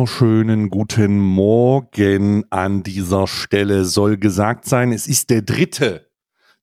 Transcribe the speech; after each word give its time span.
Wunderschönen 0.00 0.70
guten 0.70 1.18
Morgen 1.20 2.44
an 2.48 2.82
dieser 2.82 3.26
Stelle 3.26 3.84
soll 3.84 4.16
gesagt 4.16 4.64
sein. 4.64 4.92
Es 4.92 5.06
ist 5.06 5.28
der 5.28 5.42
dritte, 5.42 6.08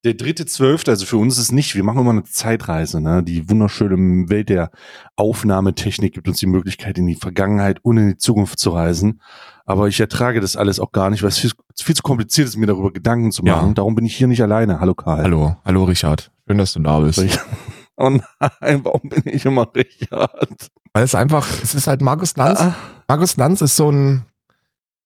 der 0.04 0.16
dritte 0.16 0.48
zwölfte. 0.48 0.90
Also 0.90 1.06
für 1.06 1.18
uns 1.18 1.36
ist 1.38 1.44
es 1.44 1.52
nicht. 1.52 1.76
Wir 1.76 1.84
machen 1.84 2.00
immer 2.00 2.10
eine 2.10 2.24
Zeitreise. 2.24 3.00
Ne? 3.00 3.22
Die 3.22 3.48
wunderschöne 3.48 4.28
Welt 4.30 4.50
der 4.50 4.72
Aufnahmetechnik 5.18 6.16
gibt 6.16 6.28
uns 6.28 6.40
die 6.40 6.48
Möglichkeit, 6.48 6.98
in 6.98 7.06
die 7.06 7.14
Vergangenheit 7.14 7.78
und 7.84 7.98
in 7.98 8.08
die 8.10 8.18
Zukunft 8.18 8.58
zu 8.58 8.72
reisen. 8.72 9.22
Aber 9.66 9.88
ich 9.88 10.00
ertrage 10.00 10.42
das 10.42 10.56
alles 10.56 10.80
auch 10.80 10.92
gar 10.92 11.12
nicht, 11.12 11.22
weil 11.22 11.30
es 11.30 11.38
viel, 11.38 11.52
viel 11.80 11.96
zu 11.96 12.02
kompliziert 12.02 12.48
ist, 12.48 12.58
mir 12.58 12.66
darüber 12.66 12.92
Gedanken 12.92 13.32
zu 13.32 13.44
machen. 13.44 13.68
Ja. 13.68 13.74
Darum 13.76 13.94
bin 13.94 14.08
ich 14.08 14.16
hier 14.16 14.26
nicht 14.26 14.42
alleine. 14.42 14.80
Hallo 14.80 14.96
Karl. 14.96 15.22
Hallo, 15.22 15.58
hallo 15.64 15.84
Richard. 15.84 16.32
Schön, 16.48 16.58
dass 16.58 16.74
du 16.74 16.80
da 16.80 17.02
bist. 17.02 17.24
Oh 18.00 18.12
nein, 18.12 18.86
warum 18.86 19.10
bin 19.10 19.24
ich 19.26 19.44
immer 19.46 19.68
Richard? 19.76 20.70
Weil 20.98 21.04
es 21.04 21.14
einfach, 21.14 21.48
es 21.62 21.76
ist 21.76 21.86
halt 21.86 22.02
Markus 22.02 22.36
Lanz. 22.38 22.60
Ah. 22.60 22.76
Markus 23.08 23.38
Lanz 23.38 23.62
ist 23.62 23.76
so 23.76 23.92
ein, 23.92 24.26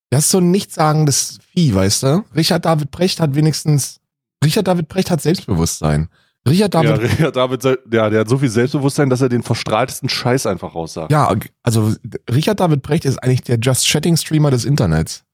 das 0.10 0.24
ist 0.24 0.32
so 0.32 0.38
ein 0.38 0.50
nichtssagendes 0.50 1.40
Vieh, 1.52 1.76
weißt 1.76 2.04
du? 2.04 2.24
Richard 2.34 2.64
David 2.64 2.92
Brecht 2.92 3.20
hat 3.20 3.36
wenigstens, 3.36 4.00
Richard 4.42 4.70
David 4.70 4.88
Brecht 4.88 5.12
hat 5.12 5.22
Selbstbewusstsein. 5.22 6.08
Richard 6.48 6.74
David, 6.74 6.92
ja, 6.92 6.96
Richard 6.96 7.36
David, 7.36 7.66
ja, 7.92 8.10
der 8.10 8.22
hat 8.22 8.30
so 8.30 8.38
viel 8.38 8.48
Selbstbewusstsein, 8.48 9.10
dass 9.10 9.20
er 9.20 9.28
den 9.28 9.44
verstrahltesten 9.44 10.08
Scheiß 10.08 10.46
einfach 10.46 10.76
raussagt. 10.76 11.12
Ja, 11.12 11.36
also 11.62 11.94
Richard 12.32 12.62
David 12.62 12.84
Brecht 12.84 13.04
ist 13.04 13.22
eigentlich 13.22 13.42
der 13.42 13.60
Just 13.60 13.86
Chatting 13.86 14.16
Streamer 14.16 14.50
des 14.50 14.64
Internets. 14.64 15.26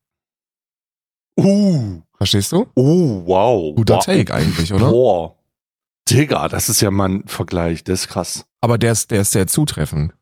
Uh. 1.39 2.01
Verstehst 2.17 2.51
du? 2.51 2.65
Oh, 2.73 3.21
wow. 3.27 3.75
Guter 3.75 3.97
wow. 3.97 4.05
Take 4.05 4.33
eigentlich, 4.33 4.73
oder? 4.73 4.89
Boah. 4.89 5.35
Digga, 6.09 6.47
das 6.49 6.67
ist 6.67 6.81
ja 6.81 6.89
mal 6.89 7.09
ein 7.09 7.27
Vergleich, 7.27 7.83
das 7.83 8.01
ist 8.01 8.07
krass. 8.07 8.45
Aber 8.59 8.79
der 8.79 8.93
ist, 8.93 9.11
der 9.11 9.21
ist 9.21 9.33
sehr 9.33 9.45
zutreffend. 9.45 10.16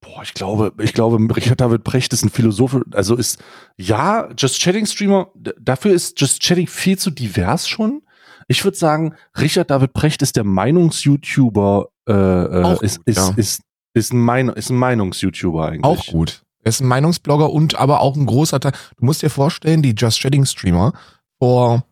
Boah, 0.00 0.22
ich 0.22 0.32
glaube, 0.32 0.72
ich 0.78 0.94
glaube, 0.94 1.18
Richard 1.34 1.60
David 1.60 1.84
Brecht 1.84 2.12
ist 2.12 2.24
ein 2.24 2.30
Philosoph, 2.30 2.76
also 2.92 3.16
ist, 3.16 3.38
ja, 3.76 4.30
Just 4.36 4.60
Chatting 4.60 4.86
Streamer, 4.86 5.30
dafür 5.60 5.92
ist 5.92 6.18
Just 6.18 6.40
Chatting 6.40 6.66
viel 6.66 6.98
zu 6.98 7.10
divers 7.10 7.68
schon. 7.68 8.02
Ich 8.48 8.64
würde 8.64 8.78
sagen, 8.78 9.14
Richard 9.38 9.70
David 9.70 9.92
Brecht 9.92 10.22
ist 10.22 10.36
der 10.36 10.44
Meinungs-YouTuber, 10.44 11.88
äh, 12.08 12.12
äh 12.12 12.72
ist, 12.80 12.96
gut, 12.98 13.06
ist, 13.06 13.18
ja. 13.18 13.34
ist, 13.36 13.62
ist, 13.92 14.12
ein, 14.12 14.20
Mein 14.20 14.48
ist 14.48 14.70
ein 14.70 14.76
Meinungs-YouTuber 14.76 15.66
eigentlich. 15.66 15.84
Auch 15.84 16.06
gut. 16.06 16.42
Er 16.62 16.70
ist 16.70 16.80
ein 16.80 16.88
Meinungsblogger 16.88 17.50
und 17.50 17.76
aber 17.76 18.00
auch 18.00 18.16
ein 18.16 18.26
großer 18.26 18.58
Teil. 18.58 18.72
Du 18.96 19.04
musst 19.04 19.22
dir 19.22 19.30
vorstellen, 19.30 19.82
die 19.82 19.94
Just 19.96 20.20
Chatting 20.20 20.46
Streamer 20.46 20.92
vor 21.38 21.84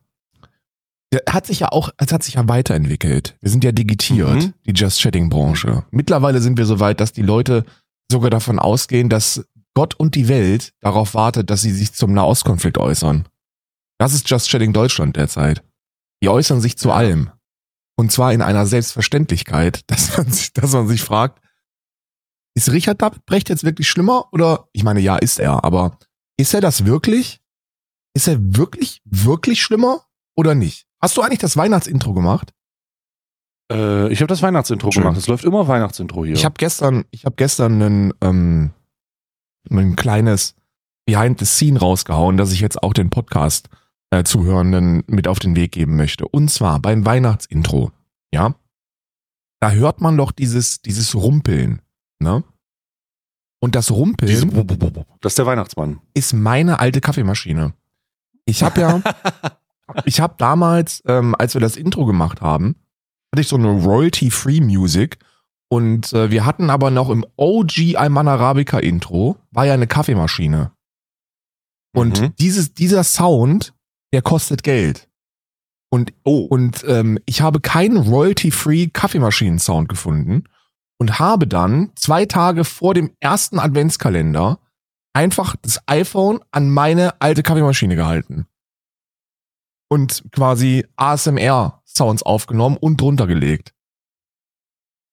der 1.13 1.23
hat 1.31 1.47
sich 1.47 1.61
ja 1.61 1.73
auch, 1.73 1.91
es 1.97 2.13
hat 2.13 2.23
sich 2.23 2.35
ja 2.35 2.49
weiterentwickelt. 2.49 3.37
Wir 3.41 3.51
sind 3.51 3.65
ja 3.65 3.73
digitiert, 3.73 4.35
mhm. 4.35 4.53
die 4.67 4.73
Just 4.73 5.01
Chatting 5.01 5.31
Branche. 5.31 5.85
Mittlerweile 5.91 6.41
sind 6.41 6.59
wir 6.59 6.67
so 6.67 6.81
weit, 6.81 7.01
dass 7.01 7.13
die 7.13 7.23
Leute 7.23 7.65
sogar 8.11 8.31
davon 8.31 8.59
ausgehen, 8.59 9.09
dass 9.09 9.45
Gott 9.75 9.95
und 9.95 10.15
die 10.15 10.29
Welt 10.29 10.73
darauf 10.81 11.15
wartet, 11.15 11.51
dass 11.51 11.63
sie 11.63 11.73
sich 11.73 11.93
zum 11.93 12.13
Nahostkonflikt 12.13 12.79
äußern. 12.79 13.29
Das 13.99 14.13
ist 14.15 14.29
Just 14.29 14.49
Chatting 14.49 14.73
Deutschland 14.73 15.17
derzeit. 15.17 15.63
Die 16.23 16.29
äußern 16.29 16.61
sich 16.61 16.79
zu 16.79 16.91
allem. 16.91 17.31
Und 17.97 18.13
zwar 18.13 18.33
in 18.33 18.43
einer 18.43 18.67
Selbstverständlichkeit, 18.67 19.83
dass 19.91 20.17
man 20.17 20.31
sich, 20.31 20.53
dass 20.53 20.73
man 20.73 20.89
sich 20.89 21.03
fragt, 21.03 21.41
ist 22.55 22.73
Richard 22.73 22.99
Brecht 23.27 23.49
jetzt 23.49 23.65
wirklich 23.65 23.89
schlimmer? 23.89 24.33
Oder, 24.33 24.69
ich 24.73 24.83
meine, 24.83 25.01
ja, 25.01 25.17
ist 25.17 25.39
er, 25.39 25.65
aber 25.65 25.99
ist 26.37 26.55
er 26.55 26.61
das 26.61 26.85
wirklich? 26.85 27.41
Ist 28.15 28.27
er 28.27 28.39
wirklich, 28.41 29.01
wirklich 29.05 29.63
schlimmer 29.63 30.05
oder 30.37 30.55
nicht? 30.55 30.87
Hast 31.01 31.17
du 31.17 31.23
eigentlich 31.23 31.39
das 31.39 31.57
Weihnachtsintro 31.57 32.15
gemacht? 32.15 32.53
Äh, 33.71 34.13
ich 34.13 34.21
habe 34.21 34.29
das 34.29 34.43
Weihnachtsintro 34.43 34.91
Schön. 34.91 35.03
gemacht. 35.03 35.19
Es 35.19 35.27
läuft 35.27 35.45
immer 35.45 35.69
Weihnachtsintro 35.69 36.25
hier. 36.25 36.35
Ich 36.35 36.45
habe 36.45 36.55
gestern, 36.59 37.05
ich 37.11 37.25
habe 37.25 37.37
gestern 37.37 37.81
ein, 37.83 38.15
ähm, 38.21 38.71
ein 39.71 39.97
kleines 39.97 40.55
Behind 41.07 41.39
the 41.39 41.45
Scene 41.45 41.79
rausgehauen, 41.79 42.37
dass 42.37 42.53
ich 42.53 42.61
jetzt 42.61 42.83
auch 42.83 42.93
den 42.93 43.11
Podcast 43.11 43.69
äh, 44.11 44.25
Zuhörenden 44.25 45.05
mit 45.07 45.29
auf 45.29 45.39
den 45.39 45.57
Weg 45.57 45.73
geben 45.73 45.97
möchte. 45.97 46.27
Und 46.27 46.51
zwar 46.51 46.81
beim 46.81 47.05
Weihnachtsintro. 47.05 47.93
Ja, 48.33 48.55
da 49.61 49.71
hört 49.71 50.01
man 50.01 50.17
doch 50.17 50.33
dieses 50.33 50.83
dieses 50.83 51.15
Rumpeln, 51.15 51.83
ne? 52.19 52.45
Und 53.61 53.75
das 53.75 53.91
Rumpeln, 53.91 54.29
Diese, 54.29 54.47
das 55.21 55.33
ist 55.33 55.39
der 55.39 55.47
Weihnachtsmann, 55.47 56.01
ist 56.15 56.33
meine 56.33 56.79
alte 56.79 57.01
Kaffeemaschine. 57.01 57.75
Ich 58.45 58.63
habe 58.63 58.81
ja 58.81 59.03
ich 60.05 60.21
habe 60.21 60.35
damals, 60.39 61.03
ähm, 61.07 61.35
als 61.37 61.55
wir 61.55 61.61
das 61.61 61.77
Intro 61.77 62.07
gemacht 62.07 62.41
haben, 62.41 62.77
hatte 63.33 63.41
ich 63.41 63.49
so 63.49 63.57
eine 63.57 63.71
Royalty-Free 63.71 64.61
Music 64.61 65.19
und 65.71 66.13
äh, 66.13 66.31
wir 66.31 66.47
hatten 66.47 66.71
aber 66.71 66.91
noch 66.91 67.11
im 67.11 67.27
OG 67.37 67.97
Alman 67.97 68.29
Arabica 68.29 68.79
Intro 68.79 69.37
war 69.51 69.67
ja 69.67 69.75
eine 69.75 69.87
Kaffeemaschine. 69.87 70.73
Und 71.95 72.21
mhm. 72.21 72.35
dieses, 72.39 72.75
dieser 72.75 73.05
Sound, 73.05 73.75
der 74.13 74.23
kostet 74.23 74.63
Geld. 74.63 75.09
Und, 75.91 76.13
oh. 76.25 76.41
und 76.41 76.85
ähm, 76.87 77.19
ich 77.27 77.41
habe 77.41 77.61
keinen 77.61 77.97
Royalty-Free 77.97 78.89
Kaffeemaschinen-Sound 78.89 79.89
gefunden 79.89 80.45
und 80.99 81.19
habe 81.19 81.47
dann 81.47 81.93
zwei 81.97 82.27
Tage 82.27 82.65
vor 82.65 82.95
dem 82.95 83.11
ersten 83.21 83.59
Adventskalender 83.59 84.59
einfach 85.15 85.57
das 85.63 85.81
iPhone 85.87 86.41
an 86.51 86.71
meine 86.71 87.21
alte 87.21 87.43
Kaffeemaschine 87.43 87.97
gehalten 87.97 88.47
und 89.89 90.25
quasi 90.33 90.87
ASMR-Sounds 90.97 92.23
aufgenommen 92.23 92.77
und 92.79 93.01
drunter 93.01 93.27
gelegt. 93.27 93.73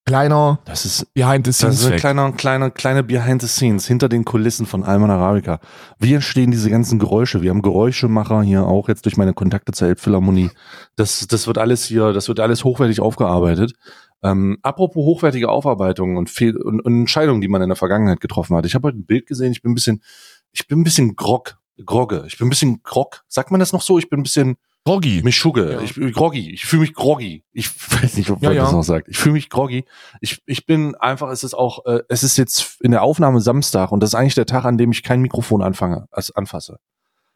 Kleiner 0.08 0.60
das 0.66 0.86
ist, 0.86 1.12
Behind 1.16 1.48
the 1.48 1.52
Scenes. 1.52 1.78
Das 1.78 1.86
ist 1.86 1.92
ein 1.92 1.98
kleiner, 1.98 2.32
kleiner, 2.32 2.70
kleine 2.70 3.02
Behind 3.04 3.42
the 3.42 3.48
Scenes 3.48 3.88
hinter 3.88 4.08
den 4.08 4.24
Kulissen 4.24 4.68
von 4.68 4.84
Alman 4.84 5.10
Arabica. 5.10 5.60
Wie 5.98 6.14
entstehen 6.14 6.52
diese 6.52 6.70
ganzen 6.70 7.00
Geräusche? 7.00 7.42
Wir 7.42 7.50
haben 7.50 7.64
Geräuschemacher 7.64 8.44
hier 8.44 8.68
auch 8.68 8.88
jetzt 8.88 9.06
durch 9.06 9.18
meine 9.18 9.34
Kontakte 9.34 9.72
zur 9.72 9.88
Elbphilharmonie. 9.88 10.52
Das, 10.96 11.26
das 11.26 11.48
wird 11.48 11.58
alles 11.58 11.86
hier, 11.86 12.14
das 12.14 12.28
wird 12.28 12.40
alles 12.40 12.64
hochwertig 12.64 13.00
aufgearbeitet. 13.00 13.74
Ähm, 14.22 14.60
apropos 14.62 15.04
hochwertige 15.04 15.50
Aufarbeitung 15.50 16.18
und, 16.18 16.30
Fehl 16.30 16.56
und, 16.56 16.82
und 16.82 17.00
Entscheidungen, 17.00 17.42
die 17.42 17.48
man 17.48 17.64
in 17.64 17.70
der 17.70 17.76
Vergangenheit 17.76 18.22
getroffen 18.22 18.56
hat. 18.56 18.68
Ich 18.68 18.76
habe 18.76 18.90
heute 18.90 19.00
ein 19.00 19.08
Bild 19.08 19.26
gesehen, 19.26 19.54
ich 19.54 19.64
bin 19.64 19.72
ein 19.72 19.76
bisschen, 19.76 20.04
ich 20.52 20.68
bin 20.68 20.82
ein 20.82 20.84
bisschen 20.84 21.16
grog 21.16 21.58
grogge. 21.84 22.24
Ich 22.28 22.38
bin 22.38 22.48
ein 22.48 22.50
bisschen 22.50 22.82
grog. 22.84 23.24
Sagt 23.28 23.52
man 23.52 23.60
das 23.60 23.74
noch 23.74 23.82
so? 23.82 23.98
Ich 23.98 24.10
bin 24.10 24.20
ein 24.20 24.24
bisschen 24.24 24.58
groggy. 24.86 25.22
Mischugge. 25.24 25.74
Ja. 25.74 25.82
Ich 25.82 25.96
bin 25.96 26.12
groggy. 26.12 26.52
Ich 26.52 26.66
fühle 26.66 26.82
mich 26.82 26.94
groggy. 26.94 27.44
Ich 27.52 27.70
weiß 28.02 28.18
nicht, 28.18 28.30
ob 28.30 28.42
man 28.42 28.54
ja, 28.54 28.64
das 28.64 28.72
noch 28.72 28.84
sagt. 28.84 29.08
Ich 29.10 29.18
fühle 29.18 29.34
mich 29.34 29.50
groggy. 29.50 29.86
Ich, 30.22 30.42
ich 30.46 30.66
bin 30.66 30.96
einfach, 30.96 31.30
es 31.30 31.44
ist 31.44 31.54
auch, 31.54 31.86
äh, 31.86 32.02
es 32.08 32.24
ist 32.24 32.38
jetzt 32.38 32.82
in 32.82 32.92
der 32.92 33.04
Aufnahme 33.04 33.42
Samstag 33.42 33.92
und 33.92 34.02
das 34.02 34.12
ist 34.12 34.16
eigentlich 34.16 34.36
der 34.36 34.46
Tag, 34.46 34.66
an 34.66 34.78
dem 34.78 34.92
ich 34.92 35.04
kein 35.04 35.22
Mikrofon 35.22 35.62
anfange, 35.62 36.08
als 36.12 36.32
anfasse. 36.32 36.80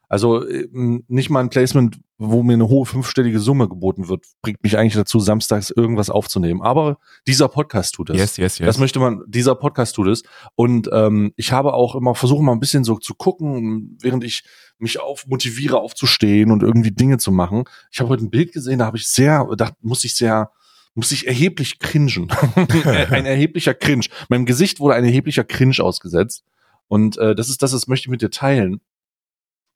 Also 0.09 0.45
ähm, 0.49 1.03
nicht 1.07 1.29
mal 1.29 1.39
ein 1.39 1.51
Placement, 1.51 1.99
wo 2.17 2.41
mir 2.41 2.53
eine 2.53 2.67
hohe 2.67 2.87
fünfstellige 2.87 3.39
Summe 3.39 3.69
geboten 3.69 4.09
wird, 4.09 4.25
bringt 4.41 4.61
mich 4.63 4.75
eigentlich 4.75 4.95
dazu, 4.95 5.19
samstags 5.19 5.69
irgendwas 5.69 6.09
aufzunehmen. 6.09 6.63
Aber 6.63 6.97
dieser 7.27 7.47
Podcast 7.47 7.93
tut 7.93 8.09
es. 8.09 8.17
Yes, 8.17 8.37
yes, 8.37 8.57
yes. 8.57 8.65
Das 8.65 8.79
möchte 8.79 8.99
man, 8.99 9.21
dieser 9.27 9.53
Podcast 9.53 9.95
tut 9.95 10.07
es. 10.07 10.23
Und 10.55 10.89
ähm, 10.91 11.31
ich 11.35 11.51
habe 11.51 11.73
auch 11.75 11.95
immer, 11.95 12.15
versuche 12.15 12.43
mal 12.43 12.53
ein 12.53 12.59
bisschen 12.59 12.83
so 12.83 12.97
zu 12.97 13.13
gucken, 13.13 13.97
während 14.01 14.23
ich 14.23 14.43
mich 14.79 14.99
auf 14.99 15.27
motiviere, 15.27 15.79
aufzustehen 15.79 16.51
und 16.51 16.63
irgendwie 16.63 16.91
Dinge 16.91 17.19
zu 17.19 17.31
machen. 17.31 17.65
Ich 17.91 17.99
habe 17.99 18.09
heute 18.09 18.25
ein 18.25 18.31
Bild 18.31 18.51
gesehen, 18.51 18.79
da 18.79 18.87
habe 18.87 18.97
ich 18.97 19.07
sehr, 19.07 19.47
da 19.57 19.71
muss 19.81 20.03
ich 20.03 20.15
sehr, 20.15 20.49
muss 20.95 21.11
ich 21.11 21.27
erheblich 21.27 21.77
cringen. 21.77 22.29
ein 22.55 23.27
erheblicher 23.27 23.75
Cringe. 23.75 24.05
Meinem 24.27 24.47
Gesicht 24.47 24.79
wurde 24.79 24.95
ein 24.95 25.05
erheblicher 25.05 25.43
Cringe 25.43 25.77
ausgesetzt. 25.79 26.43
Und 26.87 27.19
äh, 27.19 27.35
das 27.35 27.49
ist 27.49 27.61
das, 27.61 27.71
das 27.71 27.87
möchte 27.87 28.07
ich 28.07 28.09
mit 28.09 28.23
dir 28.23 28.31
teilen. 28.31 28.81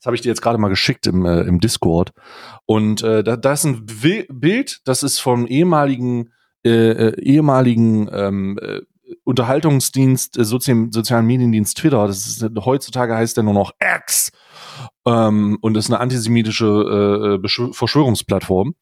Das 0.04 0.08
habe 0.08 0.18
ich 0.18 0.22
dir 0.22 0.28
jetzt 0.28 0.42
gerade 0.42 0.58
mal 0.58 0.68
geschickt 0.68 1.08
im, 1.08 1.26
äh, 1.26 1.44
im 1.44 1.62
Discord. 1.62 2.12
Und 2.66 3.04
äh, 3.04 3.24
da, 3.24 3.38
da 3.38 3.54
ist 3.54 3.64
ein 3.64 3.86
Bild, 3.86 4.82
das 4.84 5.02
ist 5.02 5.20
vom 5.20 5.48
ehemaligen, 5.48 6.34
äh, 6.66 6.90
äh, 6.90 7.22
ehemaligen 7.22 8.10
ähm, 8.12 8.60
äh, 8.62 8.82
Unterhaltungsdienst, 9.24 10.38
äh, 10.38 10.44
Sozi 10.44 10.90
sozialen 10.92 11.26
Mediendienst 11.26 11.78
Twitter. 11.78 12.06
Das 12.06 12.28
ist, 12.28 12.46
heutzutage 12.66 13.16
heißt 13.16 13.38
der 13.38 13.46
nur 13.46 13.54
noch 13.54 13.72
X. 13.80 14.34
Ähm, 15.06 15.58
und 15.62 15.78
ist 15.78 15.90
eine 15.90 16.02
antisemitische 16.02 17.40
äh, 17.42 17.46
äh 17.46 17.72
Verschwörungsplattform. 17.72 18.76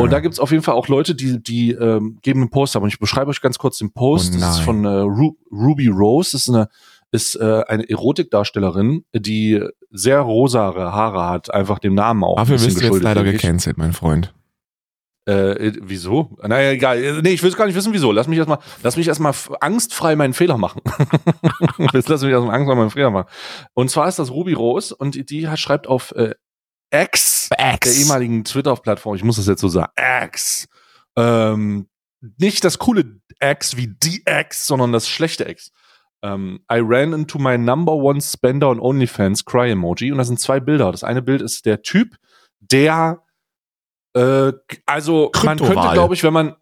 Und 0.00 0.10
da 0.10 0.20
gibt's 0.20 0.40
auf 0.40 0.52
jeden 0.52 0.62
Fall 0.62 0.74
auch 0.74 0.88
Leute, 0.88 1.14
die, 1.14 1.40
die 1.42 1.72
ähm, 1.72 2.18
geben 2.22 2.40
einen 2.40 2.50
Post 2.50 2.76
ab. 2.76 2.82
Und 2.82 2.88
ich 2.88 2.98
beschreibe 2.98 3.30
euch 3.30 3.42
ganz 3.42 3.58
kurz 3.58 3.76
den 3.76 3.92
Post. 3.92 4.34
Oh 4.34 4.40
das 4.40 4.56
ist 4.56 4.64
von 4.64 4.86
äh, 4.86 4.88
Ru 4.88 5.36
Ruby 5.52 5.88
Rose. 5.88 6.32
Das 6.32 6.42
ist 6.42 6.48
eine, 6.48 6.68
ist 7.12 7.36
äh, 7.36 7.62
eine 7.68 7.88
Erotikdarstellerin, 7.88 9.04
die 9.14 9.62
sehr 9.90 10.20
rosare 10.20 10.92
Haare 10.92 11.28
hat, 11.28 11.52
einfach 11.52 11.78
dem 11.78 11.94
Namen 11.94 12.24
auch. 12.24 12.36
Dafür 12.36 12.58
bist 12.58 12.80
du 12.80 12.84
jetzt 12.84 13.02
leider 13.02 13.24
gecancelt, 13.24 13.78
mein 13.78 13.92
Freund. 13.92 14.34
Äh, 15.26 15.72
wieso? 15.82 16.36
Naja, 16.40 16.70
egal. 16.70 17.20
Nee, 17.20 17.30
ich 17.30 17.42
will 17.42 17.50
gar 17.52 17.66
nicht 17.66 17.74
wissen, 17.74 17.92
wieso. 17.92 18.12
Lass 18.12 18.28
mich 18.28 18.38
erstmal, 18.38 18.60
lass 18.84 18.96
mich 18.96 19.08
erstmal 19.08 19.34
angstfrei 19.60 20.14
meinen 20.14 20.34
Fehler 20.34 20.56
machen. 20.56 20.82
Jetzt 21.92 22.08
lass 22.08 22.22
mich 22.22 22.30
erstmal 22.30 22.54
angstfrei 22.54 22.76
meinen 22.76 22.90
Fehler 22.90 23.10
machen. 23.10 23.28
Und 23.74 23.90
zwar 23.90 24.06
ist 24.06 24.20
das 24.20 24.30
Ruby 24.30 24.52
Rose 24.52 24.94
und 24.94 25.30
die, 25.30 25.48
schreibt 25.56 25.88
auf 25.88 26.12
äh, 26.12 26.34
X, 26.92 27.48
der 27.58 27.78
ehemaligen 27.84 28.44
Twitter-Plattform, 28.44 29.16
ich 29.16 29.24
muss 29.24 29.36
das 29.36 29.48
jetzt 29.48 29.60
so 29.60 29.68
sagen, 29.68 29.90
X, 30.24 30.68
ähm, 31.16 31.88
nicht 32.38 32.64
das 32.64 32.78
coole 32.78 33.20
X 33.40 33.76
wie 33.76 33.88
die 33.88 34.22
X, 34.24 34.68
sondern 34.68 34.92
das 34.92 35.08
schlechte 35.08 35.48
X. 35.48 35.72
Ähm, 36.26 36.60
I 36.70 36.80
ran 36.80 37.12
into 37.12 37.38
my 37.38 37.56
number 37.56 37.94
one 37.94 38.20
spender 38.20 38.68
on 38.68 38.80
OnlyFans, 38.80 39.44
Cry 39.44 39.70
Emoji. 39.70 40.10
Und 40.10 40.18
das 40.18 40.26
sind 40.26 40.40
zwei 40.40 40.60
Bilder. 40.60 40.90
Das 40.90 41.04
eine 41.04 41.22
Bild 41.22 41.42
ist 41.42 41.66
der 41.66 41.82
Typ, 41.82 42.16
der 42.60 43.22
äh, 44.14 44.52
also 44.86 45.30
man 45.44 45.58
könnte, 45.58 45.92
glaube 45.92 46.14
ich, 46.14 46.22
wenn 46.22 46.32
man 46.32 46.56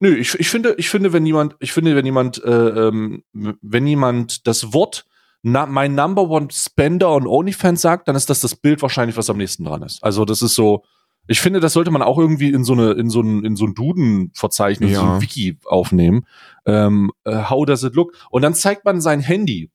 Nö, 0.00 0.14
ich, 0.14 0.38
ich 0.38 0.48
finde, 0.48 0.76
ich 0.78 0.90
finde, 0.90 1.12
wenn 1.12 1.26
jemand, 1.26 1.56
ich 1.58 1.72
finde, 1.72 1.96
wenn 1.96 2.06
jemand, 2.06 2.42
äh, 2.44 2.50
ähm, 2.50 3.24
wenn 3.32 3.84
jemand 3.84 4.46
das 4.46 4.72
Wort 4.72 5.04
na, 5.42 5.66
mein 5.66 5.94
Number 5.94 6.22
One 6.22 6.48
Spender 6.50 7.10
on 7.10 7.26
OnlyFans 7.26 7.80
sagt, 7.80 8.08
dann 8.08 8.16
ist 8.16 8.30
das 8.30 8.40
das 8.40 8.56
Bild 8.56 8.82
wahrscheinlich, 8.82 9.16
was 9.16 9.30
am 9.30 9.36
nächsten 9.36 9.64
dran 9.64 9.82
ist. 9.82 10.02
Also 10.02 10.24
das 10.24 10.42
ist 10.42 10.54
so, 10.54 10.84
ich 11.28 11.40
finde, 11.40 11.60
das 11.60 11.72
sollte 11.74 11.90
man 11.90 12.02
auch 12.02 12.18
irgendwie 12.18 12.50
in 12.50 12.64
so 12.64 12.72
eine, 12.72 12.92
in 12.92 13.08
so 13.10 13.20
ein, 13.20 13.44
in 13.44 13.54
so 13.54 13.66
ein 13.66 13.74
Duden-Verzeichnis, 13.74 14.94
so 14.96 15.02
Ja. 15.02 15.14
ein 15.14 15.20
Wiki 15.22 15.58
aufnehmen. 15.66 16.26
Ähm, 16.66 17.10
äh, 17.24 17.44
how 17.48 17.64
does 17.64 17.82
it 17.84 17.94
look? 17.94 18.12
Und 18.30 18.42
dann 18.42 18.54
zeigt 18.54 18.84
man 18.84 19.00
sein 19.00 19.20
Handy. 19.20 19.70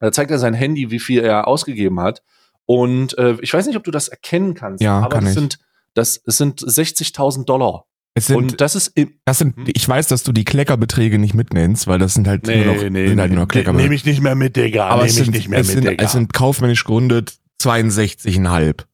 Da 0.00 0.12
zeigt 0.12 0.30
er 0.30 0.38
sein 0.38 0.54
Handy, 0.54 0.90
wie 0.90 0.98
viel 0.98 1.20
er 1.20 1.46
ausgegeben 1.48 2.00
hat. 2.00 2.22
Und 2.66 3.16
äh, 3.18 3.36
ich 3.42 3.52
weiß 3.54 3.66
nicht, 3.66 3.76
ob 3.76 3.84
du 3.84 3.90
das 3.90 4.08
erkennen 4.08 4.54
kannst. 4.54 4.82
Ja, 4.82 4.98
aber 4.98 5.08
kann 5.16 5.24
das 5.24 5.32
ich. 5.34 5.38
sind, 5.38 5.58
das, 5.94 6.20
es 6.26 6.36
sind 6.36 6.60
60.000 6.60 7.44
Dollar. 7.44 7.86
Es 8.16 8.26
sind, 8.28 8.36
Und 8.36 8.60
das 8.60 8.74
ist 8.76 8.88
im, 8.96 9.14
das 9.24 9.38
sind, 9.38 9.56
Hm? 9.56 9.64
ich 9.68 9.88
weiß, 9.88 10.06
dass 10.08 10.22
du 10.22 10.32
die 10.32 10.44
Kleckerbeträge 10.44 11.18
nicht 11.18 11.34
mitnennst, 11.34 11.86
weil 11.88 11.98
das 11.98 12.14
sind 12.14 12.28
halt 12.28 12.46
nur 12.46 12.56
noch, 12.56 12.78
sind 12.78 13.20
halt 13.20 13.32
nur 13.32 13.48
Kleckerbeträge. 13.48 13.82
Nehme 13.88 13.94
ich 13.94 14.04
nicht 14.04 14.20
mehr 14.20 14.34
mit, 14.36 14.56
Digga. 14.56 14.86
Aber 14.88 15.02
Nehme 15.02 15.06
es 15.10 15.18
ich 15.18 15.24
sind, 15.24 15.34
nicht 15.34 15.48
mehr 15.48 15.58
es, 15.60 15.66
mit, 15.68 15.74
sind, 15.74 15.88
Digga. 15.90 16.04
es 16.04 16.12
sind 16.12 16.32
kaufmännisch 16.32 16.84
gerundet 16.84 17.34
62,5. 17.60 18.84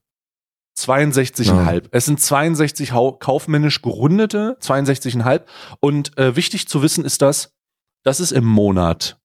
62,5. 0.88 1.88
Es 1.92 2.04
sind 2.06 2.20
62 2.20 2.92
hau- 2.92 3.12
kaufmännisch 3.12 3.82
gerundete, 3.82 4.56
62,5. 4.60 5.44
Und 5.80 6.16
äh, 6.18 6.36
wichtig 6.36 6.68
zu 6.68 6.82
wissen 6.82 7.04
ist 7.04 7.22
das, 7.22 7.54
das 8.04 8.20
ist 8.20 8.32
im 8.32 8.44
Monat. 8.44 9.20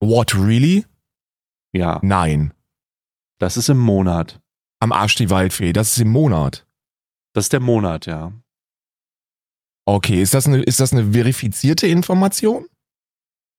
What, 0.00 0.34
really? 0.34 0.84
Ja, 1.72 2.00
Nein. 2.02 2.52
das 3.38 3.56
ist 3.56 3.68
im 3.68 3.78
Monat. 3.78 4.40
Am 4.80 4.92
Arsch 4.92 5.14
die 5.14 5.30
Waldfee. 5.30 5.72
Das 5.72 5.92
ist 5.92 5.98
im 6.00 6.08
Monat. 6.10 6.66
Das 7.34 7.46
ist 7.46 7.52
der 7.52 7.60
Monat, 7.60 8.06
ja. 8.06 8.32
Okay, 9.86 10.20
ist 10.22 10.34
das 10.34 10.46
eine, 10.46 10.62
ist 10.62 10.80
das 10.80 10.92
eine 10.92 11.12
verifizierte 11.12 11.86
Information? 11.86 12.66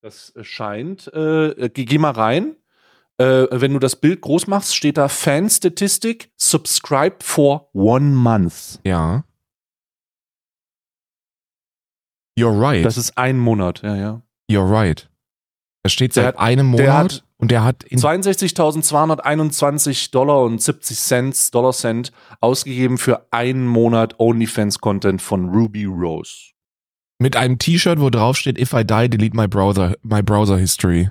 Das 0.02 0.34
scheint, 0.42 1.08
äh, 1.14 1.70
geh, 1.74 1.86
geh 1.86 1.98
mal 1.98 2.12
rein. 2.12 2.56
Äh, 3.24 3.48
wenn 3.62 3.74
du 3.74 3.80
das 3.80 3.96
Bild 3.96 4.22
groß 4.22 4.48
machst, 4.48 4.76
steht 4.76 4.98
da 4.98 5.08
Fan-Statistik, 5.08 6.30
subscribe 6.38 7.16
for 7.22 7.70
one 7.74 8.10
month. 8.12 8.80
Ja. 8.84 9.24
You're 12.38 12.60
right. 12.60 12.84
Das 12.86 12.98
ist 12.98 13.18
ein 13.18 13.38
Monat, 13.40 13.82
ja, 13.84 13.96
ja. 13.96 14.22
You're 14.50 14.70
right. 14.70 15.10
Das 15.84 15.94
steht 15.94 16.16
Der 16.16 16.24
seit 16.24 16.36
hat- 16.36 16.42
einem 16.42 16.76
der 16.76 16.88
Monat 16.88 17.14
hat 17.14 17.24
und 17.38 17.52
der 17.52 17.64
hat 17.64 17.84
in 17.84 18.00
62.221 18.00 20.12
Dollar 20.12 20.42
und 20.44 20.62
70 20.62 20.98
Cent, 20.98 21.54
Dollar 21.54 21.74
Cent 21.74 22.12
ausgegeben 22.40 22.98
für 22.98 23.28
einen 23.32 23.68
Monat 23.68 24.18
OnlyFans-Content 24.20 25.22
von 25.22 25.50
Ruby 25.50 25.86
Rose. 25.86 26.52
mit 27.20 27.36
einem 27.38 27.58
T-Shirt, 27.60 28.00
wo 28.00 28.10
drauf 28.10 28.36
steht, 28.38 28.58
if 28.60 28.74
I 28.74 28.84
die, 28.84 29.08
delete 29.10 29.36
my 29.38 29.48
browser, 29.48 29.96
my 30.04 30.22
browser 30.22 30.58
history. 30.58 31.10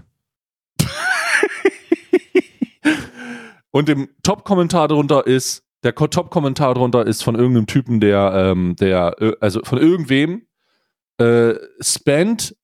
Und 3.72 3.88
im 3.88 4.08
Top-Kommentar 4.22 4.86
drunter 4.88 5.26
ist, 5.26 5.64
der 5.82 5.92
Ko- 5.92 6.06
Top-Kommentar 6.06 6.74
drunter 6.74 7.04
ist 7.06 7.24
von 7.24 7.34
irgendeinem 7.34 7.66
Typen, 7.66 7.98
der, 7.98 8.32
ähm, 8.52 8.76
der, 8.78 9.16
äh, 9.20 9.32
also 9.40 9.60
von 9.64 9.78
irgendwem, 9.78 10.42
äh, 11.18 11.54
Spend 11.80 12.54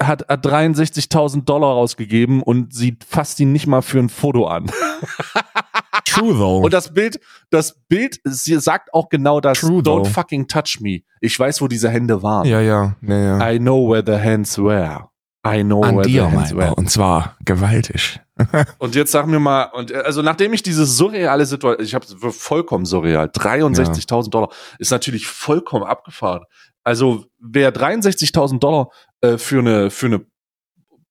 hat, 0.00 0.26
hat 0.28 0.46
63.000 0.46 1.44
Dollar 1.44 1.72
rausgegeben 1.74 2.42
und 2.42 2.72
sieht 2.72 3.04
fast 3.04 3.38
ihn 3.40 3.52
nicht 3.52 3.66
mal 3.66 3.82
für 3.82 3.98
ein 3.98 4.08
Foto 4.08 4.46
an. 4.46 4.70
True 6.04 6.32
though. 6.34 6.64
Und 6.64 6.72
das 6.72 6.94
Bild, 6.94 7.20
das 7.50 7.76
Bild 7.88 8.20
sie 8.24 8.58
sagt 8.60 8.94
auch 8.94 9.08
genau 9.08 9.40
das. 9.40 9.58
True, 9.60 9.80
Don't 9.82 9.82
though. 9.82 10.04
fucking 10.04 10.46
touch 10.48 10.78
me. 10.80 11.00
Ich 11.20 11.38
weiß, 11.38 11.60
wo 11.60 11.68
diese 11.68 11.90
Hände 11.90 12.22
waren. 12.22 12.46
ja, 12.46 12.60
ja, 12.60 12.96
ja, 13.02 13.18
ja. 13.38 13.50
I 13.52 13.58
know 13.58 13.90
where 13.90 14.02
the 14.06 14.22
hands 14.24 14.56
were. 14.58 15.08
I 15.46 15.62
know 15.62 15.82
An 15.82 15.96
where 15.96 16.06
dir, 16.06 16.28
the 16.30 16.36
hands 16.36 16.54
were. 16.56 16.74
Und 16.74 16.90
zwar 16.90 17.36
gewaltig. 17.44 18.20
Und 18.78 18.94
jetzt 18.94 19.12
sag 19.12 19.26
mir 19.26 19.40
mal, 19.40 19.64
und 19.74 19.90
äh, 19.90 19.96
also 19.98 20.22
nachdem 20.22 20.52
ich 20.52 20.62
diese 20.62 20.86
surreale 20.86 21.44
Situation, 21.46 21.84
ich 21.84 21.94
habe 21.94 22.06
vollkommen 22.32 22.84
surreal, 22.86 23.26
63.000 23.26 24.30
Dollar 24.30 24.48
ist 24.78 24.90
natürlich 24.90 25.26
vollkommen 25.26 25.84
abgefahren. 25.84 26.44
Also 26.84 27.26
wer 27.38 27.72
63.000 27.74 28.58
Dollar 28.60 28.90
äh, 29.20 29.38
für 29.38 29.58
eine 29.58 29.90
für 29.90 30.06
eine 30.06 30.24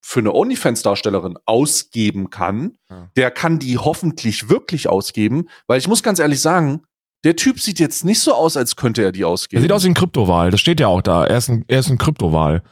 für 0.01 0.19
eine 0.21 0.33
OnlyFans-Darstellerin 0.33 1.37
ausgeben 1.45 2.29
kann, 2.29 2.77
Ja. 2.89 3.09
der 3.17 3.29
kann 3.31 3.59
die 3.59 3.77
hoffentlich 3.77 4.47
wirklich 4.49 4.87
ausgeben, 4.87 5.49
weil 5.67 5.79
ich 5.79 5.87
muss 5.89 6.01
ganz 6.01 6.19
ehrlich 6.19 6.39
sagen, 6.41 6.83
der 7.25 7.35
Typ 7.35 7.59
sieht 7.59 7.79
jetzt 7.79 8.05
nicht 8.05 8.21
so 8.21 8.33
aus, 8.33 8.55
als 8.55 8.77
könnte 8.77 9.03
er 9.03 9.11
die 9.11 9.21
Er 9.23 9.27
ausgeben. 9.27 9.61
sieht 9.61 9.71
aus 9.71 9.83
wie 9.83 9.89
ein 9.89 9.93
Kryptowahl. 9.95 10.49
Das 10.49 10.61
steht 10.61 10.79
ja 10.79 10.87
auch 10.87 11.01
da. 11.01 11.25
Er 11.25 11.37
ist 11.37 11.49
ein, 11.49 11.65
er 11.67 11.79
ist 11.79 11.89
ein 11.89 11.97
Kryptowahl. 11.97 12.63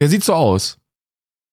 Der 0.00 0.08
sieht 0.08 0.24
so 0.24 0.32
aus. 0.32 0.78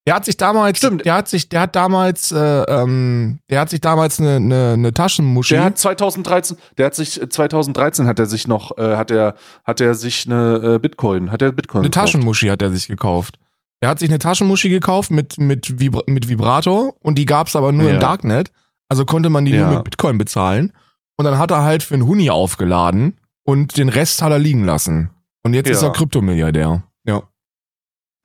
Der 0.08 0.16
hat 0.16 0.26
sich 0.26 0.38
damals, 0.38 0.78
Stimmt. 0.78 1.06
der 1.06 1.14
hat 1.16 1.28
sich, 1.28 1.50
der 1.50 1.60
hat 1.62 1.76
damals, 1.76 2.32
äh, 2.32 2.38
ähm, 2.64 3.40
der 3.50 3.60
hat 3.60 3.70
sich 3.70 3.82
damals 3.82 4.20
eine, 4.22 4.38
eine, 4.38 4.72
eine 4.74 4.94
Taschenmuschi. 4.94 5.54
Der 5.56 5.66
hat 5.66 5.78
2013, 5.78 6.58
der 6.78 6.86
hat 6.88 6.96
sich 6.96 7.22
äh, 7.22 7.28
2013 7.30 8.08
hat 8.08 8.18
er 8.18 8.26
sich 8.26 8.48
noch, 8.48 8.78
äh, 8.78 8.96
hat 8.96 9.12
er, 9.12 9.36
hat 9.66 9.82
er 9.82 9.96
sich 9.96 10.26
eine 10.26 10.76
äh, 10.76 10.80
Bitcoin, 10.80 11.30
hat 11.32 11.42
er 11.42 11.52
Bitcoin 11.52 11.82
Eine 11.82 11.90
gekauft. 11.90 12.06
Taschenmuschi 12.14 12.48
hat 12.48 12.62
er 12.62 12.72
sich 12.72 12.88
gekauft. 12.88 13.38
Er 13.82 13.90
hat 13.90 14.00
sich 14.00 14.10
eine 14.10 14.18
Taschenmuschi 14.18 14.70
gekauft 14.70 15.12
mit, 15.12 15.38
mit, 15.40 15.80
Vibra 15.80 16.02
mit 16.08 16.30
Vibrator 16.30 16.96
und 17.02 17.18
die 17.18 17.26
gab's 17.26 17.56
aber 17.58 17.72
nur 17.74 17.90
Ja. 17.90 17.96
im 17.96 18.00
Darknet. 18.00 18.52
Also 18.90 19.04
konnte 19.06 19.30
man 19.30 19.44
die 19.44 19.52
Ja. 19.52 19.66
nur 19.68 19.76
mit 19.76 19.84
Bitcoin 19.84 20.18
bezahlen. 20.18 20.72
Und 21.18 21.26
dann 21.26 21.38
hat 21.38 21.52
er 21.52 21.64
halt 21.64 21.84
für 21.84 21.96
einen 21.96 22.08
Huni 22.08 22.30
aufgeladen 22.30 23.20
und 23.44 23.76
den 23.78 23.90
Rest 23.90 24.22
hat 24.22 24.32
er 24.32 24.40
liegen 24.40 24.64
lassen. 24.64 25.10
Und 25.44 25.54
jetzt 25.54 25.68
Ja. 25.68 25.74
ist 25.74 25.84
er 25.84 25.92
Kryptomilliardär. 25.92 26.84
Ja. 27.06 27.24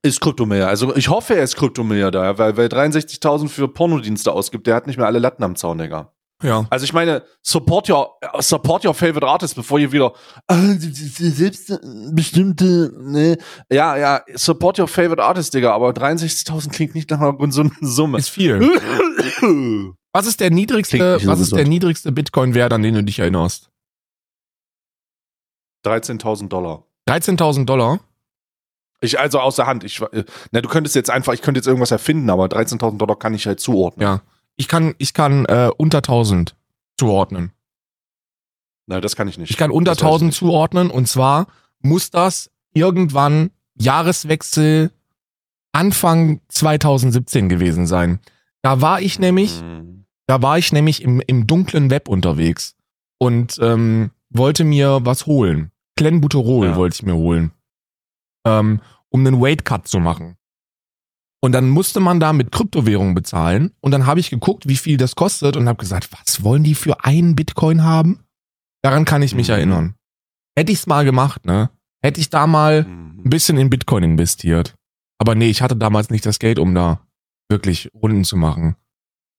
Ist 0.05 0.21
Kryptomilliardär. 0.21 0.69
Also 0.69 0.97
ich 0.97 1.09
hoffe, 1.09 1.37
er 1.37 1.45
ist 1.45 1.57
Kryptomilliardär, 1.57 2.37
weil 2.39 2.57
wer 2.57 2.69
63.000 2.69 3.49
für 3.49 3.69
Pornodienste 3.69 4.33
ausgibt, 4.33 4.67
der 4.67 4.75
hat 4.75 4.89
nicht 4.89 4.97
mehr 4.97 5.07
alle 5.07 5.21
Latten 5.21 5.45
am 5.45 5.55
Zaun, 5.55 5.79
Digga. 5.79 6.13
Ja. 6.43 6.67
Also 6.71 6.85
ich 6.85 6.93
meine, 6.93 7.23
support 7.43 7.89
your, 7.89 8.15
support 8.41 8.85
your 8.85 8.95
favorite 8.95 9.27
artist, 9.27 9.55
bevor 9.55 9.79
ihr 9.79 9.93
wieder 9.93 10.13
ah, 10.49 10.75
selbst 10.77 11.71
äh, 11.71 11.79
bestimmte, 12.11 12.93
ne. 12.99 13.39
Ja, 13.71 13.97
ja, 13.97 14.23
support 14.35 14.79
your 14.79 14.89
favorite 14.89 15.23
artist, 15.23 15.55
Digga, 15.55 15.73
aber 15.73 15.91
63.000 15.91 16.71
klingt 16.71 16.95
nicht 16.97 17.11
nach 17.11 17.21
einer 17.21 17.37
gesunden 17.37 17.87
Summe. 17.87 18.19
Ist 18.19 18.31
viel. 18.31 18.61
Was 20.15 20.27
ist 20.27 20.41
der 20.41 20.51
niedrigste, 20.51 21.19
so 21.21 21.27
was 21.27 21.41
ist 21.41 21.57
der 21.57 21.67
niedrigste 21.67 22.13
Bitcoin-Wert, 22.13 22.75
an 22.75 22.83
den 22.83 22.95
du 22.97 23.03
dich 23.03 23.19
erinnerst? 23.19 23.71
13.000 25.87 26.49
Dollar. 26.49 26.85
13.000 27.09 27.65
Dollar? 27.65 28.01
Ich, 29.03 29.19
also 29.21 29.41
außer 29.41 29.67
Hand. 29.67 29.85
Ich, 29.85 30.01
äh, 30.01 30.25
na, 30.53 30.61
du 30.63 30.69
könntest 30.69 30.95
jetzt 30.95 31.11
einfach, 31.11 31.35
ich 31.35 31.43
könnte 31.43 31.59
jetzt 31.59 31.67
irgendwas 31.67 31.91
erfinden, 31.91 32.31
aber 32.31 32.47
13.000 32.47 32.97
Dollar 32.99 33.17
kann 33.19 33.35
ich 33.35 33.47
halt 33.47 33.61
zuordnen. 33.61 34.03
Ja. 34.07 34.23
Ich 34.57 34.69
kann, 34.69 34.95
ich 34.99 35.13
kann 35.13 35.45
äh, 35.47 35.71
unter 35.77 35.99
1000 35.99 36.55
zuordnen. 36.97 37.53
Nein, 38.87 39.01
das 39.03 39.17
kann 39.17 39.29
ich 39.29 39.39
nicht. 39.39 39.51
Ich 39.51 39.57
kann 39.57 39.71
unter 39.71 39.93
Das 39.93 39.99
weiß 39.99 40.03
ich 40.03 40.07
1000 40.07 40.29
nicht. 40.31 40.39
zuordnen 40.39 40.91
und 40.91 41.09
zwar 41.09 41.47
muss 41.81 42.11
das 42.11 42.51
irgendwann 42.75 43.51
Jahreswechsel 43.75 44.91
Anfang 45.73 46.41
2017 46.49 47.49
gewesen 47.49 47.87
sein. 47.87 48.21
Da 48.63 48.81
war 48.81 49.01
ich 49.01 49.19
nämlich, 49.19 49.61
Hm. 49.61 50.05
da 50.27 50.43
war 50.43 50.59
ich 50.59 50.73
nämlich 50.73 51.03
im, 51.03 51.21
im 51.27 51.47
dunklen 51.47 51.91
Web 51.91 52.09
unterwegs 52.09 52.75
und 53.19 53.59
ähm, 53.61 54.11
wollte 54.31 54.65
mir 54.65 55.01
was 55.05 55.27
holen. 55.27 55.71
Clenbuterol 55.97 56.67
Ja. 56.69 56.77
wollte 56.77 56.95
ich 56.97 57.03
mir 57.03 57.15
holen, 57.15 57.53
ähm, 58.47 58.81
um 59.11 59.27
einen 59.27 59.41
Weight 59.41 59.65
Cut 59.65 59.87
zu 59.89 60.01
machen. 60.01 60.37
Und 61.45 61.53
dann 61.53 61.69
musste 61.71 61.99
man 62.01 62.21
da 62.21 62.33
mit 62.33 62.53
Kryptowährungen 62.53 63.15
bezahlen 63.15 63.73
und 63.81 63.91
dann 63.91 64.07
habe 64.07 64.21
ich 64.21 64.31
geguckt, 64.31 64.69
wie 64.69 64.77
viel 64.77 64.97
das 64.97 65.17
kostet 65.17 65.57
und 65.57 65.69
habe 65.69 65.79
gesagt, 65.81 66.09
was 66.13 66.45
wollen 66.45 66.63
die 66.63 66.75
für 66.77 67.05
einen 67.05 67.35
Bitcoin 67.35 67.83
haben? 67.83 68.21
Daran 68.83 69.05
kann 69.05 69.23
ich 69.23 69.35
mich 69.35 69.49
Mhm. 69.49 69.55
erinnern. 69.55 69.95
hätte 70.57 70.71
ich's 70.71 70.87
mal 70.87 71.05
gemacht, 71.05 71.47
ne? 71.47 71.71
Hätte 72.05 72.21
ich 72.21 72.29
da 72.29 72.47
mal 72.47 72.85
ein 72.87 73.17
Mhm. 73.25 73.31
bisschen 73.31 73.57
in 73.57 73.71
Bitcoin 73.71 74.03
investiert. 74.05 74.75
Aber 75.19 75.35
nee, 75.35 75.49
ich 75.49 75.63
hatte 75.63 75.77
damals 75.77 76.11
nicht 76.11 76.27
das 76.27 76.39
Geld, 76.39 76.59
um 76.59 76.75
da 76.75 77.01
wirklich 77.51 77.89
Runden 77.95 78.23
zu 78.25 78.37
machen. 78.37 78.77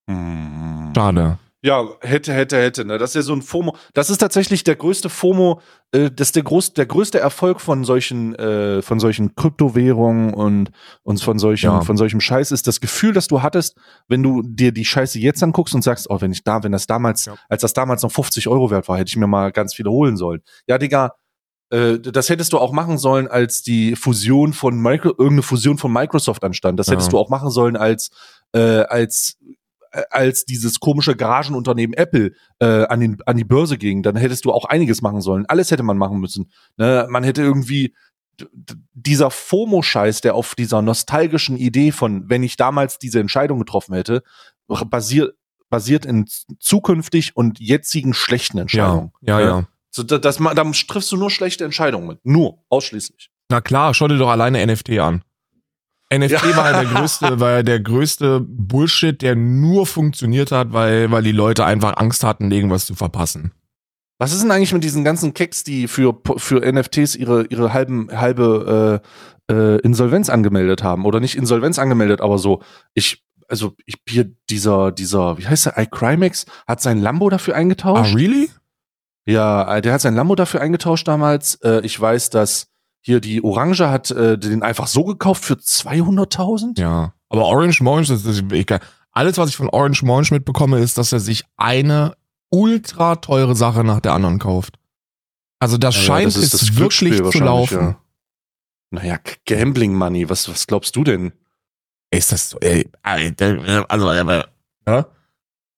Mhm. 0.08 0.92
Schade. 0.96 1.38
Ja, 1.66 1.88
hätte, 2.02 2.34
hätte, 2.34 2.58
hätte. 2.58 2.84
Ne? 2.84 2.98
Das 2.98 3.12
ist 3.12 3.16
ja 3.16 3.22
so 3.22 3.32
ein 3.34 3.42
FOMO. 3.42 3.76
Das 3.94 4.10
ist 4.10 4.18
tatsächlich 4.18 4.66
der 4.66 4.76
größte 4.76 5.08
FOMO, 5.10 5.62
äh, 5.94 6.12
das 6.12 6.28
ist 6.28 6.36
der, 6.36 6.44
groß, 6.44 6.74
der 6.74 6.86
größte 6.86 7.20
Erfolg 7.22 7.62
von 7.62 7.86
solchen, 7.86 8.36
äh, 8.36 8.82
von 8.82 9.00
solchen 9.00 9.34
Kryptowährungen 9.36 10.34
und, 10.34 10.72
und 11.04 11.22
von 11.24 11.40
solchen, 11.40 11.68
Ja. 11.68 11.80
von 11.82 11.96
solchem 11.96 12.20
Scheiß 12.20 12.52
ist 12.52 12.68
das 12.68 12.82
Gefühl, 12.82 13.14
das 13.14 13.28
du 13.28 13.42
hattest, 13.42 13.78
wenn 14.10 14.22
du 14.22 14.42
dir 14.44 14.74
die 14.74 14.84
Scheiße 14.84 15.20
jetzt 15.20 15.42
anguckst 15.42 15.74
und 15.74 15.84
sagst, 15.84 16.10
oh, 16.10 16.20
wenn 16.20 16.34
ich 16.34 16.44
da, 16.44 16.64
wenn 16.64 16.74
das 16.74 16.86
damals, 16.86 17.26
Ja. 17.26 17.36
als 17.48 17.62
das 17.62 17.72
damals 17.74 18.04
noch 18.04 18.12
50 18.12 18.50
Euro 18.50 18.70
wert 18.70 18.90
war, 18.90 18.98
hätte 18.98 19.10
ich 19.10 19.16
mir 19.18 19.28
mal 19.28 19.54
ganz 19.54 19.74
viele 19.74 19.90
holen 19.90 20.18
sollen. 20.18 20.42
Ja, 20.68 20.78
Digga, 20.78 21.16
äh, 21.70 21.98
das 21.98 22.28
hättest 22.30 22.52
du 22.52 22.58
auch 22.60 22.74
machen 22.74 22.98
sollen, 22.98 23.30
als 23.30 23.62
die 23.64 23.96
Fusion 23.96 24.52
von 24.52 24.76
Micro, 24.82 25.12
irgendeine 25.12 25.44
Fusion 25.44 25.78
von 25.78 25.94
Microsoft 25.94 26.44
anstand. 26.44 26.78
Das 26.78 26.88
Ja. 26.88 26.94
hättest 26.94 27.14
du 27.14 27.18
auch 27.18 27.30
machen 27.30 27.52
sollen, 27.52 27.78
als, 27.78 28.10
äh, 28.54 28.82
als 28.82 29.38
als 30.10 30.46
dieses 30.46 30.80
komische 30.80 31.16
Garagenunternehmen 31.16 31.94
Apple 31.96 32.34
äh, 32.60 32.86
an, 32.86 33.00
den, 33.00 33.18
an 33.26 33.38
die 33.38 33.44
Börse 33.44 33.78
ging, 33.78 34.04
dann 34.04 34.16
hättest 34.16 34.46
du 34.46 34.52
auch 34.52 34.66
einiges 34.66 35.02
machen 35.02 35.22
sollen. 35.22 35.46
Alles 35.46 35.72
hätte 35.72 35.84
man 35.84 35.98
machen 35.98 36.20
müssen. 36.20 36.52
Ne? 36.78 37.06
Man 37.10 37.24
hätte 37.24 37.42
irgendwie 37.42 37.94
dieser 38.94 39.30
FOMO-Scheiß, 39.30 40.22
der 40.22 40.34
auf 40.36 40.56
dieser 40.56 40.82
nostalgischen 40.82 41.56
Idee 41.58 41.92
von, 41.92 42.30
wenn 42.30 42.42
ich 42.44 42.56
damals 42.58 42.98
diese 42.98 43.20
Entscheidung 43.20 43.60
getroffen 43.60 43.94
hätte, 43.94 44.24
basiert 44.68 45.36
basiert 45.70 46.06
in 46.06 46.26
zukünftig 46.60 47.36
und 47.36 47.60
jetzigen 47.60 48.14
schlechten 48.14 48.58
Ja, 48.58 48.62
Entscheidungen. 48.62 49.12
ja, 49.22 49.38
Ne? 49.38 49.44
ja. 49.44 49.68
So, 49.90 50.04
da, 50.04 50.20
das, 50.20 50.40
ma- 50.40 50.54
da 50.54 50.64
triffst 50.64 51.12
du 51.12 51.18
nur 51.18 51.32
schlechte 51.32 51.66
Entscheidungen 51.66 52.08
mit. 52.08 52.20
Nur, 52.24 52.60
ausschließlich. 52.70 53.32
Na 53.50 53.60
klar, 53.60 53.94
schau 53.96 54.08
dir 54.08 54.18
doch 54.18 54.30
alleine 54.30 54.64
NFT 54.66 54.92
an. 55.00 55.24
NFT 56.18 56.32
Ja. 56.32 56.56
war 56.58 56.72
ja 56.72 56.82
der 56.84 56.90
größte, 56.92 57.40
war 57.40 57.64
der 57.64 57.80
größte 57.80 58.40
Bullshit, 58.42 59.22
der 59.22 59.36
nur 59.36 59.86
funktioniert 59.86 60.52
hat, 60.52 60.74
weil, 60.74 61.12
weil 61.12 61.24
die 61.24 61.32
Leute 61.32 61.66
einfach 61.66 61.98
Angst 61.98 62.24
hatten, 62.24 62.52
irgendwas 62.52 62.86
zu 62.86 62.96
verpassen. 62.96 63.52
Was 64.20 64.32
ist 64.32 64.42
denn 64.44 64.52
eigentlich 64.52 64.74
mit 64.74 64.84
diesen 64.84 65.04
ganzen 65.04 65.34
Keks, 65.34 65.64
die 65.64 65.88
für, 65.88 66.16
für 66.38 66.60
NFTs 66.72 67.16
ihre, 67.16 67.46
ihre 67.48 67.74
halben, 67.74 68.08
halbe 68.12 69.02
äh, 69.50 69.54
äh, 69.54 69.80
Insolvenz 69.82 70.30
angemeldet 70.30 70.84
haben? 70.84 71.06
Oder 71.06 71.20
nicht 71.20 71.36
Insolvenz 71.36 71.78
angemeldet, 71.80 72.22
aber 72.22 72.38
so, 72.38 72.62
ich, 72.94 73.24
also 73.50 73.74
ich 73.86 73.96
hier, 74.08 74.32
dieser, 74.50 74.92
dieser, 74.92 75.38
wie 75.38 75.48
heißt 75.48 75.66
der, 75.66 75.78
iCrimex, 75.78 76.46
hat 76.68 76.82
sein 76.82 77.02
Lambo 77.02 77.30
dafür 77.30 77.56
Ah, 77.56 77.58
eingetauscht. 77.58 78.16
really? 78.16 78.50
ja, 79.26 79.78
äh, 79.78 79.82
der 79.82 79.94
hat 79.94 80.02
sein 80.02 80.16
Lambo 80.16 80.36
dafür 80.36 80.62
eingetauscht 80.62 81.08
damals. 81.08 81.56
Äh, 81.64 81.82
ich 81.84 82.00
weiß, 82.00 82.30
dass 82.30 82.68
hier 83.06 83.20
die 83.20 83.44
Orange 83.44 83.90
hat 83.90 84.12
äh, 84.12 84.38
den 84.38 84.64
einfach 84.64 84.88
so 84.88 85.04
gekauft 85.04 85.44
für 85.44 85.56
200.000. 85.56 86.80
Ja. 86.80 87.14
Aber 87.30 87.46
Orange 87.46 87.82
Monge, 87.82 88.06
das 88.06 88.24
ist 88.24 88.44
egal. 88.52 88.80
Alles, 89.12 89.38
was 89.38 89.50
ich 89.50 89.58
von 89.58 89.70
Orange 89.70 90.04
Monge 90.04 90.28
mitbekomme, 90.32 90.80
ist, 90.80 90.98
dass 90.98 91.12
er 91.12 91.20
sich 91.20 91.44
eine 91.58 92.16
ultra 92.50 93.18
teure 93.18 93.56
Sache 93.56 93.84
nach 93.84 94.00
der 94.00 94.14
anderen 94.14 94.40
kauft. 94.40 94.80
Also 95.60 95.78
das 95.78 95.96
Ja, 95.96 96.02
scheint 96.02 96.28
das 96.28 96.38
ist 96.38 96.54
es 96.54 96.78
wirklich 96.78 97.22
zu 97.32 97.40
laufen. 97.40 97.80
ja. 97.80 98.00
Naja, 98.92 99.18
Gambling 99.46 99.94
Money, 99.96 100.30
was, 100.30 100.48
was 100.48 100.66
glaubst 100.68 100.96
du 100.96 101.04
denn? 101.04 101.34
Ist 102.12 102.32
das 102.32 102.52
so, 102.52 102.60
ey, 102.60 102.90
also, 103.02 104.14
ja? 104.14 105.06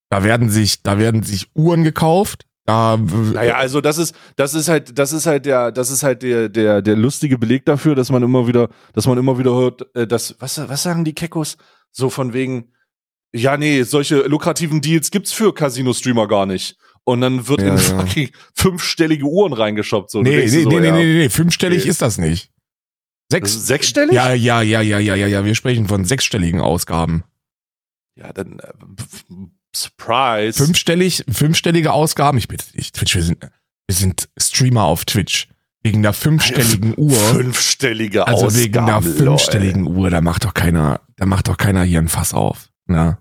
Da 0.10 0.24
werden 0.24 0.50
sich, 0.50 0.84
da 0.84 1.00
werden 1.00 1.24
sich 1.24 1.50
Uhren 1.56 1.84
gekauft. 1.84 2.46
Da, 2.66 2.98
Naja, 2.98 3.56
also 3.58 3.80
das 3.80 3.98
ist, 4.00 4.16
das 4.36 4.56
ist 4.56 4.68
halt, 4.70 4.98
das 4.98 5.14
ist 5.14 5.28
halt 5.28 5.46
der, 5.46 5.72
das 5.72 5.92
ist 5.92 6.02
halt 6.02 6.24
der, 6.24 6.50
der, 6.50 6.82
der 6.82 6.96
lustige 6.96 7.38
Beleg 7.38 7.64
dafür, 7.66 7.94
dass 7.94 8.10
man 8.12 8.24
immer 8.24 8.48
wieder, 8.48 8.70
dass 8.94 9.06
man 9.06 9.18
immer 9.20 9.38
wieder 9.38 9.54
hört, 9.54 9.96
äh, 9.96 10.08
dass, 10.08 10.36
was, 10.40 10.58
was 10.68 10.82
sagen 10.84 11.06
die 11.06 11.14
Kekos? 11.14 11.58
So 11.92 12.10
von 12.10 12.34
wegen, 12.34 12.72
ja, 13.34 13.56
nee, 13.58 13.84
solche 13.84 14.24
lukrativen 14.24 14.82
Deals 14.82 15.12
gibt's 15.12 15.32
für 15.32 15.54
Casino-Streamer 15.54 16.28
gar 16.28 16.46
nicht. 16.46 16.78
Und 17.04 17.22
dann 17.22 17.48
wird 17.48 17.62
Ja, 17.62 17.68
in 17.68 17.74
ja. 17.78 17.82
fucking 17.84 18.30
fünfstellige 18.56 19.26
Uhren 19.26 19.54
reingeshoppt. 19.54 20.10
So. 20.10 20.24
Nee, 20.24 20.38
nee, 20.38 20.48
so, 20.48 20.68
nee, 20.68 20.80
nee, 20.80 20.88
ja, 20.88 20.96
nee, 20.96 21.14
nee, 21.20 21.30
fünfstellig 21.30 21.82
Okay. 21.82 21.90
ist 21.90 22.02
das 22.02 22.18
nicht. 22.18 22.50
Das 23.30 23.38
Sechs, 23.38 23.56
ist 23.56 23.68
sechsstellig? 23.68 24.16
ja, 24.16 24.34
ja, 24.34 24.62
ja, 24.64 24.82
ja, 24.82 24.98
ja, 25.00 25.14
ja, 25.16 25.28
ja, 25.28 25.46
wir 25.46 25.54
sprechen 25.54 25.88
von 25.88 26.04
sechsstelligen 26.06 26.62
Ausgaben. 26.62 27.24
Ja, 28.16 28.34
dann, 28.34 28.60
äh, 28.60 28.72
Surprise. 29.76 30.64
Fünfstellig, 30.64 31.24
fünfstellige 31.30 31.92
Ausgaben, 31.94 32.38
ich 32.38 32.48
bitte 32.48 32.72
dich, 32.72 32.92
Twitch, 32.92 33.16
wir 33.16 33.24
sind, 33.24 33.40
wir 33.88 33.96
sind 33.96 34.30
Streamer 34.40 34.84
auf 34.86 35.06
Twitch. 35.06 35.48
Wegen 35.84 36.02
der 36.02 36.14
fünfstelligen 36.14 36.94
Uhr. 36.98 37.12
Fünfstellige 37.16 38.26
Also 38.28 38.46
Ausgaben. 38.48 38.64
wegen 38.64 38.86
der 38.88 39.02
lol. 39.02 39.14
fünfstelligen 39.14 39.86
Uhr, 39.86 40.10
da 40.10 40.22
macht 40.22 40.44
doch 40.46 40.54
keiner, 40.56 41.02
da 41.18 41.26
macht 41.28 41.48
doch 41.48 41.58
keiner 41.58 41.84
hier 41.84 42.00
ein 42.00 42.08
Fass 42.08 42.34
auf. 42.34 42.70
Ne? 42.88 43.20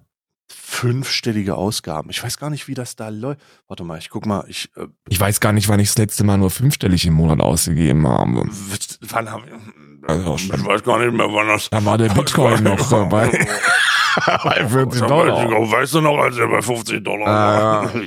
Fünfstellige 0.50 1.56
Ausgaben. 1.56 2.10
Ich 2.10 2.22
weiß 2.22 2.38
gar 2.38 2.50
nicht, 2.50 2.66
wie 2.68 2.74
das 2.74 2.96
da 2.96 3.08
läuft. 3.10 3.40
Warte 3.68 3.84
mal, 3.84 3.98
ich 3.98 4.08
guck 4.10 4.24
mal, 4.26 4.44
ich, 4.48 4.70
äh, 4.76 4.86
Ich 5.08 5.20
weiß 5.20 5.40
gar 5.40 5.52
nicht, 5.52 5.68
wann 5.68 5.78
ich 5.80 5.88
das 5.88 5.98
letzte 5.98 6.24
Mal 6.24 6.38
nur 6.38 6.50
fünfstellig 6.50 7.04
im 7.06 7.14
Monat 7.14 7.40
ausgegeben 7.40 8.06
habe. 8.08 8.48
Wann 9.10 9.30
haben 9.30 9.44
wir, 9.46 10.08
Also, 10.08 10.36
ich 10.36 10.64
weiß 10.64 10.82
gar 10.82 10.98
nicht 10.98 11.14
mehr, 11.14 11.26
wann 11.32 11.48
das 11.48 11.70
Da 11.70 11.84
war 11.84 11.98
der 11.98 12.08
Bitcoin 12.14 12.62
noch 12.62 12.92
äh, 12.92 13.04
bei, 13.10 13.46
bei 14.44 14.68
40 14.68 15.00
Dollar. 15.02 15.50
Weißt 15.70 15.94
du 15.94 16.00
noch, 16.00 16.18
als 16.18 16.36
er 16.38 16.48
bei 16.48 16.62
50 16.62 17.02
Dollar 17.04 17.26
Ah, 17.28 17.84
war? 17.84 18.02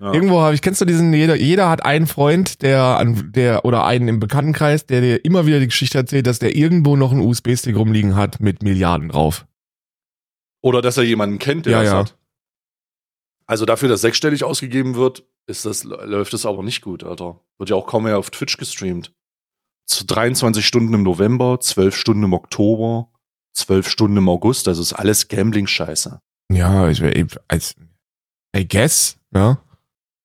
Ja. 0.00 0.12
Irgendwo 0.14 0.40
habe 0.40 0.54
ich, 0.54 0.62
kennst 0.62 0.80
du 0.80 0.86
diesen, 0.86 1.12
jeder, 1.12 1.36
jeder 1.36 1.68
hat 1.68 1.84
einen 1.84 2.06
Freund, 2.06 2.62
der 2.62 2.82
an, 2.98 3.32
der, 3.34 3.64
oder 3.66 3.84
einen 3.84 4.08
im 4.08 4.18
Bekanntenkreis, 4.20 4.86
der 4.86 5.02
dir 5.02 5.24
immer 5.24 5.44
wieder 5.46 5.60
die 5.60 5.66
Geschichte 5.66 5.98
erzählt, 5.98 6.26
dass 6.26 6.38
der 6.38 6.56
irgendwo 6.56 6.96
noch 6.96 7.12
einen 7.12 7.20
USB-Stick 7.20 7.76
rumliegen 7.76 8.16
hat 8.16 8.40
mit 8.40 8.62
Milliarden 8.62 9.10
drauf. 9.10 9.46
Oder 10.62 10.80
dass 10.80 10.96
er 10.96 11.04
jemanden 11.04 11.38
kennt, 11.38 11.66
der 11.66 11.72
Ja, 11.72 11.82
das 11.82 11.92
ja. 11.92 11.98
hat. 11.98 12.16
Also 13.46 13.66
dafür, 13.66 13.88
dass 13.88 14.00
sechsstellig 14.00 14.44
ausgegeben 14.44 14.94
wird, 14.94 15.24
ist 15.46 15.66
das, 15.66 15.84
läuft 15.84 16.32
es 16.34 16.46
aber 16.46 16.62
nicht 16.62 16.80
gut, 16.82 17.02
Alter. 17.04 17.40
Wird 17.58 17.70
ja 17.70 17.76
auch 17.76 17.86
kaum 17.86 18.04
mehr 18.04 18.18
auf 18.18 18.30
Twitch 18.30 18.56
gestreamt. 18.56 19.12
Zu 19.90 20.04
23 20.06 20.64
Stunden 20.64 20.94
im 20.94 21.02
November, 21.02 21.58
12 21.60 21.96
Stunden 21.96 22.22
im 22.22 22.32
Oktober, 22.32 23.08
12 23.54 23.88
Stunden 23.88 24.16
im 24.18 24.28
August, 24.28 24.68
das 24.68 24.78
ist 24.78 24.92
alles 24.92 25.26
Gambling-Scheiße. 25.26 26.20
Ja, 26.52 26.88
ich 26.88 27.00
wär, 27.00 27.26
als, 27.48 27.74
I 28.56 28.66
guess, 28.68 29.16
ja. 29.34 29.58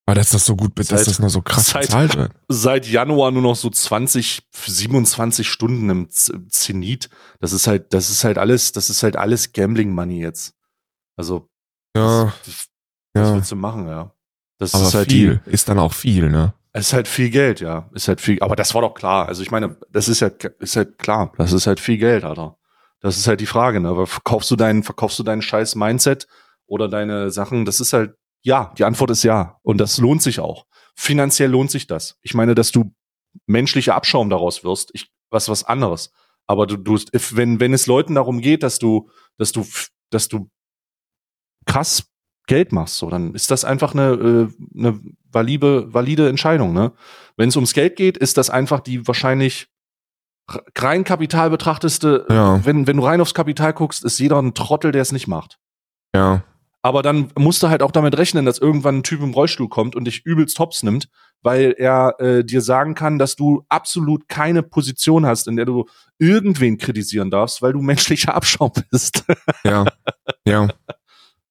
Aber 0.07 0.13
dass 0.15 0.29
das 0.29 0.45
so 0.45 0.55
gut, 0.55 0.77
dass 0.77 0.89
Seit- 0.89 1.07
das 1.07 1.17
nur 1.17 1.31
so 1.31 1.41
krass 1.41 1.69
seit- 1.71 1.81
bezahlt 1.87 2.15
wird. 2.15 2.31
Seit 2.47 2.87
Januar 2.87 3.31
nur 3.31 3.41
noch 3.41 3.55
so 3.55 3.71
20, 3.71 4.43
27 4.53 5.49
Stunden 5.49 5.89
im 5.89 6.09
Zenit. 6.11 7.09
Das 7.39 7.51
ist 7.53 7.65
halt, 7.65 7.91
das 7.91 8.11
ist 8.11 8.23
halt 8.23 8.37
alles, 8.37 8.71
das 8.71 8.91
ist 8.91 9.01
halt 9.01 9.15
alles 9.15 9.51
Gambling-Money 9.51 10.19
jetzt. 10.21 10.53
Also, 11.17 11.49
Ja, 11.97 12.25
das, 12.45 12.67
was 13.15 13.29
ja. 13.29 13.35
willst 13.35 13.51
du 13.51 13.55
machen, 13.55 13.87
ja? 13.87 14.11
Das 14.59 14.75
Aber 14.75 14.87
ist 14.87 14.93
halt 14.93 15.11
viel 15.11 15.41
die, 15.43 15.49
ist 15.51 15.67
dann 15.69 15.79
auch 15.79 15.93
viel, 15.93 16.29
ne? 16.29 16.53
Es 16.77 16.87
ist 16.87 16.93
halt 16.93 17.07
viel 17.07 17.29
Geld, 17.29 17.61
ja. 17.61 17.89
Ist 17.93 18.09
halt 18.09 18.19
viel, 18.19 18.37
aber 18.41 18.57
das 18.57 18.73
war 18.73 18.81
doch 18.81 18.95
klar. 18.95 19.29
Also 19.29 19.41
ich 19.41 19.49
meine, 19.49 19.77
das 19.91 20.09
ist 20.09 20.19
ja, 20.19 20.29
ist 20.59 20.75
halt 20.75 20.97
klar. 20.97 21.31
Das 21.37 21.53
ist 21.53 21.67
halt 21.67 21.79
viel 21.79 21.97
Geld, 21.97 22.25
Alter. 22.25 22.57
Das 22.99 23.15
ist 23.15 23.27
halt 23.27 23.39
die 23.39 23.45
Frage, 23.45 23.79
ne? 23.79 23.87
Aber 23.87 24.05
verkaufst 24.05 24.51
du 24.51 24.57
deinen, 24.57 24.83
verkaufst 24.83 25.17
du 25.17 25.23
deinen 25.23 25.41
scheiß 25.41 25.75
Mindset 25.75 26.27
oder 26.65 26.89
deine 26.89 27.31
Sachen? 27.31 27.63
Das 27.63 27.79
ist 27.79 27.93
halt, 27.93 28.17
ja. 28.41 28.73
Die 28.77 28.83
Antwort 28.83 29.09
ist 29.11 29.23
ja. 29.23 29.57
Und 29.61 29.77
das 29.77 29.99
lohnt 29.99 30.21
sich 30.21 30.41
auch. 30.41 30.65
Finanziell 30.97 31.49
lohnt 31.49 31.71
sich 31.71 31.87
das. 31.87 32.19
Ich 32.23 32.33
meine, 32.33 32.55
dass 32.55 32.73
du 32.73 32.93
menschlicher 33.45 33.95
Abschaum 33.95 34.29
daraus 34.29 34.65
wirst, 34.65 34.89
ich, 34.93 35.13
was, 35.29 35.47
was 35.47 35.63
anderes. 35.63 36.11
Aber 36.45 36.67
du, 36.67 36.75
du, 36.75 36.99
wenn, 37.31 37.61
wenn 37.61 37.73
es 37.73 37.87
Leuten 37.87 38.15
darum 38.15 38.41
geht, 38.41 38.63
dass 38.63 38.79
du, 38.79 39.09
dass 39.37 39.53
du, 39.53 39.65
dass 40.09 40.27
du 40.27 40.49
krass 41.65 42.11
Geld 42.47 42.73
machst, 42.73 42.97
so, 42.97 43.09
dann 43.09 43.33
ist 43.33 43.49
das 43.49 43.63
einfach 43.63 43.93
eine, 43.93 44.11
äh, 44.11 44.77
eine 44.77 44.99
valide, 45.35 45.93
valide 45.93 46.27
Entscheidung, 46.29 46.73
ne? 46.73 46.93
Wenn 47.37 47.49
es 47.49 47.55
ums 47.55 47.73
Geld 47.73 47.95
geht, 47.97 48.17
ist 48.17 48.37
das 48.37 48.49
einfach 48.49 48.79
die 48.79 49.05
wahrscheinlich 49.07 49.67
rein 50.77 51.03
Kapital 51.03 51.49
betrachteste, 51.49 52.25
Ja. 52.29 52.63
wenn, 52.65 52.87
wenn 52.87 52.97
du 52.97 53.03
rein 53.03 53.21
aufs 53.21 53.33
Kapital 53.33 53.73
guckst, 53.73 54.03
ist 54.05 54.19
jeder 54.19 54.39
ein 54.41 54.53
Trottel, 54.53 54.91
der 54.91 55.01
es 55.01 55.11
nicht 55.11 55.27
macht. 55.27 55.57
Ja. 56.15 56.43
Aber 56.83 57.01
dann 57.01 57.31
musst 57.35 57.63
du 57.63 57.69
halt 57.69 57.81
auch 57.81 57.89
damit 57.91 58.15
rechnen, 58.15 58.45
dass 58.45 58.59
irgendwann 58.59 58.97
ein 58.99 59.03
Typ 59.03 59.21
im 59.21 59.33
Rollstuhl 59.33 59.69
kommt 59.69 59.95
und 59.95 60.05
dich 60.05 60.23
übelst 60.23 60.59
hops 60.59 60.83
nimmt, 60.83 61.09
weil 61.41 61.73
er 61.79 62.13
äh, 62.19 62.43
dir 62.45 62.61
sagen 62.61 62.93
kann, 62.93 63.17
dass 63.17 63.35
du 63.35 63.65
absolut 63.69 64.29
keine 64.29 64.61
Position 64.61 65.25
hast, 65.25 65.47
in 65.47 65.55
der 65.55 65.65
du 65.65 65.85
irgendwen 66.19 66.77
kritisieren 66.77 67.31
darfst, 67.31 67.63
weil 67.63 67.73
du 67.73 67.81
menschlicher 67.81 68.35
Abschaum 68.35 68.71
bist. 68.91 69.23
Ja. 69.63 69.85
Ja. 70.47 70.67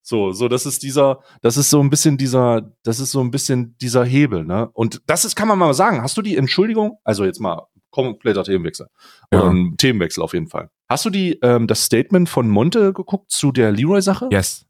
So, 0.06 0.32
so, 0.32 0.48
das 0.48 0.66
ist 0.66 0.82
dieser, 0.82 1.20
das 1.40 1.56
ist 1.56 1.70
so 1.70 1.80
ein 1.80 1.88
bisschen 1.88 2.18
dieser, 2.18 2.70
das 2.82 3.00
ist 3.00 3.10
so 3.10 3.20
ein 3.22 3.30
bisschen 3.30 3.74
dieser 3.78 4.04
Hebel, 4.04 4.44
ne? 4.44 4.68
Und 4.74 5.00
das 5.06 5.24
ist, 5.24 5.34
kann 5.34 5.48
man 5.48 5.58
mal 5.58 5.72
sagen, 5.72 6.02
hast 6.02 6.14
du 6.18 6.20
die 6.22 6.36
Entschuldigung, 6.36 6.98
also 7.04 7.24
jetzt 7.24 7.40
mal 7.40 7.66
kompletter 7.90 8.44
Themenwechsel. 8.44 8.88
Ja. 9.32 9.48
Ein 9.48 9.76
Themenwechsel 9.78 10.22
auf 10.22 10.34
jeden 10.34 10.48
Fall. 10.48 10.68
Hast 10.90 11.06
du 11.06 11.10
die, 11.10 11.38
ähm, 11.42 11.66
das 11.66 11.84
Statement 11.84 12.28
von 12.28 12.50
Monte 12.50 12.92
geguckt 12.92 13.30
zu 13.30 13.50
der 13.50 13.72
Leroy-Sache? 13.72 14.28
Yes. 14.30 14.66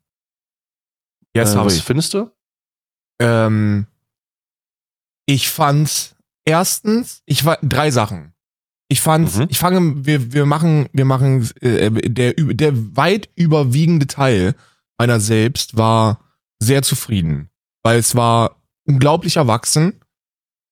Yes, 1.36 1.54
äh, 1.54 1.56
habe 1.56 1.66
was 1.66 1.76
ich. 1.78 1.82
findest 1.82 2.14
du? 2.14 2.30
Ähm, 3.20 3.86
ich 5.26 5.48
fand's 5.50 6.14
erstens, 6.44 7.22
ich 7.26 7.44
war 7.44 7.58
drei 7.62 7.90
Sachen. 7.90 8.34
Ich 8.88 9.00
fand, 9.00 9.34
Mhm. 9.36 9.46
ich 9.48 9.58
fange, 9.58 10.04
wir, 10.06 10.32
wir 10.32 10.46
machen, 10.46 10.88
wir 10.92 11.06
machen, 11.06 11.48
äh, 11.60 11.90
der, 11.90 12.38
ü- 12.38 12.54
der 12.54 12.96
weit 12.96 13.30
überwiegende 13.34 14.06
Teil 14.06 14.54
meiner 14.98 15.20
selbst 15.20 15.76
war 15.76 16.20
sehr 16.58 16.82
zufrieden, 16.82 17.50
weil 17.82 17.98
es 17.98 18.14
war 18.14 18.62
unglaublich 18.86 19.36
erwachsen 19.36 20.00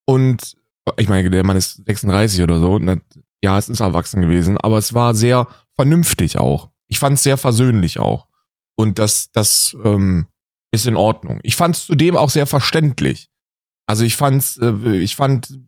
und 0.06 0.56
ich 0.96 1.08
meine, 1.08 1.30
der 1.30 1.44
Mann 1.44 1.56
ist 1.56 1.84
36 1.86 2.42
oder 2.42 2.58
so, 2.58 2.74
und 2.74 3.02
ja, 3.42 3.58
es 3.58 3.68
ist 3.68 3.80
erwachsen 3.80 4.20
gewesen, 4.20 4.58
aber 4.58 4.78
es 4.78 4.94
war 4.94 5.14
sehr 5.14 5.46
vernünftig 5.74 6.38
auch. 6.38 6.70
Ich 6.88 6.98
fand 6.98 7.16
es 7.16 7.22
sehr 7.22 7.36
versöhnlich 7.36 7.98
auch 7.98 8.28
und 8.76 8.98
das, 8.98 9.30
das 9.32 9.76
ähm, 9.84 10.26
ist 10.72 10.86
in 10.86 10.96
Ordnung. 10.96 11.40
Ich 11.42 11.56
fand 11.56 11.76
es 11.76 11.86
zudem 11.86 12.16
auch 12.16 12.30
sehr 12.30 12.46
verständlich. 12.46 13.30
Also 13.86 14.04
ich 14.04 14.16
fand's, 14.16 14.58
äh, 14.58 14.96
ich 14.96 15.16
fand 15.16 15.58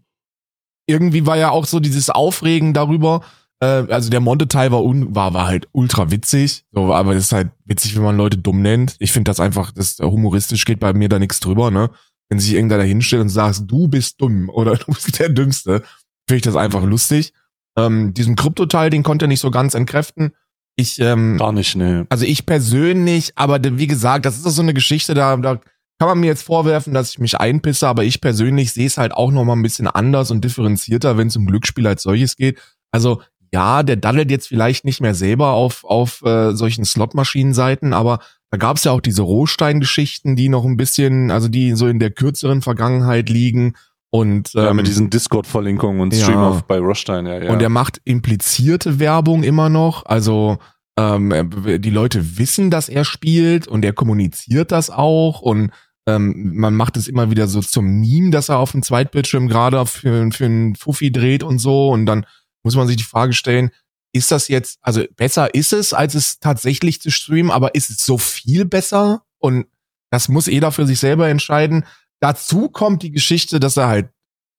irgendwie 0.87 1.26
war 1.26 1.37
ja 1.37 1.50
auch 1.50 1.66
so 1.66 1.80
dieses 1.80 2.11
Aufregen 2.11 2.75
darüber. 2.75 3.23
Äh, 3.64 3.87
also 3.92 4.11
der 4.11 4.21
Monte-Teil 4.21 4.71
war, 4.73 4.85
un, 4.85 5.14
war 5.14 5.33
war 5.33 5.47
halt 5.47 5.68
ultra 5.73 6.11
witzig, 6.11 6.64
so, 6.73 6.92
aber 6.92 7.14
das 7.14 7.25
ist 7.25 7.33
halt 7.33 7.50
witzig, 7.64 7.97
wenn 7.97 8.02
man 8.02 8.16
Leute 8.16 8.37
dumm 8.37 8.61
nennt. 8.61 8.97
Ich 8.99 9.12
finde 9.12 9.30
das 9.30 9.40
einfach, 9.40 9.73
das 9.73 9.99
humoristisch 9.99 10.64
geht 10.64 10.80
bei 10.80 10.92
mir 10.92 11.09
da 11.09 11.18
nichts 11.18 11.40
drüber, 11.40 11.71
ne? 11.71 11.90
Wenn 12.28 12.38
sich 12.38 12.54
irgendeiner 12.54 12.85
hinstellt 12.85 13.23
und 13.23 13.28
sagt, 13.28 13.62
du 13.66 13.88
bist 13.88 14.21
dumm 14.21 14.49
oder 14.52 14.76
du 14.76 14.87
bist 14.92 15.18
der 15.18 15.30
Dümmste, 15.30 15.83
finde 16.28 16.37
ich 16.37 16.42
das 16.42 16.56
einfach 16.56 16.83
lustig. 16.85 17.33
Ähm, 17.76 18.12
diesen 18.14 18.37
Krypto-Teil, 18.37 18.90
den 18.90 19.02
konnte 19.02 19.25
er 19.25 19.28
nicht 19.28 19.40
so 19.40 19.50
ganz 19.50 19.75
entkräften. 19.75 20.33
Ich, 20.76 21.00
ähm, 21.00 21.38
Gar 21.38 21.52
nicht, 21.52 21.76
ne. 21.76 22.04
also 22.09 22.25
ich 22.25 22.47
persönlich, 22.47 23.33
aber 23.37 23.61
wie 23.62 23.87
gesagt, 23.87 24.26
das 24.26 24.37
ist 24.37 24.44
doch 24.44 24.50
so 24.50 24.62
eine 24.62 24.75
Geschichte, 24.75 25.14
da, 25.14 25.37
da 25.37 25.61
kann 26.00 26.09
man 26.09 26.18
mir 26.18 26.26
jetzt 26.26 26.42
vorwerfen, 26.42 26.92
dass 26.92 27.11
ich 27.11 27.21
mich 27.21 27.38
einpisse, 27.38 27.87
aber 27.87 28.02
ich 28.02 28.21
persönlich 28.21 28.73
sehe 28.73 28.88
es 28.88 28.99
halt 28.99 29.12
auch 29.12 29.30
noch 29.30 29.44
mal 29.44 29.54
ein 29.54 29.62
bisschen 29.62 29.87
anders 29.87 30.33
und 30.33 30.44
differenzierter, 30.44 31.16
wenn 31.16 31.28
es 31.28 31.37
um 31.37 31.47
Glücksspiel 31.47 31.87
als 31.87 32.02
solches 32.02 32.37
geht. 32.37 32.59
Also 32.90 33.23
ja, 33.54 33.82
der 33.84 33.96
daddelt 33.96 34.30
jetzt 34.32 34.49
vielleicht 34.49 34.84
nicht 34.84 35.00
mehr 35.00 35.14
selber 35.14 35.50
auf, 35.52 35.84
auf 35.84 36.23
äh, 36.23 36.52
solchen 36.54 36.84
Slotmaschinenseiten, 36.84 37.92
aber 37.92 38.18
da 38.50 38.56
gab 38.58 38.76
es 38.76 38.84
ja 38.84 38.90
auch 38.92 39.00
diese 39.00 39.23
Rohstein-Geschichten, 39.23 40.34
die 40.37 40.49
noch 40.49 40.64
ein 40.64 40.76
bisschen, 40.76 41.30
also 41.30 41.46
die 41.49 41.73
so 41.76 41.87
in 41.87 41.99
der 42.00 42.11
kürzeren 42.11 42.62
Vergangenheit 42.62 43.28
liegen. 43.28 43.75
Und 44.11 44.52
Ja, 44.54 44.70
ähm, 44.70 44.76
mit 44.76 44.87
diesen 44.87 45.11
Discord-Verlinkungen 45.11 46.00
und 46.00 46.14
ja. 46.14 46.23
Stream 46.25 46.38
auf 46.38 46.62
bei 46.64 46.78
Rostein, 46.78 47.26
ja, 47.26 47.42
ja. 47.42 47.50
und 47.52 47.61
er 47.62 47.68
macht 47.68 48.00
implizierte 48.04 48.99
Werbung 49.00 49.42
immer 49.42 49.68
noch. 49.68 50.04
Also 50.06 50.58
ähm, 50.99 51.30
er- 51.32 51.78
die 51.78 51.90
Leute 51.90 52.38
wissen, 52.38 52.70
dass 52.70 52.88
er 52.88 53.04
spielt 53.04 53.66
und 53.68 53.84
er 53.84 53.92
kommuniziert 53.92 54.70
das 54.73 54.90
auch 54.90 55.40
und 55.40 55.70
ähm, 56.06 56.52
man 56.54 56.75
macht 56.76 56.96
es 56.96 57.08
immer 57.08 57.30
wieder 57.30 57.49
so 57.49 57.61
zum 57.61 57.87
Meme, 58.00 58.30
dass 58.30 58.50
er 58.50 58.58
auf 58.58 58.73
dem 58.73 58.82
Zweitbildschirm 58.82 59.49
gerade 59.49 59.84
für, 59.87 60.30
für 60.30 60.44
einen 60.44 60.76
Fuffi 60.76 61.11
dreht 61.11 61.42
und 61.42 61.58
so 61.58 61.90
und 61.90 62.06
dann 62.06 62.25
muss 62.64 62.76
man 62.76 62.87
sich 62.87 62.97
die 62.97 63.04
Frage 63.04 63.33
stellen, 63.33 63.71
ist 64.12 64.30
das 64.30 64.49
jetzt, 64.49 64.78
also 64.80 65.04
besser 65.16 65.54
ist 65.54 65.73
es, 65.73 65.92
als 65.92 66.14
es 66.14 66.38
tatsächlich 66.38 67.00
zu 67.00 67.11
streamen, 67.11 67.50
aber 67.50 67.75
ist 67.75 67.90
es 67.90 68.04
so 68.04 68.16
viel 68.16 68.64
besser? 68.64 69.23
Und 69.38 69.66
das 70.11 70.28
muss 70.28 70.47
jeder 70.47 70.71
für 70.73 70.87
sich 70.87 71.00
selber 71.00 71.28
entscheiden. 71.28 71.85
Dazu 72.21 72.68
kommt 72.68 73.02
die 73.02 73.11
Geschichte, 73.11 73.59
dass 73.59 73.76
er 73.76 73.88
halt 73.88 74.11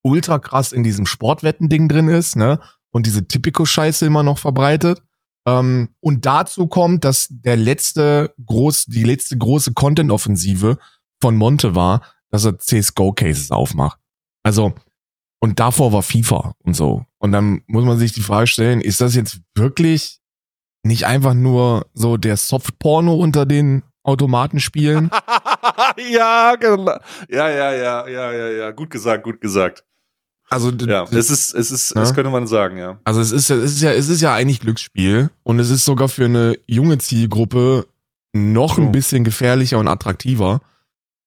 ultra 0.04 0.40
krass 0.40 0.72
in 0.72 0.84
diesem 0.84 1.06
Sportwetten-Ding 1.06 1.88
drin 1.88 2.10
ist, 2.10 2.36
ne? 2.36 2.60
Und 2.92 3.08
diese 3.08 3.28
Typico-Scheiße 3.28 4.06
immer 4.06 4.24
noch 4.24 4.38
verbreitet. 4.38 5.02
Ähm, 5.48 5.90
und 6.00 6.26
dazu 6.26 6.68
kommt, 6.68 7.04
dass 7.04 7.28
der 7.30 7.56
letzte 7.56 8.34
groß, 8.46 8.86
die 8.86 9.04
letzte 9.04 9.38
große 9.38 9.74
Content-Offensive 9.74 10.78
von 11.22 11.36
Monte 11.36 11.76
war, 11.76 12.02
dass 12.30 12.46
er 12.46 12.60
CSGO-Cases 12.60 13.52
aufmacht. 13.52 14.00
Also, 14.44 14.76
und 15.46 15.60
davor 15.60 15.94
war 15.94 16.02
FIFA 16.02 16.54
und 16.64 16.74
so. 16.76 17.06
Und 17.20 17.32
dann 17.32 17.62
muss 17.68 17.86
man 17.86 17.98
sich 18.00 18.12
die 18.14 18.22
Frage 18.22 18.48
stellen, 18.48 18.82
ist 18.82 19.00
das 19.00 19.14
jetzt 19.16 19.40
wirklich 19.56 20.20
nicht 20.84 21.06
einfach 21.06 21.34
nur 21.36 21.86
so 21.94 22.18
der 22.18 22.36
Softporno 22.36 23.14
unter 23.14 23.46
den 23.46 23.84
Automatenspielen? 24.04 25.12
ja, 26.12 26.56
genau. 26.60 26.98
Ja, 27.30 27.50
ja, 27.50 27.72
ja, 27.74 28.08
ja, 28.08 28.32
ja, 28.34 28.48
ja. 28.50 28.72
Gut 28.72 28.90
gesagt, 28.90 29.24
gut 29.24 29.40
gesagt. 29.40 29.84
Also, 30.50 30.72
Ja, 30.72 31.04
es 31.12 31.30
ist, 31.30 31.54
es 31.56 31.72
ist, 31.72 31.96
Ja. 31.96 32.02
das 32.02 32.14
könnte 32.14 32.30
man 32.32 32.48
sagen, 32.48 32.78
ja. 32.78 33.00
Also 33.04 33.22
es 33.22 33.32
ist 33.32 33.50
ja, 33.50 33.56
es 33.56 33.72
ist 33.74 33.82
ja, 33.82 33.92
es 33.94 34.10
ist 34.10 34.22
ja 34.22 34.34
eigentlich 34.34 34.60
Glücksspiel 34.60 35.30
und 35.44 35.60
es 35.60 35.70
ist 35.70 35.86
sogar 35.86 36.08
für 36.10 36.26
eine 36.26 36.58
junge 36.68 36.98
Zielgruppe 37.00 37.88
noch 38.34 38.78
ein 38.78 38.88
Oh. 38.88 38.92
bisschen 38.92 39.24
gefährlicher 39.24 39.80
und 39.80 39.88
attraktiver. 39.88 40.62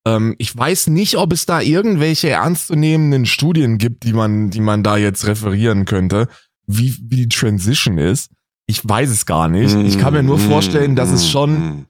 Ähm, 0.07 0.35
ich 0.39 0.57
weiß 0.57 0.89
nicht, 0.89 1.17
ob 1.17 1.33
es 1.33 1.47
da 1.47 1.61
irgendwelche 1.61 2.31
ernstzunehmenden 2.31 3.27
Studien 3.27 3.79
gibt, 3.79 4.05
die 4.05 4.13
man, 4.13 4.51
die 4.51 4.61
man 4.61 4.83
da 4.83 4.97
jetzt 4.97 5.27
referieren 5.27 5.85
könnte, 5.85 6.29
wie, 6.67 6.97
wie 7.03 7.17
die 7.17 7.29
Transition 7.29 7.99
ist. 7.99 8.31
Ich 8.67 8.87
weiß 8.87 9.11
es 9.11 9.25
gar 9.27 9.49
nicht. 9.49 9.75
Ich 9.75 9.99
kann 9.99 10.13
mir 10.13 10.23
nur 10.23 10.39
vorstellen, 10.39 10.95
dass 10.95 11.11
es 11.11 11.29
schon 11.29 11.87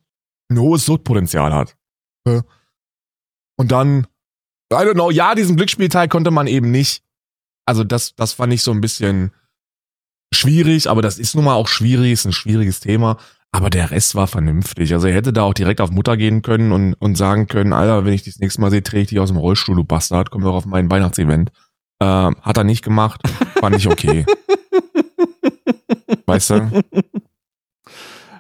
ein 0.49 0.59
hohes 0.59 0.87
Suchtpotenzial 0.87 1.53
hat. 1.53 1.77
Und 3.57 3.73
dann, 3.73 4.07
I 4.73 4.77
don't 4.77 4.94
know, 4.94 5.11
ja, 5.11 5.35
diesen 5.35 5.57
Glücksspielteil 5.57 6.09
konnte 6.09 6.31
man 6.31 6.47
eben 6.47 6.71
nicht. 6.71 7.03
Also 7.66 7.83
das, 7.85 8.14
das 8.14 8.33
fand 8.33 8.53
ich 8.53 8.62
so 8.62 8.71
ein 8.71 8.81
bisschen 8.81 9.33
schwierig, 10.33 10.88
aber 10.88 11.03
das 11.03 11.18
ist 11.18 11.35
nun 11.35 11.44
mal 11.44 11.55
auch 11.55 11.68
schwierig, 11.68 12.12
ist 12.12 12.27
ein 12.27 12.33
schwieriges 12.33 12.81
Thema. 12.81 13.18
Aber 13.51 13.71
der 13.71 13.91
Rest 13.91 14.15
war 14.15 14.27
vernünftig. 14.27 14.93
Also 14.93 15.09
er 15.09 15.15
hätte 15.15 15.33
da 15.33 15.43
auch 15.43 15.55
direkt 15.55 15.81
auf 15.81 15.91
Mutter 15.91 16.17
gehen 16.17 16.43
können 16.43 16.71
und, 16.73 16.95
und 16.95 17.17
sagen 17.17 17.47
können, 17.47 17.73
Alter, 17.73 18.05
wenn 18.05 18.13
ich 18.13 18.23
dich 18.23 18.35
das 18.35 18.41
nächste 18.41 18.61
Mal 18.61 18.71
sehe, 18.71 18.83
drehe 18.83 19.03
ich 19.03 19.09
dich 19.09 19.21
aus 19.21 19.31
dem 19.31 19.39
Rollstuhl, 19.39 19.77
du 19.77 19.85
Bastard, 19.85 20.31
komm 20.31 20.43
doch 20.43 20.55
auf 20.55 20.67
mein 20.67 20.91
Weihnachtsevent. 20.91 21.51
Ähm, 22.01 22.37
hat 22.43 22.57
er 22.57 22.65
nicht 22.65 22.85
gemacht, 22.85 23.21
fand 23.59 23.77
ich 23.77 23.89
okay. 23.89 24.27
weißt 26.27 26.51
du? 26.51 26.83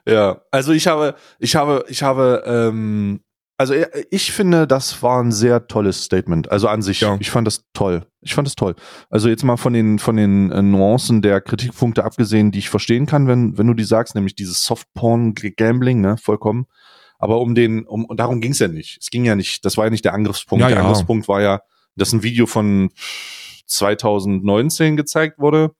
Ja, 0.06 0.40
also 0.50 0.72
ich 0.72 0.86
habe, 0.86 1.16
ich 1.38 1.56
habe, 1.56 1.84
ich 1.88 2.02
habe, 2.02 2.42
ähm, 2.46 3.20
also 3.58 3.74
äh, 3.74 4.04
ich 4.10 4.32
finde, 4.32 4.66
das 4.66 5.02
war 5.02 5.22
ein 5.22 5.32
sehr 5.32 5.66
tolles 5.66 6.04
Statement. 6.04 6.50
Also 6.50 6.68
an 6.68 6.80
sich, 6.80 7.00
Ja. 7.00 7.16
ich 7.20 7.30
fand 7.30 7.46
das 7.46 7.64
toll. 7.74 8.06
Ich 8.20 8.34
fand 8.34 8.46
das 8.46 8.54
toll. 8.54 8.76
Also 9.10 9.28
jetzt 9.28 9.42
mal 9.44 9.56
von 9.56 9.72
den 9.72 9.98
von 9.98 10.16
den 10.16 10.50
äh, 10.50 10.62
Nuancen 10.62 11.20
der 11.20 11.40
Kritikpunkte 11.40 12.04
abgesehen, 12.04 12.52
die 12.52 12.60
ich 12.60 12.70
verstehen 12.70 13.06
kann, 13.06 13.26
wenn 13.26 13.58
wenn 13.58 13.66
du 13.66 13.74
die 13.74 13.84
sagst, 13.84 14.14
nämlich 14.14 14.34
dieses 14.36 14.64
Softporn-Gambling, 14.64 16.00
ne, 16.00 16.16
vollkommen. 16.16 16.66
Aber 17.18 17.40
um 17.40 17.56
den, 17.56 17.84
um 17.84 18.04
und 18.04 18.20
darum 18.20 18.40
ging 18.40 18.52
es 18.52 18.60
ja 18.60 18.68
nicht. 18.68 18.98
Es 19.00 19.10
ging 19.10 19.24
ja 19.24 19.34
nicht. 19.34 19.64
Das 19.64 19.76
war 19.76 19.86
ja 19.86 19.90
nicht 19.90 20.04
der 20.04 20.14
Angriffspunkt. 20.14 20.62
Ja, 20.62 20.68
der 20.68 20.78
ja. 20.78 20.82
Angriffspunkt 20.84 21.26
war 21.26 21.42
ja, 21.42 21.60
dass 21.96 22.12
ein 22.12 22.22
Video 22.22 22.46
von 22.46 22.90
2019 23.66 24.96
gezeigt 24.96 25.38
wurde 25.38 25.72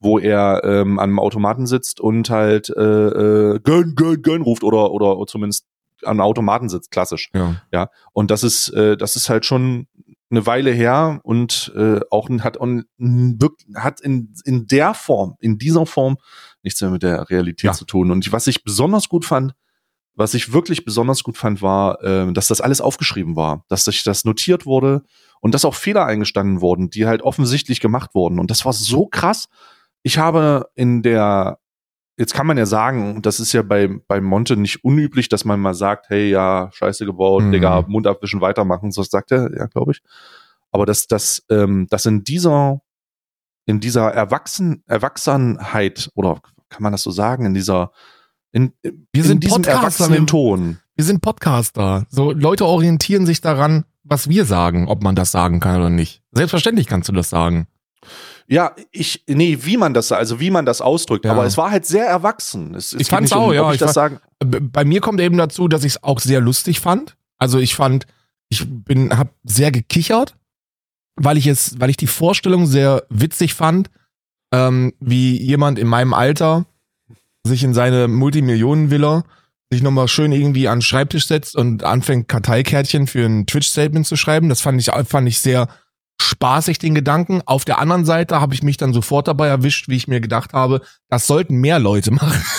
wo 0.00 0.18
er 0.18 0.62
ähm, 0.64 0.98
an 0.98 1.10
einem 1.10 1.18
Automaten 1.18 1.66
sitzt 1.66 2.00
und 2.00 2.30
halt 2.30 2.70
äh, 2.70 2.80
äh, 2.82 3.60
gönn, 3.62 3.94
gönn, 3.94 4.22
gönn 4.22 4.42
ruft 4.42 4.64
oder, 4.64 4.92
oder 4.92 5.24
zumindest 5.26 5.66
an 6.04 6.12
einem 6.12 6.20
Automaten 6.20 6.68
sitzt, 6.68 6.90
klassisch. 6.90 7.30
Ja. 7.72 7.90
Und 8.12 8.30
das 8.30 8.42
ist, 8.42 8.68
äh, 8.70 8.96
das 8.96 9.16
ist 9.16 9.28
halt 9.30 9.44
schon 9.46 9.86
eine 10.30 10.46
Weile 10.46 10.70
her 10.70 11.20
und 11.24 11.72
äh, 11.76 12.00
auch 12.10 12.28
hat, 12.30 12.58
hat 13.74 14.00
in, 14.00 14.34
in 14.44 14.66
der 14.66 14.94
Form, 14.94 15.34
in 15.40 15.58
dieser 15.58 15.86
Form 15.86 16.18
nichts 16.62 16.80
mehr 16.80 16.90
mit 16.90 17.02
der 17.02 17.28
Realität 17.30 17.64
Ja. 17.64 17.72
zu 17.72 17.84
tun. 17.84 18.10
Und 18.10 18.30
was 18.32 18.46
ich 18.46 18.62
besonders 18.62 19.08
gut 19.08 19.24
fand, 19.24 19.54
was 20.14 20.34
ich 20.34 20.52
wirklich 20.52 20.84
besonders 20.84 21.22
gut 21.22 21.36
fand, 21.38 21.62
war, 21.62 22.02
äh, 22.04 22.32
dass 22.32 22.46
das 22.48 22.60
alles 22.60 22.80
aufgeschrieben 22.80 23.36
war, 23.36 23.64
dass 23.68 23.84
sich 23.84 24.02
das 24.04 24.24
notiert 24.24 24.66
wurde 24.66 25.02
und 25.40 25.54
dass 25.54 25.64
auch 25.64 25.74
Fehler 25.74 26.04
eingestanden 26.06 26.60
wurden, 26.60 26.90
die 26.90 27.06
halt 27.06 27.22
offensichtlich 27.22 27.80
gemacht 27.80 28.10
wurden. 28.14 28.38
Und 28.38 28.50
das 28.50 28.64
war 28.64 28.72
so 28.72 29.06
krass. 29.06 29.48
Ich 30.02 30.18
habe 30.18 30.66
in 30.74 31.02
der, 31.02 31.58
jetzt 32.20 32.34
kann 32.34 32.46
man 32.46 32.58
ja 32.58 32.66
sagen, 32.66 33.22
das 33.22 33.40
ist 33.40 33.54
ja 33.54 33.62
bei, 33.62 33.88
bei 34.06 34.20
Monte 34.20 34.54
nicht 34.58 34.84
unüblich, 34.84 35.30
dass 35.30 35.46
man 35.46 35.58
mal 35.58 35.72
sagt, 35.72 36.10
hey, 36.10 36.28
ja, 36.28 36.68
scheiße 36.70 37.06
gebaut, 37.06 37.44
Mhm. 37.44 37.52
Digga, 37.52 37.84
Mund 37.88 38.06
abwischen, 38.06 38.42
weitermachen, 38.42 38.92
so 38.92 39.02
sagt 39.02 39.32
er, 39.32 39.50
ja, 39.56 39.66
glaube 39.66 39.92
ich. 39.92 40.02
Aber 40.70 40.84
dass, 40.84 41.06
dass, 41.06 41.42
ähm, 41.48 41.86
dass 41.88 42.04
in 42.04 42.22
dieser, 42.22 42.82
in 43.64 43.80
dieser 43.80 44.12
Erwachsen, 44.12 44.84
Erwachsenheit, 44.86 46.10
oder 46.14 46.42
kann 46.68 46.82
man 46.82 46.92
das 46.92 47.02
so 47.02 47.10
sagen, 47.10 47.46
in 47.46 47.54
dieser, 47.54 47.90
in, 48.52 48.74
Wir 48.82 48.92
in 49.14 49.22
sind 49.22 49.42
diesem 49.42 49.62
Podcaster, 49.62 49.80
erwachsenen 49.80 50.26
Ton. 50.26 50.78
Wir 50.96 51.04
sind 51.04 51.22
Podcaster. 51.22 52.04
So, 52.10 52.32
Leute 52.32 52.66
orientieren 52.66 53.24
sich 53.24 53.40
daran, 53.40 53.86
was 54.04 54.28
wir 54.28 54.44
sagen, 54.44 54.88
ob 54.88 55.02
man 55.02 55.14
das 55.14 55.32
sagen 55.32 55.58
kann 55.58 55.76
oder 55.76 55.88
nicht. 55.88 56.22
Selbstverständlich 56.32 56.86
kannst 56.86 57.08
du 57.08 57.14
das 57.14 57.30
sagen. 57.30 57.66
Ja, 58.50 58.74
ich, 58.90 59.22
nee, 59.28 59.58
wie 59.60 59.76
man 59.76 59.94
das, 59.94 60.10
also 60.10 60.40
wie 60.40 60.50
man 60.50 60.66
das 60.66 60.80
ausdrückt, 60.80 61.24
Ja. 61.24 61.30
aber 61.30 61.44
es 61.44 61.56
war 61.56 61.70
halt 61.70 61.86
sehr 61.86 62.04
erwachsen. 62.06 62.74
Es, 62.74 62.92
es 62.92 63.02
Ich 63.02 63.08
fand's 63.08 63.30
nicht 63.30 63.38
um, 63.38 63.44
auch, 63.44 63.52
ja, 63.52 63.72
ich, 63.72 63.78
das 63.78 63.94
sagen, 63.94 64.18
Bei 64.40 64.84
mir 64.84 65.00
kommt 65.00 65.20
eben 65.20 65.38
dazu, 65.38 65.68
dass 65.68 65.84
ich 65.84 65.92
es 65.94 66.02
auch 66.02 66.18
sehr 66.18 66.40
lustig 66.40 66.80
fand. 66.80 67.16
Also 67.38 67.60
ich 67.60 67.76
fand, 67.76 68.06
ich 68.48 68.64
bin, 68.68 69.16
hab 69.16 69.32
sehr 69.44 69.70
gekichert, 69.70 70.34
weil 71.14 71.36
ich 71.36 71.46
es, 71.46 71.78
weil 71.78 71.90
ich 71.90 71.96
die 71.96 72.08
Vorstellung 72.08 72.66
sehr 72.66 73.04
witzig 73.08 73.54
fand, 73.54 73.88
ähm, 74.52 74.94
wie 74.98 75.40
jemand 75.40 75.78
in 75.78 75.86
meinem 75.86 76.12
Alter 76.12 76.66
sich 77.46 77.62
in 77.62 77.72
seine 77.72 78.08
Multimillionen-Villa 78.08 79.22
sich 79.72 79.82
nochmal 79.82 80.08
schön 80.08 80.32
irgendwie 80.32 80.66
an 80.66 80.78
den 80.78 80.82
Schreibtisch 80.82 81.28
setzt 81.28 81.54
und 81.54 81.84
anfängt 81.84 82.26
Karteikärtchen 82.26 83.06
für 83.06 83.24
ein 83.24 83.46
Twitch-Statement 83.46 84.04
zu 84.08 84.16
schreiben. 84.16 84.48
Das 84.48 84.60
fand 84.60 84.80
ich, 84.80 84.90
fand 85.06 85.28
ich 85.28 85.38
sehr 85.38 85.68
spaßig 86.20 86.78
den 86.78 86.94
Gedanken. 86.94 87.42
Auf 87.46 87.64
der 87.64 87.78
anderen 87.78 88.04
Seite 88.04 88.40
habe 88.40 88.54
ich 88.54 88.62
mich 88.62 88.76
dann 88.76 88.92
sofort 88.92 89.28
dabei 89.28 89.48
erwischt, 89.48 89.88
wie 89.88 89.96
ich 89.96 90.08
mir 90.08 90.20
gedacht 90.20 90.52
habe, 90.52 90.80
das 91.08 91.26
sollten 91.26 91.56
mehr 91.56 91.78
Leute 91.78 92.10
machen. 92.10 92.40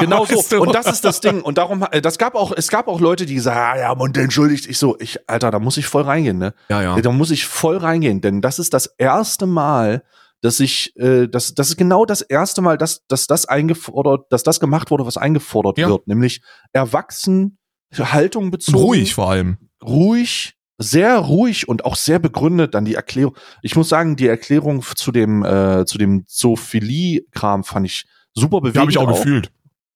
Genau 0.00 0.26
so. 0.26 0.36
Weißt 0.36 0.52
du? 0.52 0.60
Und 0.60 0.74
das 0.74 0.86
ist 0.86 1.02
das 1.02 1.20
Ding. 1.20 1.40
Und 1.40 1.56
darum, 1.56 1.82
äh, 1.92 2.02
das 2.02 2.18
gab 2.18 2.34
auch, 2.34 2.52
es 2.54 2.68
gab 2.68 2.88
auch 2.88 3.00
Leute, 3.00 3.24
die 3.24 3.38
sagen, 3.38 3.58
ah, 3.58 3.78
ja, 3.78 3.90
und 3.92 4.18
entschuldigt. 4.18 4.66
Ich 4.66 4.76
so, 4.76 4.98
ich, 5.00 5.18
Alter, 5.30 5.50
da 5.50 5.60
muss 5.60 5.78
ich 5.78 5.86
voll 5.86 6.02
reingehen, 6.02 6.36
ne? 6.36 6.52
Ja, 6.68 6.82
ja. 6.82 7.00
Da 7.00 7.10
muss 7.10 7.30
ich 7.30 7.46
voll 7.46 7.78
reingehen, 7.78 8.20
denn 8.20 8.42
das 8.42 8.58
ist 8.58 8.74
das 8.74 8.84
erste 8.98 9.46
Mal, 9.46 10.02
dass 10.42 10.60
ich, 10.60 10.94
äh, 10.98 11.26
das, 11.26 11.54
das 11.54 11.70
ist 11.70 11.78
genau 11.78 12.04
das 12.04 12.20
erste 12.20 12.60
Mal, 12.60 12.76
dass, 12.76 13.06
dass 13.06 13.26
das 13.26 13.46
eingefordert, 13.46 14.26
dass 14.30 14.42
das 14.42 14.60
gemacht 14.60 14.90
wurde, 14.90 15.06
was 15.06 15.16
eingefordert 15.16 15.78
Ja. 15.78 15.88
wird, 15.88 16.06
nämlich 16.06 16.42
erwachsen, 16.74 17.56
Haltung 17.96 18.50
bezogen, 18.50 18.76
Ruhig 18.76 19.14
vor 19.14 19.30
allem. 19.30 19.56
ruhig, 19.82 20.54
sehr 20.82 21.16
ruhig 21.18 21.68
und 21.68 21.84
auch 21.84 21.96
sehr 21.96 22.18
begründet 22.18 22.74
dann 22.74 22.84
die 22.84 22.94
Erklärung. 22.94 23.34
Ich 23.62 23.76
muss 23.76 23.88
sagen, 23.88 24.16
die 24.16 24.26
Erklärung 24.28 24.82
zu 24.96 25.12
dem, 25.12 25.44
äh, 25.44 25.84
zu 25.86 25.96
dem 25.98 26.24
Zoophilie-Kram 26.26 27.64
fand 27.64 27.86
ich 27.86 28.04
super 28.34 28.60
bewegend. 28.60 28.76
Da 28.76 28.80
habe 28.82 28.90
ich 28.90 28.98
auch, 28.98 29.06
gefühlt. 29.08 29.50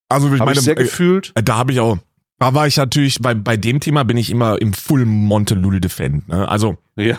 Also 0.09 0.27
ich 0.27 0.33
Habe 0.39 0.45
meine, 0.45 0.57
ich 0.59 0.63
sehr 0.63 0.77
äh, 0.77 0.83
gefühlt. 0.83 1.31
Äh, 1.35 1.43
Da 1.43 1.57
habe 1.57 1.71
ich 1.71 1.79
auch. 1.79 1.97
Da 2.39 2.53
war 2.53 2.67
ich 2.67 2.77
natürlich, 2.77 3.19
bei, 3.19 3.33
bei 3.33 3.57
dem 3.57 3.79
Thema 3.79 4.03
bin 4.03 4.15
ich 4.15 4.29
immer 4.29 4.61
im 4.61 4.71
Full 4.73 5.05
Montelulde-Fan. 5.05 6.23
Ne? 6.27 6.47
Also, 6.47 6.77
Ja. 6.95 7.17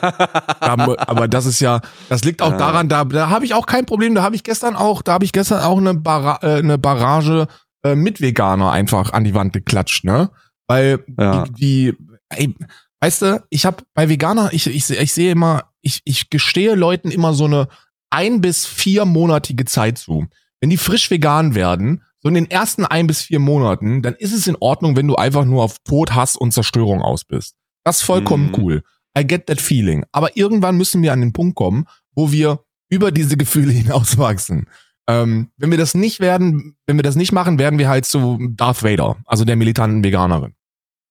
da, 0.60 0.74
aber 1.06 1.26
das 1.28 1.44
ist 1.46 1.60
ja, 1.60 1.80
das 2.08 2.24
liegt 2.24 2.40
auch 2.40 2.52
Ja. 2.52 2.56
daran, 2.58 2.88
da, 2.88 3.04
da 3.04 3.28
habe 3.28 3.44
ich 3.44 3.52
auch 3.54 3.66
kein 3.66 3.84
Problem. 3.84 4.14
Da 4.14 4.22
habe 4.22 4.36
ich 4.36 4.44
gestern 4.44 4.76
auch, 4.76 5.02
da 5.02 5.14
habe 5.14 5.24
ich 5.24 5.32
gestern 5.32 5.62
auch 5.62 5.78
eine, 5.78 5.94
Bara, 5.94 6.38
äh, 6.42 6.58
eine 6.58 6.78
Barrage 6.78 7.46
äh, 7.82 7.94
mit 7.96 8.20
Veganer 8.20 8.70
einfach 8.70 9.12
an 9.12 9.24
die 9.24 9.34
Wand 9.34 9.52
geklatscht, 9.52 10.04
ne? 10.04 10.30
Weil 10.68 11.04
Ja. 11.18 11.44
die, 11.44 11.52
die 11.52 11.96
ey, 12.28 12.54
weißt 13.00 13.22
du, 13.22 13.44
ich 13.50 13.64
habe 13.66 13.82
bei 13.94 14.08
Veganer, 14.08 14.52
ich, 14.52 14.66
ich, 14.66 14.90
ich 14.90 15.12
sehe 15.12 15.32
immer, 15.32 15.70
ich, 15.82 16.00
ich 16.04 16.30
gestehe 16.30 16.74
Leuten 16.74 17.10
immer 17.10 17.34
so 17.34 17.44
eine 17.44 17.68
ein 18.10 18.40
bis 18.40 18.64
viermonatige 18.66 19.64
Zeit 19.66 19.98
zu. 19.98 20.26
Wenn 20.60 20.70
die 20.70 20.76
frisch 20.78 21.10
vegan 21.10 21.54
werden, 21.54 22.02
so 22.20 22.28
in 22.28 22.34
den 22.34 22.50
ersten 22.50 22.84
ein 22.84 23.06
bis 23.06 23.22
vier 23.22 23.38
Monaten, 23.38 24.02
dann 24.02 24.14
ist 24.14 24.32
es 24.32 24.46
in 24.46 24.56
Ordnung, 24.58 24.96
wenn 24.96 25.06
du 25.06 25.14
einfach 25.16 25.44
nur 25.44 25.62
auf 25.62 25.76
Tod, 25.84 26.14
Hass 26.14 26.34
und 26.34 26.52
Zerstörung 26.52 27.02
aus 27.02 27.24
bist. 27.24 27.54
Das 27.84 27.98
ist 27.98 28.02
vollkommen 28.02 28.46
Mhm. 28.48 28.54
cool. 28.56 28.82
I 29.16 29.26
get 29.26 29.46
that 29.46 29.60
feeling. 29.60 30.04
Aber 30.10 30.36
irgendwann 30.36 30.76
müssen 30.76 31.02
wir 31.02 31.12
an 31.12 31.20
den 31.20 31.32
Punkt 31.32 31.54
kommen, 31.54 31.84
wo 32.14 32.32
wir 32.32 32.60
über 32.88 33.12
diese 33.12 33.36
Gefühle 33.36 33.72
hinauswachsen. 33.72 34.68
Ähm, 35.06 35.50
wenn 35.56 35.70
wir 35.70 35.78
das 35.78 35.94
nicht 35.94 36.20
werden, 36.20 36.76
wenn 36.86 36.96
wir 36.96 37.02
das 37.02 37.14
nicht 37.16 37.32
machen, 37.32 37.58
werden 37.58 37.78
wir 37.78 37.88
halt 37.88 38.04
zu 38.04 38.38
Darth 38.50 38.82
Vader, 38.82 39.16
also 39.24 39.44
der 39.44 39.56
militanten 39.56 40.02
Veganerin. 40.02 40.54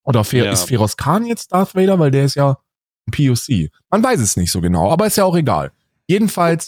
Oder 0.08 0.24
Fe 0.24 0.46
Ja. 0.46 0.52
ist 0.52 0.63
Feroz 0.63 0.96
Khan 0.98 1.26
jetzt 1.26 1.52
Darth 1.52 1.76
Vader, 1.76 2.00
weil 2.00 2.12
der 2.12 2.24
ist 2.26 2.36
ja 2.36 2.58
ein 3.08 3.12
POC. 3.12 3.70
Man 3.91 4.04
weiß 4.04 4.20
es 4.22 4.38
nicht 4.38 4.52
so 4.52 4.62
genau, 4.62 4.89
aber 4.91 5.06
ist 5.06 5.17
ja 5.17 5.26
auch 5.26 5.36
egal. 5.36 5.72
Jedenfalls, 6.08 6.65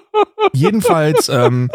jedenfalls, 0.52 1.28
ähm, 1.28 1.70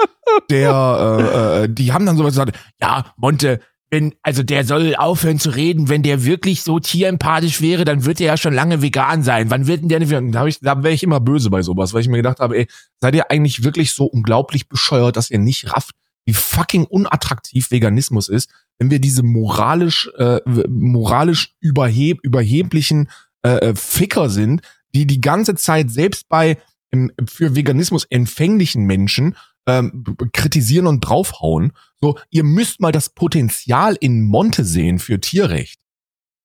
der, 0.49 1.59
äh, 1.61 1.63
äh, 1.65 1.69
die 1.69 1.93
haben 1.93 2.05
dann 2.05 2.17
sowas 2.17 2.33
gesagt, 2.33 2.57
ja, 2.81 3.13
Monte, 3.17 3.59
wenn, 3.91 4.15
also 4.23 4.41
der 4.43 4.65
soll 4.65 4.95
aufhören 4.95 5.39
zu 5.39 5.51
reden, 5.51 5.89
wenn 5.89 6.01
der 6.01 6.25
wirklich 6.25 6.63
so 6.63 6.79
tierempathisch 6.79 7.61
wäre, 7.61 7.85
dann 7.85 8.03
wird 8.05 8.19
er 8.19 8.27
ja 8.27 8.37
schon 8.37 8.53
lange 8.53 8.81
vegan 8.81 9.21
sein. 9.23 9.51
Wann 9.51 9.67
wird 9.67 9.81
denn 9.81 9.89
der 9.89 9.99
nicht 9.99 10.09
vegan? 10.09 10.31
Da, 10.31 10.45
ich- 10.47 10.59
da 10.59 10.81
wäre 10.83 10.93
ich 10.93 11.03
immer 11.03 11.19
böse 11.19 11.49
bei 11.51 11.61
sowas, 11.61 11.93
weil 11.93 12.01
ich 12.01 12.07
mir 12.07 12.17
gedacht 12.17 12.39
habe, 12.39 12.57
ey, 12.57 12.67
seid 12.99 13.15
ihr 13.15 13.29
eigentlich 13.29 13.63
wirklich 13.63 13.93
so 13.93 14.05
unglaublich 14.05 14.67
bescheuert, 14.67 15.15
dass 15.15 15.29
ihr 15.29 15.39
nicht 15.39 15.71
rafft, 15.71 15.91
wie 16.25 16.33
fucking 16.33 16.85
unattraktiv 16.85 17.71
Veganismus 17.71 18.29
ist, 18.29 18.49
wenn 18.79 18.91
wir 18.91 18.99
diese 18.99 19.23
moralisch, 19.23 20.09
äh, 20.17 20.39
moralisch 20.67 21.53
überheb, 21.59 22.19
überheblichen 22.23 23.09
äh, 23.43 23.57
äh, 23.69 23.75
Ficker 23.75 24.29
sind, 24.29 24.61
die 24.93 25.05
die 25.05 25.21
ganze 25.21 25.55
Zeit 25.55 25.89
selbst 25.91 26.27
bei 26.29 26.57
im, 26.91 27.11
für 27.27 27.55
Veganismus 27.55 28.05
empfänglichen 28.09 28.85
Menschen 28.85 29.35
ähm, 29.67 30.03
kritisieren 30.33 30.87
und 30.87 31.01
draufhauen. 31.01 31.73
So, 32.01 32.17
ihr 32.29 32.43
müsst 32.43 32.79
mal 32.79 32.91
das 32.91 33.09
Potenzial 33.09 33.95
in 33.99 34.23
Monte 34.23 34.63
sehen 34.65 34.99
für 34.99 35.19
Tierrecht. 35.19 35.79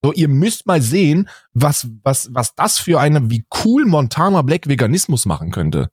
So, 0.02 0.12
ihr 0.14 0.28
müsst 0.28 0.66
mal 0.66 0.80
sehen, 0.80 1.28
was, 1.52 1.86
was, 2.02 2.30
was 2.32 2.54
das 2.54 2.78
für 2.78 2.98
eine, 3.00 3.30
wie 3.30 3.44
cool 3.64 3.84
Montana 3.84 4.40
Black 4.42 4.66
Veganismus 4.68 5.26
machen 5.26 5.50
könnte. 5.50 5.90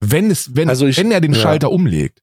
Wenn 0.00 0.30
es, 0.30 0.56
wenn, 0.56 0.68
Also 0.68 0.86
ich- 0.86 0.96
wenn 0.96 1.12
er 1.12 1.20
den 1.20 1.32
ja. 1.32 1.38
Schalter 1.40 1.70
umlegt. 1.70 2.22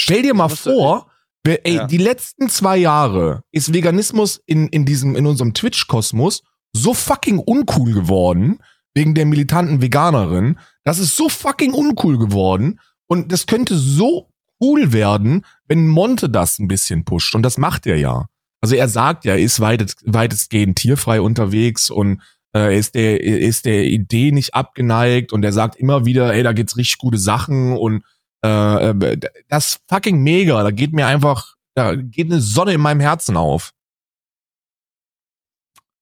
Stell 0.00 0.22
dir 0.22 0.34
mal 0.34 0.48
vor, 0.48 1.10
ey, 1.46 1.74
Ja. 1.76 1.86
die 1.86 1.98
letzten 1.98 2.48
zwei 2.48 2.76
Jahre 2.78 3.42
ist 3.52 3.72
Veganismus 3.72 4.40
in, 4.46 4.68
in 4.68 4.84
diesem, 4.84 5.14
in 5.16 5.26
unserem 5.26 5.54
Twitch-Kosmos 5.54 6.42
so 6.72 6.94
fucking 6.94 7.38
uncool 7.38 7.92
geworden, 7.92 8.58
wegen 8.94 9.14
der 9.14 9.26
militanten 9.26 9.80
Veganerin. 9.82 10.58
Das 10.84 10.98
ist 10.98 11.16
so 11.16 11.28
fucking 11.28 11.72
uncool 11.72 12.18
geworden. 12.18 12.80
Und 13.06 13.32
das 13.32 13.46
könnte 13.46 13.76
so 13.76 14.30
cool 14.60 14.92
werden, 14.92 15.44
wenn 15.68 15.88
Monte 15.88 16.28
das 16.30 16.58
ein 16.58 16.68
bisschen 16.68 17.04
pusht. 17.04 17.34
Und 17.34 17.42
das 17.42 17.58
macht 17.58 17.86
er 17.86 17.96
ja. 17.96 18.26
Also 18.60 18.76
er 18.76 18.88
sagt 18.88 19.24
ja, 19.24 19.32
er 19.34 19.40
ist 19.40 19.60
weitet, 19.60 19.94
weitestgehend 20.04 20.76
tierfrei 20.78 21.20
unterwegs 21.20 21.90
und 21.90 22.22
äh, 22.56 22.78
ist 22.78 22.94
der, 22.94 23.22
er 23.22 23.40
ist 23.40 23.66
der 23.66 23.84
Idee 23.84 24.30
nicht 24.32 24.54
abgeneigt 24.54 25.32
und 25.32 25.44
er 25.44 25.52
sagt 25.52 25.76
immer 25.76 26.06
wieder, 26.06 26.32
ey, 26.32 26.42
da 26.42 26.52
gibt's 26.52 26.76
richtig 26.76 26.98
gute 26.98 27.18
Sachen 27.18 27.76
und 27.76 28.04
äh, 28.44 28.90
äh, 28.90 29.18
das 29.48 29.70
ist 29.70 29.80
fucking 29.88 30.22
mega. 30.22 30.62
Da 30.62 30.70
geht 30.70 30.92
mir 30.92 31.06
einfach, 31.06 31.54
da 31.74 31.94
geht 31.94 32.30
eine 32.30 32.40
Sonne 32.40 32.74
in 32.74 32.80
meinem 32.80 33.00
Herzen 33.00 33.36
auf. 33.36 33.72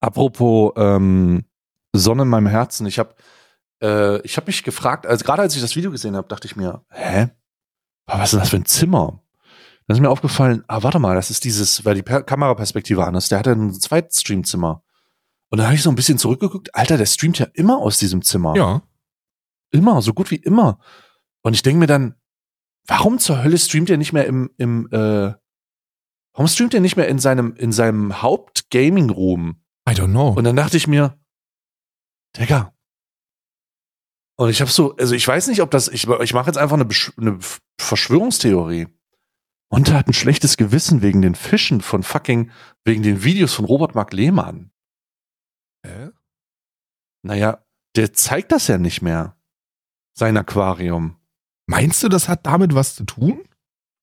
Apropos 0.01 0.73
ähm, 0.75 1.45
Sonne 1.95 2.23
in 2.23 2.27
meinem 2.27 2.47
Herzen, 2.47 2.85
ich 2.85 2.99
habe 2.99 3.15
äh, 3.81 4.19
ich 4.21 4.37
habe 4.37 4.47
mich 4.47 4.63
gefragt, 4.63 5.05
also 5.05 5.23
gerade 5.23 5.41
als 5.43 5.55
ich 5.55 5.61
das 5.61 5.75
Video 5.75 5.91
gesehen 5.91 6.15
habe, 6.15 6.27
dachte 6.27 6.47
ich 6.47 6.55
mir, 6.55 6.83
hä? 6.89 7.29
Was 8.05 8.25
ist 8.25 8.31
denn 8.33 8.39
das 8.41 8.49
für 8.49 8.57
ein 8.57 8.65
Zimmer? 8.65 9.23
Dann 9.87 9.95
ist 9.95 10.01
mir 10.01 10.09
aufgefallen, 10.09 10.63
ah, 10.67 10.83
warte 10.83 10.99
mal, 10.99 11.15
das 11.15 11.29
ist 11.29 11.43
dieses, 11.43 11.85
weil 11.85 11.95
die 11.95 12.03
per 12.03 12.23
Kameraperspektive 12.23 13.05
an 13.05 13.15
ist, 13.15 13.31
der 13.31 13.39
hatte 13.39 13.51
ein 13.51 13.73
zweites 13.73 14.21
Streamzimmer. 14.21 14.83
Und 15.49 15.57
dann 15.57 15.67
habe 15.67 15.75
ich 15.75 15.83
so 15.83 15.89
ein 15.89 15.95
bisschen 15.95 16.17
zurückgeguckt, 16.17 16.73
Alter, 16.75 16.97
der 16.97 17.05
streamt 17.05 17.39
ja 17.39 17.47
immer 17.53 17.77
aus 17.77 17.99
diesem 17.99 18.21
Zimmer. 18.21 18.55
Ja. 18.55 18.81
Immer, 19.71 20.01
so 20.01 20.13
gut 20.13 20.31
wie 20.31 20.37
immer. 20.37 20.79
Und 21.41 21.53
ich 21.53 21.61
denke 21.61 21.79
mir 21.79 21.87
dann, 21.87 22.15
warum 22.87 23.19
zur 23.19 23.43
Hölle 23.43 23.57
streamt 23.57 23.89
er 23.89 23.97
nicht 23.97 24.13
mehr 24.13 24.25
im, 24.25 24.49
im 24.57 24.87
äh, 24.91 25.33
warum 26.33 26.47
streamt 26.47 26.73
er 26.73 26.81
nicht 26.81 26.95
mehr 26.95 27.07
in 27.07 27.19
seinem, 27.19 27.55
in 27.55 27.71
seinem 27.71 28.21
Haupt-Gaming-Room? 28.21 29.61
I 29.89 29.91
don't 29.93 30.11
know. 30.11 30.29
Und 30.29 30.43
dann 30.43 30.55
dachte 30.55 30.77
ich 30.77 30.87
mir, 30.87 31.19
Digga. 32.37 32.73
Und 34.35 34.49
ich 34.49 34.61
habe 34.61 34.71
so, 34.71 34.95
also 34.95 35.13
ich 35.13 35.27
weiß 35.27 35.47
nicht, 35.47 35.61
ob 35.61 35.69
das, 35.71 35.87
ich, 35.87 36.07
ich 36.07 36.33
mache 36.33 36.47
jetzt 36.47 36.57
einfach 36.57 36.75
eine, 36.75 36.85
Besch- 36.85 37.15
eine 37.17 37.37
Verschwörungstheorie. 37.79 38.87
Und 39.69 39.89
er 39.89 39.95
hat 39.95 40.07
ein 40.07 40.13
schlechtes 40.13 40.57
Gewissen 40.57 41.01
wegen 41.01 41.21
den 41.21 41.35
Fischen 41.35 41.81
von 41.81 42.03
fucking, 42.03 42.51
wegen 42.83 43.03
den 43.03 43.23
Videos 43.23 43.53
von 43.53 43.65
Robert 43.65 43.95
Mark 43.95 44.13
Lehmann. 44.13 44.71
Hä? 45.85 46.09
Naja, 47.23 47.65
der 47.95 48.13
zeigt 48.13 48.51
das 48.51 48.67
ja 48.67 48.77
nicht 48.77 49.01
mehr. 49.01 49.37
Sein 50.17 50.37
Aquarium. 50.37 51.19
Meinst 51.65 52.03
du, 52.03 52.09
das 52.09 52.27
hat 52.27 52.45
damit 52.45 52.75
was 52.75 52.95
zu 52.95 53.05
tun? 53.05 53.43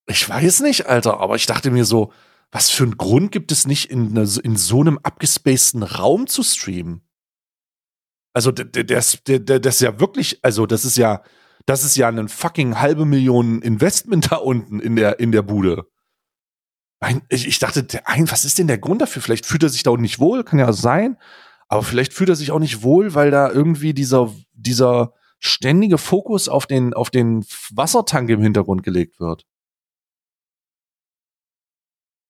Ich 0.06 0.28
weiß 0.28 0.60
nicht, 0.60 0.86
Alter, 0.86 1.20
aber 1.20 1.36
ich 1.36 1.46
dachte 1.46 1.70
mir 1.70 1.84
so, 1.84 2.12
was 2.50 2.70
für 2.70 2.82
einen 2.84 2.96
Grund 2.96 3.32
gibt 3.32 3.52
es 3.52 3.66
nicht, 3.66 3.90
in, 3.90 4.12
ne- 4.12 4.40
in 4.42 4.56
so 4.56 4.80
einem 4.80 4.98
abgespaceden 5.02 5.82
Raum 5.82 6.26
zu 6.26 6.42
streamen? 6.42 7.02
Also, 8.32 8.50
der, 8.50 8.64
der, 8.64 9.60
das 9.60 9.74
ist 9.74 9.80
ja 9.80 10.00
wirklich, 10.00 10.42
also, 10.42 10.66
das 10.66 10.84
ist 10.84 10.96
ja, 10.96 11.22
das 11.66 11.84
ist 11.84 11.96
ja 11.96 12.08
ein 12.08 12.28
fucking 12.28 12.80
halbe 12.80 13.04
Million 13.04 13.62
Investment 13.62 14.32
da 14.32 14.36
unten 14.36 14.80
in 14.80 14.96
der, 14.96 15.20
in 15.20 15.32
der 15.32 15.42
Bude. 15.42 15.86
Ich, 17.30 17.58
dachte, 17.58 17.86
was 18.04 18.44
ist 18.44 18.58
denn 18.58 18.66
der 18.66 18.76
Grund 18.78 19.00
dafür? 19.00 19.22
Vielleicht 19.22 19.46
fühlt 19.46 19.62
er 19.62 19.70
sich 19.70 19.82
da 19.82 19.90
auch 19.90 19.96
nicht 19.96 20.18
wohl, 20.18 20.44
kann 20.44 20.58
ja 20.58 20.70
sein, 20.72 21.16
aber 21.68 21.82
vielleicht 21.82 22.12
fühlt 22.12 22.28
er 22.28 22.36
sich 22.36 22.50
auch 22.50 22.58
nicht 22.58 22.82
wohl, 22.82 23.14
weil 23.14 23.30
da 23.30 23.50
irgendwie 23.50 23.94
dieser, 23.94 24.30
dieser 24.52 25.14
ständige 25.40 25.98
Fokus 25.98 26.48
auf 26.48 26.66
den, 26.66 26.94
auf 26.94 27.10
den 27.10 27.44
Wassertank 27.70 28.30
im 28.30 28.42
Hintergrund 28.42 28.82
gelegt 28.82 29.18
wird. 29.18 29.46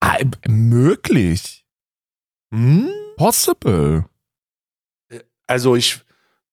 Ah, 0.01 0.17
äh, 0.17 0.31
möglich. 0.49 1.67
Hm? 2.53 2.89
Possible. 3.17 4.09
Also 5.47 5.77
ich, 5.77 6.05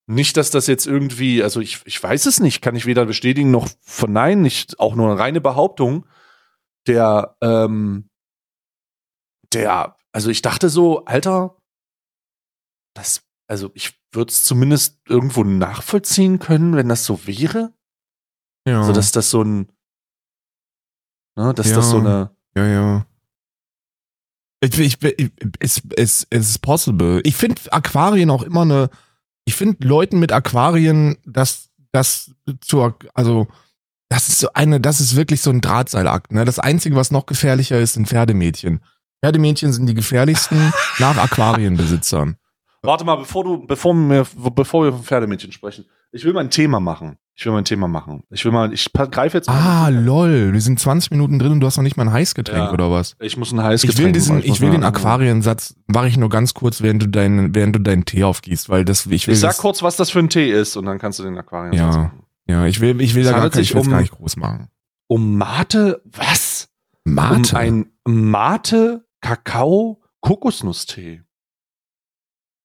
nicht, 0.07 0.37
dass 0.37 0.51
das 0.51 0.67
jetzt 0.67 0.87
irgendwie, 0.87 1.43
also 1.43 1.59
ich, 1.59 1.81
ich 1.85 2.01
weiß 2.01 2.25
es 2.25 2.39
nicht, 2.39 2.61
kann 2.61 2.75
ich 2.75 2.85
weder 2.85 3.05
bestätigen 3.05 3.51
noch 3.51 3.69
verneinen, 3.81 4.41
nicht 4.41 4.79
auch 4.79 4.95
nur 4.95 5.11
eine 5.11 5.19
reine 5.19 5.41
Behauptung. 5.41 6.05
Der, 6.87 7.37
ähm, 7.41 8.09
der, 9.53 9.97
also 10.11 10.29
ich 10.29 10.41
dachte 10.41 10.69
so, 10.69 11.05
Alter, 11.05 11.61
das, 12.93 13.23
also 13.47 13.69
ich 13.73 13.96
würde 14.17 14.31
es 14.31 14.43
zumindest 14.43 14.99
irgendwo 15.07 15.45
nachvollziehen 15.45 16.39
können, 16.39 16.75
wenn 16.75 16.89
das 16.89 17.05
so 17.05 17.25
wäre. 17.25 17.71
Ja. 18.67 18.81
Also 18.81 18.91
dass 18.91 19.13
das 19.13 19.29
so 19.29 19.41
ein, 19.41 19.71
ne, 21.37 21.53
dass 21.53 21.69
Ja. 21.69 21.75
das 21.77 21.89
so 21.89 21.99
eine, 21.99 22.31
Ja, 22.57 22.65
ja. 22.67 23.05
Ich, 24.59 24.77
ich, 24.79 25.01
ich, 25.03 25.31
es, 25.59 25.81
es, 25.95 26.27
es 26.29 26.49
ist 26.49 26.59
possible. 26.59 27.21
Ich 27.23 27.35
finde 27.35 27.61
Aquarien 27.71 28.29
auch 28.31 28.41
immer 28.41 28.63
eine, 28.63 28.89
ich 29.45 29.55
finde 29.55 29.87
Leuten 29.87 30.19
mit 30.19 30.31
Aquarien, 30.33 31.17
das, 31.25 31.69
das 31.91 32.31
zur, 32.61 32.97
also, 33.13 33.47
das 34.09 34.29
ist 34.29 34.39
so 34.39 34.49
eine, 34.53 34.81
das 34.81 34.99
ist 34.99 35.15
wirklich 35.15 35.41
so 35.41 35.51
ein 35.51 35.61
Drahtseilakt. 35.61 36.31
Ne? 36.31 36.43
Das 36.43 36.59
Einzige, 36.59 36.95
was 36.95 37.11
noch 37.11 37.27
gefährlicher 37.27 37.79
ist, 37.79 37.93
sind 37.93 38.07
Pferdemädchen. 38.07 38.81
Pferdemädchen 39.23 39.71
sind 39.73 39.85
die 39.85 39.93
gefährlichsten 39.93 40.73
nach 40.99 41.17
Aquarienbesitzern. 41.17 42.37
Warte 42.87 43.03
mal, 43.03 43.17
bevor 43.17 43.43
du, 43.43 43.67
bevor 43.67 43.93
wir, 43.93 44.25
bevor 44.55 44.85
wir 44.85 44.93
von 44.93 45.03
Pferdemädchen 45.03 45.51
sprechen. 45.51 45.83
Ich 46.13 46.23
will 46.23 46.31
mal 46.31 46.39
ein 46.39 46.49
Thema 46.49 46.79
machen. 46.79 47.17
Ich 47.35 47.45
will 47.45 47.51
mal 47.51 47.57
ein 47.57 47.65
Thema 47.65 47.89
machen. 47.89 48.23
Ich 48.31 48.45
will 48.45 48.53
mal, 48.53 48.71
ich 48.73 48.93
greife 48.93 49.37
jetzt. 49.37 49.49
Ah, 49.49 49.89
lol. 49.89 50.53
Wir 50.53 50.61
sind 50.61 50.79
20 50.79 51.11
Minuten 51.11 51.37
drin 51.37 51.51
und 51.51 51.59
du 51.59 51.67
hast 51.67 51.75
noch 51.75 51.83
nicht 51.83 51.97
mal 51.97 52.03
ein 52.07 52.13
Heißgetränk 52.13 52.57
Ja. 52.67 52.71
oder 52.71 52.89
was? 52.89 53.17
Ich 53.19 53.35
muss 53.35 53.51
ein 53.51 53.61
Heißgetränk. 53.61 53.99
Ich 53.99 54.05
will 54.05 54.11
diesen, 54.13 54.37
machen. 54.37 54.49
ich 54.49 54.61
will 54.61 54.69
den 54.71 54.85
Aquariensatz, 54.85 55.75
mache 55.87 56.07
ich 56.07 56.15
nur 56.17 56.29
ganz 56.29 56.53
kurz, 56.53 56.81
während 56.81 57.01
du 57.03 57.07
deinen, 57.09 57.53
während 57.53 57.75
du 57.75 57.79
deinen 57.81 58.05
Tee 58.05 58.23
aufgießt, 58.23 58.69
weil 58.69 58.85
das, 58.85 59.05
ich 59.05 59.27
will 59.27 59.33
Ich 59.33 59.41
sag 59.41 59.49
das, 59.49 59.57
kurz, 59.57 59.83
was 59.83 59.97
das 59.97 60.09
für 60.09 60.19
ein 60.19 60.29
Tee 60.29 60.49
ist 60.49 60.77
und 60.77 60.85
dann 60.85 60.97
kannst 60.97 61.19
du 61.19 61.23
den 61.23 61.37
Aquarium 61.37 61.73
Ja. 61.75 61.87
machen. 61.87 62.11
ja, 62.47 62.65
ich 62.67 62.79
will, 62.79 63.01
ich 63.01 63.13
will 63.15 63.23
Es 63.25 63.31
da 63.31 63.37
gar, 63.37 63.49
kein, 63.49 63.61
ich 63.61 63.75
um- 63.75 63.89
gar 63.89 63.99
nicht 63.99 64.13
groß 64.13 64.37
machen. 64.37 64.69
Um 65.07 65.37
Mate, 65.37 66.01
was? 66.05 66.69
Mate. 67.03 67.53
Um 67.53 67.57
ein 67.59 67.85
Mate, 68.05 69.05
Kakao, 69.19 69.99
Kokosnusstee. 70.21 71.21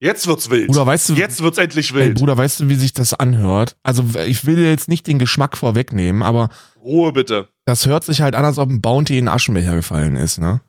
Jetzt 0.03 0.27
wird's 0.27 0.49
wild. 0.49 0.67
Bruder, 0.67 0.85
weißt 0.85 1.09
du, 1.09 1.13
Jetzt 1.13 1.41
wird's 1.41 1.57
endlich 1.57 1.91
ey, 1.91 1.95
wild. 1.95 2.19
Bruder, 2.19 2.35
weißt 2.35 2.59
du, 2.59 2.67
wie 2.67 2.75
sich 2.75 2.91
das 2.91 3.13
anhört? 3.13 3.77
Also, 3.83 4.03
ich 4.27 4.45
will 4.45 4.59
jetzt 4.59 4.89
nicht 4.89 5.07
den 5.07 5.17
Geschmack 5.17 5.55
vorwegnehmen, 5.55 6.23
aber 6.23 6.49
Ruhe 6.75 7.13
bitte. 7.13 7.47
das 7.63 7.85
hört 7.85 8.03
sich 8.03 8.21
halt 8.21 8.35
an, 8.35 8.43
als 8.43 8.57
ob 8.57 8.69
ein 8.69 8.81
Bounty 8.81 9.17
in 9.17 9.29
Aschenbecher 9.29 9.75
gefallen 9.75 10.17
ist, 10.17 10.39
ne? 10.39 10.59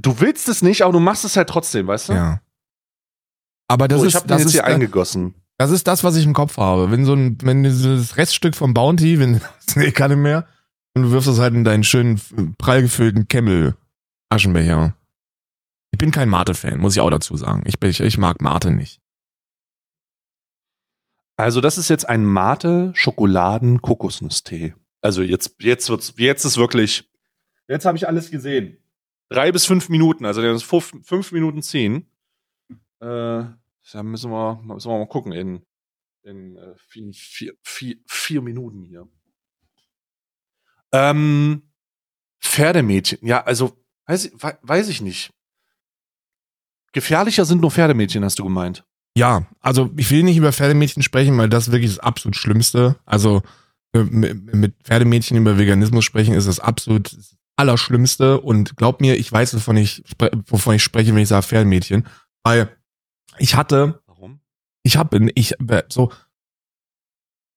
Du 0.00 0.18
willst 0.20 0.48
es 0.48 0.62
nicht, 0.62 0.80
aber 0.80 0.94
du 0.94 1.00
machst 1.00 1.26
es 1.26 1.36
halt 1.36 1.50
trotzdem, 1.50 1.88
weißt 1.88 2.08
du? 2.08 2.12
Ja. 2.14 2.40
Aber 3.68 3.86
das 3.86 4.00
ich 4.00 4.08
ist, 4.08 4.14
hab 4.14 4.22
den 4.22 4.28
das 4.28 4.38
jetzt 4.38 4.46
ist, 4.46 4.52
hier 4.54 4.64
eingegossen. 4.64 5.34
das 5.58 5.70
ist 5.70 5.86
das, 5.86 6.02
was 6.04 6.16
ich 6.16 6.24
im 6.24 6.32
Kopf 6.32 6.56
habe. 6.56 6.90
Wenn 6.90 7.04
so 7.04 7.12
ein, 7.12 7.36
wenn 7.42 7.64
dieses 7.64 8.16
Reststück 8.16 8.56
vom 8.56 8.72
Bounty, 8.72 9.18
wenn, 9.20 9.42
nee, 9.74 9.90
kann 9.90 10.10
nicht 10.10 10.20
mehr, 10.20 10.46
und 10.94 11.02
du 11.02 11.10
wirfst 11.10 11.28
es 11.28 11.38
halt 11.38 11.52
in 11.52 11.64
deinen 11.64 11.84
schönen, 11.84 12.18
prall 12.56 12.80
gefüllten 12.80 13.28
Camel-Aschenbecher. 13.28 14.94
Ich 15.92 15.98
bin 15.98 16.10
kein 16.10 16.28
Mate-Fan, 16.28 16.78
muss 16.78 16.94
ich 16.96 17.00
auch 17.00 17.10
dazu 17.10 17.36
sagen. 17.36 17.62
Ich, 17.66 17.80
ich, 17.82 18.00
ich 18.00 18.18
mag 18.18 18.40
Mate 18.40 18.72
nicht. 18.72 19.00
Also, 21.36 21.60
das 21.60 21.78
ist 21.78 21.88
jetzt 21.88 22.08
ein 22.08 22.24
Mate 22.24 22.92
Schokoladen 22.94 23.80
Kokosnusstee. 23.82 24.74
Also 25.00 25.22
jetzt, 25.22 25.56
jetzt 25.60 25.88
wird's, 25.90 26.14
jetzt 26.16 26.44
ist 26.44 26.56
wirklich. 26.56 27.10
Jetzt 27.68 27.84
habe 27.84 27.96
ich 27.96 28.06
alles 28.06 28.30
gesehen. 28.30 28.78
Drei 29.28 29.50
bis 29.50 29.64
fünf 29.64 29.88
Minuten, 29.88 30.24
also 30.24 30.42
ist 30.42 30.62
fünf, 30.62 30.92
fünf 31.02 31.32
Minuten 31.32 31.62
zehn. 31.62 32.06
Äh, 33.00 33.44
da 33.92 34.02
müssen 34.02 34.30
wir, 34.30 34.60
müssen 34.62 34.90
wir 34.90 34.98
mal 34.98 35.08
gucken 35.08 35.32
in, 35.32 35.64
in 36.22 36.56
äh, 36.56 36.74
vier, 36.76 37.12
vier, 37.14 37.54
vier, 37.62 37.96
vier 38.06 38.42
Minuten 38.42 38.84
hier. 38.84 39.08
Ähm, 40.92 41.62
Pferdemädchen, 42.40 43.26
ja, 43.26 43.42
also 43.42 43.76
weiß, 44.06 44.32
weiß 44.62 44.88
ich 44.88 45.00
nicht. 45.00 45.32
Gefährlicher 46.92 47.44
sind 47.44 47.60
nur 47.60 47.70
Pferdemädchen, 47.70 48.24
hast 48.24 48.38
du 48.38 48.44
gemeint. 48.44 48.84
Ja, 49.16 49.46
also 49.60 49.90
ich 49.96 50.10
will 50.10 50.22
nicht 50.22 50.36
über 50.36 50.52
Pferdemädchen 50.52 51.02
sprechen, 51.02 51.36
weil 51.36 51.48
das 51.48 51.70
wirklich 51.70 51.90
das 51.90 51.98
absolut 51.98 52.36
Schlimmste. 52.36 52.96
Also 53.04 53.42
äh, 53.94 54.02
mit 54.02 54.74
Pferdemädchen 54.84 55.36
über 55.36 55.58
Veganismus 55.58 56.04
sprechen 56.04 56.34
ist 56.34 56.48
das 56.48 56.60
absolut 56.60 57.16
Allerschlimmste. 57.56 58.40
Und 58.40 58.76
glaub 58.76 59.00
mir, 59.00 59.16
ich 59.16 59.30
weiß, 59.30 59.54
wovon 59.54 59.76
ich, 59.76 60.02
wovon 60.46 60.74
ich 60.74 60.82
spreche, 60.82 61.14
wenn 61.14 61.22
ich 61.22 61.28
sage 61.28 61.46
Pferdemädchen. 61.46 62.06
Weil 62.42 62.74
ich 63.38 63.54
hatte, 63.54 64.00
Warum? 64.06 64.40
ich 64.82 64.96
habe, 64.96 65.30
ich 65.34 65.60
äh, 65.68 65.82
so, 65.88 66.10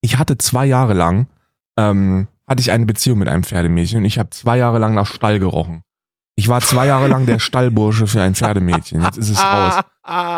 ich 0.01 0.17
hatte 0.17 0.37
zwei 0.37 0.65
Jahre 0.65 0.93
lang, 0.93 1.27
ähm, 1.77 2.27
hatte 2.47 2.61
ich 2.61 2.71
eine 2.71 2.85
Beziehung 2.85 3.19
mit 3.19 3.27
einem 3.27 3.43
Pferdemädchen 3.43 3.99
und 3.99 4.05
ich 4.05 4.19
habe 4.19 4.29
zwei 4.29 4.57
Jahre 4.57 4.79
lang 4.79 4.93
nach 4.93 5.07
Stall 5.07 5.39
gerochen. 5.39 5.83
Ich 6.37 6.49
war 6.49 6.61
zwei 6.61 6.87
Jahre 6.87 7.07
lang 7.07 7.25
der 7.25 7.39
Stallbursche 7.39 8.07
für 8.07 8.21
ein 8.21 8.35
Pferdemädchen. 8.35 9.01
Jetzt 9.01 9.17
ist 9.17 9.29
es 9.29 9.39
raus. 9.39 9.83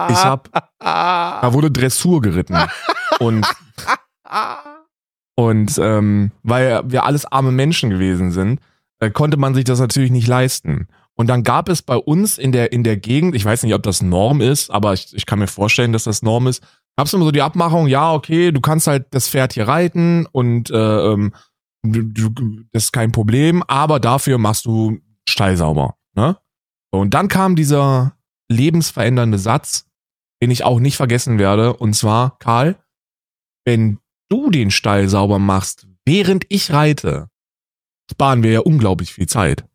Ich 0.10 0.24
hab, 0.24 0.50
da 0.80 1.54
wurde 1.54 1.72
Dressur 1.72 2.22
geritten. 2.22 2.58
Und, 3.20 3.48
und 5.36 5.78
ähm, 5.80 6.32
weil 6.44 6.82
wir 6.86 7.04
alles 7.04 7.26
arme 7.26 7.52
Menschen 7.52 7.90
gewesen 7.90 8.32
sind, 8.32 8.60
äh, 9.00 9.10
konnte 9.10 9.38
man 9.38 9.56
sich 9.56 9.64
das 9.64 9.80
natürlich 9.80 10.12
nicht 10.12 10.28
leisten. 10.28 10.88
Und 11.16 11.28
dann 11.28 11.44
gab 11.44 11.68
es 11.68 11.82
bei 11.82 11.96
uns 11.96 12.38
in 12.38 12.52
der, 12.52 12.72
in 12.72 12.84
der 12.84 12.98
Gegend, 12.98 13.34
ich 13.36 13.44
weiß 13.44 13.64
nicht, 13.64 13.74
ob 13.74 13.82
das 13.82 14.04
Norm 14.04 14.40
ist, 14.40 14.70
aber 14.70 14.94
ich, 14.94 15.16
ich 15.16 15.26
kann 15.26 15.40
mir 15.40 15.48
vorstellen, 15.48 15.94
dass 15.94 16.04
das 16.04 16.22
Norm 16.22 16.46
ist, 16.46 16.62
gab 16.96 17.08
es 17.08 17.14
immer 17.14 17.26
so 17.26 17.32
die 17.32 17.42
Abmachung, 17.42 17.88
ja, 17.88 18.14
okay, 18.14 18.52
du 18.52 18.62
kannst 18.62 18.86
halt 18.86 19.08
das 19.12 19.28
Pferd 19.28 19.54
hier 19.54 19.68
reiten 19.68 20.28
und 20.32 20.70
äh, 20.70 21.12
ähm, 21.12 21.34
du, 21.84 22.04
du, 22.04 22.30
das 22.72 22.86
ist 22.86 22.94
kein 22.94 23.12
Problem, 23.12 23.64
aber 23.68 24.00
dafür 24.00 24.38
machst 24.38 24.66
du 24.66 25.00
Stall 25.38 25.56
sauber. 25.56 25.98
Ne? 26.16 26.36
Und 26.90 27.14
dann 27.14 27.28
kam 27.28 27.56
dieser 27.56 28.18
lebensverändernde 28.50 29.38
Satz, 29.38 29.86
den 30.42 30.50
ich 30.50 30.64
auch 30.64 30.80
nicht 30.80 30.98
vergessen 30.98 31.38
werde, 31.38 31.74
und 31.76 31.94
zwar, 31.94 32.40
Karl, 32.40 32.76
wenn 33.64 34.00
du 34.30 34.50
den 34.50 34.72
Stall 34.72 35.10
sauber 35.10 35.38
machst, 35.38 35.88
während 36.06 36.46
ich 36.50 36.74
reite, 36.74 37.30
sparen 38.12 38.42
wir 38.42 38.52
ja 38.52 38.60
unglaublich 38.62 39.14
viel 39.14 39.28
Zeit. 39.28 39.66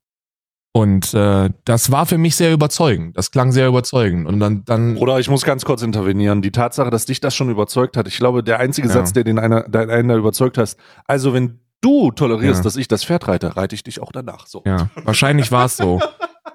Und 0.75 1.14
äh, 1.14 1.51
das 1.64 1.92
war 1.92 2.07
für 2.07 2.18
mich 2.18 2.35
sehr 2.35 2.53
überzeugend. 2.53 3.16
Das 3.16 3.31
klang 3.31 3.53
sehr 3.53 3.68
überzeugend. 3.68 4.27
Und 4.27 4.40
dann, 4.40 4.64
dann 4.64 4.96
Oder 4.96 5.20
ich 5.20 5.29
muss 5.29 5.44
ganz 5.44 5.64
kurz 5.64 5.83
intervenieren. 5.83 6.42
Die 6.42 6.51
Tatsache, 6.51 6.90
dass 6.90 7.05
dich 7.05 7.20
das 7.20 7.37
schon 7.37 7.51
überzeugt 7.51 7.96
hat, 7.96 8.09
ich 8.09 8.16
glaube, 8.16 8.42
der 8.42 8.59
einzige 8.59 8.88
Ja. 8.88 8.94
Satz, 8.94 9.12
der 9.12 9.22
den 9.22 9.38
einer, 9.38 9.68
der 9.68 9.88
einen 9.90 10.09
da 10.09 10.16
überzeugt 10.16 10.59
hast, 10.59 10.79
also 11.05 11.35
wenn 11.35 11.61
du 11.83 12.11
tolerierst, 12.11 12.61
Ja. 12.61 12.64
dass 12.64 12.77
ich 12.77 12.88
das 12.88 13.05
Pferd 13.05 13.29
reite, 13.29 13.55
reite 13.57 13.75
ich 13.75 13.83
dich 13.85 14.01
auch 14.01 14.11
danach. 14.12 14.47
So. 14.47 14.62
ja, 14.64 14.88
wahrscheinlich 15.05 15.53
war 15.53 15.66
es 15.66 15.77
so. 15.77 16.01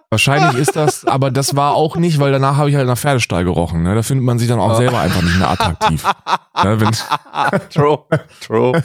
Wahrscheinlich 0.10 0.56
ist 0.62 0.78
das, 0.78 1.04
aber 1.04 1.32
das 1.32 1.58
war 1.58 1.74
auch 1.74 1.98
nicht, 1.98 2.18
weil 2.18 2.32
danach 2.32 2.56
habe 2.56 2.70
ich 2.70 2.78
halt 2.78 2.88
nach 2.88 2.98
Pferdestall 2.98 3.44
gerochen. 3.44 3.84
Ne? 3.84 3.94
Da 3.94 4.04
findet 4.04 4.26
man 4.26 4.40
sich 4.40 4.48
dann 4.48 4.58
auch 4.58 4.70
Ja. 4.72 4.76
selber 4.78 5.00
einfach 5.02 5.22
nicht 5.22 5.38
mehr 5.38 5.50
attraktiv. 5.50 6.02
ne? 6.64 6.78
True, 7.70 8.06
true. 8.40 8.84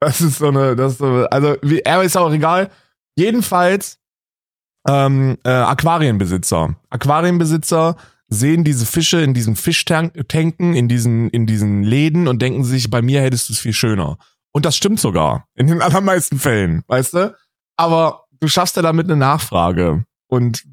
Das 0.00 0.20
ist 0.20 0.38
so 0.38 0.48
eine, 0.48 0.74
das 0.74 0.92
ist 0.92 0.98
so, 0.98 1.24
also, 1.30 1.54
wie, 1.62 1.86
aber 1.86 2.02
ist 2.02 2.16
auch 2.16 2.32
egal. 2.32 2.68
Jedenfalls, 3.16 4.00
ähm, 4.88 5.38
äh, 5.44 5.50
Aquarienbesitzer. 5.50 6.74
Aquarienbesitzer 6.90 7.96
sehen 8.28 8.64
diese 8.64 8.86
Fische 8.86 9.20
in 9.20 9.34
diesen 9.34 9.54
Fischtanken, 9.54 10.74
in 10.74 10.88
diesen, 10.88 11.30
in 11.30 11.46
diesen 11.46 11.84
Läden 11.84 12.26
und 12.26 12.42
denken 12.42 12.64
sich, 12.64 12.90
bei 12.90 13.02
mir 13.02 13.22
hättest 13.22 13.48
du 13.48 13.52
es 13.52 13.60
viel 13.60 13.72
schöner. 13.72 14.18
Und 14.54 14.64
das 14.64 14.76
stimmt 14.76 15.00
sogar. 15.00 15.46
In 15.56 15.66
den 15.66 15.82
allermeisten 15.82 16.38
Fällen, 16.38 16.82
weißt 16.86 17.14
du? 17.14 17.36
Aber 17.76 18.24
du 18.40 18.46
schaffst 18.48 18.76
ja 18.76 18.82
damit 18.82 19.06
eine 19.06 19.16
Nachfrage. 19.16 20.04
Und 20.28 20.64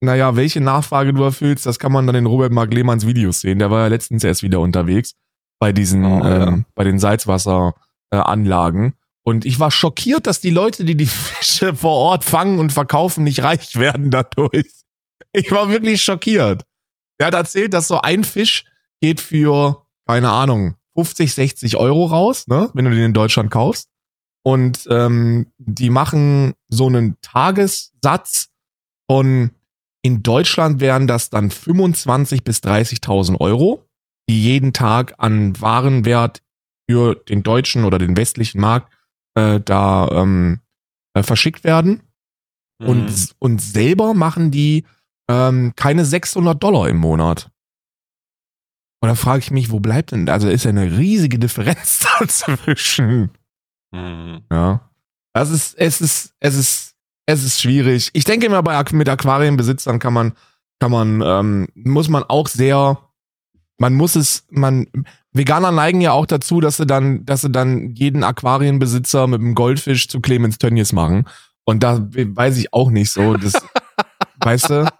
naja, 0.00 0.36
welche 0.36 0.60
Nachfrage 0.60 1.14
du 1.14 1.22
erfüllst, 1.22 1.64
das 1.64 1.78
kann 1.78 1.90
man 1.92 2.06
dann 2.06 2.16
in 2.16 2.26
Robert 2.26 2.52
Mark 2.52 2.72
Lehmanns 2.74 3.06
Videos 3.06 3.40
sehen. 3.40 3.58
Der 3.58 3.70
war 3.70 3.80
ja 3.80 3.86
letztens 3.86 4.22
erst 4.24 4.42
wieder 4.42 4.60
unterwegs 4.60 5.14
bei 5.58 5.72
diesen, 5.72 6.04
Oh, 6.04 6.18
ja. 6.22 6.48
ähm, 6.48 6.66
bei 6.74 6.84
den 6.84 6.98
Salzwasseranlagen. 6.98 8.86
Äh, 8.88 8.92
und 9.26 9.46
ich 9.46 9.58
war 9.58 9.70
schockiert, 9.70 10.26
dass 10.26 10.40
die 10.42 10.50
Leute, 10.50 10.84
die 10.84 10.96
die 10.96 11.06
Fische 11.06 11.74
vor 11.74 11.92
Ort 11.96 12.24
fangen 12.24 12.58
und 12.58 12.72
verkaufen, 12.72 13.24
nicht 13.24 13.42
reich 13.42 13.76
werden 13.78 14.10
dadurch. 14.10 14.70
Ich 15.32 15.50
war 15.50 15.70
wirklich 15.70 16.02
schockiert. 16.02 16.64
Er 17.18 17.28
hat 17.28 17.34
erzählt, 17.34 17.72
dass 17.72 17.88
so 17.88 18.00
ein 18.00 18.24
Fisch 18.24 18.64
geht 19.00 19.20
für, 19.20 19.86
keine 20.06 20.30
Ahnung, 20.30 20.74
50, 20.96 21.34
60 21.34 21.76
Euro 21.76 22.06
raus, 22.06 22.46
ne, 22.46 22.70
wenn 22.74 22.84
du 22.84 22.90
den 22.90 23.04
in 23.04 23.12
Deutschland 23.12 23.50
kaufst. 23.50 23.88
Und 24.46 24.86
ähm, 24.90 25.46
die 25.58 25.90
machen 25.90 26.54
so 26.68 26.86
einen 26.86 27.16
Tagessatz 27.22 28.50
von, 29.10 29.50
in 30.02 30.22
Deutschland 30.22 30.80
wären 30.80 31.06
das 31.06 31.30
dann 31.30 31.50
25 31.50 32.44
bis 32.44 32.58
30.000 32.58 33.40
Euro, 33.40 33.86
die 34.28 34.42
jeden 34.42 34.72
Tag 34.72 35.14
an 35.18 35.58
Warenwert 35.60 36.42
für 36.88 37.14
den 37.14 37.42
deutschen 37.42 37.84
oder 37.84 37.98
den 37.98 38.16
westlichen 38.16 38.60
Markt 38.60 38.92
äh, 39.34 39.60
da 39.60 40.08
ähm, 40.12 40.60
äh, 41.14 41.22
verschickt 41.22 41.64
werden. 41.64 42.02
Mhm. 42.78 42.88
Und, 42.88 43.34
und 43.38 43.62
selber 43.62 44.12
machen 44.12 44.50
die 44.50 44.84
ähm, 45.28 45.72
keine 45.76 46.04
600 46.04 46.62
Dollar 46.62 46.88
im 46.88 46.98
Monat. 46.98 47.50
Und 49.04 49.08
da 49.08 49.16
frage 49.16 49.40
ich 49.40 49.50
mich, 49.50 49.70
wo 49.70 49.80
bleibt 49.80 50.12
denn, 50.12 50.30
also 50.30 50.48
ist 50.48 50.64
ja 50.64 50.70
eine 50.70 50.96
riesige 50.96 51.38
Differenz 51.38 52.06
dazwischen. 52.18 53.28
Mhm. 53.92 54.40
Ja. 54.50 54.80
Das 55.34 55.50
ist, 55.50 55.74
es 55.74 56.00
ist, 56.00 56.32
es 56.40 56.54
ist, 56.54 56.94
es 57.26 57.44
ist 57.44 57.60
schwierig. 57.60 58.08
Ich 58.14 58.24
denke 58.24 58.46
immer, 58.46 58.62
bei, 58.62 58.82
mit 58.92 59.06
Aquarienbesitzern 59.10 59.98
kann 59.98 60.14
man, 60.14 60.32
kann 60.80 60.90
man, 60.90 61.20
ähm, 61.20 61.68
muss 61.74 62.08
man 62.08 62.22
auch 62.22 62.48
sehr, 62.48 62.96
man 63.76 63.92
muss 63.92 64.16
es, 64.16 64.46
man, 64.48 64.86
Veganer 65.34 65.70
neigen 65.70 66.00
ja 66.00 66.12
auch 66.12 66.24
dazu, 66.24 66.62
dass 66.62 66.78
sie 66.78 66.86
dann, 66.86 67.26
dass 67.26 67.42
sie 67.42 67.50
dann 67.50 67.90
jeden 67.90 68.24
Aquarienbesitzer 68.24 69.26
mit 69.26 69.42
einem 69.42 69.54
Goldfisch 69.54 70.08
zu 70.08 70.22
Clemens 70.22 70.56
Tönnies 70.56 70.94
machen. 70.94 71.28
Und 71.64 71.82
da 71.82 72.08
weiß 72.10 72.56
ich 72.56 72.72
auch 72.72 72.88
nicht 72.88 73.10
so, 73.10 73.34
das, 73.34 73.52
weißt 74.40 74.70
du, 74.70 74.90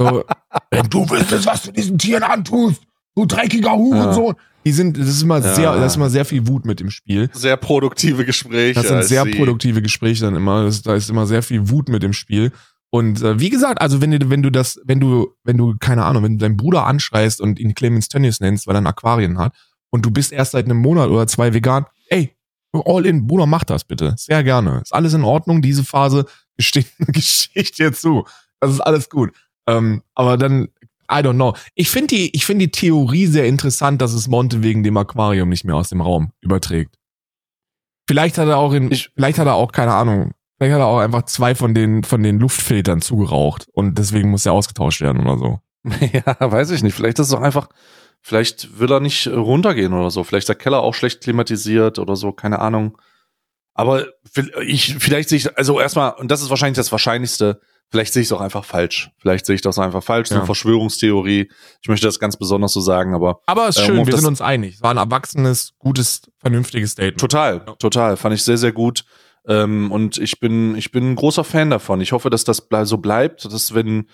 So, 0.00 0.24
wenn 0.72 0.90
du 0.90 1.08
wüsstest, 1.08 1.46
was 1.46 1.62
du 1.62 1.70
diesen 1.70 1.98
Tieren 1.98 2.24
antust, 2.24 2.82
du 3.14 3.26
dreckiger 3.26 3.72
Hurensohn. 3.72 4.34
Die 4.66 4.72
sind, 4.72 4.98
das 4.98 5.08
ist 5.08 5.22
immer 5.22 5.40
Ja. 5.40 5.54
sehr, 5.54 5.74
das 5.76 5.92
ist 5.92 5.96
immer 5.96 6.08
sehr 6.10 6.24
viel 6.24 6.46
Wut 6.46 6.64
mit 6.64 6.80
im 6.80 6.90
Spiel. 6.90 7.28
Sehr 7.34 7.56
produktive 7.56 8.24
Gespräche. 8.24 8.74
Das 8.80 8.88
sind 8.88 9.04
sehr 9.04 9.24
produktive 9.26 9.82
Gespräche 9.82 10.24
dann 10.24 10.36
immer. 10.36 10.64
Das, 10.64 10.80
da 10.82 10.94
ist 10.94 11.10
immer 11.10 11.26
sehr 11.26 11.42
viel 11.42 11.68
Wut 11.68 11.88
mit 11.88 12.02
im 12.02 12.12
Spiel. 12.14 12.50
Und 12.90 13.22
äh, 13.22 13.38
wie 13.40 13.50
gesagt, 13.50 13.82
also 13.82 14.00
wenn 14.00 14.12
du, 14.12 14.30
wenn 14.30 14.42
du 14.42 14.50
das, 14.50 14.80
wenn 14.84 15.00
du, 15.00 15.34
wenn 15.42 15.58
du, 15.58 15.74
keine 15.78 16.04
Ahnung, 16.04 16.22
wenn 16.22 16.38
du 16.38 16.44
deinen 16.44 16.56
Bruder 16.56 16.86
anschreist 16.86 17.40
und 17.40 17.58
ihn 17.58 17.74
Clemens 17.74 18.08
Tönnies 18.08 18.40
nennst, 18.40 18.66
weil 18.66 18.76
er 18.76 18.80
ein 18.80 18.86
Aquarien 18.86 19.36
hat, 19.38 19.52
und 19.90 20.04
du 20.06 20.10
bist 20.10 20.32
erst 20.32 20.52
seit 20.52 20.64
einem 20.64 20.78
Monat 20.78 21.08
oder 21.10 21.26
zwei 21.26 21.52
vegan, 21.54 21.86
ey, 22.08 22.34
all 22.72 23.06
in, 23.06 23.26
Bruder, 23.26 23.46
mach 23.46 23.64
das 23.64 23.84
bitte. 23.84 24.14
Sehr 24.16 24.42
gerne. 24.42 24.80
Ist 24.82 24.94
alles 24.94 25.12
in 25.14 25.24
Ordnung, 25.24 25.60
diese 25.62 25.84
Phase 25.84 26.24
gesteht 26.56 26.86
Geschichte 26.98 27.82
dir 27.84 27.92
zu. 27.92 28.24
Das 28.60 28.72
ist 28.72 28.80
alles 28.80 29.10
gut. 29.10 29.32
Ähm, 29.66 30.02
aber 30.14 30.36
dann, 30.36 30.68
I 31.10 31.16
don't 31.16 31.34
know. 31.34 31.54
Ich 31.74 31.90
finde 31.90 32.08
die, 32.08 32.34
ich 32.34 32.46
finde 32.46 32.66
die 32.66 32.70
Theorie 32.70 33.26
sehr 33.26 33.46
interessant, 33.46 34.00
dass 34.02 34.12
es 34.12 34.28
Monte 34.28 34.62
wegen 34.62 34.82
dem 34.82 34.96
Aquarium 34.96 35.48
nicht 35.48 35.64
mehr 35.64 35.76
aus 35.76 35.88
dem 35.90 36.00
Raum 36.00 36.32
überträgt. 36.40 36.96
Vielleicht 38.08 38.38
hat 38.38 38.48
er 38.48 38.58
auch 38.58 38.72
in, 38.72 38.90
Ich- 38.92 39.10
vielleicht 39.14 39.38
hat 39.38 39.46
er 39.46 39.54
auch, 39.54 39.72
keine 39.72 39.94
Ahnung, 39.94 40.32
vielleicht 40.58 40.74
hat 40.74 40.80
er 40.80 40.86
auch 40.86 40.98
einfach 40.98 41.22
zwei 41.24 41.54
von 41.54 41.74
den, 41.74 42.04
von 42.04 42.22
den 42.22 42.38
Luftfiltern 42.38 43.00
zugeraucht 43.00 43.66
und 43.72 43.98
deswegen 43.98 44.30
muss 44.30 44.46
er 44.46 44.52
ausgetauscht 44.52 45.00
werden 45.00 45.22
oder 45.26 45.38
so. 45.38 45.60
Ja, 46.12 46.36
weiß 46.38 46.70
ich 46.70 46.82
nicht. 46.82 46.94
Vielleicht 46.94 47.18
ist 47.18 47.26
es 47.26 47.32
doch 47.32 47.42
einfach, 47.42 47.68
vielleicht 48.20 48.78
will 48.78 48.90
er 48.90 49.00
nicht 49.00 49.26
runtergehen 49.26 49.92
oder 49.92 50.10
so. 50.10 50.24
Vielleicht 50.24 50.44
ist 50.44 50.48
der 50.48 50.56
Keller 50.56 50.80
auch 50.82 50.94
schlecht 50.94 51.20
klimatisiert 51.22 51.98
oder 51.98 52.16
so, 52.16 52.32
keine 52.32 52.58
Ahnung. 52.60 52.96
Aber 53.74 54.06
ich, 54.64 54.94
vielleicht 54.98 55.28
sehe 55.28 55.38
ich, 55.38 55.58
also 55.58 55.80
erstmal, 55.80 56.12
und 56.12 56.30
das 56.30 56.42
ist 56.42 56.48
wahrscheinlich 56.50 56.76
das 56.76 56.92
Wahrscheinlichste, 56.92 57.60
vielleicht 57.90 58.12
sehe 58.12 58.22
ich 58.22 58.28
es 58.28 58.32
auch 58.32 58.40
einfach 58.40 58.64
falsch. 58.64 59.10
Vielleicht 59.18 59.46
sehe 59.46 59.54
ich 59.54 59.62
das 59.62 59.78
einfach 59.78 60.02
falsch, 60.02 60.28
so 60.28 60.34
Ja. 60.34 60.40
eine 60.40 60.46
Verschwörungstheorie. 60.46 61.50
Ich 61.82 61.88
möchte 61.88 62.06
das 62.06 62.18
ganz 62.18 62.36
besonders 62.36 62.72
so 62.72 62.80
sagen, 62.80 63.14
aber 63.14 63.40
Aber 63.46 63.68
ist 63.68 63.78
Ähm, 63.78 63.84
schön, 63.86 64.06
wir 64.06 64.16
sind 64.16 64.26
uns 64.26 64.40
einig. 64.40 64.76
Es 64.76 64.82
war 64.82 64.90
ein 64.90 64.96
erwachsenes, 64.96 65.74
gutes, 65.78 66.22
vernünftiges 66.38 66.92
Statement. 66.92 67.20
total, 67.20 67.60
total. 67.78 68.16
Fand 68.16 68.34
ich 68.34 68.42
sehr, 68.42 68.58
sehr 68.58 68.72
gut. 68.72 69.04
Ähm, 69.46 69.92
und 69.92 70.16
ich 70.18 70.40
bin, 70.40 70.74
ich 70.76 70.90
bin 70.90 71.12
ein 71.12 71.16
großer 71.16 71.44
Fan 71.44 71.70
davon. 71.70 72.00
Ich 72.00 72.12
hoffe, 72.12 72.30
dass 72.30 72.44
das 72.44 72.66
so 72.84 72.98
bleibt, 72.98 73.44
dass 73.44 73.74
wenn, 73.74 74.08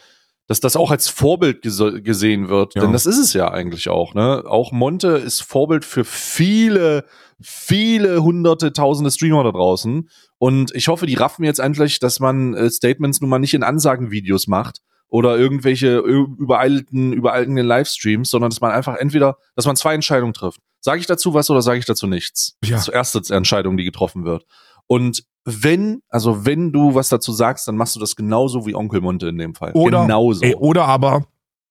dass 0.49 0.59
das 0.59 0.75
auch 0.75 0.91
als 0.91 1.09
Vorbild 1.09 1.63
gese 1.63 2.03
gesehen 2.03 2.49
wird. 2.49 2.75
Ja. 2.75 2.83
Denn 2.83 2.93
das 2.93 3.07
ist 3.07 3.19
es 3.19 3.33
ja 3.33 3.49
eigentlich 3.51 3.89
auch, 3.89 4.15
ne? 4.15 4.43
Auch 4.47 4.73
Monte 4.73 5.09
ist 5.11 5.43
Vorbild 5.43 5.85
für 5.85 6.05
viele, 6.05 7.05
viele 7.41 8.23
hunderte, 8.23 8.73
tausende 8.73 9.11
Streamer 9.11 9.45
da 9.45 9.53
draußen. 9.53 10.09
Und 10.39 10.75
ich 10.75 10.89
hoffe, 10.89 11.07
die 11.07 11.15
raffen 11.15 11.45
jetzt 11.45 11.61
endlich, 11.61 11.99
dass 11.99 12.21
man 12.21 12.55
äh, 12.55 12.71
Statements 12.71 13.21
nun 13.21 13.31
mal 13.31 13.39
nicht 13.39 13.55
in 13.55 13.63
Ansagenvideos 13.63 14.47
macht 14.47 14.81
oder 15.09 15.39
irgendwelche 15.39 15.99
übereilten, 15.99 17.13
übereilten 17.13 17.57
Livestreams, 17.57 18.31
sondern 18.31 18.51
dass 18.51 18.61
man 18.61 18.71
einfach 18.71 18.97
entweder, 18.97 19.37
dass 19.57 19.67
man 19.67 19.77
zwei 19.77 19.95
Entscheidungen 19.95 20.33
trifft. 20.33 20.61
Sage 20.81 21.01
ich 21.01 21.07
dazu 21.07 21.35
was 21.35 21.51
oder 21.51 21.63
sage 21.63 21.79
ich 21.79 21.85
dazu 21.85 22.07
nichts? 22.07 22.57
Ja. 22.65 22.73
Das 22.73 22.81
ist 22.81 22.89
die 22.89 22.93
erste 22.93 23.35
Entscheidung, 23.35 23.77
die 23.77 23.85
getroffen 23.85 24.25
wird. 24.25 24.45
Und 24.87 25.25
wenn, 25.45 26.03
also 26.09 26.47
wenn 26.47 26.73
du 26.73 26.95
was 26.95 27.09
dazu 27.09 27.33
sagst, 27.33 27.69
dann 27.69 27.77
machst 27.77 27.97
du 27.97 28.01
das 28.01 28.17
genauso 28.17 28.67
wie 28.67 28.75
Onkel 28.75 29.01
Monte 29.01 29.29
in 29.29 29.39
dem 29.39 29.55
Fall. 29.55 29.73
Oder, 29.73 30.03
genauso. 30.03 30.43
ey, 30.43 30.55
oder 30.55 30.87
aber, 30.87 31.27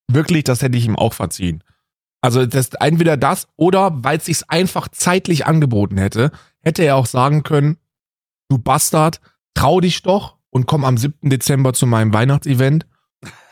wirklich, 0.07 0.43
das 0.43 0.61
hätte 0.61 0.77
ich 0.77 0.85
ihm 0.85 0.95
auch 0.95 1.13
verziehen. 1.13 1.63
Also 2.21 2.45
das, 2.45 2.69
entweder 2.79 3.17
das 3.17 3.47
oder, 3.55 4.03
weil 4.03 4.17
es 4.17 4.25
sich 4.25 4.49
einfach 4.49 4.87
zeitlich 4.89 5.45
angeboten 5.45 5.97
hätte, 5.97 6.31
hätte 6.61 6.83
er 6.83 6.95
auch 6.95 7.05
sagen 7.05 7.43
können, 7.43 7.77
du 8.49 8.57
Bastard, 8.57 9.21
trau 9.53 9.79
dich 9.79 10.01
doch 10.01 10.35
und 10.49 10.65
komm 10.65 10.83
am 10.83 10.97
7. 10.97 11.29
Dezember 11.29 11.73
zu 11.73 11.85
meinem 11.85 12.13
Weihnachtsevent 12.13 12.85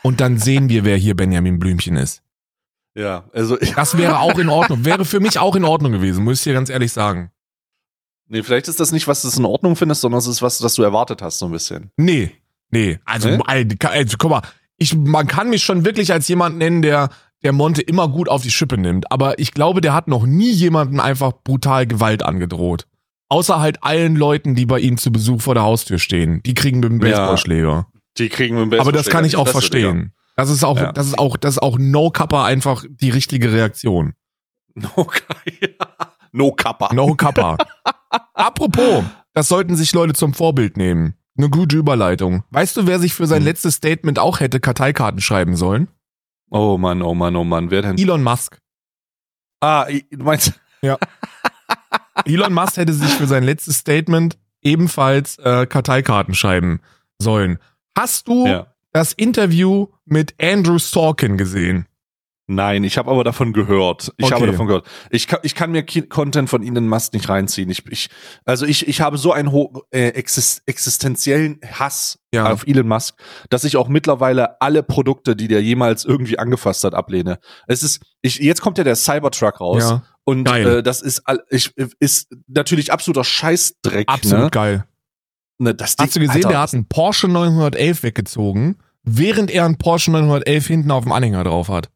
und 0.02 0.20
dann 0.20 0.38
sehen 0.38 0.68
wir, 0.68 0.84
wer 0.84 0.96
hier 0.96 1.16
Benjamin 1.16 1.58
Blümchen 1.58 1.96
ist. 1.96 2.22
ja, 2.94 3.24
also 3.32 3.60
ich, 3.60 3.74
Das 3.74 3.96
wäre 3.96 4.18
auch 4.18 4.38
in 4.38 4.48
Ordnung. 4.48 4.84
Wäre 4.84 5.04
für 5.04 5.20
mich 5.20 5.38
auch 5.38 5.56
in 5.56 5.64
Ordnung 5.64 5.92
gewesen, 5.92 6.24
muss 6.24 6.38
ich 6.38 6.44
dir 6.44 6.52
ganz 6.52 6.68
ehrlich 6.68 6.92
sagen. 6.92 7.30
nee, 8.26 8.42
vielleicht 8.42 8.68
ist 8.68 8.80
das 8.80 8.92
nicht, 8.92 9.08
was 9.08 9.22
du 9.22 9.38
in 9.38 9.46
Ordnung 9.46 9.76
findest, 9.76 10.02
sondern 10.02 10.18
es 10.18 10.26
ist 10.26 10.42
was, 10.42 10.58
das 10.58 10.74
du 10.74 10.82
erwartet 10.82 11.22
hast, 11.22 11.38
so 11.38 11.46
ein 11.46 11.52
bisschen. 11.52 11.90
Nee, 11.96 12.32
nee. 12.70 12.98
Also, 13.06 13.30
Nee? 13.30 13.42
Also 13.46 14.16
guck 14.18 14.30
mal, 14.30 14.42
ich, 14.76 14.94
man 14.94 15.26
kann 15.26 15.50
mich 15.50 15.64
schon 15.64 15.84
wirklich 15.84 16.12
als 16.12 16.28
jemand 16.28 16.58
nennen, 16.58 16.82
der, 16.82 17.10
der 17.42 17.52
Monte 17.52 17.82
immer 17.82 18.08
gut 18.08 18.28
auf 18.28 18.42
die 18.42 18.50
Schippe 18.50 18.78
nimmt. 18.78 19.10
Aber 19.12 19.38
ich 19.38 19.52
glaube, 19.52 19.80
der 19.80 19.94
hat 19.94 20.08
noch 20.08 20.26
nie 20.26 20.50
jemanden 20.50 21.00
einfach 21.00 21.32
brutal 21.44 21.86
Gewalt 21.86 22.22
angedroht. 22.24 22.86
Außer 23.28 23.60
halt 23.60 23.82
allen 23.84 24.16
Leuten, 24.16 24.54
die 24.54 24.66
bei 24.66 24.80
ihm 24.80 24.96
zu 24.98 25.12
Besuch 25.12 25.42
vor 25.42 25.54
der 25.54 25.62
Haustür 25.62 25.98
stehen. 25.98 26.42
Die 26.44 26.54
kriegen 26.54 26.80
mit 26.80 26.90
dem 26.90 27.00
Ja. 27.00 27.08
Baseballschläger. 27.10 27.86
Die 28.16 28.28
kriegen 28.28 28.56
mit 28.60 28.72
dem 28.72 28.80
Aber 28.80 28.90
das 28.92 29.08
kann 29.08 29.24
ich 29.24 29.36
auch 29.36 29.42
Digga. 29.44 29.52
verstehen. 29.52 30.12
Das 30.36 30.50
ist 30.50 30.64
auch, 30.64 30.78
Ja. 30.78 30.92
das 30.92 31.06
ist 31.06 31.18
auch, 31.18 31.36
das 31.36 31.54
ist 31.54 31.62
auch 31.62 31.78
No 31.78 32.10
Kappa 32.10 32.44
einfach 32.44 32.84
die 32.88 33.10
richtige 33.10 33.52
Reaktion. 33.52 34.14
No, 34.74 35.06
no 36.32 36.52
Kappa. 36.52 36.94
No 36.94 37.14
Kappa. 37.14 37.56
Apropos, 38.34 39.04
das 39.34 39.48
sollten 39.48 39.76
sich 39.76 39.92
Leute 39.92 40.12
zum 40.12 40.34
Vorbild 40.34 40.76
nehmen. 40.76 41.14
Eine 41.36 41.50
gute 41.50 41.76
Überleitung. 41.76 42.44
Weißt 42.50 42.76
du, 42.76 42.86
wer 42.86 42.98
sich 42.98 43.14
für 43.14 43.26
sein 43.26 43.38
Hm. 43.40 43.44
letztes 43.46 43.74
Statement 43.74 44.18
auch 44.18 44.40
hätte 44.40 44.60
Karteikarten 44.60 45.20
schreiben 45.20 45.56
sollen? 45.56 45.88
Oh 46.50 46.78
Mann, 46.78 47.02
oh 47.02 47.14
Mann, 47.14 47.36
oh 47.36 47.44
Mann. 47.44 47.70
Wer 47.70 47.82
denn? 47.82 47.98
Elon 47.98 48.22
Musk. 48.22 48.58
Ah, 49.60 49.86
du 49.86 50.24
meinst, 50.24 50.52
Elon 52.24 52.52
Musk 52.52 52.76
hätte 52.76 52.92
sich 52.92 53.10
für 53.10 53.26
sein 53.26 53.42
letztes 53.42 53.78
Statement 53.78 54.38
ebenfalls 54.62 55.38
äh, 55.38 55.66
Karteikarten 55.66 56.34
schreiben 56.34 56.80
sollen. 57.18 57.58
Hast 57.96 58.28
du 58.28 58.46
ja. 58.46 58.66
das 58.92 59.12
Interview 59.12 59.88
mit 60.04 60.34
Andrew 60.40 60.78
Sorkin 60.78 61.36
gesehen? 61.36 61.87
Nein, 62.50 62.82
ich 62.82 62.96
habe 62.96 63.10
aber 63.10 63.24
davon 63.24 63.52
gehört. 63.52 64.10
Ich 64.16 64.24
Okay. 64.24 64.34
habe 64.34 64.46
davon 64.46 64.66
gehört. 64.66 64.86
Ich 65.10 65.26
kann, 65.26 65.40
ich 65.42 65.54
kann 65.54 65.70
mir 65.70 65.84
Content 65.84 66.48
von 66.48 66.62
Elon 66.66 66.88
Musk 66.88 67.12
nicht 67.12 67.28
reinziehen. 67.28 67.68
Ich, 67.68 67.86
ich, 67.90 68.08
also 68.46 68.64
ich, 68.64 68.88
ich 68.88 69.02
habe 69.02 69.18
so 69.18 69.32
einen 69.32 69.52
ho 69.52 69.82
äh, 69.90 70.08
exist 70.08 70.62
existenziellen 70.64 71.60
Hass 71.78 72.18
Ja. 72.32 72.50
auf 72.50 72.66
Elon 72.66 72.88
Musk, 72.88 73.16
dass 73.50 73.64
ich 73.64 73.76
auch 73.76 73.88
mittlerweile 73.88 74.60
alle 74.62 74.82
Produkte, 74.82 75.36
die 75.36 75.46
der 75.46 75.62
jemals 75.62 76.06
irgendwie 76.06 76.38
angefasst 76.38 76.84
hat, 76.84 76.94
ablehne. 76.94 77.38
Es 77.66 77.82
ist, 77.82 78.00
ich, 78.22 78.38
jetzt 78.38 78.62
kommt 78.62 78.78
ja 78.78 78.84
der 78.84 78.96
Cybertruck 78.96 79.60
raus 79.60 79.82
Ja, 79.82 80.02
und 80.24 80.44
geil. 80.44 80.78
äh, 80.78 80.82
das 80.82 81.02
ist, 81.02 81.22
ich, 81.50 81.70
ist 82.00 82.34
natürlich 82.46 82.90
absoluter 82.92 83.24
Scheißdreck. 83.24 84.08
absolut 84.08 84.44
ne? 84.44 84.50
geil. 84.50 84.84
Ne, 85.58 85.74
das 85.74 85.96
Hast 85.98 86.16
du 86.16 86.20
Ding- 86.20 86.28
gesehen, 86.28 86.44
Alter, 86.46 86.48
der 86.48 86.60
hat 86.60 86.72
einen 86.72 86.86
Porsche 86.88 87.28
911 87.28 88.02
weggezogen, 88.04 88.78
während 89.02 89.50
er 89.50 89.66
einen 89.66 89.76
Porsche 89.76 90.12
911 90.12 90.66
hinten 90.66 90.90
auf 90.92 91.02
dem 91.04 91.12
Anhänger 91.12 91.44
drauf 91.44 91.68
hat. 91.68 91.90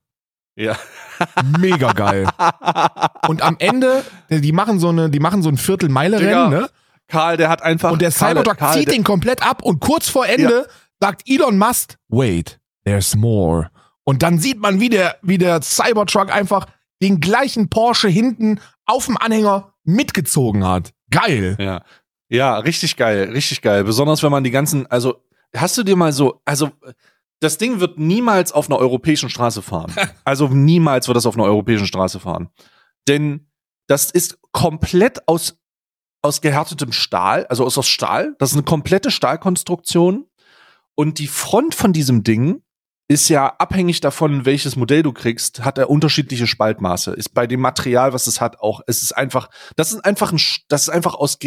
Ja. 0.56 0.76
Mega 1.58 1.92
geil. 1.92 2.28
Und 3.28 3.42
am 3.42 3.56
Ende, 3.58 4.04
die 4.28 4.52
machen 4.52 4.78
so 4.78 4.88
eine, 4.88 5.08
die 5.10 5.20
machen 5.20 5.42
so 5.42 5.48
ein 5.48 5.56
Viertelmeile-Rennen, 5.56 6.50
ne? 6.50 6.68
Karl, 7.08 7.36
der 7.36 7.48
hat 7.48 7.62
einfach. 7.62 7.92
Und 7.92 8.02
der 8.02 8.10
Cybertruck 8.10 8.58
zieht 8.72 8.90
den 8.90 9.04
komplett 9.04 9.46
ab 9.46 9.62
und 9.62 9.80
kurz 9.80 10.08
vor 10.08 10.26
Ende 10.26 10.66
sagt 11.00 11.28
Elon 11.28 11.58
Musk, 11.58 11.96
wait, 12.08 12.60
there's 12.84 13.14
more. 13.16 13.70
Und 14.04 14.22
dann 14.22 14.38
sieht 14.38 14.60
man, 14.60 14.80
wie 14.80 14.88
der, 14.88 15.16
wie 15.22 15.38
der 15.38 15.62
Cybertruck 15.62 16.32
einfach 16.34 16.66
den 17.02 17.20
gleichen 17.20 17.68
Porsche 17.68 18.08
hinten 18.08 18.60
auf 18.86 19.06
dem 19.06 19.16
Anhänger 19.16 19.74
mitgezogen 19.84 20.66
hat. 20.66 20.92
Geil. 21.10 21.56
Ja. 21.58 21.82
Ja, 22.28 22.56
richtig 22.58 22.96
geil, 22.96 23.30
richtig 23.32 23.60
geil. 23.60 23.84
Besonders 23.84 24.22
wenn 24.22 24.30
man 24.30 24.44
die 24.44 24.50
ganzen, 24.50 24.86
also 24.86 25.22
hast 25.54 25.76
du 25.76 25.82
dir 25.82 25.96
mal 25.96 26.12
so, 26.12 26.40
also 26.44 26.70
das 27.42 27.58
Ding 27.58 27.80
wird 27.80 27.98
niemals 27.98 28.52
auf 28.52 28.68
einer 28.70 28.78
europäischen 28.78 29.28
Straße 29.28 29.62
fahren. 29.62 29.92
Also 30.24 30.48
niemals 30.48 31.08
wird 31.08 31.16
das 31.16 31.26
auf 31.26 31.34
einer 31.34 31.44
europäischen 31.44 31.86
Straße 31.86 32.20
fahren. 32.20 32.48
Denn 33.08 33.48
das 33.88 34.10
ist 34.10 34.38
komplett 34.52 35.26
aus, 35.28 35.58
aus 36.22 36.40
gehärtetem 36.40 36.92
Stahl, 36.92 37.46
also 37.46 37.64
aus, 37.64 37.76
aus 37.76 37.88
Stahl. 37.88 38.36
Das 38.38 38.50
ist 38.50 38.56
eine 38.56 38.62
komplette 38.62 39.10
Stahlkonstruktion. 39.10 40.26
Und 40.94 41.18
die 41.18 41.26
Front 41.26 41.74
von 41.74 41.92
diesem 41.92 42.22
Ding 42.22 42.62
ist 43.08 43.28
ja 43.28 43.46
abhängig 43.58 44.00
davon, 44.00 44.44
welches 44.46 44.76
Modell 44.76 45.02
du 45.02 45.12
kriegst, 45.12 45.64
hat 45.64 45.76
er 45.78 45.90
unterschiedliche 45.90 46.46
Spaltmaße. 46.46 47.12
Ist 47.12 47.34
bei 47.34 47.46
dem 47.46 47.60
Material, 47.60 48.12
was 48.12 48.26
es 48.26 48.40
hat, 48.40 48.60
auch. 48.60 48.80
Es 48.86 49.02
ist 49.02 49.12
einfach, 49.12 49.48
das 49.76 49.92
ist 49.92 50.04
einfach 50.04 50.32
ein, 50.32 50.40
das 50.68 50.82
ist 50.82 50.88
einfach 50.90 51.14
aus, 51.14 51.38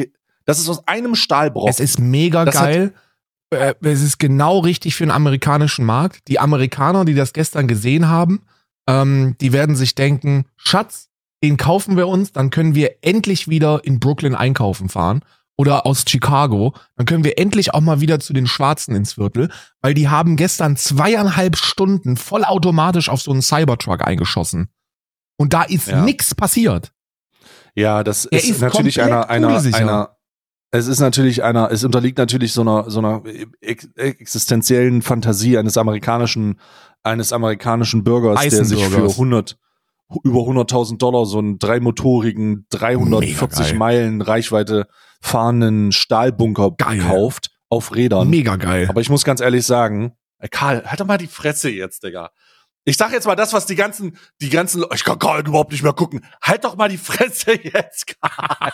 das 0.45 0.59
ist 0.59 0.67
aus 0.69 0.87
einem 0.87 1.15
Stahlbrocken. 1.15 1.69
Es 1.69 1.79
ist 1.79 1.99
mega 1.99 2.43
Das 2.45 2.55
hat- 2.55 2.65
geil. 2.65 2.93
Äh, 3.55 3.75
es 3.81 4.01
ist 4.01 4.19
genau 4.19 4.59
richtig 4.59 4.95
für 4.95 5.03
den 5.03 5.11
amerikanischen 5.11 5.85
Markt. 5.85 6.27
Die 6.27 6.39
Amerikaner, 6.39 7.05
die 7.05 7.15
das 7.15 7.33
gestern 7.33 7.67
gesehen 7.67 8.07
haben, 8.07 8.43
ähm, 8.87 9.35
die 9.41 9.53
werden 9.53 9.75
sich 9.75 9.95
denken, 9.95 10.45
Schatz, 10.57 11.09
den 11.43 11.57
kaufen 11.57 11.97
wir 11.97 12.07
uns, 12.07 12.31
dann 12.31 12.49
können 12.49 12.75
wir 12.75 12.97
endlich 13.01 13.47
wieder 13.47 13.81
in 13.83 13.99
Brooklyn 13.99 14.35
einkaufen 14.35 14.89
fahren 14.89 15.21
oder 15.57 15.85
aus 15.85 16.03
Chicago. 16.07 16.73
Dann 16.95 17.05
können 17.05 17.23
wir 17.23 17.37
endlich 17.37 17.73
auch 17.73 17.81
mal 17.81 18.01
wieder 18.01 18.19
zu 18.19 18.33
den 18.33 18.47
Schwarzen 18.47 18.95
ins 18.95 19.13
Viertel, 19.13 19.49
weil 19.81 19.93
die 19.93 20.09
haben 20.09 20.35
gestern 20.37 20.75
zweieinhalb 20.75 21.55
Stunden 21.57 22.17
vollautomatisch 22.17 23.09
auf 23.09 23.21
so 23.21 23.31
einen 23.31 23.41
Cybertruck 23.41 24.05
eingeschossen. 24.05 24.69
Und 25.37 25.53
da 25.53 25.63
ist 25.63 25.87
Ja. 25.87 26.03
nix 26.03 26.33
passiert. 26.35 26.91
Ja, 27.75 28.03
das 28.03 28.25
ist, 28.25 28.49
ist 28.49 28.61
natürlich 28.61 29.01
einer, 29.01 29.29
einer, 29.29 29.49
einer, 29.73 30.14
es 30.77 30.87
ist 30.87 30.99
natürlich 30.99 31.43
einer, 31.43 31.71
es 31.71 31.83
unterliegt 31.83 32.17
natürlich 32.17 32.53
so 32.53 32.61
einer, 32.61 32.89
so 32.89 32.99
einer 32.99 33.23
ex 33.61 33.87
existenziellen 33.95 35.01
Fantasie 35.01 35.57
eines 35.57 35.77
amerikanischen 35.77 36.59
eines 37.03 37.33
amerikanischen 37.33 38.03
Bürgers, 38.03 38.41
der 38.41 38.65
sich 38.65 38.79
für 38.79 38.85
Eisenbürgers. 38.85 39.13
100 39.13 39.57
über 40.23 40.39
100.000 40.41 40.97
Dollar 40.97 41.25
so 41.25 41.39
einen 41.39 41.57
dreimotorigen 41.57 42.67
340 42.69 43.39
Mega 43.39 43.47
geil. 43.47 43.73
Meilen 43.75 44.21
Reichweite 44.21 44.87
fahrenden 45.21 45.91
Stahlbunker 45.91 46.71
Geil. 46.77 46.99
kauft 46.99 47.49
auf 47.69 47.95
Rädern. 47.95 48.29
Mega 48.29 48.55
geil. 48.55 48.87
Aber 48.87 49.01
ich 49.01 49.09
muss 49.09 49.23
ganz 49.23 49.41
ehrlich 49.41 49.65
sagen, 49.65 50.13
ey, 50.37 50.49
Karl, 50.49 50.83
halt 50.85 50.99
doch 50.99 51.05
mal 51.05 51.17
die 51.17 51.27
Fresse 51.27 51.69
jetzt, 51.69 52.03
Digga. 52.03 52.29
Ich 52.87 52.97
sag 52.97 53.11
jetzt 53.11 53.25
mal 53.25 53.35
das, 53.35 53.51
was 53.53 53.65
die 53.65 53.75
ganzen, 53.75 54.15
die 54.41 54.49
ganzen, 54.49 54.85
ich 54.93 55.03
kann 55.03 55.17
Karl 55.17 55.45
überhaupt 55.47 55.71
nicht 55.71 55.81
mehr 55.81 55.93
gucken. 55.93 56.23
Halt 56.39 56.63
doch 56.63 56.75
mal 56.75 56.87
die 56.89 56.99
Fresse 56.99 57.53
jetzt, 57.63 58.15
Karl. 58.21 58.73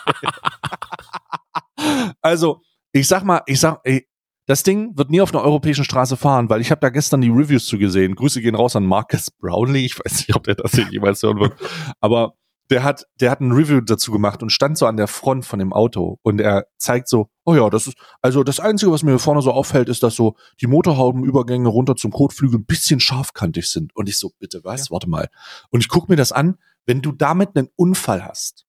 Also, 2.20 2.60
ich 2.92 3.08
sag 3.08 3.24
mal, 3.24 3.42
ich 3.46 3.60
sag, 3.60 3.80
ey, 3.84 4.06
das 4.46 4.62
Ding 4.62 4.96
wird 4.96 5.10
nie 5.10 5.20
auf 5.20 5.32
einer 5.32 5.44
europäischen 5.44 5.84
Straße 5.84 6.16
fahren, 6.16 6.50
weil 6.50 6.60
ich 6.60 6.70
habe 6.70 6.80
da 6.80 6.90
gestern 6.90 7.20
die 7.20 7.30
Reviews 7.30 7.66
zu 7.66 7.78
gesehen. 7.78 8.14
Grüße 8.14 8.40
gehen 8.40 8.54
raus 8.54 8.74
an 8.74 8.84
Marcus 8.84 9.30
Brownlee. 9.30 9.84
Ich 9.84 9.98
weiß 9.98 10.26
nicht, 10.26 10.34
ob 10.34 10.44
der 10.44 10.56
das 10.56 10.72
hier 10.72 10.88
jemals 10.90 11.22
hören 11.22 11.38
wird. 11.38 11.54
Aber 12.00 12.34
der 12.70 12.84
hat, 12.84 13.06
der 13.20 13.30
hat 13.30 13.40
ein 13.40 13.52
Review 13.52 13.80
dazu 13.82 14.10
gemacht 14.12 14.42
und 14.42 14.50
stand 14.50 14.78
so 14.78 14.86
an 14.86 14.96
der 14.96 15.06
Front 15.06 15.44
von 15.44 15.58
dem 15.58 15.72
Auto 15.72 16.18
und 16.22 16.40
er 16.40 16.66
zeigt 16.78 17.08
so, 17.08 17.28
oh 17.44 17.54
ja, 17.54 17.68
das 17.68 17.86
ist, 17.86 17.96
also 18.22 18.42
das 18.44 18.60
Einzige, 18.60 18.90
was 18.90 19.02
mir 19.02 19.18
vorne 19.18 19.42
so 19.42 19.52
auffällt, 19.52 19.88
ist, 19.88 20.02
dass 20.02 20.16
so 20.16 20.36
die 20.60 20.66
Motorhaubenübergänge 20.66 21.68
runter 21.68 21.96
zum 21.96 22.12
Kotflügel 22.12 22.60
ein 22.60 22.64
bisschen 22.64 22.98
scharfkantig 22.98 23.70
sind. 23.70 23.94
Und 23.94 24.08
ich 24.08 24.18
so, 24.18 24.30
bitte 24.38 24.60
was? 24.64 24.90
Warte 24.90 25.08
mal. 25.08 25.28
Und 25.70 25.80
ich 25.80 25.88
guck 25.88 26.08
mir 26.08 26.16
das 26.16 26.32
an, 26.32 26.56
wenn 26.86 27.02
du 27.02 27.12
damit 27.12 27.50
einen 27.56 27.68
Unfall 27.76 28.24
hast, 28.24 28.64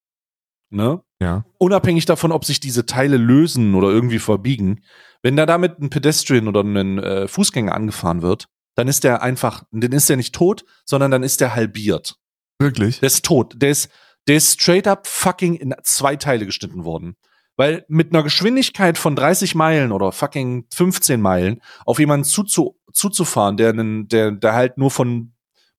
ne? 0.74 1.02
Ja. 1.22 1.46
Unabhängig 1.58 2.06
davon, 2.06 2.32
ob 2.32 2.46
sich 2.46 2.60
diese 2.60 2.86
Teile 2.86 3.18
lösen 3.18 3.76
oder 3.76 3.90
irgendwie 3.90 4.20
verbiegen, 4.20 4.82
wenn 5.22 5.38
da 5.38 5.46
damit 5.46 5.80
ein 5.80 5.90
Pedestrian 5.90 6.48
oder 6.48 6.62
ein 6.62 7.00
äh, 7.00 7.28
Fußgänger 7.28 7.74
angefahren 7.74 8.22
wird, 8.22 8.48
dann 8.76 8.88
ist 8.88 9.04
der 9.04 9.22
einfach, 9.22 9.64
dann 9.72 9.92
ist 9.92 10.10
der 10.10 10.18
nicht 10.18 10.36
tot, 10.36 10.66
sondern 10.86 11.12
dann 11.12 11.24
ist 11.24 11.42
der 11.42 11.56
halbiert. 11.56 12.18
Wirklich? 12.60 13.00
Der 13.00 13.08
ist 13.08 13.26
tot. 13.26 13.54
Der 13.58 13.70
ist, 13.70 13.90
der 14.28 14.38
ist 14.38 14.62
straight 14.62 14.88
up 14.88 15.08
fucking 15.08 15.56
in 15.56 15.76
zwei 15.84 16.16
Teile 16.16 16.46
geschnitten 16.46 16.84
worden. 16.84 17.16
Weil 17.56 17.86
mit 17.88 18.12
einer 18.12 18.24
Geschwindigkeit 18.24 18.98
von 18.98 19.16
30 19.16 19.54
Meilen 19.54 19.92
oder 19.92 20.12
fucking 20.12 20.66
15 20.74 21.22
Meilen 21.22 21.62
auf 21.86 22.00
jemanden 22.00 22.24
zuzu, 22.24 22.80
zuzufahren, 22.92 23.58
der, 23.58 23.70
einen, 23.70 24.08
der, 24.08 24.32
der 24.32 24.54
halt 24.54 24.78
nur 24.78 24.90
von 24.90 25.33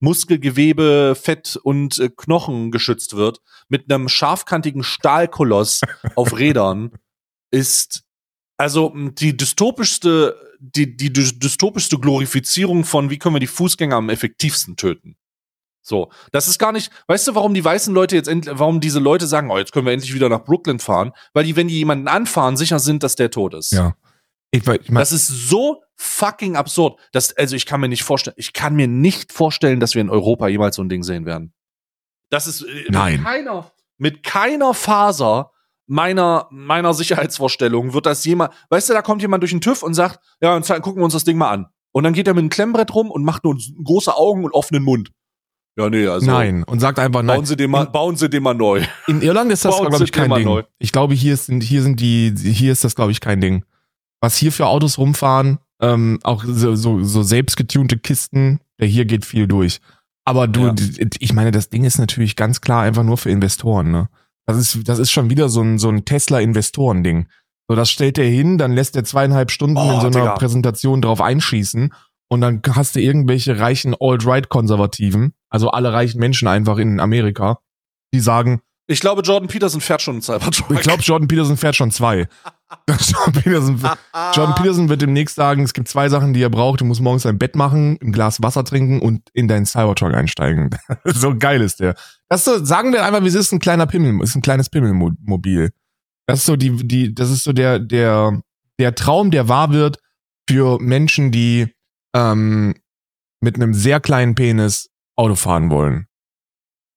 Muskelgewebe, 0.05 1.17
Fett 1.21 1.57
und 1.63 1.99
äh, 1.99 2.11
Knochen 2.17 2.71
geschützt 2.71 3.17
wird, 3.17 3.41
mit 3.69 3.91
einem 3.93 4.09
scharfkantigen 4.09 4.83
Stahlkoloss 4.85 5.81
auf 6.15 6.39
Rädern, 6.39 6.93
ist 7.51 8.05
also 8.57 8.93
die 8.95 9.37
dystopischste, 9.37 10.37
die, 10.61 10.97
die 10.97 11.13
dy- 11.13 11.39
dystopischste 11.39 11.99
Glorifizierung 11.99 12.85
von, 12.85 13.11
wie 13.11 13.19
können 13.19 13.35
wir 13.35 13.41
die 13.41 13.47
Fußgänger 13.49 13.97
am 13.97 14.09
effektivsten 14.11 14.77
töten. 14.77 15.17
So, 15.87 16.11
das 16.33 16.49
ist 16.49 16.59
gar 16.59 16.73
nicht, 16.73 16.91
weißt 17.09 17.29
du, 17.29 17.35
warum 17.35 17.53
die 17.53 17.65
weißen 17.65 17.93
Leute 17.93 18.17
jetzt 18.17 18.29
endlich, 18.29 18.59
warum 18.59 18.81
diese 18.81 19.01
Leute 19.01 19.27
sagen, 19.27 19.51
oh, 19.51 19.59
jetzt 19.59 19.73
können 19.73 19.85
wir 19.85 19.93
endlich 19.93 20.15
wieder 20.15 20.31
nach 20.31 20.43
Brooklyn 20.45 20.79
fahren, 20.79 21.13
weil 21.35 21.45
die, 21.45 21.57
wenn 21.57 21.69
die 21.69 21.75
jemanden 21.77 22.09
anfahren, 22.09 22.57
sicher 22.57 22.79
sind, 22.79 23.03
dass 23.03 23.17
der 23.17 23.31
tot 23.31 23.53
ist. 23.55 23.73
Ja. 23.73 23.95
Ich, 24.55 24.69
ich 24.69 24.91
mein, 24.91 25.01
Das 25.01 25.13
ist 25.13 25.27
so 25.27 25.83
fucking 25.97 26.57
absurd. 26.57 27.01
Das, 27.13 27.37
also 27.37 27.57
ich 27.57 27.67
kann 27.67 27.81
mir 27.81 27.89
nicht 27.89 28.03
vorstellen, 28.03 28.37
ich 28.39 28.53
kann 28.53 28.75
mir 28.75 28.89
nicht 28.89 29.33
vorstellen, 29.33 29.81
dass 29.81 29.95
wir 29.95 30.01
in 30.01 30.11
Europa 30.11 30.49
jemals 30.49 30.77
so 30.77 30.83
ein 30.83 30.89
Ding 30.89 31.03
sehen 31.03 31.27
werden. 31.27 31.53
Das 32.31 32.47
ist 32.47 32.63
äh, 32.63 32.85
Nein. 32.89 33.17
mit 33.17 33.25
keiner, 33.25 33.73
mit 33.99 34.23
keiner 34.23 34.75
Faser 34.75 35.51
meiner, 35.87 36.47
meiner 36.51 36.95
Sicherheitsvorstellung 36.95 37.93
wird 37.93 38.07
das 38.07 38.25
jemand, 38.25 38.53
weißt 38.71 38.89
du, 38.89 38.95
da 38.95 39.03
kommt 39.03 39.23
jemand 39.23 39.43
durch 39.43 39.51
den 39.51 39.61
TÜV 39.61 39.83
und 39.83 39.95
sagt, 39.95 40.21
ja, 40.41 40.55
und 40.55 40.67
gucken 40.67 41.01
wir 41.01 41.05
uns 41.05 41.13
das 41.13 41.25
Ding 41.25 41.37
mal 41.37 41.51
an. 41.51 41.67
Und 41.93 42.05
dann 42.05 42.13
geht 42.13 42.27
er 42.27 42.35
mit 42.35 42.43
einem 42.43 42.51
Klemmbrett 42.51 42.95
rum 42.95 43.11
und 43.11 43.25
macht 43.25 43.45
nur 43.45 43.57
große 43.83 44.17
Augen 44.17 44.45
und 44.45 44.53
offenen 44.53 44.83
Mund. 44.83 45.11
Ja, 45.77 45.91
nee, 45.91 46.07
also. 46.07 46.27
nein. 46.27 46.63
Und 46.65 46.79
sagt 46.81 46.99
einfach 47.01 47.23
nein. 47.23 47.37
Bauen 47.37 47.47
Sie 47.47 47.57
den 47.57 47.71
mal, 47.71 47.87
bauen 47.87 48.17
Sie 48.17 48.31
den 48.31 48.43
mal 48.43 48.55
neu. 48.55 48.83
In 49.09 49.23
Irland 49.23 49.51
ist 49.51 49.65
das, 49.65 49.77
glaube 49.77 50.05
ich, 50.05 50.13
kein 50.13 50.31
Ding. 50.31 50.45
neu. 50.45 50.63
Ich 50.79 50.93
glaube, 50.93 51.15
hier 51.15 51.37
sind, 51.37 51.63
hier 51.63 51.83
sind 51.83 51.99
die, 51.99 52.33
hier 52.37 52.73
ist 52.73 52.85
das, 52.85 52.95
glaube 52.95 53.11
ich, 53.11 53.21
kein 53.21 53.41
Ding. 53.41 53.65
Was 54.25 54.37
hier 54.39 54.53
für 54.53 54.67
Autos 54.67 54.97
rumfahren, 54.97 55.59
ähm, 55.81 56.19
auch 56.23 56.45
so, 56.47 56.75
so, 56.75 57.03
so 57.05 57.23
selbstgetunte 57.23 57.99
Kisten, 57.99 58.61
der 58.81 58.89
hier 58.89 59.05
geht 59.05 59.25
viel 59.27 59.47
durch. 59.47 59.81
Aber 60.25 60.49
du, 60.49 60.69
Ja. 60.69 60.75
ich 61.19 61.33
meine, 61.35 61.51
das 61.51 61.69
Ding 61.69 61.85
ist 61.85 61.99
natürlich 61.99 62.35
ganz 62.35 62.63
klar 62.63 62.83
einfach 62.83 63.03
nur 63.03 63.19
für 63.19 63.31
Investoren, 63.31 63.91
ne? 63.91 64.09
Das 64.47 64.57
ist, 64.57 64.89
das 64.89 64.99
ist 64.99 65.11
schon 65.11 65.29
wieder 65.29 65.49
so 65.51 65.61
ein, 65.63 65.79
so 65.79 65.89
ein 65.91 66.05
Tesla-Investoren-Ding. 66.05 67.27
So, 67.69 67.75
das 67.77 67.91
stellt 67.91 68.17
er 68.19 68.25
hin, 68.27 68.57
dann 68.59 68.73
lässt 68.73 68.97
er 68.97 69.05
zweieinhalb 69.05 69.51
Stunden 69.51 69.77
Oh, 69.77 69.83
in 69.95 70.01
so 70.01 70.07
einer 70.07 70.21
Digga. 70.21 70.35
Präsentation 70.35 71.03
drauf 71.03 71.21
einschießen 71.21 71.93
und 72.29 72.41
dann 72.41 72.63
hast 72.71 72.95
du 72.97 73.01
irgendwelche 73.01 73.59
reichen 73.59 73.95
Alt-Right-Konservativen, 73.99 75.33
also 75.51 75.71
alle 75.71 75.93
reichen 75.93 76.19
Menschen 76.19 76.49
einfach 76.49 76.79
in 76.79 77.01
Amerika, 77.01 77.59
die 78.15 78.21
sagen, 78.21 78.61
Ich 78.87 79.01
glaube, 79.01 79.23
Jordan 79.23 79.49
Peterson 79.49 79.81
fährt 79.81 80.03
schon 80.03 80.17
einen 80.17 80.23
Cybertruck. 80.23 80.71
ich 80.73 80.81
glaube, 80.81 81.03
Jordan 81.03 81.27
Peterson 81.29 81.57
fährt 81.57 81.77
schon 81.77 81.91
zwei. 81.91 82.29
Jordan, 82.89 83.33
Peterson, 83.33 83.81
Jordan 84.33 84.55
Peterson 84.57 84.89
wird 84.89 85.03
demnächst 85.03 85.37
sagen, 85.37 85.63
es 85.63 85.75
gibt 85.75 85.89
zwei 85.89 86.09
Sachen, 86.09 86.33
die 86.33 86.43
er 86.43 86.51
braucht. 86.51 86.81
Du 86.81 86.85
musst 86.85 87.01
morgens 87.01 87.23
dein 87.23 87.39
Bett 87.39 87.57
machen, 87.57 87.99
ein 88.03 88.13
Glas 88.13 88.43
Wasser 88.43 88.65
trinken 88.65 89.01
und 89.01 89.29
in 89.33 89.49
deinen 89.49 89.67
Cybertruck 89.67 90.15
einsteigen. 90.15 90.71
so 91.05 91.37
geil 91.37 91.61
ist 91.61 91.81
der. 91.81 91.95
Das 92.29 92.45
so, 92.45 92.65
sagen 92.65 92.93
wir 92.93 93.05
einfach, 93.05 93.23
wie 93.23 93.29
es 93.29 93.35
ist 93.35 93.53
ein 93.53 93.61
kleiner 93.61 93.87
Pimmel, 93.87 94.23
ist 94.23 94.35
ein 94.35 94.43
kleines 94.43 94.71
Pimmelmobil. 94.71 95.73
Das 96.27 96.41
ist 96.41 96.47
so 96.47 96.57
die, 96.57 96.77
die, 96.87 97.15
das 97.15 97.31
ist 97.31 97.45
so 97.45 97.53
der, 97.53 97.79
der, 97.79 98.43
der 98.79 98.95
Traum, 98.95 99.31
der 99.31 99.49
wahr 99.49 99.73
wird 99.73 99.99
für 100.49 100.81
Menschen, 100.81 101.31
die 101.31 101.69
ähm, 102.15 102.75
mit 103.41 103.57
einem 103.57 103.75
sehr 103.75 104.01
kleinen 104.01 104.35
Penis 104.35 104.91
Auto 105.17 105.37
fahren 105.37 105.71
wollen. 105.71 106.07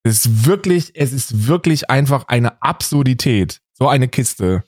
Es 0.04 0.26
ist 0.26 0.46
wirklich, 0.46 0.96
es 0.96 1.12
ist 1.12 1.48
wirklich 1.48 1.90
einfach 1.90 2.28
eine 2.30 2.62
Absurdität. 2.62 3.62
So 3.74 3.88
eine 3.88 4.08
Kiste. 4.08 4.64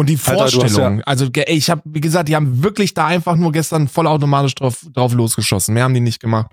Und 0.00 0.06
die 0.08 0.18
Alter, 0.24 0.48
Vorstellung, 0.48 1.02
also 1.02 1.26
ey, 1.32 1.54
ich 1.56 1.68
habe, 1.70 1.82
wie 1.84 2.00
gesagt, 2.00 2.28
die 2.28 2.36
haben 2.36 2.62
wirklich 2.62 2.94
da 2.94 3.06
einfach 3.06 3.36
nur 3.36 3.52
gestern 3.52 3.86
vollautomatisch 3.88 4.54
drauf, 4.54 4.86
drauf 4.92 5.12
losgeschossen. 5.12 5.74
Mehr 5.74 5.84
haben 5.84 5.94
die 5.94 6.00
nicht 6.00 6.20
gemacht. 6.20 6.50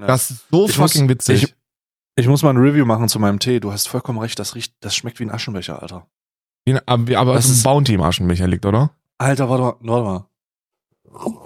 Ja. 0.00 0.06
Das 0.06 0.30
ist 0.30 0.44
so 0.50 0.66
Ich 0.68 0.78
muss- 0.78 0.92
fucking 0.92 1.08
witzig. 1.08 1.42
Ich, 1.42 1.54
ich 2.16 2.26
muss 2.26 2.42
mal 2.42 2.50
ein 2.50 2.56
Review 2.56 2.84
machen 2.86 3.08
zu 3.08 3.18
meinem 3.20 3.38
Tee. 3.38 3.60
Du 3.60 3.70
hast 3.72 3.86
vollkommen 3.88 4.18
recht, 4.18 4.38
das 4.38 4.54
riecht, 4.54 4.74
das 4.80 4.94
schmeckt 4.96 5.20
wie 5.20 5.24
ein 5.24 5.30
Aschenbecher, 5.30 5.80
Alter. 5.82 6.06
Wie- 6.66 6.74
aber 6.86 7.18
aber 7.18 7.34
Das 7.34 7.44
es 7.46 7.50
ist 7.52 7.58
ein 7.60 7.64
Bounty 7.64 7.94
im 7.94 8.02
Aschenbecher 8.02 8.46
liegt, 8.46 8.64
oder? 8.66 8.90
Alter, 9.18 9.48
warte 9.50 9.84
mal, 9.84 10.04
warte 10.04 10.04
mal. 10.04 11.44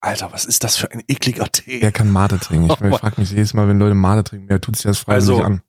Alter, 0.00 0.32
was 0.32 0.44
ist 0.44 0.62
das 0.64 0.76
für 0.76 0.90
ein 0.92 1.02
ekliger 1.08 1.50
Tee? 1.50 1.82
Wer 1.82 1.92
kann 1.92 2.10
Mate 2.10 2.38
trinken? 2.38 2.66
Ich 2.66 2.80
Oh 2.92 2.96
frage 2.98 3.20
mich 3.20 3.30
jedes 3.30 3.52
Mal, 3.52 3.66
wenn 3.68 3.78
Leute 3.78 3.94
Mate 3.94 4.22
trinken, 4.24 4.48
wer 4.48 4.60
tut 4.60 4.76
sich 4.76 4.84
das 4.84 4.98
freiwillig 4.98 5.30
Also, 5.38 5.42
an? 5.42 5.62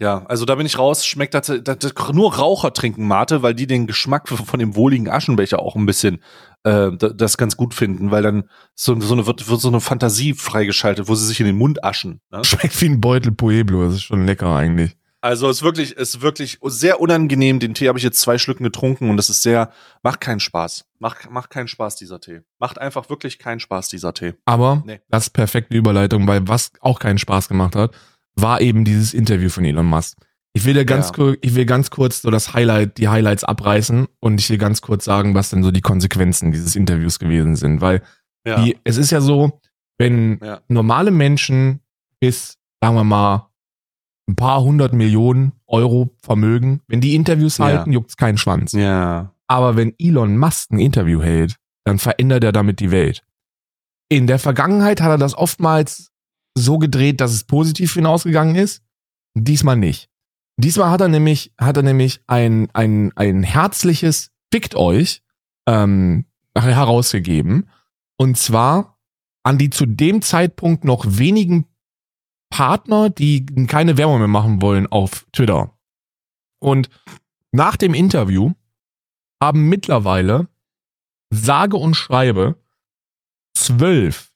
Ja, 0.00 0.24
also 0.26 0.46
da 0.46 0.54
bin 0.54 0.64
ich 0.66 0.78
raus. 0.78 1.04
Schmeckt 1.06 1.34
das, 1.34 1.52
das, 1.62 1.78
das 1.78 1.92
nur 2.12 2.34
Raucher 2.36 2.72
trinken 2.72 3.06
Mate, 3.06 3.42
weil 3.42 3.54
die 3.54 3.66
den 3.66 3.86
Geschmack 3.86 4.28
von 4.28 4.58
dem 4.58 4.74
wohligen 4.74 5.08
Aschenbecher 5.10 5.58
auch 5.60 5.76
ein 5.76 5.84
bisschen 5.86 6.16
äh, 6.64 6.90
da- 6.96 7.10
das 7.10 7.36
ganz 7.36 7.56
gut 7.56 7.74
finden, 7.74 8.10
weil 8.10 8.22
dann 8.22 8.48
so, 8.74 8.98
so 9.00 9.12
eine 9.14 9.26
wird, 9.26 9.48
wird 9.48 9.60
so 9.60 9.68
eine 9.68 9.80
Fantasie 9.80 10.32
freigeschaltet, 10.34 11.06
wo 11.08 11.14
sie 11.14 11.26
sich 11.26 11.38
in 11.40 11.46
den 11.46 11.56
Mund 11.58 11.84
aschen. 11.84 12.20
Ne? 12.30 12.42
Schmeckt 12.44 12.80
wie 12.80 12.86
ein 12.86 13.00
Beutel 13.00 13.32
Pueblo, 13.32 13.84
das 13.84 13.94
ist 13.96 14.02
schon 14.04 14.24
lecker 14.26 14.54
eigentlich. 14.56 14.96
Also 15.22 15.50
es 15.50 15.58
ist 15.58 15.62
wirklich, 15.62 15.92
es 15.98 16.14
ist 16.14 16.22
wirklich 16.22 16.58
sehr 16.64 16.98
unangenehm. 16.98 17.58
Den 17.60 17.74
Tee 17.74 17.88
habe 17.88 17.98
ich 17.98 18.04
jetzt 18.04 18.20
zwei 18.20 18.38
Schlücken 18.38 18.64
getrunken 18.64 19.10
und 19.10 19.18
das 19.18 19.28
ist 19.28 19.42
sehr, 19.42 19.70
macht 20.02 20.22
keinen 20.22 20.40
Spaß. 20.40 20.86
Macht, 20.98 21.30
macht 21.30 21.50
keinen 21.50 21.68
Spaß, 21.68 21.96
dieser 21.96 22.20
Tee. 22.22 22.40
Macht 22.58 22.78
einfach 22.80 23.10
wirklich 23.10 23.38
keinen 23.38 23.60
Spaß, 23.60 23.90
dieser 23.90 24.14
Tee. 24.14 24.32
Aber 24.46 24.82
Nee. 24.86 25.00
das 25.10 25.24
ist 25.24 25.30
perfekte 25.34 25.76
Überleitung, 25.76 26.26
weil 26.26 26.48
was 26.48 26.72
auch 26.80 26.98
keinen 27.00 27.18
Spaß 27.18 27.48
gemacht 27.48 27.76
hat, 27.76 27.94
war 28.36 28.60
eben 28.60 28.84
dieses 28.84 29.14
Interview 29.14 29.48
von 29.48 29.64
Elon 29.64 29.86
Musk. 29.86 30.16
Ich 30.52 30.64
will 30.64 30.74
dir 30.74 30.84
ganz 30.84 31.08
Ja. 31.08 31.12
kurz, 31.14 31.38
ich 31.42 31.54
will 31.54 31.64
ganz 31.66 31.90
kurz 31.90 32.22
so 32.22 32.30
das 32.30 32.54
Highlight, 32.54 32.98
die 32.98 33.08
Highlights 33.08 33.44
abreißen 33.44 34.08
und 34.20 34.40
ich 34.40 34.50
will 34.50 34.58
ganz 34.58 34.80
kurz 34.80 35.04
sagen, 35.04 35.34
was 35.34 35.50
denn 35.50 35.62
so 35.62 35.70
die 35.70 35.80
Konsequenzen 35.80 36.50
dieses 36.52 36.74
Interviews 36.76 37.18
gewesen 37.18 37.54
sind, 37.56 37.80
weil 37.80 38.02
Ja. 38.46 38.62
die, 38.64 38.76
es 38.84 38.96
ist 38.96 39.10
ja 39.10 39.20
so, 39.20 39.60
wenn 39.98 40.38
Ja. 40.42 40.60
normale 40.68 41.10
Menschen 41.10 41.80
bis, 42.20 42.58
sagen 42.82 42.96
wir 42.96 43.04
mal, 43.04 43.48
ein 44.28 44.34
paar 44.36 44.62
hundert 44.62 44.92
Millionen 44.92 45.52
Euro 45.66 46.14
Vermögen, 46.22 46.80
wenn 46.88 47.00
die 47.00 47.14
Interviews 47.14 47.58
Ja. 47.58 47.66
halten, 47.66 47.92
juckt's 47.92 48.16
keinen 48.16 48.38
Schwanz. 48.38 48.72
ja. 48.72 49.32
Aber 49.46 49.74
wenn 49.76 49.94
Elon 49.98 50.36
Musk 50.38 50.70
ein 50.70 50.78
Interview 50.78 51.20
hält, 51.22 51.56
dann 51.84 51.98
verändert 51.98 52.44
er 52.44 52.52
damit 52.52 52.78
die 52.78 52.92
Welt. 52.92 53.24
In 54.08 54.26
der 54.28 54.38
Vergangenheit 54.38 55.00
hat 55.00 55.10
er 55.10 55.18
das 55.18 55.34
oftmals 55.36 56.12
so 56.56 56.78
gedreht, 56.78 57.20
dass 57.20 57.32
es 57.32 57.44
positiv 57.44 57.92
für 57.92 58.00
ihn 58.00 58.06
ausgegangen 58.06 58.56
ist. 58.56 58.82
Diesmal 59.34 59.76
nicht. 59.76 60.10
Diesmal 60.56 60.90
hat 60.90 61.00
er 61.00 61.08
nämlich, 61.08 61.52
hat 61.58 61.76
er 61.76 61.82
nämlich 61.82 62.22
ein, 62.26 62.68
ein, 62.72 63.12
ein 63.16 63.42
herzliches 63.42 64.30
Fickt 64.52 64.74
euch 64.74 65.22
ähm, 65.66 66.26
herausgegeben. 66.54 67.68
Und 68.18 68.36
zwar 68.36 68.98
an 69.42 69.58
die 69.58 69.70
zu 69.70 69.86
dem 69.86 70.22
Zeitpunkt 70.22 70.84
noch 70.84 71.04
wenigen 71.06 71.66
Partner, 72.50 73.10
die 73.10 73.46
keine 73.66 73.96
Werbung 73.96 74.18
mehr 74.18 74.28
machen 74.28 74.60
wollen 74.60 74.86
auf 74.86 75.26
Twitter. 75.32 75.78
Und 76.60 76.90
nach 77.52 77.76
dem 77.76 77.94
Interview 77.94 78.52
haben 79.42 79.68
mittlerweile 79.68 80.48
sage 81.32 81.76
und 81.76 81.94
schreibe 81.94 82.62
zwölf 83.54 84.32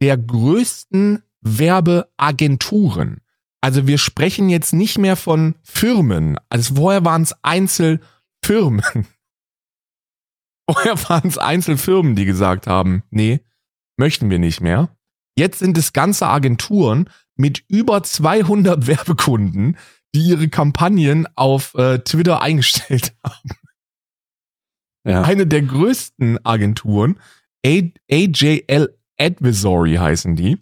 der 0.00 0.16
größten 0.16 1.22
Werbeagenturen. 1.42 3.20
Also 3.60 3.86
wir 3.86 3.98
sprechen 3.98 4.48
jetzt 4.48 4.72
nicht 4.72 4.98
mehr 4.98 5.16
von 5.16 5.54
Firmen. 5.62 6.38
Also 6.48 6.76
vorher 6.76 7.04
waren 7.04 7.22
es 7.22 7.34
Einzelfirmen. 7.42 8.82
Vorher 10.70 11.02
waren 11.08 11.28
es 11.28 11.36
Einzelfirmen, 11.36 12.14
die 12.14 12.24
gesagt 12.26 12.68
haben, 12.68 13.02
nee, 13.10 13.40
möchten 13.96 14.30
wir 14.30 14.38
nicht 14.38 14.60
mehr. 14.60 14.96
Jetzt 15.36 15.58
sind 15.58 15.76
es 15.76 15.92
ganze 15.92 16.28
Agenturen 16.28 17.10
mit 17.34 17.64
über 17.66 18.04
200 18.04 18.86
Werbekunden, 18.86 19.76
die 20.14 20.28
ihre 20.28 20.48
Kampagnen 20.48 21.26
auf 21.34 21.74
äh, 21.74 21.98
Twitter 21.98 22.40
eingestellt 22.40 23.14
haben. 23.24 23.50
Ja. 25.04 25.22
Eine 25.22 25.46
der 25.46 25.62
größten 25.62 26.44
Agenturen, 26.44 27.18
AJL 27.64 28.96
Advisory 29.18 29.96
heißen 29.96 30.36
die, 30.36 30.58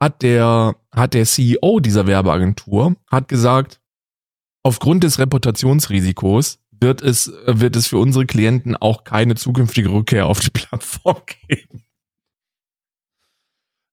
hat 0.00 0.22
der, 0.22 0.76
hat 0.92 1.14
der 1.14 1.24
CEO 1.24 1.80
dieser 1.80 2.06
Werbeagentur, 2.06 2.96
hat 3.10 3.28
gesagt, 3.28 3.80
aufgrund 4.62 5.04
des 5.04 5.18
Reputationsrisikos 5.18 6.58
wird 6.80 7.02
es, 7.02 7.32
wird 7.46 7.76
es 7.76 7.86
für 7.86 7.98
unsere 7.98 8.26
Klienten 8.26 8.76
auch 8.76 9.04
keine 9.04 9.34
zukünftige 9.34 9.90
Rückkehr 9.90 10.26
auf 10.26 10.40
die 10.40 10.50
Plattform 10.50 11.22
geben. 11.48 11.82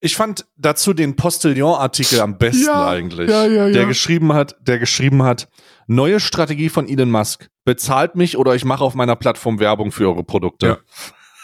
Ich 0.01 0.17
fand 0.17 0.45
dazu 0.57 0.93
den 0.93 1.15
Postillon-Artikel 1.15 2.19
am 2.19 2.37
besten 2.37 2.65
ja, 2.65 2.89
eigentlich. 2.89 3.29
Ja, 3.29 3.45
ja. 3.45 3.69
Der 3.69 3.85
geschrieben 3.85 4.33
hat, 4.33 4.57
der 4.59 4.77
geschrieben 4.77 5.23
hat, 5.23 5.47
neue 5.87 6.19
Strategie 6.19 6.67
von 6.67 6.89
Elon 6.89 7.09
Musk. 7.09 7.49
Bezahlt 7.63 8.17
mich 8.17 8.37
oder 8.37 8.53
ich 8.53 8.65
mache 8.65 8.83
auf 8.83 8.95
meiner 8.95 9.15
Plattform 9.15 9.59
Werbung 9.59 9.93
für 9.93 10.09
eure 10.09 10.25
Produkte. 10.25 10.79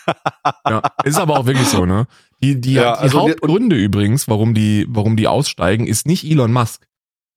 Ja. 0.05 0.15
ja. 0.69 0.81
Ist 1.05 1.17
aber 1.17 1.39
auch 1.39 1.45
wirklich 1.45 1.69
so, 1.69 1.85
ne? 1.85 2.05
Die, 2.41 2.59
die, 2.59 2.73
ja, 2.73 2.93
die 2.93 2.99
also 2.99 3.19
Hauptgründe 3.21 3.75
übrigens, 3.75 4.27
warum 4.27 4.53
die, 4.53 4.85
warum 4.89 5.17
die 5.17 5.27
aussteigen, 5.27 5.87
ist 5.87 6.07
nicht 6.07 6.23
Elon 6.23 6.53
Musk, 6.53 6.87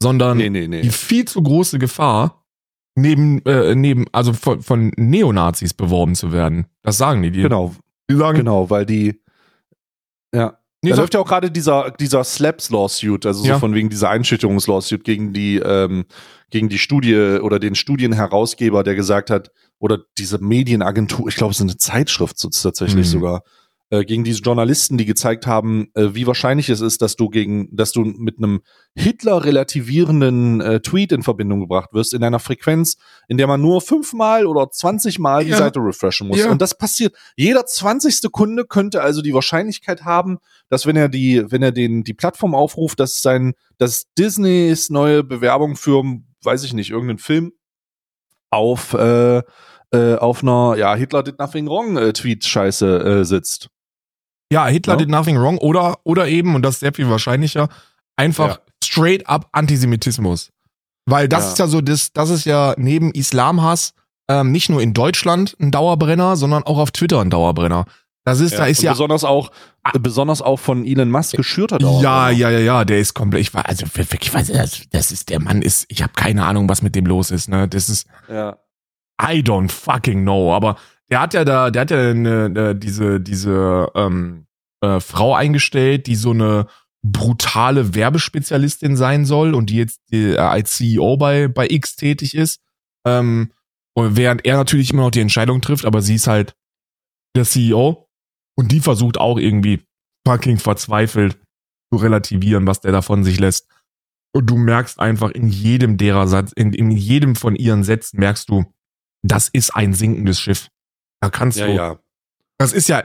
sondern 0.00 0.36
nee, 0.36 0.50
nee, 0.50 0.68
nee. 0.68 0.82
die 0.82 0.90
viel 0.90 1.24
zu 1.24 1.42
große 1.42 1.78
Gefahr, 1.78 2.44
neben, 2.94 3.44
äh, 3.44 3.74
neben, 3.74 4.07
also 4.12 4.32
von, 4.32 4.62
von 4.62 4.92
Neonazis 4.96 5.74
beworben 5.74 6.14
zu 6.14 6.32
werden. 6.32 6.66
Das 6.82 6.98
sagen 6.98 7.22
die 7.22 7.30
dir. 7.30 7.44
Genau. 7.44 7.74
Die 8.11 8.16
sagen, 8.16 8.38
genau, 8.38 8.70
weil 8.70 8.86
die, 8.86 9.20
ja. 10.34 10.59
Nee, 10.84 10.90
da 10.90 10.96
läuft 10.96 11.14
ja 11.14 11.20
auch 11.20 11.28
gerade 11.28 11.50
dieser, 11.50 11.92
dieser 11.92 12.24
Slaps-Lawsuit, 12.24 13.24
also 13.24 13.44
ja. 13.44 13.55
so 13.55 13.61
von 13.61 13.72
wegen 13.74 13.88
dieser 13.88 14.11
Einschüchterungs-Lawsuit 14.11 15.05
gegen 15.05 15.32
die, 15.32 15.57
ähm, 15.57 16.07
gegen 16.50 16.68
die 16.68 16.78
Studie 16.78 17.38
oder 17.40 17.61
den 17.61 17.76
Studienherausgeber, 17.76 18.82
der 18.82 18.96
gesagt 18.96 19.30
hat, 19.30 19.53
oder 19.78 19.98
diese 20.18 20.38
Medienagentur, 20.38 21.28
ich 21.28 21.36
glaube, 21.36 21.53
es 21.53 21.59
ist 21.59 21.62
eine 21.62 21.76
Zeitschrift 21.76 22.36
so, 22.38 22.48
tatsächlich 22.48 23.07
mhm. 23.07 23.11
sogar, 23.11 23.42
äh, 23.93 24.07
gegen 24.07 24.24
diese 24.24 24.40
Journalisten, 24.40 24.97
die 24.97 25.05
gezeigt 25.05 25.47
haben, 25.47 25.88
äh, 25.93 26.14
wie 26.14 26.26
wahrscheinlich 26.26 26.70
es 26.70 26.80
ist, 26.80 27.03
dass 27.03 27.14
du 27.14 27.28
gegen, 27.28 27.68
dass 27.76 27.93
du 27.93 28.01
mit 28.05 28.38
einem 28.38 28.62
Hitler 28.95 29.45
relativierenden 29.45 30.62
äh, 30.62 30.80
Tweet 30.80 31.12
in 31.12 31.22
Verbindung 31.22 31.61
gebracht 31.61 31.90
wirst, 31.93 32.14
in 32.14 32.24
einer 32.24 32.38
Frequenz, 32.38 32.97
in 33.28 33.36
der 33.36 33.47
man 33.47 33.61
nur 33.61 33.82
fünfmal 33.82 34.47
oder 34.47 34.70
zwanzigmal 34.70 35.45
die 35.45 35.51
ja. 35.51 35.59
Seite 35.59 35.80
refreshen 35.80 36.28
muss. 36.28 36.38
Ja. 36.38 36.51
Und 36.51 36.62
das 36.62 36.76
passiert. 36.76 37.14
Jeder 37.36 37.66
zwanzigste 37.66 38.30
Kunde 38.30 38.64
könnte 38.64 39.03
also 39.03 39.20
die 39.20 39.34
Wahrscheinlichkeit 39.34 40.05
haben, 40.05 40.38
dass 40.70 40.86
wenn 40.86 40.97
er 40.97 41.11
die, 41.11 41.45
wenn 41.51 41.62
er 41.62 41.72
den, 41.72 42.03
die 42.03 42.14
Plattform 42.14 42.55
aufruft, 42.55 42.99
dass 42.99 43.20
sein, 43.20 43.53
dass 43.76 44.07
Disneys 44.18 44.88
neue 44.88 45.22
Bewerbung 45.22 45.76
für, 45.76 46.03
weiß 46.43 46.64
ich 46.64 46.72
nicht, 46.72 46.90
irgendeinen 46.90 47.18
Film 47.18 47.53
auf, 48.49 48.95
äh, 48.95 49.43
äh, 49.90 50.14
auf 50.16 50.43
einer, 50.43 50.76
ja, 50.78 50.95
Hitler 50.95 51.22
did 51.22 51.38
nothing 51.38 51.68
wrong 51.68 51.99
äh, 51.99 52.14
Tweet-Scheiße 52.14 53.20
äh, 53.20 53.24
sitzt. 53.26 53.68
Ja, 54.53 54.66
Hitler 54.66 54.94
ja? 54.94 54.98
did 54.98 55.09
nothing 55.09 55.38
wrong 55.38 55.59
oder, 55.59 55.98
oder 56.05 56.28
eben, 56.28 56.55
und 56.55 56.62
das 56.62 56.74
ist 56.74 56.80
sehr 56.80 56.92
viel 56.92 57.09
wahrscheinlicher, 57.09 57.68
einfach 58.16 58.48
ja. 58.48 58.59
straight 58.84 59.26
up 59.26 59.48
Antisemitismus. 59.53 60.50
Weil 61.07 61.28
das 61.28 61.44
ja. 61.44 61.50
ist 61.50 61.59
ja 61.59 61.66
so, 61.66 61.80
das, 61.80 62.12
das 62.12 62.30
ist 62.30 62.44
ja 62.44 62.74
neben 62.76 63.11
Islamhass 63.12 63.94
ähm, 64.28 64.53
nicht 64.53 64.68
nur 64.68 64.80
in 64.80 64.94
Deutschland 64.94 65.57
ein 65.61 65.70
Dauerbrenner, 65.70 66.36
sondern 66.36 66.62
auch 66.62 66.78
auf 66.78 66.90
Twitter 66.90 67.20
ein 67.20 67.30
Dauerbrenner. 67.30 67.86
Das 68.24 68.38
ist, 68.38 68.53
ja, 68.53 68.59
da 68.59 68.66
ist 68.66 68.82
ja 68.82 68.92
besonders 68.92 69.24
auch, 69.24 69.50
ah, 69.82 69.98
besonders 69.98 70.42
auch 70.42 70.61
von 70.61 70.86
Elon 70.86 71.11
Musk 71.11 71.34
geschürter 71.34 71.78
Dauerbrenner. 71.78 72.30
Ja, 72.30 72.30
ja, 72.30 72.50
ja, 72.50 72.59
ja, 72.61 72.84
der 72.84 73.00
ist 73.00 73.14
komplett. 73.14 73.40
Ich 73.40 73.55
war 73.55 73.66
also 73.66 73.84
ich 73.84 74.34
weiß, 74.34 74.46
das, 74.48 74.82
das 74.90 75.11
ist 75.11 75.28
der 75.30 75.40
Mann 75.40 75.61
ist. 75.61 75.86
Ich 75.88 76.03
habe 76.03 76.12
keine 76.14 76.44
Ahnung, 76.44 76.68
was 76.68 76.82
mit 76.82 76.94
dem 76.94 77.07
los 77.07 77.32
ist. 77.32 77.48
Ne, 77.48 77.66
das 77.66 77.88
ist. 77.88 78.07
Ja. 78.28 78.59
I 79.20 79.40
don't 79.40 79.70
fucking 79.70 80.22
know. 80.22 80.55
Aber 80.55 80.76
der 81.12 81.20
hat 81.20 81.34
ja 81.34 81.44
da, 81.44 81.70
der 81.70 81.82
hat 81.82 81.90
ja 81.90 82.08
eine, 82.08 82.46
eine, 82.46 82.74
diese, 82.74 83.20
diese 83.20 83.92
ähm, 83.94 84.46
äh, 84.82 84.98
Frau 84.98 85.34
eingestellt, 85.34 86.06
die 86.06 86.14
so 86.14 86.30
eine 86.30 86.68
brutale 87.02 87.94
Werbespezialistin 87.94 88.96
sein 88.96 89.26
soll 89.26 89.54
und 89.54 89.68
die 89.68 89.76
jetzt 89.76 90.00
die, 90.10 90.30
äh, 90.30 90.38
als 90.38 90.74
CEO 90.74 91.18
bei, 91.18 91.48
bei 91.48 91.68
X 91.68 91.96
tätig 91.96 92.34
ist. 92.34 92.62
Ähm, 93.06 93.52
und 93.94 94.16
während 94.16 94.46
er 94.46 94.56
natürlich 94.56 94.90
immer 94.90 95.02
noch 95.02 95.10
die 95.10 95.20
Entscheidung 95.20 95.60
trifft, 95.60 95.84
aber 95.84 96.00
sie 96.00 96.14
ist 96.14 96.28
halt 96.28 96.56
der 97.36 97.44
CEO 97.44 98.08
und 98.56 98.72
die 98.72 98.80
versucht 98.80 99.18
auch 99.18 99.36
irgendwie 99.36 99.84
fucking 100.26 100.58
verzweifelt 100.58 101.38
zu 101.92 101.98
relativieren, 101.98 102.66
was 102.66 102.80
der 102.80 102.92
davon 102.92 103.22
sich 103.22 103.38
lässt. 103.38 103.68
Und 104.34 104.48
du 104.48 104.56
merkst 104.56 104.98
einfach 104.98 105.30
in 105.32 105.48
jedem 105.48 105.98
derer 105.98 106.26
Satz, 106.26 106.52
in, 106.52 106.72
in 106.72 106.90
jedem 106.90 107.36
von 107.36 107.54
ihren 107.54 107.84
Sätzen 107.84 108.18
merkst 108.18 108.48
du, 108.48 108.64
das 109.22 109.50
ist 109.50 109.76
ein 109.76 109.92
sinkendes 109.92 110.40
Schiff. 110.40 110.70
Da 111.22 111.30
kannst 111.30 111.56
ja, 111.56 111.66
du. 111.66 111.72
Ja. 111.72 111.98
Das 112.58 112.72
ist 112.72 112.88
ja. 112.88 113.04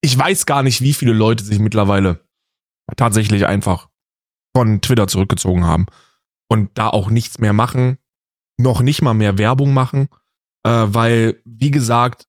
Ich 0.00 0.16
weiß 0.16 0.46
gar 0.46 0.62
nicht, 0.62 0.80
wie 0.80 0.94
viele 0.94 1.12
Leute 1.12 1.44
sich 1.44 1.58
mittlerweile 1.58 2.24
tatsächlich 2.96 3.46
einfach 3.46 3.88
von 4.54 4.80
Twitter 4.80 5.06
zurückgezogen 5.06 5.64
haben 5.64 5.86
und 6.48 6.70
da 6.78 6.88
auch 6.88 7.10
nichts 7.10 7.38
mehr 7.38 7.52
machen, 7.52 7.98
noch 8.58 8.80
nicht 8.80 9.02
mal 9.02 9.14
mehr 9.14 9.38
Werbung 9.38 9.74
machen, 9.74 10.08
äh, 10.64 10.86
weil, 10.86 11.42
wie 11.44 11.70
gesagt, 11.70 12.26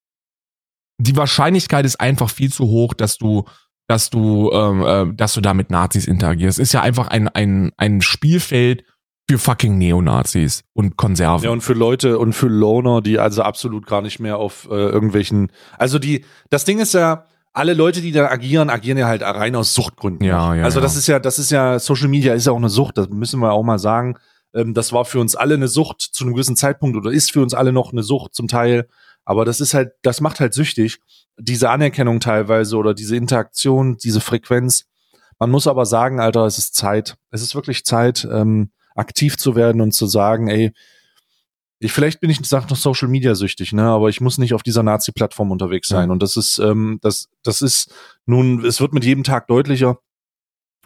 die 0.99 1.15
Wahrscheinlichkeit 1.15 1.85
ist 1.85 2.01
einfach 2.01 2.29
viel 2.29 2.51
zu 2.51 2.65
hoch, 2.65 2.93
dass 2.93 3.17
du, 3.17 3.45
dass 3.87 4.09
du, 4.09 4.51
ähm, 4.51 4.83
äh, 4.83 5.15
dass 5.15 5.33
du 5.33 5.41
da 5.41 5.53
mit 5.53 5.69
Nazis 5.69 6.07
interagierst. 6.07 6.59
Ist 6.59 6.73
ja 6.73 6.81
einfach 6.81 7.07
ein, 7.07 7.27
ein, 7.29 7.71
ein 7.77 8.01
Spielfeld 8.01 8.83
für 9.29 9.37
fucking 9.37 9.77
Neonazis 9.77 10.63
und 10.73 10.95
Konserven. 10.95 11.43
Ja, 11.43 11.51
und 11.51 11.61
für 11.61 11.73
Leute 11.73 12.17
und 12.17 12.33
für 12.33 12.47
Loner, 12.47 13.01
die 13.01 13.19
also 13.19 13.43
absolut 13.43 13.85
gar 13.85 14.01
nicht 14.01 14.19
mehr 14.19 14.37
auf 14.37 14.67
äh, 14.71 14.73
irgendwelchen. 14.73 15.51
Also 15.77 15.99
die, 15.99 16.23
das 16.49 16.63
Ding 16.63 16.79
ist 16.79 16.93
ja, 16.93 17.25
alle 17.57 17.73
Leute, 17.73 18.01
die 18.01 18.11
da 18.11 18.29
agieren, 18.29 18.69
agieren 18.69 18.99
ja 18.99 19.07
halt 19.07 19.23
rein 19.23 19.55
aus 19.55 19.73
Suchtgründen. 19.73 20.25
Ja, 20.25 20.53
ja. 20.53 20.63
Also 20.63 20.79
das 20.79 20.93
ja. 20.93 20.99
ist 20.99 21.07
ja, 21.07 21.19
das 21.19 21.39
ist 21.39 21.49
ja, 21.49 21.79
Social 21.79 22.07
Media 22.07 22.35
ist 22.35 22.45
ja 22.45 22.51
auch 22.53 22.57
eine 22.57 22.69
Sucht, 22.69 22.99
das 22.99 23.09
müssen 23.09 23.39
wir 23.39 23.51
auch 23.51 23.63
mal 23.63 23.79
sagen. 23.79 24.15
Ähm, 24.53 24.73
das 24.73 24.93
war 24.93 25.05
für 25.05 25.19
uns 25.19 25.35
alle 25.35 25.55
eine 25.55 25.67
Sucht 25.67 26.01
zu 26.01 26.23
einem 26.23 26.33
gewissen 26.33 26.55
Zeitpunkt 26.55 26.95
oder 26.95 27.11
ist 27.11 27.31
für 27.31 27.41
uns 27.41 27.53
alle 27.53 27.73
noch 27.73 27.91
eine 27.91 28.03
Sucht 28.03 28.35
zum 28.35 28.47
Teil. 28.47 28.87
Aber 29.25 29.43
das 29.43 29.59
ist 29.59 29.73
halt, 29.73 29.91
das 30.03 30.21
macht 30.21 30.39
halt 30.39 30.53
süchtig. 30.53 30.99
Diese 31.37 31.69
Anerkennung 31.69 32.19
teilweise 32.19 32.77
oder 32.77 32.93
diese 32.93 33.15
Interaktion, 33.15 33.97
diese 33.97 34.21
Frequenz. 34.21 34.85
Man 35.39 35.49
muss 35.49 35.67
aber 35.67 35.85
sagen, 35.85 36.19
Alter, 36.19 36.45
es 36.45 36.59
ist 36.59 36.75
Zeit. 36.75 37.17
Es 37.31 37.41
ist 37.41 37.55
wirklich 37.55 37.85
Zeit. 37.85 38.27
Ähm, 38.31 38.69
aktiv 38.97 39.37
zu 39.37 39.55
werden 39.55 39.81
und 39.81 39.93
zu 39.93 40.07
sagen, 40.07 40.47
ey, 40.47 40.73
ich, 41.79 41.91
vielleicht 41.91 42.19
bin 42.19 42.29
ich 42.29 42.39
sag 42.43 42.69
noch 42.69 42.77
Social 42.77 43.07
Media 43.07 43.35
süchtig, 43.35 43.71
ne, 43.71 43.83
aber 43.83 44.09
ich 44.09 44.19
muss 44.19 44.37
nicht 44.37 44.53
auf 44.53 44.63
dieser 44.63 44.83
Nazi-Plattform 44.83 45.51
unterwegs 45.51 45.87
sein. 45.87 46.09
Ja. 46.09 46.13
Und 46.13 46.23
das 46.23 46.35
ist, 46.35 46.57
ähm, 46.57 46.99
das, 47.01 47.29
das 47.43 47.61
ist 47.61 47.93
nun, 48.25 48.65
es 48.65 48.81
wird 48.81 48.93
mit 48.93 49.05
jedem 49.05 49.23
Tag 49.23 49.47
deutlicher. 49.47 49.99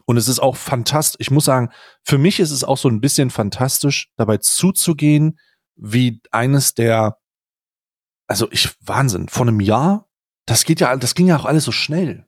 Und 0.05 0.17
es 0.17 0.27
ist 0.27 0.39
auch 0.39 0.57
fantastisch. 0.57 1.21
Ich 1.21 1.31
muss 1.31 1.45
sagen, 1.45 1.69
für 2.03 2.17
mich 2.17 2.39
ist 2.39 2.51
es 2.51 2.63
auch 2.63 2.77
so 2.77 2.89
ein 2.89 2.99
bisschen 2.99 3.29
fantastisch, 3.29 4.09
dabei 4.17 4.37
zuzugehen, 4.37 5.39
wie 5.75 6.21
eines 6.31 6.73
der, 6.73 7.17
also 8.27 8.51
ich, 8.51 8.75
Wahnsinn, 8.81 9.29
vor 9.29 9.47
einem 9.47 9.61
Jahr, 9.61 10.09
das 10.45 10.65
geht 10.65 10.81
ja, 10.81 10.95
das 10.97 11.15
ging 11.15 11.27
ja 11.27 11.37
auch 11.37 11.45
alles 11.45 11.63
so 11.63 11.71
schnell. 11.71 12.25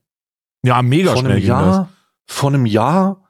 Ja, 0.63 0.81
mega 0.81 1.11
vor 1.11 1.21
schnell. 1.21 1.34
Einem 1.34 1.45
Jahr, 1.45 1.89
vor 2.25 2.49
einem 2.49 2.65
Jahr 2.65 3.22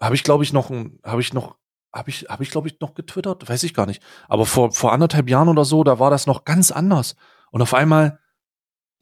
habe 0.00 0.14
ich, 0.14 0.24
glaube 0.24 0.44
ich, 0.44 0.52
noch, 0.52 0.70
habe 1.04 1.20
ich 1.20 1.32
noch, 1.34 1.56
habe 1.92 2.10
ich, 2.10 2.26
habe 2.28 2.42
ich, 2.42 2.50
glaube 2.50 2.68
ich, 2.68 2.80
noch 2.80 2.94
getwittert, 2.94 3.48
weiß 3.48 3.62
ich 3.64 3.74
gar 3.74 3.86
nicht. 3.86 4.02
Aber 4.28 4.46
vor, 4.46 4.72
vor 4.72 4.92
anderthalb 4.92 5.28
Jahren 5.28 5.48
oder 5.48 5.64
so, 5.64 5.84
da 5.84 5.98
war 5.98 6.10
das 6.10 6.26
noch 6.26 6.44
ganz 6.44 6.70
anders. 6.70 7.16
Und 7.50 7.62
auf 7.62 7.74
einmal 7.74 8.18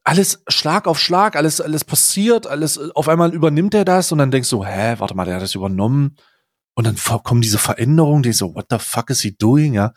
alles 0.04 0.42
Schlag 0.48 0.86
auf 0.86 0.98
Schlag, 0.98 1.36
alles, 1.36 1.60
alles 1.60 1.84
passiert, 1.84 2.46
alles, 2.46 2.78
auf 2.78 3.08
einmal 3.08 3.34
übernimmt 3.34 3.74
er 3.74 3.84
das 3.84 4.10
und 4.10 4.18
dann 4.18 4.30
denkst 4.30 4.48
du, 4.48 4.64
hä, 4.64 4.94
warte 4.98 5.14
mal, 5.14 5.26
der 5.26 5.36
hat 5.36 5.42
das 5.42 5.54
übernommen. 5.54 6.16
Und 6.74 6.86
dann 6.86 6.96
kommen 7.24 7.42
diese 7.42 7.58
Veränderungen, 7.58 8.22
die 8.22 8.32
so, 8.32 8.54
what 8.54 8.66
the 8.70 8.78
fuck 8.78 9.10
is 9.10 9.20
he 9.20 9.36
doing, 9.36 9.74
ja? 9.74 9.92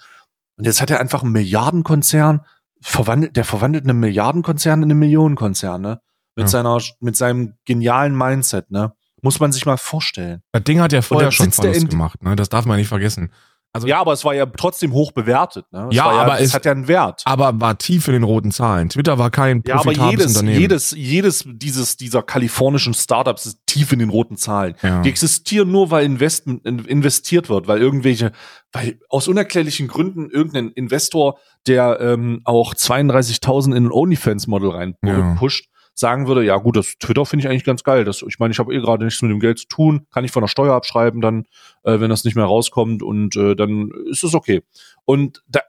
Und 0.58 0.66
jetzt 0.66 0.82
hat 0.82 0.92
er 0.92 1.00
einfach 1.00 1.24
einen 1.24 1.32
Milliardenkonzern, 1.32 2.42
verwandelt, 2.82 3.38
der 3.38 3.46
verwandelt 3.46 3.86
einen 3.86 4.00
Milliardenkonzern 4.00 4.84
in 4.84 4.92
einen 4.92 5.00
Millionenkonzern, 5.00 5.82
ne? 5.82 6.02
Mit 6.36 6.46
ja. 6.46 6.48
seiner, 6.48 6.80
mit 7.00 7.16
seinem 7.16 7.54
genialen 7.66 8.18
Mindset, 8.18 8.70
ne? 8.70 8.94
Muss 9.22 9.40
man 9.40 9.52
sich 9.52 9.66
mal 9.66 9.78
vorstellen. 9.78 10.42
Das 10.52 10.64
Ding 10.64 10.80
hat 10.80 10.94
ja 10.94 11.02
vorher 11.02 11.32
schon 11.32 11.52
Verlust 11.52 11.90
gemacht, 11.90 12.24
ne? 12.24 12.36
Das 12.36 12.50
darf 12.50 12.66
man 12.66 12.78
nicht 12.78 12.88
vergessen. 12.88 13.32
Also, 13.74 13.88
Ja, 13.88 14.02
aber 14.02 14.12
es 14.12 14.26
war 14.26 14.34
ja 14.36 14.46
trotzdem 14.48 14.92
hoch 14.92 15.14
bewertet. 15.14 15.66
Ne? 15.72 15.88
Es 15.90 15.96
Ja, 15.96 16.04
war 16.06 16.20
aber 16.26 16.40
es 16.42 16.48
es- 16.50 16.54
hat 16.54 16.66
ja 16.66 16.74
einen 16.74 16.90
Wert. 16.90 17.22
aber 17.24 17.62
war 17.62 17.78
tief 17.78 18.06
in 18.10 18.14
den 18.16 18.24
roten 18.24 18.52
Zahlen. 18.52 18.90
Twitter 18.90 19.18
war 19.18 19.30
kein 19.32 19.64
Ja, 19.66 19.76
aber 19.80 19.94
jedes, 19.94 20.36
Unternehmen. 20.36 20.60
jedes, 20.60 20.92
jedes 20.92 21.46
dieses, 21.48 21.96
dieser 21.96 22.22
kalifornischen 22.22 22.94
Startups 22.94 23.46
ist 23.46 23.60
tief 23.68 23.94
in 23.94 24.00
den 24.00 24.10
roten 24.10 24.36
Zahlen. 24.36 24.76
ja. 24.84 25.02
Die 25.04 25.08
existieren 25.10 25.72
nur, 25.72 25.90
weil 25.90 26.04
Investment, 26.04 26.66
in- 26.66 26.80
investiert 26.84 27.48
wird, 27.48 27.70
weil 27.70 27.80
irgendwelche, 27.80 28.34
weil 28.74 29.00
aus 29.08 29.30
unerklärlichen 29.30 29.88
Gründen 29.88 30.30
irgendein 30.30 30.72
Investor, 30.72 31.40
der 31.66 31.98
ähm, 32.02 32.42
auch 32.44 32.74
32.000 32.74 33.74
in 33.74 33.86
ein 33.86 33.92
OnlyFans-Model 33.94 34.70
rein 34.72 34.96
Ja. 35.02 35.36
pusht, 35.36 35.70
sagen 35.94 36.28
würde, 36.28 36.44
ja 36.44 36.58
gut, 36.58 36.78
das 36.78 36.96
Twitter 37.00 37.26
finde 37.26 37.44
ich 37.46 37.50
eigentlich 37.50 37.64
ganz 37.64 37.84
geil. 37.84 38.04
Das, 38.06 38.22
ich 38.22 38.40
meine, 38.40 38.52
ich 38.52 38.60
habe 38.60 38.74
eh 38.74 38.80
gerade 38.80 39.06
nichts 39.06 39.22
mit 39.22 39.32
dem 39.32 39.40
Geld 39.40 39.60
zu 39.60 39.68
tun, 39.68 40.08
kann 40.12 40.24
ich 40.26 40.32
von 40.32 40.42
der 40.42 40.48
Steuer 40.48 40.74
abschreiben, 40.74 41.22
dann, 41.22 41.46
äh, 41.84 42.00
wenn 42.00 42.10
das 42.10 42.24
nicht 42.24 42.36
mehr 42.36 42.46
rauskommt 42.46 43.04
und 43.04 43.36
äh, 43.36 43.56
dann 43.56 43.92
ist 44.10 44.24
es 44.24 44.34
okay. 44.34 44.64
Und 45.06 45.44
da, 45.48 45.60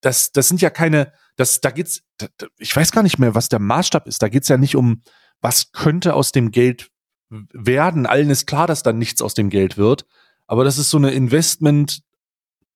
das, 0.00 0.32
das 0.32 0.48
sind 0.48 0.60
ja 0.60 0.70
keine, 0.70 1.12
das, 1.36 1.60
da 1.60 1.70
geht's, 1.70 2.02
da, 2.18 2.26
ich 2.58 2.74
weiß 2.74 2.90
gar 2.92 3.02
nicht 3.02 3.18
mehr, 3.18 3.34
was 3.34 3.48
der 3.48 3.58
Maßstab 3.58 4.06
ist. 4.06 4.22
Da 4.22 4.28
geht's 4.28 4.48
ja 4.48 4.56
nicht 4.56 4.76
um, 4.76 5.02
was 5.40 5.72
könnte 5.72 6.14
aus 6.14 6.32
dem 6.32 6.50
Geld 6.50 6.90
werden. 7.30 8.06
Allen 8.06 8.30
ist 8.30 8.46
klar, 8.46 8.66
dass 8.66 8.82
dann 8.82 8.98
nichts 8.98 9.20
aus 9.20 9.34
dem 9.34 9.50
Geld 9.50 9.76
wird. 9.76 10.06
Aber 10.46 10.64
das 10.64 10.78
ist 10.78 10.90
so 10.90 10.96
eine 10.96 11.10
Investment, 11.10 12.02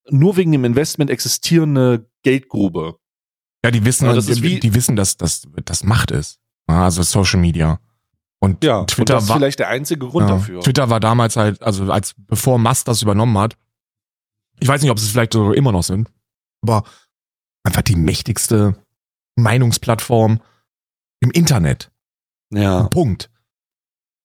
nur 0.09 0.37
wegen 0.37 0.51
dem 0.53 0.65
Investment 0.65 1.09
existierende 1.11 2.11
Geldgrube. 2.25 2.97
Ja, 3.65 3.71
die 3.71 3.85
wissen, 3.85 4.07
Ja, 4.07 4.15
das 4.15 4.27
ist 4.29 4.39
die, 4.39 4.43
wie- 4.43 4.61
die 4.61 4.75
wissen, 4.75 4.97
dass 4.97 5.17
das 5.17 5.43
das 5.65 5.85
Macht 5.85 6.11
ist. 6.11 6.40
Also 6.79 7.03
Social 7.03 7.41
Media. 7.41 7.81
Und 8.41 8.65
Ja, 8.65 8.85
Twitter 8.85 9.15
und 9.15 9.19
das 9.19 9.25
ist 9.25 9.29
war 9.29 9.37
vielleicht 9.37 9.59
der 9.59 9.69
einzige 9.69 10.07
Grund 10.07 10.29
ja, 10.29 10.37
dafür. 10.37 10.61
Twitter 10.61 10.89
war 10.89 10.99
damals 10.99 11.37
halt, 11.37 11.63
also 11.63 11.91
als 11.93 12.15
bevor 12.17 12.59
Musk 12.59 12.87
das 12.87 13.03
übernommen 13.03 13.37
hat. 13.39 13.57
Ich 14.61 14.69
weiß 14.69 14.81
nicht, 14.83 14.91
ob 14.91 14.99
sie 14.99 15.07
es 15.07 15.13
vielleicht 15.13 15.35
so 15.35 15.53
immer 15.53 15.73
noch 15.73 15.83
sind, 15.83 16.11
aber 16.63 16.85
einfach 17.65 17.83
die 17.83 17.97
mächtigste 17.97 18.77
Meinungsplattform 19.37 20.41
im 21.21 21.31
Internet. 21.31 21.91
Ja, 22.51 22.85
Punkt. 22.85 23.31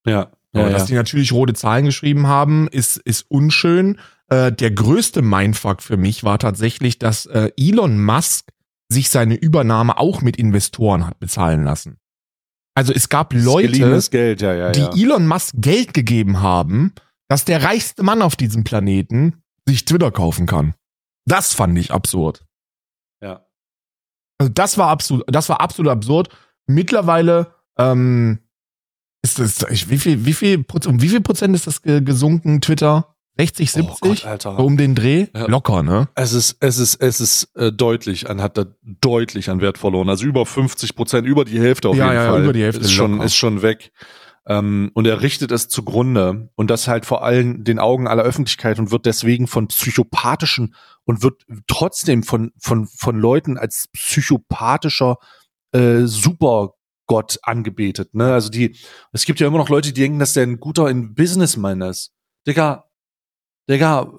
ja, 0.05 0.31
Ja, 0.53 0.61
ja, 0.61 0.69
dass 0.69 0.83
ja. 0.83 0.87
die 0.87 0.93
natürlich 0.93 1.33
rote 1.33 1.53
Zahlen 1.53 1.85
geschrieben 1.85 2.27
haben, 2.27 2.67
ist, 2.69 2.97
ist 2.97 3.29
unschön. 3.29 3.99
Äh, 4.29 4.51
der 4.51 4.71
größte 4.71 5.21
Mindfuck 5.21 5.83
für 5.83 5.97
mich 5.97 6.23
war 6.23 6.39
tatsächlich, 6.39 6.97
dass 6.97 7.25
äh, 7.25 7.51
Elon 7.57 8.03
Musk 8.03 8.49
sich 8.87 9.09
seine 9.09 9.35
Übernahme 9.35 9.97
auch 9.97 10.21
mit 10.21 10.37
Investoren 10.37 11.05
hat 11.05 11.19
bezahlen 11.19 11.63
lassen. 11.63 11.97
Also 12.75 12.93
es 12.93 13.07
gab 13.09 13.33
Leute, 13.33 13.99
Geld, 14.11 14.41
ja, 14.41 14.53
ja, 14.53 14.71
die 14.71 14.79
ja. 14.81 14.91
Elon 14.93 15.27
Musk 15.27 15.53
Geld 15.57 15.93
gegeben 15.93 16.41
haben, 16.41 16.93
dass 17.29 17.45
der 17.45 17.63
reichste 17.63 18.03
Mann 18.03 18.21
auf 18.21 18.35
diesem 18.35 18.63
Planeten 18.63 19.41
sich 19.67 19.85
Twitter 19.85 20.11
kaufen 20.11 20.45
kann. 20.45 20.75
Das 21.25 21.53
fand 21.53 21.77
ich 21.79 21.91
absurd. 21.91 22.45
ja. 23.23 23.45
Also 24.37 24.51
das 24.53 24.77
war 24.77 24.89
absolut, 24.89 25.23
das 25.27 25.47
war 25.47 25.61
absolut 25.61 25.89
absurd. 25.89 26.27
Mittlerweile 26.67 27.53
ähm, 27.79 28.39
ist 29.23 29.39
das, 29.39 29.65
wie 29.89 29.97
viel, 29.97 30.25
wie 30.25 30.33
viel, 30.33 30.65
um 30.87 31.01
wie 31.01 31.07
viel 31.07 31.21
Prozent 31.21 31.55
ist 31.55 31.67
das 31.67 31.81
ge- 31.81 32.01
gesunken? 32.01 32.59
Twitter 32.59 33.14
60, 33.37 33.71
70? 33.71 33.93
Oh 34.01 34.07
Gott, 34.07 34.25
Alter. 34.25 34.59
um 34.59 34.77
den 34.77 34.95
Dreh? 34.95 35.27
Ja. 35.35 35.47
Locker, 35.47 35.83
ne? 35.83 36.07
Es 36.15 36.31
ist, 36.33 36.57
es 36.61 36.77
ist, 36.77 36.95
es 37.01 37.19
ist 37.19 37.49
äh, 37.55 37.71
deutlich 37.71 38.29
an, 38.29 38.41
hat 38.41 38.57
da 38.57 38.65
deutlich 38.83 39.49
an 39.49 39.59
Wert 39.61 39.77
verloren. 39.77 40.07
Also 40.09 40.25
über 40.25 40.45
50 40.45 40.95
Prozent, 40.95 41.27
über 41.27 41.43
die 41.43 41.59
Hälfte 41.59 41.89
auf 41.89 41.97
Ja, 41.97 42.05
jeden 42.11 42.15
ja, 42.23 42.31
Fall. 42.31 42.43
über 42.43 42.53
die 42.53 42.63
Hälfte 42.63 42.81
ist 42.81 42.91
schon, 42.93 43.13
locker. 43.13 43.25
ist 43.25 43.35
schon 43.35 43.61
weg. 43.61 43.91
Ähm, 44.47 44.91
und 44.93 45.07
er 45.07 45.21
richtet 45.21 45.51
es 45.51 45.67
zugrunde 45.67 46.49
und 46.55 46.69
das 46.69 46.87
halt 46.87 47.05
vor 47.05 47.23
allen 47.23 47.63
den 47.63 47.79
Augen 47.79 48.07
aller 48.07 48.21
Öffentlichkeit 48.23 48.77
und 48.79 48.91
wird 48.91 49.05
deswegen 49.07 49.47
von 49.47 49.67
psychopathischen 49.67 50.75
und 51.03 51.23
wird 51.23 51.41
trotzdem 51.67 52.21
von, 52.23 52.51
von, 52.59 52.85
von 52.87 53.17
Leuten 53.19 53.57
als 53.57 53.87
psychopathischer 53.91 55.17
äh, 55.71 56.01
Supergott 56.05 57.39
angebetet. 57.43 58.13
Ne? 58.13 58.33
Also 58.33 58.49
die, 58.49 58.77
es 59.11 59.25
gibt 59.25 59.39
ja 59.39 59.47
immer 59.47 59.57
noch 59.57 59.69
Leute, 59.69 59.91
die 59.91 59.99
denken, 60.01 60.19
dass 60.19 60.33
der 60.33 60.43
ein 60.43 60.59
guter 60.59 60.89
in 60.89 61.15
Businessman 61.15 61.81
ist. 61.81 62.11
Digga, 62.47 62.84
Digga, 63.69 64.11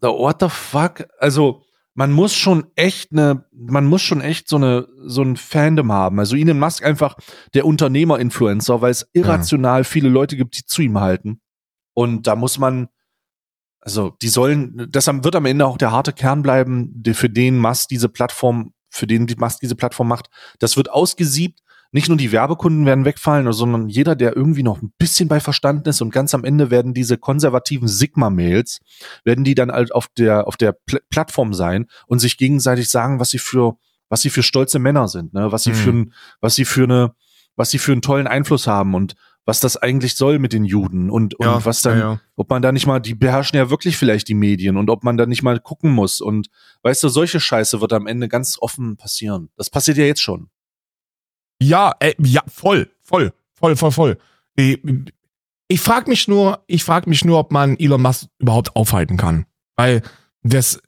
what 0.00 0.36
the 0.40 0.48
fuck? 0.48 1.06
Also, 1.18 1.62
man 1.94 2.10
muss 2.10 2.34
schon 2.34 2.66
echt 2.74 3.12
eine, 3.12 3.44
man 3.52 3.84
muss 3.84 4.02
schon 4.02 4.20
echt 4.20 4.48
so 4.48 4.56
eine, 4.56 4.88
so 5.04 5.22
ein 5.22 5.36
Fandom 5.36 5.92
haben. 5.92 6.18
Also 6.18 6.36
Elon 6.36 6.58
Musk 6.58 6.84
einfach 6.84 7.16
der 7.52 7.66
Unternehmer-Influencer, 7.66 8.80
weil 8.80 8.90
es 8.90 9.06
irrational 9.12 9.84
viele 9.84 10.08
Leute 10.08 10.36
gibt, 10.36 10.56
die 10.56 10.64
zu 10.64 10.80
ihm 10.80 10.98
halten. 10.98 11.42
Und 11.92 12.26
da 12.26 12.34
muss 12.34 12.58
man, 12.58 12.88
also 13.80 14.16
die 14.22 14.28
sollen, 14.28 14.88
das 14.90 15.06
wird 15.06 15.36
am 15.36 15.44
Ende 15.44 15.66
auch 15.66 15.76
der 15.76 15.92
harte 15.92 16.14
Kern 16.14 16.42
bleiben, 16.42 17.02
für 17.12 17.28
den 17.28 17.58
Musk 17.58 17.88
diese 17.88 18.08
Plattform, 18.08 18.72
für 18.88 19.06
den 19.06 19.26
die 19.26 19.36
Musk 19.36 19.60
diese 19.60 19.76
Plattform 19.76 20.08
macht. 20.08 20.30
Das 20.60 20.78
wird 20.78 20.90
ausgesiebt. 20.90 21.60
Nicht 21.94 22.08
nur 22.08 22.16
die 22.16 22.32
Werbekunden 22.32 22.86
werden 22.86 23.04
wegfallen, 23.04 23.52
sondern 23.52 23.88
jeder, 23.88 24.16
der 24.16 24.34
irgendwie 24.34 24.62
noch 24.62 24.80
ein 24.80 24.92
bisschen 24.98 25.28
bei 25.28 25.40
Verstanden 25.40 25.88
ist 25.90 26.00
und 26.00 26.10
ganz 26.10 26.34
am 26.34 26.42
Ende 26.42 26.70
werden 26.70 26.94
diese 26.94 27.18
konservativen 27.18 27.86
Sigma-Mails, 27.86 28.80
werden 29.24 29.44
die 29.44 29.54
dann 29.54 29.70
halt 29.70 29.94
auf 29.94 30.08
der, 30.16 30.46
auf 30.48 30.56
der 30.56 30.72
Pl 30.72 31.00
Plattform 31.10 31.52
sein 31.52 31.86
und 32.06 32.18
sich 32.18 32.38
gegenseitig 32.38 32.88
sagen, 32.88 33.20
was 33.20 33.28
sie 33.30 33.38
für, 33.38 33.76
was 34.08 34.22
sie 34.22 34.30
für 34.30 34.42
stolze 34.42 34.78
Männer 34.78 35.06
sind, 35.08 35.34
ne, 35.34 35.52
was 35.52 35.64
sie 35.64 35.70
Mhm. 35.72 35.74
für 35.74 36.06
was 36.40 36.54
sie 36.54 36.64
für 36.64 36.84
eine, 36.84 37.14
was 37.56 37.70
sie 37.70 37.78
für 37.78 37.92
einen 37.92 38.02
tollen 38.02 38.26
Einfluss 38.26 38.66
haben 38.66 38.94
und 38.94 39.14
was 39.44 39.60
das 39.60 39.76
eigentlich 39.76 40.14
soll 40.14 40.38
mit 40.38 40.52
den 40.52 40.64
Juden 40.64 41.10
und, 41.10 41.34
und 41.34 41.44
Ja, 41.44 41.64
was 41.64 41.82
dann, 41.82 41.98
ja, 41.98 42.12
ja. 42.12 42.20
ob 42.36 42.48
man 42.48 42.62
da 42.62 42.72
nicht 42.72 42.86
mal, 42.86 43.00
die 43.00 43.14
beherrschen 43.14 43.56
ja 43.58 43.70
wirklich 43.70 43.96
vielleicht 43.96 44.28
die 44.28 44.34
Medien 44.34 44.76
und 44.76 44.88
ob 44.88 45.02
man 45.04 45.16
da 45.16 45.26
nicht 45.26 45.42
mal 45.42 45.58
gucken 45.60 45.90
muss 45.90 46.20
und 46.20 46.48
weißt 46.84 47.02
du, 47.02 47.08
solche 47.08 47.40
Scheiße 47.40 47.80
wird 47.80 47.92
am 47.92 48.06
Ende 48.06 48.28
ganz 48.28 48.56
offen 48.60 48.96
passieren. 48.96 49.50
Das 49.56 49.68
passiert 49.68 49.98
ja 49.98 50.04
jetzt 50.04 50.22
schon. 50.22 50.48
Ja, 51.62 51.92
äh, 52.00 52.14
ja, 52.18 52.42
voll, 52.46 52.90
voll, 53.00 53.32
voll, 53.54 53.76
voll, 53.76 53.92
voll. 53.92 54.18
Ich, 54.56 54.78
ich 55.68 55.80
frage 55.80 56.10
mich 56.10 56.28
nur, 56.28 56.62
ich 56.66 56.84
frage 56.84 57.08
mich 57.08 57.24
nur, 57.24 57.38
ob 57.38 57.52
man 57.52 57.78
Elon 57.78 58.02
Musk 58.02 58.26
überhaupt 58.38 58.76
aufhalten 58.76 59.16
kann, 59.16 59.46
weil 59.76 60.02
das, 60.42 60.82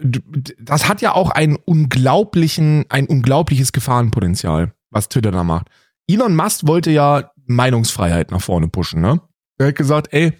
das 0.58 0.88
hat 0.88 1.00
ja 1.00 1.14
auch 1.14 1.30
einen 1.30 1.56
unglaublichen, 1.56 2.84
ein 2.88 3.06
unglaubliches 3.06 3.72
Gefahrenpotenzial, 3.72 4.72
was 4.90 5.08
Twitter 5.08 5.30
da 5.30 5.44
macht. 5.44 5.68
Elon 6.08 6.34
Musk 6.34 6.66
wollte 6.66 6.90
ja 6.90 7.30
Meinungsfreiheit 7.46 8.30
nach 8.30 8.40
vorne 8.40 8.68
pushen, 8.68 9.00
ne? 9.00 9.20
Er 9.58 9.68
hat 9.68 9.76
gesagt, 9.76 10.12
ey, 10.12 10.32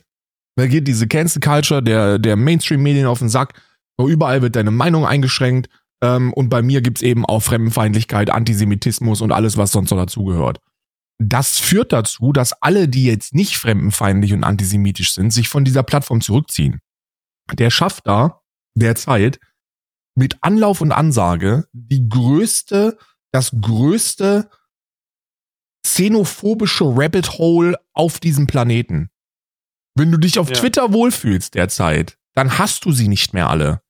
da 0.57 0.67
geht 0.67 0.89
diese 0.89 1.07
Cancel 1.07 1.41
Culture 1.41 1.83
der, 1.83 2.19
der 2.19 2.37
Mainstream-Medien 2.37 3.07
auf 3.07 3.21
den 3.21 3.29
Sack, 3.29 3.55
überall 3.99 4.43
wird 4.43 4.57
deine 4.57 4.73
Meinung 4.73 5.07
eingeschränkt, 5.07 5.69
ähm, 6.05 6.33
und 6.35 6.51
bei 6.51 6.61
mir 6.61 6.83
gibt's 6.83 7.01
eben 7.03 7.25
auch 7.25 7.41
Fremdenfeindlichkeit, 7.41 8.29
Antisemitismus 8.29 9.23
und 9.23 9.33
alles, 9.33 9.57
was 9.57 9.73
sonst 9.73 9.89
so 9.89 9.97
dazugehört. 9.97 10.59
Das 11.19 11.59
führt 11.59 11.93
dazu, 11.93 12.33
dass 12.33 12.53
alle, 12.61 12.89
die 12.89 13.05
jetzt 13.05 13.35
nicht 13.35 13.57
fremdenfeindlich 13.57 14.33
und 14.33 14.45
antisemitisch 14.45 15.15
sind, 15.15 15.33
sich 15.33 15.49
von 15.49 15.65
dieser 15.65 15.83
Plattform 15.83 16.21
zurückziehen. 16.21 16.81
Der 17.53 17.71
schafft 17.71 18.07
da 18.07 18.43
derzeit 18.75 19.39
mit 20.15 20.37
Anlauf 20.43 20.81
und 20.81 20.93
Ansage 20.93 21.67
die 21.73 22.09
größte, 22.09 22.99
das 23.33 23.53
größte 23.59 24.51
xenophobische 25.87 26.85
Rabbit 26.85 27.39
Hole 27.39 27.77
auf 27.93 28.21
diesem 28.21 28.47
Planeten. 28.47 29.11
Wenn 29.95 30.11
du 30.11 30.19
dich 30.19 30.39
auf 30.39 30.49
Ja. 30.51 30.57
Twitter 30.57 30.93
wohlfühlst 30.93 31.55
derzeit, 31.55 32.19
dann 32.35 32.59
hast 32.59 32.85
du 32.85 32.93
sie 32.93 33.09
nicht 33.09 33.33
mehr 33.33 33.49
alle. 33.49 33.84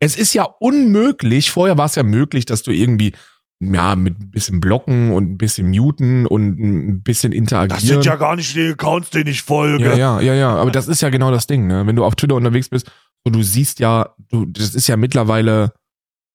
Es 0.00 0.16
ist 0.16 0.34
ja 0.34 0.44
unmöglich, 0.60 1.50
vorher 1.50 1.78
war 1.78 1.86
es 1.86 1.94
ja 1.94 2.02
möglich, 2.02 2.44
dass 2.44 2.62
du 2.62 2.70
irgendwie 2.70 3.12
ja, 3.60 3.96
mit 3.96 4.20
ein 4.20 4.30
bisschen 4.30 4.60
blocken 4.60 5.12
und 5.12 5.30
ein 5.30 5.38
bisschen 5.38 5.70
muten 5.70 6.26
und 6.26 6.58
ein 6.60 7.02
bisschen 7.02 7.32
interagieren. 7.32 8.02
gar 8.02 8.36
nicht 8.36 8.54
die 8.54 8.68
Accounts, 8.68 9.08
denen 9.10 9.28
ich 9.30 9.42
folge. 9.42 9.82
Ja, 9.84 9.94
ja, 9.96 10.20
ja, 10.20 10.34
ja. 10.34 10.54
Aber 10.56 10.70
das 10.70 10.88
ist 10.88 11.00
ja 11.00 11.08
genau 11.08 11.30
das 11.30 11.46
Ding, 11.46 11.66
ne? 11.66 11.86
Wenn 11.86 11.96
du 11.96 12.04
auf 12.04 12.14
Twitter 12.16 12.34
unterwegs 12.34 12.68
bist, 12.68 12.90
so 13.24 13.30
du 13.30 13.42
siehst 13.42 13.80
ja, 13.80 14.14
du, 14.28 14.44
das 14.44 14.74
ist 14.74 14.88
ja 14.88 14.98
mittlerweile, 14.98 15.72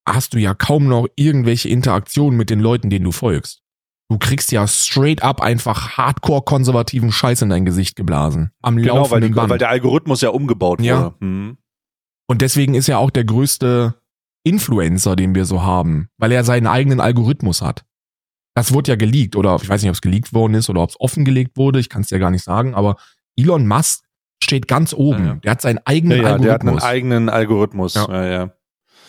hast 0.09 0.33
du 0.33 0.39
ja 0.39 0.55
kaum 0.55 0.87
noch 0.87 1.07
irgendwelche 1.15 1.69
Interaktionen 1.69 2.35
mit 2.37 2.49
den 2.49 2.59
Leuten, 2.59 2.89
denen 2.89 3.05
du 3.05 3.11
folgst. 3.11 3.61
Du 4.09 4.17
kriegst 4.17 4.51
ja 4.51 4.67
straight 4.67 5.21
up 5.21 5.41
einfach 5.41 5.97
hardcore 5.97 6.41
konservativen 6.41 7.11
Scheiß 7.11 7.43
in 7.43 7.49
dein 7.49 7.65
Gesicht 7.65 7.95
geblasen. 7.95 8.49
Am 8.63 8.77
Genau, 8.77 8.93
weil, 8.93 8.99
laufenden 9.01 9.31
die, 9.31 9.35
Band. 9.35 9.49
weil 9.51 9.57
der 9.59 9.69
Algorithmus 9.69 10.21
ja 10.21 10.29
umgebaut 10.29 10.81
Ja. 10.81 11.13
wurde. 11.21 11.55
Und 12.31 12.41
deswegen 12.41 12.75
ist 12.75 12.87
er 12.87 12.97
auch 12.97 13.09
der 13.09 13.25
größte 13.25 13.93
Influencer, 14.45 15.17
den 15.17 15.35
wir 15.35 15.43
so 15.43 15.63
haben, 15.63 16.07
weil 16.17 16.31
er 16.31 16.45
seinen 16.45 16.65
eigenen 16.65 17.01
Algorithmus 17.01 17.61
hat. 17.61 17.83
Das 18.55 18.71
wurde 18.71 18.91
ja 18.91 18.95
geleakt 18.95 19.35
oder 19.35 19.57
ich 19.61 19.67
weiß 19.67 19.81
nicht, 19.81 19.89
ob 19.89 19.95
es 19.95 20.01
geleakt 20.01 20.33
worden 20.33 20.53
ist 20.53 20.69
oder 20.69 20.79
ob 20.79 20.91
es 20.91 21.01
offengelegt 21.01 21.57
wurde, 21.57 21.81
ich 21.81 21.89
kann 21.89 22.03
es 22.03 22.09
ja 22.09 22.19
gar 22.19 22.31
nicht 22.31 22.45
sagen, 22.45 22.73
aber 22.73 22.95
Elon 23.35 23.67
Musk 23.67 24.05
steht 24.41 24.69
ganz 24.69 24.93
oben. 24.93 25.25
Ja, 25.25 25.33
ja. 25.33 25.39
Der 25.43 25.51
hat 25.51 25.61
seinen 25.61 25.79
eigenen 25.83 26.21
ja, 26.21 26.37
der 26.37 26.53
hat 26.53 26.61
einen 26.61 26.69
Algorithmus. 26.69 26.83
eigenen 26.83 27.27
Algorithmus. 27.27 27.93
Ja. 27.95 28.25
Ja. 28.25 28.53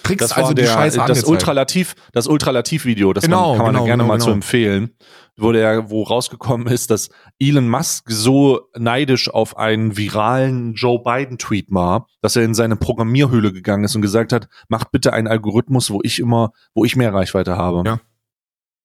Kriegst 0.03 0.23
Das 0.23 0.33
also 0.33 0.51
die 0.51 0.63
der, 0.63 0.69
Scheiße 0.69 0.97
das 0.99 1.09
angezeigt. 1.09 1.29
Ultralativ, 1.29 1.95
das 2.13 2.27
Ultralativ-Video, 2.27 3.13
das 3.13 3.25
Genau, 3.25 3.37
kann 3.37 3.49
man, 3.49 3.57
kann 3.57 3.65
man 3.65 3.75
genau, 3.75 3.85
gerne 3.85 4.03
genau, 4.03 4.09
mal 4.09 4.15
genau. 4.15 4.25
zu 4.25 4.31
empfehlen. 4.33 4.97
wo 5.37 5.51
der, 5.53 5.91
wo 5.91 6.03
rausgekommen 6.03 6.67
ist, 6.67 6.91
dass 6.91 7.09
Elon 7.39 7.69
Musk 7.69 8.11
so 8.11 8.69
neidisch 8.77 9.31
auf 9.31 9.57
einen 9.57 9.97
viralen 9.97 10.75
Joe 10.75 11.03
Biden 11.03 11.39
Tweet 11.39 11.67
war, 11.71 12.07
dass 12.21 12.37
er 12.37 12.43
in 12.43 12.55
seine 12.55 12.77
Programmierhöhle 12.77 13.53
gegangen 13.53 13.85
ist 13.85 13.97
und 13.97 14.03
gesagt 14.03 14.33
hat, 14.33 14.49
macht 14.69 14.91
bitte 14.93 15.13
einen 15.13 15.29
Algorithmus, 15.29 15.91
wo 15.91 16.01
ich 16.03 16.19
immer, 16.19 16.53
wo 16.75 16.85
ich 16.85 16.97
mehr 16.97 17.15
Reichweite 17.15 17.57
habe. 17.57 17.83
Ja. 17.87 18.01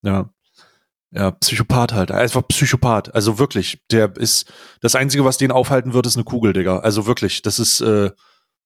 Ja. 0.03 0.29
Ja, 1.11 1.31
Psychopath 1.31 1.93
halt. 1.93 2.11
Einfach 2.11 2.45
Psychopath. 2.47 3.15
Also 3.15 3.39
wirklich, 3.39 3.81
der 3.91 4.15
ist, 4.17 4.51
das 4.81 4.93
Einzige, 4.95 5.23
was 5.23 5.37
den 5.37 5.51
aufhalten 5.51 5.93
wird, 5.93 6.05
ist 6.05 6.15
eine 6.17 6.25
Kugel, 6.25 6.51
Digga. 6.53 6.79
Also 6.79 7.07
wirklich, 7.07 7.41
das 7.41 7.59
ist, 7.59 7.79
äh, 7.81 8.11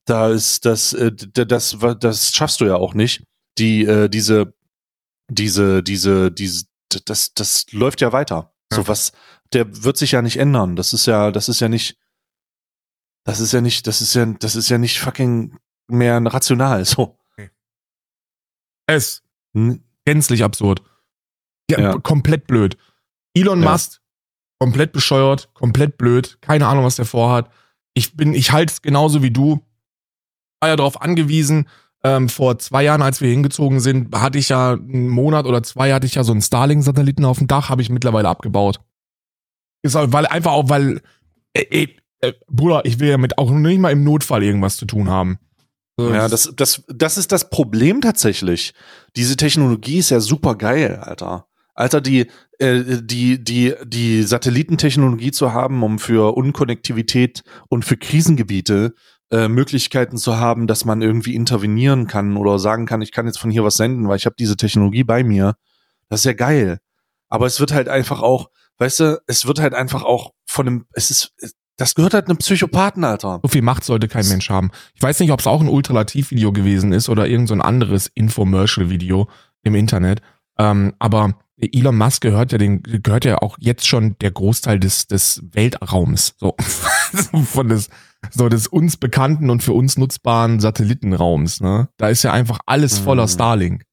da 0.06 0.30
ist, 0.30 0.66
das, 0.66 0.94
äh, 0.94 1.12
das, 1.14 1.78
das, 1.78 2.00
das 2.00 2.34
schaffst 2.34 2.62
du 2.62 2.66
ja 2.66 2.76
auch 2.76 2.94
nicht. 2.94 3.24
Die, 3.58 3.84
äh, 3.86 4.10
diese, 4.10 4.54
diese, 5.30 5.84
diese, 5.84 6.32
diese, 6.32 6.66
das, 7.06 7.34
das 7.34 7.72
läuft 7.72 8.02
ja 8.02 8.12
weiter. 8.12 8.54
Ja. 8.72 8.78
So 8.78 8.88
was, 8.88 9.12
der 9.54 9.84
wird 9.84 9.98
sich 9.98 10.12
ja 10.14 10.22
nicht 10.22 10.38
ändern. 10.38 10.76
Das 10.76 10.94
ist 10.94 11.06
ja, 11.06 11.32
das 11.32 11.50
ist 11.50 11.60
ja 11.60 11.70
nicht, 11.70 11.98
das 13.26 13.40
ist 13.40 13.52
ja 13.54 13.62
nicht, 13.62 13.86
das 13.88 14.02
ist 14.02 14.14
ja, 14.14 14.26
das 14.26 14.56
ist 14.56 14.70
ja 14.70 14.78
nicht 14.78 15.00
fucking 15.00 15.58
mehr 15.88 16.22
rational. 16.26 16.84
So. 16.86 17.18
Es 18.88 19.24
Hm, 19.54 19.84
gänzlich 20.06 20.44
absurd. 20.44 20.82
Ja, 21.70 21.80
Ja. 21.80 21.98
komplett 22.00 22.48
blöd. 22.48 22.78
Elon 23.34 23.62
Ja. 23.62 23.72
Musk, 23.72 24.02
komplett 24.60 24.94
bescheuert, 24.94 25.54
komplett 25.54 25.98
blöd, 25.98 26.38
keine 26.42 26.68
Ahnung, 26.68 26.86
was 26.86 26.96
der 26.96 27.06
vorhat. 27.06 27.52
Ich 27.94 28.16
bin, 28.16 28.34
ich 28.34 28.52
halte 28.52 28.72
es 28.72 28.82
genauso 28.82 29.22
wie 29.22 29.32
du. 29.32 29.60
War 30.62 30.70
ja 30.70 30.76
darauf 30.76 31.02
angewiesen, 31.02 31.68
ähm, 32.04 32.30
vor 32.30 32.58
zwei 32.60 32.84
Jahren, 32.84 33.02
als 33.02 33.22
wir 33.22 33.30
hingezogen 33.30 33.80
sind, 33.80 34.16
hatte 34.16 34.38
ich 34.38 34.50
ja 34.50 34.74
einen 34.74 35.10
Monat 35.10 35.46
oder 35.46 35.62
zwei, 35.64 35.94
hatte 35.94 36.08
ich 36.08 36.16
ja 36.16 36.24
so 36.24 36.32
einen 36.32 36.42
Starlink-Satelliten 36.42 37.26
auf 37.26 37.40
dem 37.40 37.48
Dach, 37.48 37.70
habe 37.70 37.82
ich 37.82 37.90
mittlerweile 37.90 38.30
abgebaut. 38.30 38.80
Ist 39.82 39.96
halt, 39.96 40.14
weil 40.14 40.26
einfach 40.26 40.52
auch, 40.52 40.70
weil, 40.70 41.02
äh, 41.54 41.62
äh, 41.84 41.88
äh, 42.22 42.34
Bruder, 42.48 42.86
ich 42.86 43.00
will 43.00 43.10
ja 43.10 43.18
mit 43.18 43.38
auch 43.38 43.52
nicht 43.52 43.80
mal 43.80 43.92
im 43.92 44.04
Notfall 44.04 44.44
irgendwas 44.44 44.78
zu 44.78 44.86
tun 44.86 45.10
haben. 45.10 45.40
Ja, 46.00 46.28
das, 46.28 46.52
das, 46.56 46.84
das 46.88 47.18
ist 47.18 47.32
das 47.32 47.50
Problem 47.50 48.02
tatsächlich. 48.02 48.74
Diese 49.16 49.36
Technologie 49.36 49.98
ist 49.98 50.10
ja 50.10 50.20
super 50.20 50.56
geil, 50.56 50.96
Alter. 50.96 51.48
Alter, 51.76 52.02
die, 52.02 52.28
äh, 52.60 53.02
die, 53.02 53.44
die, 53.44 53.74
die 53.86 54.24
Satellitentechnologie 54.24 55.32
zu 55.32 55.54
haben, 55.54 55.84
um 55.84 56.00
für 56.00 56.36
Unkonnektivität 56.36 57.44
und 57.70 57.86
für 57.86 57.98
Krisengebiete 57.98 58.96
äh, 59.32 59.48
Möglichkeiten 59.48 60.18
zu 60.18 60.38
haben, 60.38 60.68
dass 60.68 60.86
man 60.86 61.02
irgendwie 61.02 61.36
intervenieren 61.36 62.08
kann 62.08 62.36
oder 62.38 62.60
sagen 62.60 62.86
kann, 62.86 63.02
ich 63.02 63.12
kann 63.12 63.26
jetzt 63.26 63.40
von 63.40 63.50
hier 63.50 63.64
was 63.64 63.78
senden, 63.78 64.08
weil 64.08 64.18
ich 64.18 64.26
habe 64.26 64.36
diese 64.38 64.58
Technologie 64.58 65.04
bei 65.04 65.24
mir. 65.24 65.56
Das 66.10 66.22
ist 66.22 66.26
ja 66.26 66.34
geil. 66.34 66.80
Aber 67.30 67.46
es 67.46 67.60
wird 67.60 67.72
halt 67.72 67.88
einfach 67.88 68.22
auch, 68.22 68.50
weißt 68.78 69.00
du, 69.00 69.22
es 69.28 69.48
wird 69.48 69.60
halt 69.60 69.74
einfach 69.74 70.04
auch 70.04 70.34
von 70.46 70.68
einem, 70.68 70.86
es 70.92 71.12
ist, 71.12 71.34
das 71.78 71.96
gehört 71.96 72.14
halt 72.14 72.28
einem 72.28 72.38
Psychopathen, 72.38 73.06
Alter. 73.06 73.40
So 73.42 73.48
viel 73.48 73.62
Macht 73.62 73.86
sollte 73.86 74.10
kein 74.10 74.28
Mensch 74.28 74.50
haben. 74.50 74.70
Ich 74.94 75.02
weiß 75.02 75.20
nicht, 75.22 75.32
ob 75.32 75.40
es 75.40 75.48
auch 75.48 75.62
ein 75.62 75.70
Ultralativ-Video 75.70 76.52
gewesen 76.52 76.92
ist 76.92 77.08
oder 77.08 77.28
irgend 77.28 77.48
so 77.48 77.54
ein 77.54 77.62
anderes 77.62 78.08
Infomercial-Video 78.14 79.30
im 79.64 79.76
Internet. 79.76 80.22
Ähm, 80.58 80.94
aber 81.00 81.36
Elon 81.58 81.98
Musk 81.98 82.22
gehört 82.22 82.52
ja 82.52 82.58
den, 82.58 82.84
gehört 82.84 83.24
ja 83.24 83.38
auch 83.38 83.58
jetzt 83.60 83.88
schon 83.88 84.18
der 84.20 84.32
Großteil 84.32 84.80
des, 84.80 85.08
des 85.08 85.42
Weltraums. 85.54 86.36
So, 86.38 86.56
von 87.46 87.70
des, 87.70 87.90
so 88.30 88.50
des 88.50 88.68
uns 88.68 88.98
bekannten 88.98 89.50
und 89.50 89.64
für 89.64 89.74
uns 89.74 89.98
nutzbaren 89.98 90.60
Satellitenraums, 90.60 91.60
ne? 91.62 91.90
Da 91.98 92.10
ist 92.10 92.24
ja 92.24 92.32
einfach 92.32 92.60
alles 92.66 93.00
voller 93.00 93.24
Mhm. 93.24 93.30
Starlink. 93.30 93.84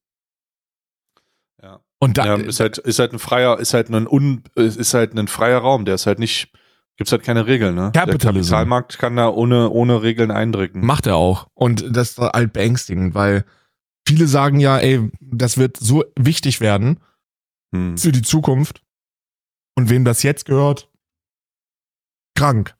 Ja. 1.61 1.79
Und 1.99 2.17
da, 2.17 2.25
ja, 2.25 2.35
ist 2.35 2.59
halt, 2.59 2.77
ist 2.77 2.99
halt 2.99 3.13
ein 3.13 3.19
freier, 3.19 3.59
ist 3.59 3.73
halt 3.73 3.89
ein 3.89 4.07
un, 4.07 4.43
ist 4.55 4.93
halt 4.93 5.13
ein 5.17 5.27
freier 5.27 5.59
Raum, 5.59 5.85
der 5.85 5.95
ist 5.95 6.05
halt 6.05 6.19
nicht, 6.19 6.51
gibt's 6.97 7.11
halt 7.11 7.23
keine 7.23 7.47
Regeln, 7.47 7.75
ne? 7.75 7.91
Capitalism. 7.93 8.19
Der 8.21 8.33
Kapitalmarkt 8.33 8.99
kann 8.99 9.15
da 9.15 9.29
ohne, 9.29 9.69
ohne 9.69 10.03
Regeln 10.03 10.31
eindrücken. 10.31 10.85
Macht 10.85 11.07
er 11.07 11.15
auch. 11.15 11.47
Und 11.55 11.85
das 11.95 12.11
ist 12.11 12.17
halt 12.19 12.53
beängstigend, 12.53 13.15
weil 13.15 13.45
viele 14.07 14.27
sagen 14.27 14.59
ja, 14.59 14.77
ey, 14.77 15.09
das 15.19 15.57
wird 15.57 15.77
so 15.77 16.03
wichtig 16.17 16.61
werden 16.61 16.99
Hm. 17.73 17.97
für 17.97 18.11
die 18.11 18.21
Zukunft. 18.23 18.83
Und 19.75 19.89
wem 19.89 20.03
das 20.03 20.23
jetzt 20.23 20.45
gehört, 20.45 20.89
krank. 22.35 22.75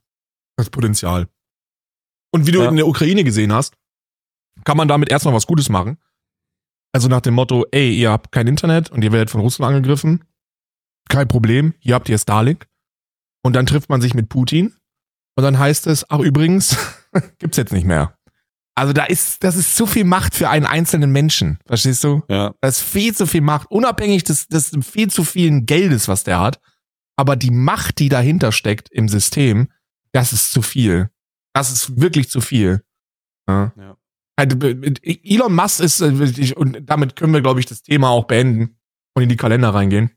Das 0.58 0.70
Potenzial. 0.70 1.30
Und 2.32 2.48
wie 2.48 2.52
du 2.52 2.62
Ja. 2.64 2.70
in 2.70 2.76
der 2.76 2.88
Ukraine 2.88 3.24
gesehen 3.24 3.54
hast, 3.54 3.76
kann 4.66 4.78
man 4.78 4.88
damit 4.88 5.10
erstmal 5.10 5.34
was 5.34 5.48
Gutes 5.48 5.70
machen. 5.70 5.98
Also 6.92 7.08
nach 7.08 7.22
dem 7.22 7.34
Motto, 7.36 7.66
ey, 7.72 7.94
ihr 7.94 8.12
habt 8.12 8.32
kein 8.32 8.48
Internet 8.48 8.90
und 8.92 9.04
ihr 9.04 9.12
werdet 9.12 9.30
von 9.30 9.42
Russland 9.42 9.76
angegriffen. 9.76 10.24
Kein 11.08 11.28
Problem, 11.28 11.74
hier 11.80 11.96
habt 11.96 12.10
ihr 12.10 12.18
Starlink. 12.18 12.68
Und 13.44 13.56
dann 13.56 13.66
trifft 13.66 13.90
man 13.90 14.02
sich 14.02 14.14
mit 14.14 14.30
Putin. 14.30 14.76
Und 15.36 15.44
dann 15.44 15.58
heißt 15.60 15.88
es, 15.88 16.10
ach 16.10 16.20
übrigens, 16.20 16.78
gibt's 17.40 17.58
jetzt 17.58 17.72
nicht 17.74 17.86
mehr. 17.86 18.16
Also 18.76 18.94
da 18.94 19.06
ist, 19.06 19.44
das 19.44 19.56
ist 19.56 19.76
zu 19.76 19.86
viel 19.86 20.04
Macht 20.06 20.36
für 20.36 20.50
einen 20.50 20.66
einzelnen 20.66 21.12
Menschen. 21.12 21.60
Verstehst 21.66 22.04
du? 22.04 22.24
Ja, 22.30 22.54
Das 22.62 22.80
ist 22.80 22.88
viel 22.88 23.16
zu 23.16 23.28
viel 23.28 23.42
Macht, 23.42 23.70
unabhängig 23.72 24.24
des, 24.24 24.48
des 24.48 24.72
viel 24.82 25.10
zu 25.10 25.24
vielen 25.24 25.66
Geldes, 25.66 26.08
was 26.08 26.24
der 26.24 26.40
hat. 26.40 26.60
Aber 27.18 27.36
die 27.36 27.52
Macht, 27.52 28.00
die 28.00 28.10
dahinter 28.10 28.52
steckt 28.52 28.90
im 28.92 29.10
System, 29.10 29.70
das 30.14 30.32
ist 30.34 30.52
zu 30.52 30.62
viel. 30.62 31.10
Das 31.54 31.72
ist 31.72 32.00
wirklich 32.00 32.30
zu 32.30 32.42
viel. 32.42 32.84
Ja. 33.48 33.74
Ja. 33.78 33.98
Also, 34.36 34.56
mit- 34.58 35.02
Elon 35.04 35.54
Musk 35.54 35.80
ist, 35.82 36.00
äh, 36.02 36.54
und 36.56 36.80
damit 36.90 37.16
können 37.16 37.34
wir, 37.34 37.42
glaube 37.42 37.60
ich, 37.60 37.66
das 37.66 37.82
Thema 37.82 38.10
auch 38.10 38.26
beenden 38.26 38.78
und 39.16 39.24
in 39.24 39.30
die 39.30 39.36
Kalender 39.38 39.74
reingehen. 39.74 40.12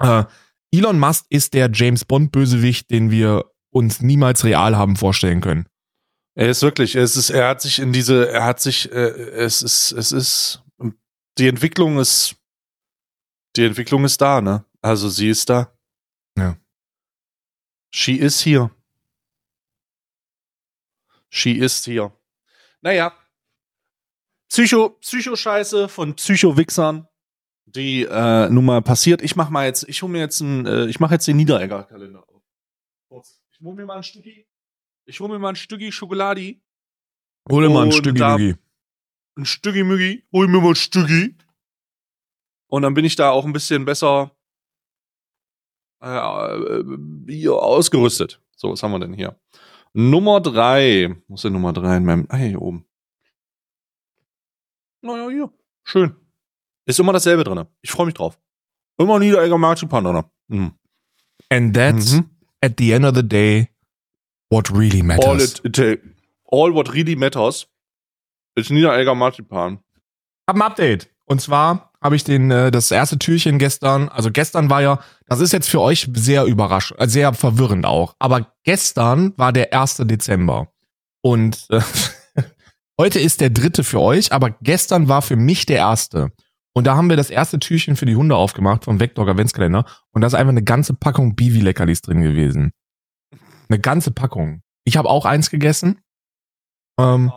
Äh, 0.00 0.24
Elon 0.72 0.98
Musk 0.98 1.26
ist 1.28 1.54
der 1.54 1.70
James 1.72 2.04
Bond 2.04 2.32
Bösewicht, 2.32 2.90
den 2.90 3.10
wir 3.10 3.44
uns 3.70 4.00
niemals 4.00 4.44
real 4.44 4.76
haben 4.76 4.96
vorstellen 4.96 5.40
können. 5.40 5.66
er 6.36 6.48
ist 6.48 6.62
wirklich, 6.62 6.94
es 6.96 7.16
ist, 7.16 7.30
er 7.30 7.48
hat 7.48 7.60
sich 7.60 7.78
in 7.80 7.92
diese, 7.92 8.28
er 8.28 8.44
hat 8.44 8.60
sich, 8.60 8.90
äh, 8.90 8.96
es 8.96 9.62
ist, 9.62 9.92
es 9.92 10.10
ist, 10.12 10.64
die 11.38 11.46
Entwicklung 11.48 11.98
ist, 11.98 12.36
die 13.56 13.64
Entwicklung 13.64 14.04
ist 14.04 14.20
da, 14.20 14.40
ne? 14.40 14.64
Also 14.80 15.08
sie 15.08 15.28
ist 15.28 15.48
da. 15.50 15.72
Ja. 16.38 16.56
She 17.94 18.14
is 18.18 18.44
here. 18.44 18.70
She 21.34 21.58
is 21.58 21.84
here. 21.84 22.12
Naja. 22.80 23.12
Psycho, 24.48 24.90
Psycho-Scheiße 25.00 25.88
von 25.88 26.14
Psycho-Wichsern, 26.14 27.08
die 27.64 28.04
äh, 28.04 28.48
nun 28.50 28.64
mal 28.64 28.82
passiert. 28.82 29.20
Ich 29.20 29.34
mach 29.34 29.50
mal 29.50 29.66
jetzt, 29.66 29.88
ich 29.88 30.00
hole 30.02 30.12
mir 30.12 30.20
jetzt 30.20 30.38
ein, 30.40 30.64
äh, 30.64 30.86
ich 30.86 31.00
mache 31.00 31.14
jetzt 31.14 31.26
den 31.26 31.36
Niederegger-Kalender 31.38 32.22
auf. 32.28 32.42
Kurz. 33.08 33.42
Ich 33.50 33.60
hole 33.60 33.74
mir 33.74 33.84
mal 33.84 33.96
ein 33.96 34.04
Stücki, 34.04 34.46
ich 35.06 35.18
hole 35.18 35.32
mir 35.32 35.40
mal 35.40 35.48
ein 35.48 35.56
Stücki 35.56 35.90
Schokoladi, 35.90 36.62
Hol 37.50 37.66
dir 37.66 37.74
mal 37.74 37.86
ein 37.86 37.92
Stücki 37.92 38.22
Mügi. 38.22 38.56
ein 39.36 39.44
Stücki 39.44 39.82
Mügi, 39.82 40.24
hol 40.32 40.46
mir 40.46 40.60
mal 40.60 40.68
ein 40.68 40.74
Stücki. 40.76 41.36
Und 42.68 42.82
dann 42.82 42.94
bin 42.94 43.04
ich 43.04 43.16
da 43.16 43.30
auch 43.30 43.44
ein 43.44 43.52
bisschen 43.52 43.84
besser 43.84 44.30
äh, 46.00 46.06
äh, 46.08 46.84
hier 47.26 47.54
ausgerüstet. 47.54 48.40
So, 48.54 48.70
was 48.70 48.82
haben 48.84 48.92
wir 48.92 49.00
denn 49.00 49.14
hier? 49.14 49.36
Nummer 49.94 50.40
drei. 50.40 51.14
Wo 51.28 51.34
ist 51.34 51.44
denn 51.44 51.52
Nummer 51.52 51.72
drei 51.72 51.96
in 51.96 52.04
meinem, 52.04 52.26
ah, 52.28 52.36
hier 52.36 52.60
oben. 52.60 52.84
Naja, 55.02 55.28
hier. 55.30 55.50
Schön. 55.84 56.16
Ist 56.86 56.98
immer 57.00 57.12
dasselbe 57.12 57.44
drin. 57.44 57.64
Ich 57.82 57.90
freue 57.90 58.06
mich 58.06 58.14
drauf. 58.14 58.38
Immer 58.98 59.18
Niederegger 59.18 59.58
Marzipan 59.58 60.04
drin. 60.04 60.24
Mhm. 60.48 60.72
And 61.50 61.74
that's, 61.74 62.12
Mhm. 62.14 62.30
at 62.60 62.74
the 62.78 62.92
end 62.92 63.04
of 63.04 63.14
the 63.14 63.26
day, 63.26 63.68
what 64.50 64.70
really 64.70 65.00
All, 65.00 65.06
matters. 65.06 65.60
it, 65.64 65.78
it, 65.78 66.02
all 66.50 66.72
what 66.74 66.92
really 66.92 67.16
matters 67.16 67.66
ist 68.56 68.70
Niederegger 68.70 69.14
Marzipan. 69.14 69.78
hab 70.48 70.56
ein 70.56 70.62
Update. 70.62 71.08
Und 71.26 71.40
zwar 71.40 71.92
habe 72.04 72.16
ich 72.16 72.22
den 72.22 72.50
äh, 72.50 72.70
das 72.70 72.90
erste 72.90 73.18
Türchen 73.18 73.58
gestern, 73.58 74.10
also 74.10 74.30
gestern 74.30 74.68
war 74.68 74.82
ja, 74.82 75.00
das 75.26 75.40
ist 75.40 75.52
jetzt 75.52 75.70
für 75.70 75.80
euch 75.80 76.08
sehr 76.12 76.44
überraschend, 76.44 77.00
äh, 77.00 77.08
sehr 77.08 77.32
verwirrend 77.32 77.86
auch, 77.86 78.14
aber 78.18 78.52
gestern 78.62 79.32
war 79.38 79.52
der 79.52 79.72
1. 79.72 80.02
Dezember. 80.04 80.68
Und 81.22 81.66
äh, 81.70 81.80
heute 83.00 83.18
ist 83.18 83.40
der 83.40 83.48
dritte 83.48 83.82
für 83.82 84.00
euch, 84.00 84.32
aber 84.32 84.50
gestern 84.50 85.08
war 85.08 85.22
für 85.22 85.36
mich 85.36 85.64
der 85.64 85.78
erste. 85.78 86.30
Und 86.74 86.86
da 86.86 86.96
haben 86.96 87.08
wir 87.08 87.16
das 87.16 87.30
erste 87.30 87.58
Türchen 87.58 87.96
für 87.96 88.04
die 88.04 88.16
Hunde 88.16 88.36
aufgemacht 88.36 88.84
vom 88.84 89.00
Vector 89.00 89.26
Adventskalender 89.26 89.86
und 90.12 90.20
da 90.20 90.26
ist 90.26 90.34
einfach 90.34 90.50
eine 90.50 90.64
ganze 90.64 90.92
Packung 90.92 91.34
Bivi 91.34 91.60
Leckerlis 91.60 92.02
drin 92.02 92.20
gewesen. 92.20 92.72
Eine 93.70 93.78
ganze 93.78 94.10
Packung. 94.10 94.60
Ich 94.84 94.98
habe 94.98 95.08
auch 95.08 95.24
eins 95.24 95.48
gegessen. 95.48 96.00
Ähm, 97.00 97.32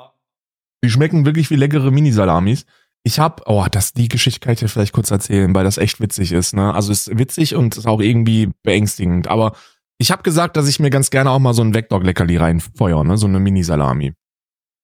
die 0.84 0.90
schmecken 0.90 1.26
wirklich 1.26 1.50
wie 1.52 1.56
leckere 1.56 1.90
Mini-Salamis. 1.90 2.66
Ich 3.08 3.20
habe, 3.20 3.42
oh, 3.46 3.66
das, 3.72 3.94
die 3.94 4.10
Geschichte 4.10 4.42
kann 4.42 4.52
ich 4.52 4.60
dir 4.60 4.68
vielleicht 4.68 4.92
kurz 4.92 5.12
erzählen, 5.12 5.56
weil 5.56 5.64
das 5.64 5.78
echt 5.78 6.02
witzig 6.02 6.34
ist. 6.34 6.54
Ne? 6.54 6.74
Also 6.74 6.92
es 6.92 7.08
ist 7.08 7.18
witzig 7.18 7.56
und 7.56 7.78
ist 7.78 7.88
auch 7.88 8.02
irgendwie 8.02 8.50
beängstigend. 8.64 9.30
Aber 9.30 9.56
ich 9.98 10.12
habe 10.12 10.24
gesagt, 10.24 10.58
dass 10.58 10.68
ich 10.68 10.82
mir 10.82 10.90
ganz 10.90 11.10
gerne 11.10 11.32
auch 11.32 11.40
mal 11.40 11.54
so 11.54 11.62
ein 11.62 11.74
Vector-Leckerli 11.74 12.36
reinfeuer, 12.36 13.06
ne? 13.06 13.18
so 13.18 13.26
eine 13.26 13.40
Mini-Salami. 13.40 14.14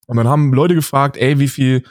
Und 0.08 0.16
dann 0.16 0.30
haben 0.30 0.54
Leute 0.54 0.74
gefragt, 0.74 1.18
ey, 1.18 1.38
wie 1.40 1.50
viel 1.50 1.84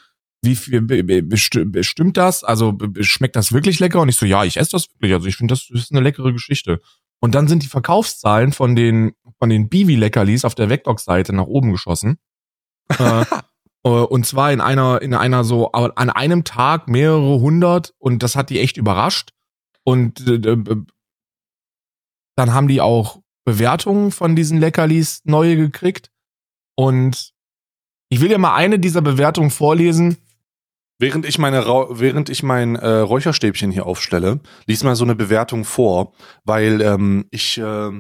wie 0.45 0.57
viel 0.57 0.81
be- 0.81 1.05
be- 1.05 1.21
besti- 1.21 1.71
bestimmt 1.71 2.17
das? 2.17 2.45
Also 2.45 2.79
schmeckt 3.01 3.37
das 3.37 3.53
wirklich 3.53 3.79
lecker? 3.79 4.01
Und 4.01 4.09
ich 4.09 4.17
so, 4.17 4.25
ja, 4.25 4.43
ich 4.43 4.57
esse 4.57 4.71
das 4.71 4.89
wirklich. 4.95 5.13
Also 5.13 5.27
ich 5.27 5.37
finde, 5.37 5.53
das 5.53 5.69
ist 5.71 5.93
eine 5.93 6.01
leckere 6.01 6.33
Geschichte. 6.33 6.81
Und 7.21 7.35
dann 7.35 7.47
sind 7.47 7.63
die 7.63 7.69
Verkaufszahlen 7.69 8.53
von 8.53 8.75
den 8.75 9.13
von 9.39 9.51
den 9.51 9.69
Bivi-Leckerlis 9.69 10.47
auf 10.47 10.55
der 10.55 10.71
Vectox-Seite 10.71 11.35
nach 11.35 11.45
oben 11.47 11.73
geschossen. 11.73 12.17
äh, 12.99 13.25
und 13.91 14.27
zwar 14.27 14.53
in 14.53 14.61
einer 14.61 15.03
in 15.03 15.15
einer 15.15 15.45
so 15.45 15.73
an 15.73 16.11
einem 16.11 16.45
Tag 16.45 16.89
mehrere 16.89 17.41
hundert 17.41 17.95
und 17.99 18.23
das 18.23 18.37
hat 18.37 18.51
die 18.51 18.61
echt 18.61 18.77
überrascht. 18.77 19.31
Und 19.85 20.27
äh, 20.27 20.35
äh, 20.35 20.85
dann 22.37 22.55
haben 22.55 22.69
die 22.69 22.81
auch 22.81 23.21
Bewertungen 23.45 24.11
von 24.13 24.37
diesen 24.37 24.59
Leckerlis 24.59 25.23
neue 25.25 25.57
gekriegt. 25.57 26.11
Und 26.77 27.33
ich 28.09 28.21
will 28.21 28.29
dir 28.29 28.39
mal 28.39 28.55
eine 28.55 28.79
dieser 28.79 29.03
Bewertungen 29.03 29.51
vorlesen. 29.51 30.19
Während 30.99 31.27
ich 31.27 31.39
meine 31.39 31.65
während 31.67 32.31
ich 32.31 32.45
mein 32.45 32.77
äh, 32.77 32.87
Räucherstäbchen 32.87 33.73
hier 33.73 33.87
aufstelle, 33.87 34.39
lies 34.67 34.85
mal 34.85 34.95
so 34.95 35.05
eine 35.05 35.17
Bewertung 35.17 35.65
vor, 35.65 36.13
weil 36.45 36.81
ähm, 36.81 37.27
ich 37.31 37.59
äh, 37.59 37.91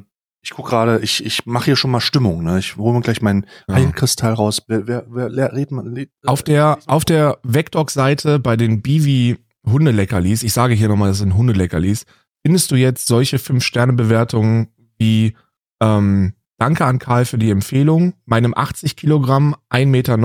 ich 0.43 0.51
guck 0.51 0.66
gerade, 0.68 0.99
ich 1.01 1.24
ich 1.24 1.47
mache 1.47 1.66
hier 1.66 1.76
schon 1.76 1.90
mal 1.93 2.01
Stimmung, 2.01 2.43
ne? 2.43 2.59
Ich 2.59 2.76
hole 2.76 2.95
mir 2.95 3.01
gleich 3.01 3.22
meinen 3.22 3.47
Ja. 3.68 3.76
Heilkristall 3.76 4.32
raus. 4.34 4.62
Wer, 4.66 4.86
wer, 4.86 5.07
wer 5.09 5.28
ler- 5.28 5.53
red 5.53 5.70
mal 5.70 5.86
red, 5.86 6.11
Auf 6.26 6.43
der, 6.43 6.78
auf 6.86 7.05
der 7.05 7.38
Vectox-Seite 7.45 8.38
bei 8.38 8.57
den 8.57 8.82
Bivi 8.82 9.38
Hundeleckerlis, 9.66 10.43
ich 10.43 10.53
sage 10.53 10.74
hier 10.74 10.88
nochmal, 10.88 11.11
das 11.11 11.18
sind 11.18 11.34
Hundeleckerlis, 11.36 12.05
findest 12.45 12.70
du 12.72 12.74
jetzt 12.76 13.07
solche 13.07 13.36
5-Sterne-Bewertungen 13.38 14.68
wie 14.99 15.36
ähm, 15.80 16.34
Danke 16.59 16.84
an 16.84 16.99
Karl 16.99 17.24
für 17.24 17.38
die 17.38 17.51
Empfehlung. 17.51 18.14
Meinem 18.24 18.55
80 18.55 18.95
Kilogramm, 18.97 19.57
1,90 19.70 19.86
Meter 19.86 20.18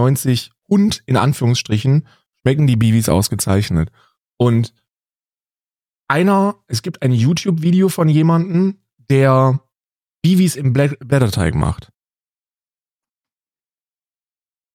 Hund 0.69 1.01
in 1.05 1.17
Anführungsstrichen 1.17 2.07
schmecken 2.41 2.67
die 2.67 2.75
Bivis 2.75 3.09
ausgezeichnet. 3.09 3.91
Und 4.37 4.73
einer, 6.07 6.55
es 6.67 6.81
gibt 6.81 7.01
ein 7.01 7.11
YouTube-Video 7.11 7.89
von 7.89 8.07
jemandem, 8.09 8.77
der 9.09 9.59
Bivis 10.21 10.55
im 10.55 10.73
Blä- 10.73 10.97
Blätterteig 11.03 11.55
macht. 11.55 11.89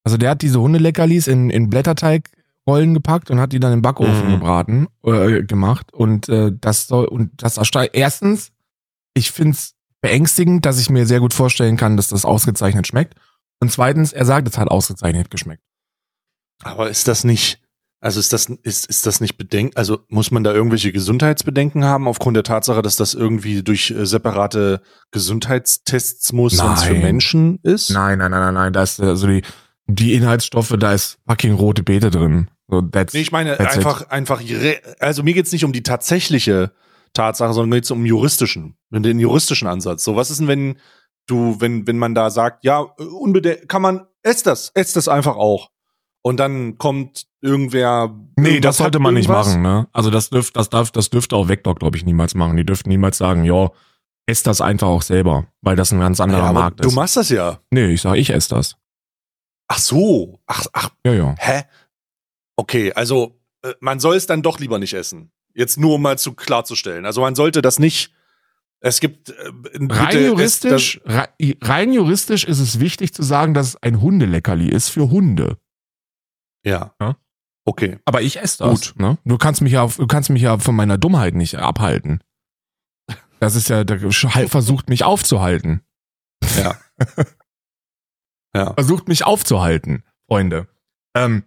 Also 0.04 0.16
der 0.16 0.30
hat 0.30 0.42
diese 0.42 0.60
Hundeleckerlis 0.60 1.26
in, 1.28 1.50
in 1.50 1.70
Blätterteigrollen 1.70 2.94
gepackt 2.94 3.30
und 3.30 3.38
hat 3.38 3.52
die 3.52 3.60
dann 3.60 3.72
im 3.72 3.82
Backofen 3.82 4.26
Mhm. 4.28 4.32
gebraten, 4.32 4.86
äh, 5.04 5.42
gemacht. 5.44 5.92
Und 5.92 6.28
äh, 6.28 6.50
das 6.52 6.88
soll, 6.88 7.04
und 7.06 7.30
das 7.42 7.56
ersteigt. 7.56 7.94
Erstens, 7.94 8.50
ich 9.14 9.30
find's 9.30 9.74
beängstigend, 10.00 10.66
dass 10.66 10.80
ich 10.80 10.90
mir 10.90 11.06
sehr 11.06 11.20
gut 11.20 11.34
vorstellen 11.34 11.76
kann, 11.76 11.96
dass 11.96 12.08
das 12.08 12.24
ausgezeichnet 12.24 12.86
schmeckt. 12.88 13.14
Und 13.60 13.70
zweitens, 13.70 14.12
er 14.12 14.24
sagt, 14.24 14.48
es 14.48 14.58
hat 14.58 14.68
ausgezeichnet 14.68 15.30
geschmeckt. 15.30 15.62
Aber 16.64 16.90
ist 16.90 17.06
das 17.06 17.22
nicht, 17.22 17.61
also 18.02 18.18
ist 18.20 18.32
das, 18.32 18.46
ist, 18.62 18.86
ist 18.86 19.06
das 19.06 19.20
nicht 19.20 19.38
bedenkt, 19.38 19.76
also 19.76 20.00
muss 20.08 20.30
man 20.32 20.42
da 20.44 20.52
irgendwelche 20.52 20.90
Gesundheitsbedenken 20.92 21.84
haben 21.84 22.08
aufgrund 22.08 22.36
der 22.36 22.42
Tatsache, 22.42 22.82
dass 22.82 22.96
das 22.96 23.14
irgendwie 23.14 23.62
durch 23.62 23.90
äh, 23.92 24.04
separate 24.04 24.82
Gesundheitstests 25.12 26.32
muss, 26.32 26.58
wenn's 26.58 26.82
für 26.82 26.92
Nein. 26.92 27.02
Menschen 27.02 27.58
ist? 27.62 27.90
Nein, 27.90 28.18
nein, 28.18 28.30
nein, 28.30 28.40
nein, 28.42 28.54
nein. 28.54 28.72
Da 28.72 28.82
ist 28.82 29.00
also 29.00 29.26
die, 29.26 29.42
die 29.86 30.14
Inhaltsstoffe, 30.14 30.74
da 30.78 30.92
ist 30.92 31.18
fucking 31.26 31.54
rote 31.54 31.82
Beete 31.82 32.10
drin. 32.10 32.50
So, 32.68 32.82
that's, 32.82 33.14
Nee, 33.14 33.20
ich 33.20 33.32
meine 33.32 33.58
einfach, 33.58 34.08
einfach, 34.08 34.40
re- 34.40 34.80
also 34.98 35.22
mir 35.22 35.34
geht's 35.34 35.52
nicht 35.52 35.64
um 35.64 35.72
die 35.72 35.82
tatsächliche 35.82 36.72
Tatsache, 37.12 37.52
sondern 37.52 37.68
mir 37.70 37.76
geht's 37.76 37.90
um 37.90 38.04
juristischen, 38.06 38.76
um 38.90 39.02
den 39.02 39.18
juristischen 39.20 39.68
Ansatz. 39.68 40.04
So, 40.04 40.16
was 40.16 40.30
ist 40.30 40.40
denn, 40.40 40.48
wenn 40.48 40.76
du, 41.26 41.56
wenn, 41.60 41.86
wenn 41.86 41.98
man 41.98 42.14
da 42.14 42.30
sagt, 42.30 42.64
ja, 42.64 42.80
unbedingt, 42.80 43.68
kann 43.68 43.82
man, 43.82 44.06
ess 44.22 44.42
das, 44.42 44.70
ess 44.74 44.92
das 44.92 45.08
einfach 45.08 45.36
auch. 45.36 45.70
Und 46.24 46.36
dann 46.38 46.78
kommt 46.78 47.26
irgendwer. 47.40 48.14
Nee, 48.38 48.60
das 48.60 48.76
sollte 48.76 49.00
man 49.00 49.14
nicht 49.14 49.28
machen, 49.28 49.60
ne? 49.62 49.88
Also 49.92 50.10
das 50.10 50.30
dürft, 50.30 50.56
das 50.56 50.70
darf, 50.70 50.90
das 50.92 51.10
dürfte 51.10 51.34
auch 51.36 51.48
Vector, 51.48 51.74
glaube 51.74 51.96
ich, 51.96 52.04
niemals 52.04 52.34
machen. 52.36 52.56
Die 52.56 52.64
dürften 52.64 52.88
niemals 52.90 53.18
sagen, 53.18 53.42
ja, 53.44 53.70
ess 54.26 54.44
das 54.44 54.60
einfach 54.60 54.86
auch 54.86 55.02
selber, 55.02 55.46
weil 55.62 55.74
das 55.74 55.92
ein 55.92 55.98
ganz 55.98 56.20
anderer 56.20 56.44
Ja, 56.46 56.52
Markt 56.52 56.84
du 56.84 56.88
ist. 56.88 56.94
machst 56.94 57.16
das 57.16 57.28
ja. 57.28 57.58
Nee, 57.70 57.86
ich 57.86 58.02
sag, 58.02 58.16
ich 58.16 58.30
esse 58.30 58.50
das. 58.50 58.76
Ach 59.66 59.78
so. 59.78 60.38
Ach, 60.46 60.64
ach, 60.72 60.90
Ja, 61.04 61.12
ja. 61.12 61.34
hä? 61.38 61.62
Okay, 62.56 62.92
also 62.92 63.40
äh, 63.64 63.72
man 63.80 63.98
soll 63.98 64.14
es 64.16 64.26
dann 64.26 64.42
doch 64.42 64.60
lieber 64.60 64.78
nicht 64.78 64.94
essen. 64.94 65.32
Jetzt 65.54 65.78
nur 65.78 65.96
um 65.96 66.02
mal 66.02 66.18
zu 66.18 66.34
klarzustellen. 66.34 67.04
Also 67.04 67.20
man 67.20 67.34
sollte 67.34 67.62
das 67.62 67.78
nicht. 67.80 68.12
Es 68.80 69.00
gibt 69.00 69.30
äh, 69.30 69.34
Rein 69.90 70.16
es- 70.18 70.26
juristisch, 70.26 71.00
rei- 71.04 71.28
rein 71.62 71.92
juristisch 71.92 72.44
ist 72.44 72.60
es 72.60 72.78
wichtig 72.80 73.12
zu 73.12 73.22
sagen, 73.24 73.54
dass 73.54 73.68
es 73.68 73.82
ein 73.82 74.00
Hundeleckerli 74.00 74.68
ist 74.68 74.88
für 74.88 75.10
Hunde. 75.10 75.56
Ja. 76.64 76.94
Ja. 77.00 77.16
Okay. 77.64 77.98
Aber 78.04 78.22
ich 78.22 78.40
esse 78.40 78.58
das. 78.64 78.92
Gut. 78.92 79.00
Ne? 79.00 79.18
Du 79.24 79.38
kannst 79.38 79.60
mich 79.60 79.72
ja, 79.72 79.86
du 79.86 80.06
kannst 80.06 80.30
mich 80.30 80.42
ja 80.42 80.58
von 80.58 80.74
meiner 80.74 80.98
Dummheit 80.98 81.34
nicht 81.34 81.56
abhalten. 81.56 82.22
Das 83.40 83.54
ist 83.56 83.68
ja, 83.68 83.84
der 83.84 84.00
sch- 84.00 84.48
versucht 84.48 84.88
mich 84.88 85.04
aufzuhalten. 85.04 85.82
Ja. 86.56 86.76
ja. 88.54 88.74
Versucht 88.74 89.08
mich 89.08 89.24
aufzuhalten, 89.24 90.04
Freunde. 90.28 90.68
Ähm, 91.16 91.44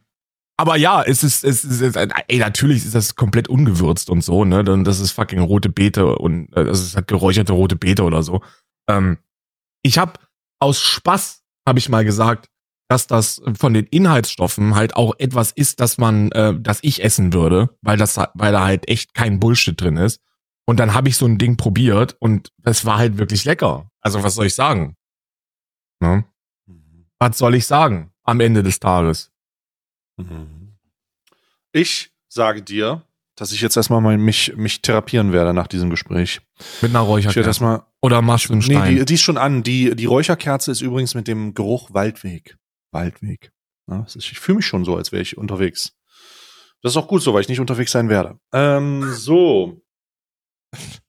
aber 0.57 0.78
ja, 0.78 1.03
es 1.03 1.24
ist, 1.24 1.43
es 1.43 1.63
ist, 1.66 1.82
es 1.82 1.95
ist, 1.95 1.95
ey, 2.28 2.39
natürlich 2.39 2.86
ist 2.86 2.95
das 2.95 3.16
komplett 3.16 3.47
ungewürzt 3.49 4.09
und 4.09 4.22
so, 4.24 4.45
ne? 4.45 4.63
Dann 4.63 4.84
das 4.86 4.99
ist 4.99 5.11
fucking 5.11 5.39
rote 5.39 5.70
Beete 5.70 6.16
und 6.18 6.51
äh, 6.55 6.63
das 6.63 6.80
ist 6.82 6.95
halt 6.95 7.07
geräucherte 7.07 7.53
rote 7.53 7.76
Beete 7.76 8.03
oder 8.03 8.24
so. 8.24 8.41
Ähm, 8.89 9.18
ich 9.84 9.97
habe 9.97 10.13
aus 10.61 10.80
Spaß 10.80 11.43
habe 11.68 11.80
ich 11.80 11.89
mal 11.89 12.05
gesagt, 12.05 12.49
dass 12.88 13.08
das 13.08 13.42
von 13.58 13.74
den 13.74 13.86
Inhaltsstoffen 13.86 14.76
halt 14.76 14.96
auch 14.96 15.16
etwas 15.18 15.52
ist, 15.52 15.80
dass 15.80 15.98
man, 15.98 16.32
äh, 16.32 16.54
dass 16.60 16.80
ich 16.82 17.04
essen 17.04 17.34
würde, 17.34 17.70
weil 17.82 17.98
das, 17.98 18.18
weil 18.34 18.52
da 18.52 18.66
halt 18.66 18.88
echt 18.88 19.14
kein 19.14 19.40
Bullshit 19.40 19.80
drin 19.80 19.98
ist. 19.98 20.22
Und 20.68 20.80
dann 20.80 20.94
habe 20.94 21.10
ich 21.10 21.18
so 21.18 21.26
ein 21.26 21.38
Ding 21.38 21.58
probiert 21.58 22.16
und 22.20 22.52
es 22.64 22.86
war 22.86 22.98
halt 22.98 23.18
wirklich 23.18 23.46
lecker. 23.46 23.90
Also 24.02 24.24
was 24.24 24.36
soll 24.36 24.48
ich 24.48 24.56
sagen? 24.56 24.96
Ne? 26.00 26.26
Was 27.20 27.38
soll 27.38 27.56
ich 27.56 27.66
sagen 27.66 28.12
am 28.24 28.40
Ende 28.40 28.64
des 28.64 28.80
Tages? 28.80 29.32
Mhm. 30.18 30.78
Ich 31.72 32.12
sage 32.28 32.62
dir, 32.62 33.04
dass 33.36 33.52
ich 33.52 33.62
jetzt 33.62 33.78
erstmal 33.78 34.02
mal 34.02 34.18
mich, 34.18 34.56
mich 34.56 34.82
therapieren 34.82 35.34
werde 35.34 35.54
nach 35.54 35.68
diesem 35.68 35.90
Gespräch. 35.90 36.42
Mit 36.82 36.92
einer 36.92 37.02
Ich 37.04 37.08
Räucherkerze. 37.08 37.84
Oder 38.02 38.22
machst 38.22 38.50
du 38.50 38.54
einen 38.54 38.62
Stein? 38.62 38.94
Nee, 38.94 39.00
die, 39.00 39.06
die 39.06 39.14
ist 39.16 39.24
schon 39.24 39.38
an. 39.38 39.64
Die, 39.64 39.96
die 39.96 40.06
Räucherkerze 40.06 40.72
ist 40.72 40.82
übrigens 40.82 41.16
mit 41.16 41.28
dem 41.28 41.54
Geruch 41.54 41.94
Waldweg. 41.94 42.58
Waldweg. 42.96 43.52
Ja, 43.88 44.00
das 44.02 44.16
ist, 44.16 44.32
ich 44.32 44.39
fühle 44.39 44.58
mich 44.58 44.66
schon 44.66 44.86
so, 44.86 44.96
als 44.96 45.12
wäre 45.12 45.22
ich 45.22 45.38
unterwegs. 45.38 45.93
Das 46.82 46.93
ist 46.93 46.98
auch 46.98 47.08
gut 47.08 47.22
so, 47.22 47.34
weil 47.34 47.41
ich 47.41 47.50
nicht 47.50 47.60
unterwegs 47.60 47.91
sein 47.91 48.10
werde. 48.10 48.39
Ähm, 48.54 49.04
so. 49.14 49.82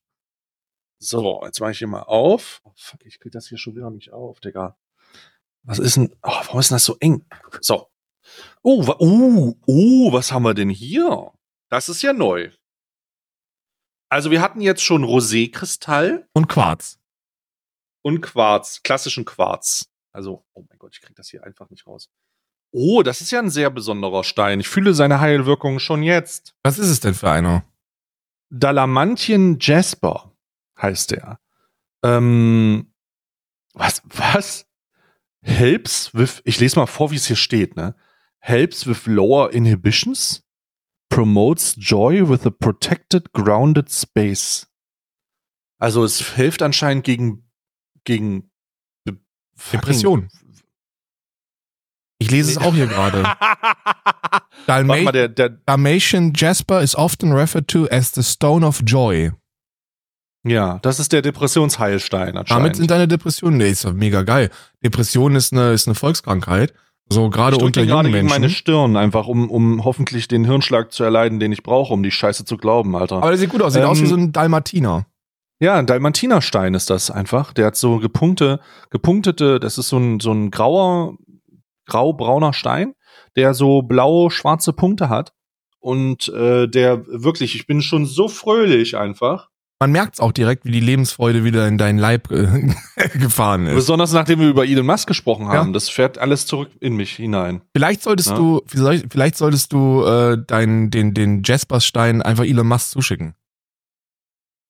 So, 0.98 1.42
jetzt 1.44 1.60
mache 1.60 1.72
ich 1.72 1.78
hier 1.78 1.88
mal 1.88 2.02
auf. 2.02 2.62
Oh, 2.64 2.72
fuck, 2.74 3.04
ich 3.04 3.20
krieg 3.20 3.30
das 3.30 3.46
hier 3.48 3.58
schon 3.58 3.76
wieder 3.76 3.90
nicht 3.90 4.12
auf, 4.14 4.40
Digga. 4.40 4.78
Was 5.62 5.78
ist 5.78 5.96
denn? 5.98 6.10
Oh, 6.22 6.30
warum 6.30 6.58
ist 6.58 6.70
denn 6.70 6.76
das 6.76 6.86
so 6.86 6.96
eng? 7.00 7.24
So. 7.60 7.88
Oh, 8.62 8.82
uh, 8.98 9.54
uh, 9.66 10.12
was 10.12 10.32
haben 10.32 10.42
wir 10.44 10.54
denn 10.54 10.70
hier? 10.70 11.32
Das 11.68 11.90
ist 11.90 12.00
ja 12.00 12.14
neu. 12.14 12.50
Also 14.08 14.30
wir 14.30 14.40
hatten 14.40 14.62
jetzt 14.62 14.82
schon 14.82 15.04
Rosé-Kristall 15.04 16.26
Und 16.32 16.48
Quarz. 16.48 16.98
und 18.02 18.22
Quarz, 18.22 18.82
klassischen 18.82 19.26
Quarz. 19.26 19.92
Also, 20.16 20.46
oh 20.54 20.64
mein 20.66 20.78
Gott, 20.78 20.94
ich 20.94 21.02
krieg 21.02 21.14
das 21.14 21.28
hier 21.28 21.44
einfach 21.44 21.68
nicht 21.68 21.86
raus. 21.86 22.10
Oh, 22.70 23.02
das 23.02 23.20
ist 23.20 23.32
ja 23.32 23.38
ein 23.38 23.50
sehr 23.50 23.68
besonderer 23.68 24.24
Stein. 24.24 24.60
Ich 24.60 24.68
fühle 24.68 24.94
seine 24.94 25.20
Heilwirkung 25.20 25.78
schon 25.78 26.02
jetzt. 26.02 26.56
Was 26.62 26.78
ist 26.78 26.88
es 26.88 27.00
denn 27.00 27.12
für 27.12 27.30
einer? 27.30 27.66
Dalamantien 28.48 29.58
Jasper 29.60 30.32
heißt 30.80 31.10
der. 31.10 31.38
Ähm, 32.02 32.94
was, 33.74 34.00
was? 34.06 34.66
Helps 35.42 36.14
with, 36.14 36.40
ich 36.46 36.58
lese 36.60 36.78
mal 36.78 36.86
vor, 36.86 37.10
wie 37.10 37.16
es 37.16 37.26
hier 37.26 37.36
steht, 37.36 37.76
ne? 37.76 37.94
Helps 38.38 38.86
with 38.86 39.04
lower 39.04 39.52
inhibitions, 39.52 40.48
promotes 41.10 41.76
joy 41.78 42.26
with 42.26 42.46
a 42.46 42.50
protected, 42.50 43.34
grounded 43.34 43.90
space. 43.90 44.66
Also 45.78 46.04
es 46.04 46.34
hilft 46.36 46.62
anscheinend 46.62 47.04
gegen, 47.04 47.50
gegen 48.04 48.50
Depression. 49.72 50.28
Ich 52.18 52.30
lese 52.30 52.50
es 52.50 52.58
auch 52.58 52.74
hier 52.74 52.86
gerade. 52.86 53.22
Dalma 54.66 54.96
Dalmatian 55.66 56.32
Jasper 56.34 56.80
is 56.80 56.96
often 56.96 57.32
referred 57.32 57.68
to 57.68 57.86
as 57.90 58.12
the 58.14 58.22
Stone 58.22 58.66
of 58.66 58.82
Joy. 58.84 59.32
ja, 60.44 60.78
das 60.82 60.98
ist 60.98 61.12
der 61.12 61.22
Depressionsheilstein 61.22 62.36
anscheinend. 62.36 62.50
Damit 62.50 62.76
sind 62.76 62.90
deine 62.90 63.06
Depressionen, 63.08 63.58
nee, 63.58 63.70
ist 63.70 63.84
doch 63.84 63.92
mega 63.92 64.22
geil. 64.22 64.50
Depression 64.82 65.34
ist 65.36 65.52
eine, 65.52 65.72
ist 65.72 65.86
eine 65.88 65.94
Volkskrankheit. 65.94 66.72
So 67.08 67.30
gerade 67.30 67.56
unter 67.58 67.84
gerade 67.86 68.08
jungen 68.08 68.12
gegen 68.12 68.26
Menschen. 68.26 68.40
meine 68.40 68.50
Stirn, 68.50 68.96
einfach 68.96 69.28
um, 69.28 69.48
um 69.50 69.84
hoffentlich 69.84 70.26
den 70.26 70.44
Hirnschlag 70.44 70.92
zu 70.92 71.04
erleiden, 71.04 71.38
den 71.38 71.52
ich 71.52 71.62
brauche, 71.62 71.92
um 71.92 72.02
die 72.02 72.10
Scheiße 72.10 72.44
zu 72.44 72.56
glauben, 72.56 72.96
Alter. 72.96 73.18
Aber 73.18 73.28
der 73.28 73.38
sieht 73.38 73.50
gut 73.50 73.62
aus, 73.62 73.74
sieht 73.74 73.82
Ähm, 73.82 73.88
aus 73.88 74.00
wie 74.00 74.06
so 74.06 74.16
ein 74.16 74.32
Dalmatiner. 74.32 75.06
Ja, 75.60 75.74
ein 75.76 75.86
Dalmatinerstein 75.86 76.74
ist 76.74 76.90
das 76.90 77.10
einfach. 77.10 77.52
Der 77.52 77.66
hat 77.66 77.76
so 77.76 77.98
gepunkte, 77.98 78.60
gepunktete, 78.90 79.58
das 79.60 79.78
ist 79.78 79.88
so 79.88 79.98
ein, 79.98 80.20
so 80.20 80.32
ein 80.32 80.50
grauer, 80.50 81.16
grau-brauner 81.86 82.52
Stein. 82.52 82.94
der 83.36 83.52
so 83.54 83.82
blau-schwarze 83.82 84.72
Punkte 84.72 85.08
hat. 85.08 85.32
Und 85.78 86.28
äh, 86.30 86.66
der 86.68 87.06
wirklich, 87.06 87.54
ich 87.54 87.66
bin 87.66 87.80
schon 87.82 88.06
so 88.06 88.28
fröhlich 88.28 88.96
einfach. 88.96 89.48
Man 89.78 89.92
merkt's 89.92 90.20
auch 90.20 90.32
direkt, 90.32 90.64
wie 90.64 90.70
die 90.72 90.80
Lebensfreude 90.80 91.44
wieder 91.44 91.68
in 91.68 91.76
deinen 91.76 91.98
Leib 91.98 92.30
äh, 92.32 92.72
gefahren 93.18 93.66
ist. 93.66 93.74
Besonders 93.74 94.12
nachdem 94.12 94.40
wir 94.40 94.48
über 94.48 94.64
Elon 94.66 94.86
Musk 94.86 95.06
gesprochen 95.06 95.48
haben. 95.48 95.68
Ja. 95.68 95.72
Das 95.74 95.90
fährt 95.90 96.16
alles 96.18 96.46
zurück 96.46 96.70
in 96.80 96.96
mich 96.96 97.12
hinein. 97.12 97.60
Vielleicht 97.74 98.02
solltest 98.02 98.30
Ja. 98.30 98.36
du, 98.36 98.62
vielleicht, 98.66 99.12
vielleicht 99.12 99.36
solltest 99.36 99.72
du 99.72 100.02
äh, 100.04 100.38
deinen, 100.46 100.90
den, 100.90 101.12
den 101.12 101.42
Jasperstein 101.44 102.22
einfach 102.22 102.44
Elon 102.44 102.66
Musk 102.66 102.90
zuschicken. 102.90 103.34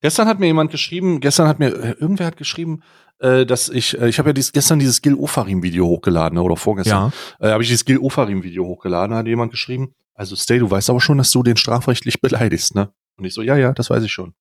Gestern 0.02 0.28
hat 0.28 0.38
mir 0.38 0.46
jemand 0.46 0.70
geschrieben, 0.70 1.20
gestern 1.20 1.48
hat 1.48 1.58
mir, 1.58 1.68
äh, 1.68 1.90
irgendwer 1.98 2.26
hat 2.26 2.36
geschrieben, 2.36 2.82
äh, 3.18 3.46
dass 3.46 3.68
ich, 3.68 3.98
äh, 3.98 4.08
ich 4.08 4.18
habe 4.18 4.30
ja 4.30 4.32
dieses, 4.34 4.52
gestern 4.52 4.78
dieses 4.78 5.00
Gil 5.00 5.14
Ofarim-Video 5.14 5.86
hochgeladen, 5.86 6.36
ne, 6.36 6.42
oder 6.42 6.56
vorgestern. 6.56 7.12
Ja. 7.40 7.48
äh, 7.48 7.52
habe 7.52 7.62
ich 7.62 7.68
dieses 7.68 7.84
Gil 7.84 7.98
Ofarim-Video 7.98 8.64
hochgeladen, 8.64 9.16
hat 9.16 9.26
jemand 9.26 9.52
geschrieben, 9.52 9.92
also 10.14 10.36
Stay, 10.36 10.58
du 10.58 10.70
weißt 10.70 10.90
aber 10.90 11.00
schon, 11.00 11.18
dass 11.18 11.30
du 11.30 11.42
den 11.42 11.56
strafrechtlich 11.56 12.20
beleidigst, 12.20 12.74
ne? 12.74 12.92
Und 13.18 13.24
ich 13.24 13.34
so, 13.34 13.42
ja, 13.42 13.56
ja, 13.56 13.72
das 13.72 13.90
weiß 13.90 14.02
ich 14.02 14.12
schon. 14.12 14.34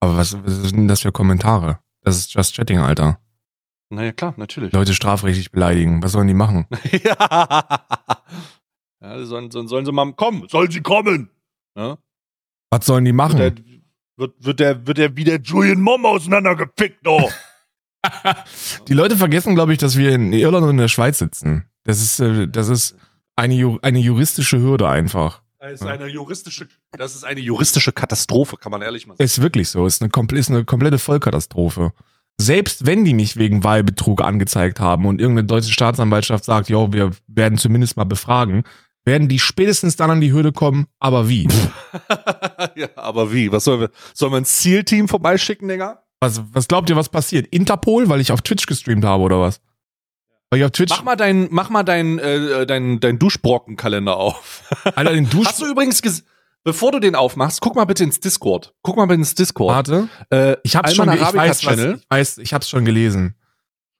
Aber 0.00 0.16
was, 0.16 0.36
was 0.44 0.62
sind 0.68 0.76
denn 0.76 0.88
das 0.88 1.00
für 1.00 1.12
Kommentare? 1.12 1.80
Das 2.02 2.16
ist 2.16 2.34
Just 2.34 2.54
Chatting, 2.54 2.78
Alter. 2.78 3.20
Naja, 3.90 4.12
klar, 4.12 4.34
natürlich. 4.36 4.72
Leute 4.72 4.94
strafrechtlich 4.94 5.50
beleidigen. 5.50 6.02
Was 6.02 6.12
sollen 6.12 6.28
die 6.28 6.34
machen? 6.34 6.66
ja. 7.04 7.84
ja 9.00 9.24
sollen, 9.24 9.50
sollen, 9.50 9.68
sollen 9.68 9.86
sie 9.86 9.92
mal 9.92 10.12
kommen, 10.12 10.46
sollen 10.48 10.70
sie 10.70 10.82
kommen? 10.82 11.30
Ja? 11.76 11.98
Was 12.70 12.86
sollen 12.86 13.04
die 13.04 13.12
machen? 13.12 13.38
Wird, 14.18 14.34
wird 14.44 14.58
der, 14.60 14.86
wird 14.86 14.98
der 14.98 15.16
wie 15.16 15.22
der 15.24 15.40
Julian 15.40 15.80
Mom 15.80 16.04
auseinandergefickt, 16.04 17.06
oh. 17.06 17.30
Die 18.88 18.94
Leute 18.94 19.16
vergessen, 19.16 19.54
glaube 19.54 19.72
ich, 19.72 19.78
dass 19.78 19.96
wir 19.96 20.12
in 20.12 20.32
Irland 20.32 20.64
und 20.64 20.70
in 20.70 20.76
der 20.76 20.88
Schweiz 20.88 21.18
sitzen. 21.18 21.66
Das 21.84 22.02
ist, 22.02 22.18
äh, 22.20 22.48
das 22.48 22.68
ist 22.68 22.96
eine, 23.36 23.54
Ju- 23.54 23.80
eine 23.82 24.00
juristische 24.00 24.58
Hürde 24.60 24.88
einfach. 24.88 25.42
Das 25.60 25.72
ist 25.72 25.86
eine 25.86 26.06
juristische, 26.06 26.68
das 26.92 27.14
ist 27.14 27.24
eine 27.24 27.40
juristische 27.40 27.92
Katastrophe, 27.92 28.56
kann 28.56 28.70
man 28.72 28.82
ehrlich 28.82 29.06
mal 29.06 29.14
sagen. 29.14 29.24
Ist 29.24 29.40
wirklich 29.40 29.68
so. 29.68 29.86
Ist 29.86 30.02
eine, 30.02 30.10
ist 30.38 30.50
eine 30.50 30.64
komplette 30.64 30.98
Vollkatastrophe. 30.98 31.92
Selbst 32.40 32.86
wenn 32.86 33.04
die 33.04 33.14
mich 33.14 33.36
wegen 33.36 33.64
Wahlbetrug 33.64 34.22
angezeigt 34.22 34.78
haben 34.78 35.06
und 35.06 35.20
irgendeine 35.20 35.46
deutsche 35.46 35.72
Staatsanwaltschaft 35.72 36.44
sagt, 36.44 36.68
jo, 36.68 36.92
wir 36.92 37.10
werden 37.26 37.58
zumindest 37.58 37.96
mal 37.96 38.04
befragen, 38.04 38.62
werden 39.08 39.26
die 39.28 39.40
spätestens 39.40 39.96
dann 39.96 40.10
an 40.10 40.20
die 40.20 40.32
Hürde 40.32 40.52
kommen, 40.52 40.86
aber 41.00 41.28
wie? 41.28 41.48
ja, 42.76 42.88
aber 42.94 43.32
wie? 43.32 43.50
Was 43.50 43.64
sollen 43.64 43.80
wir? 43.80 43.90
Sollen 44.14 44.32
wir 44.32 44.36
ein 44.36 44.44
Zielteam 44.44 45.08
vorbeischicken, 45.08 45.66
Digga? 45.68 46.04
Was, 46.20 46.42
was 46.52 46.68
glaubt 46.68 46.88
ihr, 46.90 46.96
was 46.96 47.08
passiert? 47.08 47.46
Interpol, 47.48 48.08
weil 48.08 48.20
ich 48.20 48.30
auf 48.32 48.42
Twitch 48.42 48.66
gestreamt 48.66 49.04
habe 49.04 49.22
oder 49.24 49.40
was? 49.40 49.60
Weil 50.50 50.60
ich 50.60 50.64
auf 50.64 50.70
Twitch, 50.72 50.90
Mach 50.90 51.02
mal 51.02 51.16
deinen, 51.16 51.48
mach 51.50 51.68
mal 51.70 51.82
deinen, 51.82 52.18
äh, 52.18 52.66
deinen, 52.66 53.00
deinen 53.00 53.18
Duschbrockenkalender 53.18 54.16
auf. 54.16 54.62
Alter, 54.94 55.12
den 55.12 55.28
Dusch... 55.30 55.46
Hast 55.46 55.60
du 55.60 55.66
übrigens, 55.66 56.02
bevor 56.64 56.92
du 56.92 57.00
den 57.00 57.14
aufmachst, 57.14 57.60
guck 57.60 57.76
mal 57.76 57.84
bitte 57.84 58.04
ins 58.04 58.20
Discord. 58.20 58.74
Guck 58.82 58.96
mal 58.96 59.06
bitte 59.06 59.20
ins 59.20 59.34
Discord. 59.34 59.74
Warte, 59.74 60.08
Äh, 60.30 60.56
ich 60.64 60.74
hab's 60.76 60.98
Alman 60.98 61.18
schon, 61.18 61.28
ich 61.28 61.34
weiß, 61.34 61.66
was, 61.66 61.78
ich 61.78 62.00
weiß, 62.08 62.38
ich 62.38 62.54
hab's 62.54 62.68
schon 62.68 62.84
gelesen. 62.84 63.34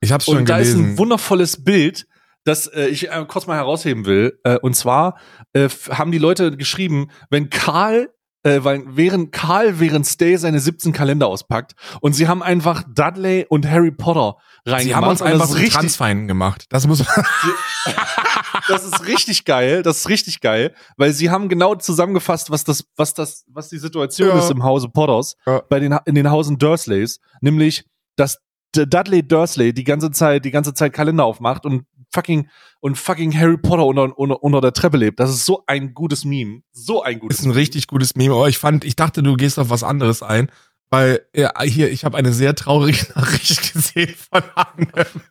Ich 0.00 0.10
hab's 0.12 0.24
schon 0.24 0.38
Und 0.38 0.48
da 0.48 0.58
ist 0.58 0.72
gelesen. 0.72 0.92
ein 0.92 0.98
wundervolles 0.98 1.62
Bild, 1.64 2.06
das 2.48 2.66
äh, 2.68 2.86
ich 2.86 3.10
äh, 3.10 3.24
kurz 3.28 3.46
mal 3.46 3.56
herausheben 3.56 4.06
will. 4.06 4.38
Äh, 4.44 4.58
und 4.58 4.74
zwar 4.74 5.18
äh, 5.52 5.68
haben 5.90 6.10
die 6.12 6.18
Leute 6.18 6.56
geschrieben, 6.56 7.08
wenn 7.30 7.50
Karl, 7.50 8.08
äh, 8.44 8.60
weil, 8.62 8.82
während 8.86 9.32
Karl 9.32 9.80
während 9.80 10.06
Stay 10.06 10.36
seine 10.36 10.60
17 10.60 10.92
Kalender 10.92 11.26
auspackt 11.26 11.72
und 12.00 12.12
sie 12.14 12.28
haben 12.28 12.42
einfach 12.42 12.82
Dudley 12.94 13.46
und 13.48 13.68
Harry 13.68 13.90
Potter 13.90 14.36
reingemacht. 14.64 14.82
Sie 14.84 14.94
haben 14.94 15.08
uns 15.08 15.22
einfach 15.22 15.54
richtig, 15.54 15.74
Transfeinden 15.74 16.28
gemacht. 16.28 16.66
Das 16.70 16.86
muss 16.86 17.04
das 18.68 18.84
ist 18.84 19.06
richtig 19.06 19.44
geil. 19.44 19.82
Das 19.82 19.98
ist 19.98 20.08
richtig 20.08 20.40
geil, 20.40 20.74
weil 20.96 21.12
sie 21.12 21.30
haben 21.30 21.48
genau 21.48 21.74
zusammengefasst, 21.74 22.50
was 22.50 22.64
das, 22.64 22.84
was 22.96 23.14
das, 23.14 23.44
was 23.48 23.68
die 23.68 23.78
Situation 23.78 24.28
Ja. 24.28 24.38
ist 24.38 24.50
im 24.50 24.62
Hause 24.62 24.88
Potters, 24.88 25.34
Ja. 25.46 25.62
bei 25.68 25.80
den 25.80 25.96
in 26.06 26.14
den 26.14 26.30
Hausen 26.30 26.58
Dursleys, 26.58 27.20
nämlich 27.40 27.84
dass 28.16 28.38
Dudley 28.74 29.26
Dursley 29.26 29.72
die 29.72 29.84
ganze 29.84 30.10
Zeit, 30.10 30.44
die 30.44 30.50
ganze 30.50 30.74
Zeit 30.74 30.92
Kalender 30.92 31.24
aufmacht 31.24 31.64
und 31.64 31.84
fucking 32.12 32.48
und 32.80 32.96
fucking 32.96 33.36
Harry 33.38 33.56
Potter 33.56 33.84
unter, 33.84 34.18
unter, 34.18 34.42
unter 34.42 34.60
der 34.60 34.72
Treppe 34.72 34.96
lebt. 34.96 35.20
Das 35.20 35.30
ist 35.30 35.44
so 35.44 35.64
ein 35.66 35.94
gutes 35.94 36.24
Meme, 36.24 36.62
so 36.72 37.02
ein 37.02 37.18
gutes. 37.18 37.40
ist 37.40 37.44
ein 37.44 37.52
richtig 37.52 37.86
gutes 37.86 38.14
Meme. 38.14 38.34
Aber 38.34 38.48
ich 38.48 38.58
fand, 38.58 38.84
ich 38.84 38.96
dachte, 38.96 39.22
du 39.22 39.36
gehst 39.36 39.58
auf 39.58 39.70
was 39.70 39.82
anderes 39.82 40.22
ein, 40.22 40.50
weil 40.90 41.26
ja, 41.34 41.52
hier, 41.62 41.90
ich 41.90 42.04
habe 42.04 42.16
eine 42.16 42.32
sehr 42.32 42.54
traurige 42.54 43.06
Nachricht 43.14 43.72
gesehen 43.72 44.14
von 44.14 44.42
einem, 44.54 45.22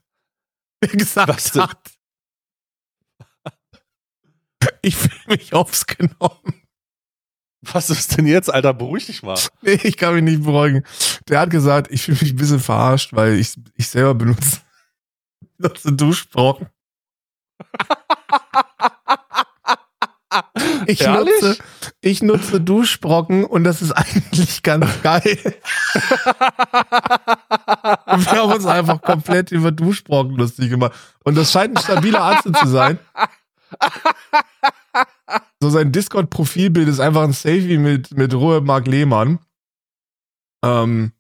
der 0.84 0.90
gesagt 0.90 1.30
Was 1.30 1.56
hat, 1.56 1.98
ich 4.82 4.96
fühle 4.96 5.38
mich 5.38 5.54
aufs 5.54 5.86
genommen. 5.86 6.64
Was 7.62 7.90
ist 7.90 8.18
denn 8.18 8.28
jetzt, 8.28 8.54
Alter? 8.54 8.74
Beruhig 8.74 9.08
dich 9.08 9.24
mal. 9.24 9.38
Nee, 9.62 9.80
ich 9.84 9.98
kann 9.98 10.14
mich 10.14 10.24
nicht 10.24 10.44
beruhigen. 10.44 10.84
Der 11.28 11.40
hat 11.40 11.50
gesagt, 11.50 11.92
ich 11.92 12.04
fühle 12.04 12.18
mich 12.22 12.32
ein 12.32 12.38
bisschen 12.38 12.60
verarscht, 12.60 13.14
weil 13.14 13.34
ich, 13.34 13.56
ich 13.76 13.88
selber 13.88 14.14
benutze, 14.14 14.62
benutze 15.58 15.94
Duschbrocken. 15.94 16.68
Ich 20.86 21.02
Ehrlich? 21.02 21.34
nutze, 21.42 21.58
ich 22.02 22.22
nutze 22.22 22.62
Duschbrocken 22.62 23.44
und 23.44 23.64
das 23.64 23.82
ist 23.82 23.92
eigentlich 23.92 24.62
ganz 24.64 24.86
geil. 25.04 25.38
Wir 28.06 28.32
haben 28.32 28.52
uns 28.54 28.66
einfach 28.66 29.02
komplett 29.02 29.52
über 29.52 29.72
Duschbrocken 29.72 30.36
lustig 30.36 30.70
gemacht. 30.70 30.94
Und 31.24 31.36
das 31.36 31.52
scheint 31.52 31.78
ein 31.78 31.84
stabiler 31.84 32.22
Arzt 32.22 32.44
zu 32.56 32.68
sein. 32.68 33.00
So 35.60 35.70
sein 35.70 35.92
Discord-Profilbild 35.92 36.88
ist 36.88 37.00
einfach 37.00 37.24
ein 37.24 37.34
Selfie 37.34 37.78
mit, 37.78 38.16
mit 38.16 38.34
Ruhe 38.34 38.62
Mark 38.62 38.88
Lehmann. 38.88 39.40
Ähm, 40.64 41.12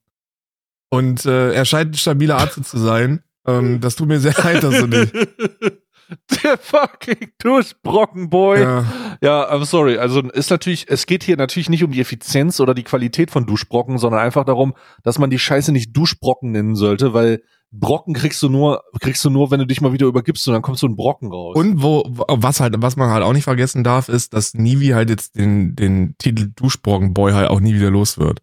und 0.89 1.25
äh, 1.25 1.53
er 1.53 1.65
scheint 1.65 1.91
ein 1.91 1.97
stabiler 1.97 2.38
Arzt 2.38 2.63
zu 2.63 2.77
sein. 2.77 3.23
Ähm, 3.47 3.79
das 3.81 3.95
tut 3.95 4.07
mir 4.07 4.19
sehr 4.19 4.33
leid, 4.33 4.63
dass 4.63 4.79
du 4.79 4.87
nicht. 4.87 5.13
Der 6.43 6.57
fucking 6.57 7.31
Duschbrockenboy. 7.39 8.61
Ja. 8.61 8.85
Ja, 9.21 9.51
I'm 9.51 9.65
sorry. 9.65 9.97
Also 9.97 10.21
ist 10.21 10.49
natürlich, 10.49 10.85
es 10.89 11.05
geht 11.05 11.23
hier 11.23 11.35
natürlich 11.35 11.69
nicht 11.69 11.83
um 11.83 11.91
die 11.91 11.99
Effizienz 11.99 12.61
oder 12.61 12.73
die 12.73 12.83
Qualität 12.83 13.29
von 13.29 13.45
Duschbrocken, 13.45 13.97
sondern 13.97 14.21
einfach 14.21 14.45
darum, 14.45 14.73
dass 15.03 15.19
man 15.19 15.29
die 15.29 15.39
Scheiße 15.39 15.73
nicht 15.73 15.95
Duschbrocken 15.95 16.51
nennen 16.51 16.75
sollte, 16.75 17.13
weil 17.13 17.41
Brocken 17.71 18.13
kriegst 18.13 18.41
du 18.41 18.49
nur, 18.49 18.83
kriegst 19.01 19.23
du 19.25 19.29
nur, 19.29 19.51
wenn 19.51 19.59
du 19.59 19.67
dich 19.67 19.81
mal 19.81 19.91
wieder 19.91 20.07
übergibst 20.07 20.47
und 20.47 20.53
dann 20.53 20.61
kommst 20.61 20.81
du 20.83 20.87
ein 20.87 20.95
Brocken 20.95 21.31
raus. 21.31 21.55
Und 21.55 21.81
wo, 21.81 22.03
was 22.07 22.61
halt, 22.61 22.75
was 22.77 22.95
man 22.95 23.09
halt 23.09 23.23
auch 23.23 23.33
nicht 23.33 23.43
vergessen 23.43 23.83
darf, 23.83 24.07
ist, 24.07 24.33
dass 24.33 24.53
Nivi 24.53 24.87
halt 24.87 25.09
jetzt 25.09 25.35
den, 25.35 25.75
den 25.75 26.15
Titel 26.17 26.51
Duschbrockenboy 26.55 27.33
halt 27.33 27.49
auch 27.49 27.59
nie 27.59 27.75
wieder 27.75 27.91
los 27.91 28.17
wird. 28.17 28.41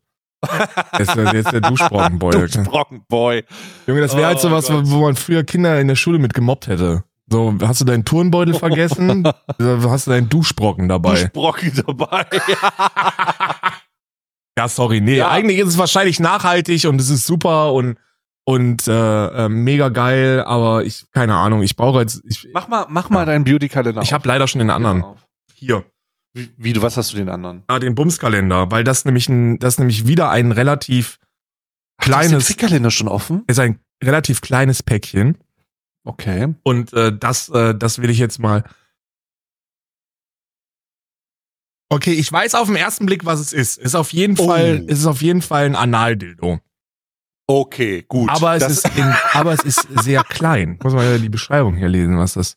Er 0.93 1.01
ist 1.01 1.15
jetzt 1.17 1.53
der 1.53 1.61
Duschbrockenboy. 1.61 2.31
Duschbrockenboy. 2.49 3.45
Junge, 3.87 4.01
das 4.01 4.17
wäre 4.17 4.27
halt 4.29 4.39
Oh 4.39 4.43
sowas, 4.43 4.69
Gott. 4.69 4.83
wo 4.87 5.01
man 5.03 5.17
früher 5.17 5.45
Kinder 5.45 5.81
in 5.81 5.89
der 5.89 5.97
Schule 5.97 6.19
mit 6.19 6.35
gemobbt 6.35 6.67
hätte. 6.67 7.05
So, 7.27 7.55
hast 7.63 7.81
du 7.81 7.85
deinen 7.87 8.05
Turnbeutel 8.05 8.55
vergessen? 8.55 9.25
hast 9.59 10.07
du 10.07 10.11
deinen 10.11 10.29
Duschbrocken 10.29 10.89
dabei? 10.89 11.15
Duschbrocken 11.15 11.73
dabei. 11.87 12.27
Ja, 14.57 14.69
sorry, 14.69 15.01
nee, 15.01 15.17
Ja. 15.17 15.31
eigentlich 15.31 15.59
ist 15.59 15.67
es 15.71 15.79
wahrscheinlich 15.79 16.21
nachhaltig 16.21 16.85
und 16.87 17.01
es 17.01 17.11
ist 17.11 17.27
super 17.27 17.73
und 17.73 17.97
und 18.45 18.87
äh, 18.87 19.27
äh, 19.47 19.49
mega 19.49 19.89
geil, 19.89 20.45
aber 20.47 20.85
ich 20.85 21.07
keine 21.13 21.35
Ahnung, 21.35 21.63
ich 21.63 21.75
brauche 21.77 22.01
jetzt 22.01 22.21
ich, 22.29 22.47
mach 22.53 22.69
mal, 22.69 22.87
mach 22.89 23.11
mal 23.11 23.27
deinen 23.27 23.43
Beauty-Kalender. 23.45 24.03
ich 24.03 24.13
habe 24.13 24.29
leider 24.29 24.47
schon 24.47 24.61
den 24.61 24.71
anderen. 24.71 25.03
auf. 25.03 25.27
Hier. 25.55 25.85
Wie, 26.35 26.53
wie, 26.57 26.73
du, 26.73 26.83
was 26.83 26.97
hast 26.97 27.13
du 27.13 27.17
den 27.17 27.29
anderen? 27.29 27.63
Ah, 27.69 27.79
den 27.79 27.95
Bumskalender, 27.95 28.71
weil 28.71 28.83
das 28.85 29.05
nämlich 29.05 29.29
ein 29.29 29.59
das 29.61 29.79
nämlich 29.79 30.07
wieder 30.09 30.31
ein 30.31 30.51
relativ 30.53 31.19
Ach, 31.99 32.07
du 32.07 32.13
hast 32.13 32.23
den 32.23 32.29
kleines 32.31 32.47
Fickkalender 32.49 32.91
schon 32.91 33.09
offen? 33.09 33.45
ist 33.47 33.61
ein 33.61 33.79
relativ 34.03 34.41
kleines 34.41 34.83
Päckchen 34.83 35.39
Okay. 36.05 36.55
und 36.65 36.93
äh, 36.93 37.17
das 37.17 37.49
äh, 37.51 37.75
das 37.75 38.01
will 38.03 38.11
ich 38.11 38.19
jetzt 38.19 38.39
mal 38.39 38.65
Okay, 41.91 42.13
ich 42.13 42.31
weiß 42.33 42.55
auf 42.57 42.67
den 42.67 42.77
ersten 42.77 43.07
Blick, 43.07 43.25
was 43.25 43.39
es 43.41 43.53
ist. 43.53 43.79
Ist 43.79 43.95
auf 43.95 44.13
jeden 44.13 44.37
Oh. 44.39 44.47
Fall, 44.47 44.85
ist 44.89 45.07
auf 45.07 45.23
jeden 45.23 45.43
Fall 45.43 45.67
ein 45.67 45.77
Analdildo. 45.77 46.59
Okay, 47.47 48.05
gut. 48.09 48.31
Aber 48.31 48.55
es, 48.57 48.67
ist 48.69 48.87
in, 48.97 49.05
aber 49.33 49.53
es 49.53 49.61
ist 49.61 49.87
sehr 50.03 50.25
klein. 50.25 50.79
Muss 50.83 50.95
man 50.95 51.05
ja 51.05 51.19
die 51.19 51.29
Beschreibung 51.29 51.77
hier 51.77 51.89
lesen, 51.89 52.19
was 52.19 52.35
das. 52.35 52.57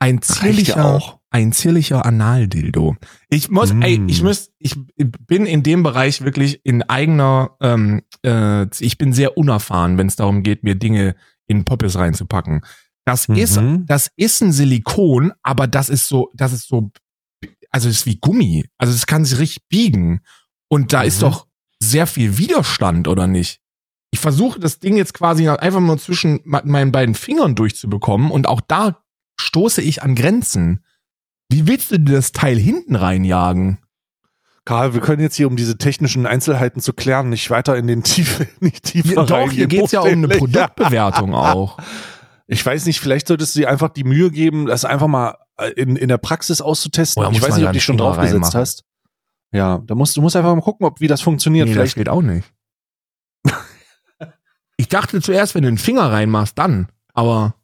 Ein 0.00 0.16
Reicht 0.16 0.28
ja 0.30 0.34
zierlicher, 0.40 0.84
auch. 0.84 1.20
Ein 1.36 1.52
zierlicher 1.52 2.04
Analdildo. 2.06 2.96
Ich 3.28 3.50
muss, 3.50 3.72
Mm. 3.72 3.82
ey, 3.82 4.00
ich 4.06 4.22
muss, 4.22 4.50
ich 4.58 4.74
bin 4.96 5.44
in 5.46 5.62
dem 5.62 5.82
Bereich 5.82 6.22
wirklich 6.22 6.60
in 6.64 6.82
eigener, 6.82 7.56
ähm, 7.60 8.02
äh, 8.24 8.66
ich 8.80 8.96
bin 8.98 9.12
sehr 9.12 9.36
unerfahren, 9.36 9.98
wenn 9.98 10.06
es 10.06 10.16
darum 10.16 10.42
geht, 10.42 10.64
mir 10.64 10.74
Dinge 10.76 11.14
in 11.46 11.64
Poppes 11.64 11.96
reinzupacken. 11.96 12.62
Das 13.04 13.26
ist, 13.28 13.60
Mhm. 13.60 13.84
das 13.86 14.10
ist 14.16 14.40
ein 14.42 14.50
Silikon, 14.52 15.32
aber 15.42 15.66
das 15.66 15.88
ist 15.90 16.08
so, 16.08 16.30
das 16.34 16.52
ist 16.52 16.66
so, 16.68 16.90
also 17.70 17.88
ist 17.88 18.06
wie 18.06 18.16
Gummi. 18.18 18.64
Also 18.78 18.92
es 18.94 19.06
kann 19.06 19.24
sich 19.24 19.38
richtig 19.38 19.68
biegen. 19.68 20.20
Und 20.68 20.92
da 20.92 21.02
ist 21.02 21.18
Mhm. 21.18 21.26
doch 21.26 21.46
sehr 21.80 22.06
viel 22.06 22.38
Widerstand, 22.38 23.06
oder 23.08 23.26
nicht? 23.26 23.60
Ich 24.10 24.18
versuche 24.20 24.58
das 24.58 24.78
Ding 24.80 24.96
jetzt 24.96 25.12
quasi 25.14 25.46
einfach 25.48 25.80
mal 25.80 25.98
zwischen 25.98 26.40
me- 26.44 26.62
meinen 26.64 26.90
beiden 26.92 27.14
Fingern 27.14 27.54
durchzubekommen 27.54 28.30
und 28.30 28.48
auch 28.48 28.62
da 28.62 29.02
stoße 29.38 29.82
ich 29.82 30.02
an 30.02 30.14
Grenzen. 30.14 30.82
Wie 31.48 31.66
willst 31.66 31.90
du 31.90 31.98
dir 31.98 32.16
das 32.16 32.32
Teil 32.32 32.58
hinten 32.58 32.96
reinjagen? 32.96 33.78
Karl, 34.64 34.94
wir 34.94 35.00
können 35.00 35.22
jetzt 35.22 35.36
hier, 35.36 35.46
um 35.46 35.54
diese 35.54 35.78
technischen 35.78 36.26
Einzelheiten 36.26 36.80
zu 36.80 36.92
klären, 36.92 37.28
nicht 37.28 37.50
weiter 37.50 37.76
in 37.76 37.86
den 37.86 38.02
Tiefe, 38.02 38.48
nicht 38.60 38.82
tiefer 38.82 39.14
Ja, 39.14 39.24
doch, 39.24 39.50
hier 39.50 39.68
geht's 39.68 39.92
ja 39.92 40.00
um 40.00 40.08
eine. 40.08 40.28
Produktbewertung 40.28 41.34
auch. 41.36 41.78
Ich 42.48 42.64
weiß 42.66 42.86
nicht, 42.86 43.00
vielleicht 43.00 43.28
solltest 43.28 43.54
du 43.54 43.60
dir 43.60 43.70
einfach 43.70 43.90
die 43.90 44.04
Mühe 44.04 44.30
geben, 44.30 44.66
das 44.66 44.84
einfach 44.84 45.06
mal 45.06 45.36
äh, 45.56 45.70
in, 45.70 45.94
in 45.96 46.08
der 46.08 46.18
Praxis 46.18 46.60
auszutesten. 46.60 47.22
Oder 47.22 47.32
ich 47.32 47.40
weiß 47.40 47.56
nicht, 47.56 47.64
ob 47.64 47.70
du 47.70 47.74
dich 47.74 47.84
schon 47.84 47.96
draufgesetzt 47.96 48.54
hast. 48.54 48.84
Ja, 49.52 49.78
da 49.86 49.94
musst 49.94 50.16
du 50.16 50.22
musst 50.22 50.34
einfach 50.34 50.54
mal 50.54 50.60
gucken, 50.60 50.84
ob 50.84 51.00
wie 51.00 51.06
das 51.06 51.20
funktioniert. 51.20 51.66
Nee, 51.68 51.74
das 51.74 51.78
vielleicht 51.80 51.96
geht 51.96 52.08
auch 52.08 52.22
nicht. 52.22 52.52
Ich 54.78 54.88
dachte 54.88 55.22
zuerst, 55.22 55.54
wenn 55.54 55.62
du 55.62 55.70
den 55.70 55.78
Finger 55.78 56.12
reinmachst, 56.12 56.58
dann. 56.58 56.88
Aber 57.14 57.54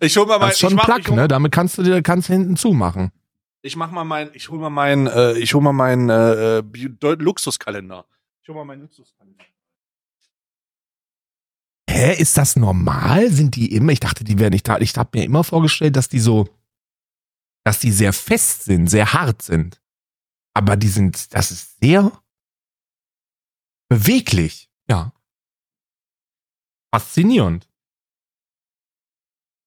ich 0.00 0.16
hol 0.16 0.26
mal 0.26 0.38
mein, 0.38 0.48
das 0.48 0.56
ist 0.56 0.60
schon 0.60 0.72
ein 0.72 0.76
mach, 0.76 0.84
Plug, 0.84 1.08
hol, 1.08 1.16
ne? 1.16 1.28
Damit 1.28 1.52
kannst 1.52 1.78
du 1.78 1.82
dir 1.82 2.02
kannst 2.02 2.28
du 2.28 2.32
hinten 2.32 2.56
zumachen. 2.56 3.12
Ich 3.62 3.76
mach 3.76 3.90
mal 3.90 4.04
mein, 4.04 4.30
ich 4.32 4.48
hol 4.48 4.58
mal 4.58 4.70
meinen, 4.70 5.06
äh, 5.06 5.32
ich 5.38 5.54
hol 5.54 5.60
mal 5.60 5.72
meinen 5.72 6.08
äh, 6.08 6.58
äh, 6.58 6.62
Luxuskalender. 7.00 8.06
Ich 8.42 8.48
hol 8.48 8.54
mal 8.54 8.64
meinen 8.64 8.82
Luxuskalender. 8.82 9.44
Hä, 11.90 12.14
ist 12.20 12.36
das 12.36 12.56
normal? 12.56 13.30
Sind 13.30 13.56
die 13.56 13.74
immer? 13.74 13.92
Ich 13.92 14.00
dachte, 14.00 14.22
die 14.22 14.38
wären 14.38 14.52
nicht 14.52 14.68
da. 14.68 14.78
Ich 14.78 14.96
habe 14.96 15.18
mir 15.18 15.24
immer 15.24 15.44
vorgestellt, 15.44 15.96
dass 15.96 16.08
die 16.08 16.20
so, 16.20 16.48
dass 17.64 17.80
die 17.80 17.90
sehr 17.90 18.12
fest 18.12 18.64
sind, 18.64 18.88
sehr 18.88 19.12
hart 19.12 19.42
sind. 19.42 19.80
Aber 20.54 20.76
die 20.76 20.88
sind, 20.88 21.34
das 21.34 21.50
ist 21.50 21.80
sehr 21.80 22.12
beweglich. 23.88 24.70
Ja. 24.88 25.12
Faszinierend. 26.94 27.68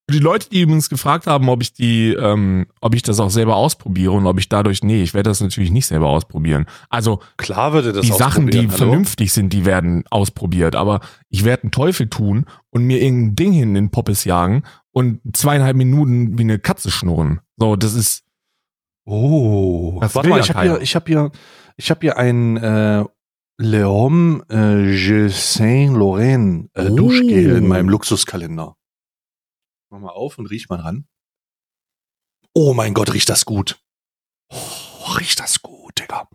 Für 0.09 0.17
die 0.17 0.23
Leute, 0.23 0.49
die 0.49 0.61
übrigens 0.61 0.89
gefragt 0.89 1.27
haben, 1.27 1.49
ob 1.49 1.61
ich 1.61 1.73
die, 1.73 2.13
ähm, 2.13 2.65
ob 2.81 2.95
ich 2.95 3.03
das 3.03 3.19
auch 3.19 3.29
selber 3.29 3.55
ausprobiere 3.55 4.11
und 4.13 4.25
ob 4.25 4.39
ich 4.39 4.49
dadurch, 4.49 4.83
nee, 4.83 5.03
ich 5.03 5.13
werde 5.13 5.29
das 5.29 5.39
natürlich 5.41 5.69
nicht 5.71 5.85
selber 5.85 6.07
ausprobieren. 6.07 6.65
Also 6.89 7.19
Klar 7.37 7.73
würde 7.73 7.93
das 7.93 8.05
die 8.05 8.11
Sachen, 8.11 8.47
die 8.47 8.59
hallo? 8.67 8.69
vernünftig 8.69 9.31
sind, 9.31 9.53
die 9.53 9.65
werden 9.65 10.03
ausprobiert. 10.09 10.75
Aber 10.75 10.99
ich 11.29 11.45
werde 11.45 11.63
einen 11.63 11.71
Teufel 11.71 12.09
tun 12.09 12.45
und 12.71 12.83
mir 12.85 13.01
irgendein 13.01 13.35
Ding 13.35 13.51
hin 13.53 13.69
in 13.69 13.73
den 13.75 13.91
Poppes 13.91 14.23
jagen 14.25 14.63
und 14.91 15.19
zweieinhalb 15.33 15.77
Minuten 15.77 16.37
wie 16.37 16.43
eine 16.43 16.57
Katze 16.59 16.89
schnurren. 16.91 17.39
So, 17.57 17.75
das 17.75 17.93
ist, 17.93 18.23
Oh, 19.05 19.97
Das 20.01 20.13
warte 20.15 20.29
mal, 20.29 20.37
ja 20.37 20.43
ich 20.43 20.49
habe 20.53 20.61
hier, 20.63 20.81
ich 20.81 20.95
habe 20.95 21.05
hier, 21.07 21.31
ich 21.77 21.89
habe 21.89 21.99
hier 22.01 22.17
ein 22.17 22.57
äh, 22.57 23.03
Le 23.57 23.85
Homme 23.89 24.43
äh, 24.49 24.91
Je 24.95 25.27
Saint 25.29 25.93
Laurent 25.97 26.69
äh, 26.75 26.87
Oh. 26.89 26.95
Duschgel 26.95 27.57
in 27.57 27.67
meinem 27.67 27.89
Luxuskalender. 27.89 28.75
Mach 29.89 29.99
mal 29.99 30.09
auf 30.11 30.37
und 30.37 30.45
riech 30.47 30.69
mal 30.69 30.77
dran. 30.77 31.07
Oh 32.53 32.73
mein 32.73 32.93
Gott, 32.93 33.13
riecht 33.13 33.29
das 33.29 33.45
gut. 33.45 33.81
Oh, 34.49 35.13
riecht 35.17 35.39
das 35.39 35.61
gut, 35.61 35.99
Digga. 35.99 36.27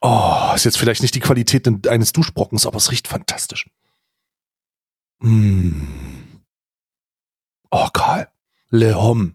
Oh, 0.00 0.52
ist 0.54 0.64
jetzt 0.64 0.78
vielleicht 0.78 1.02
nicht 1.02 1.14
die 1.14 1.20
Qualität 1.20 1.68
eines 1.86 2.12
Duschbrockens, 2.12 2.66
aber 2.66 2.76
es 2.76 2.90
riecht 2.90 3.06
fantastisch. 3.06 3.70
Mm. 5.20 5.82
Oh, 7.70 7.88
Karl. 7.92 8.28
Le 8.70 9.00
Homme. 9.00 9.34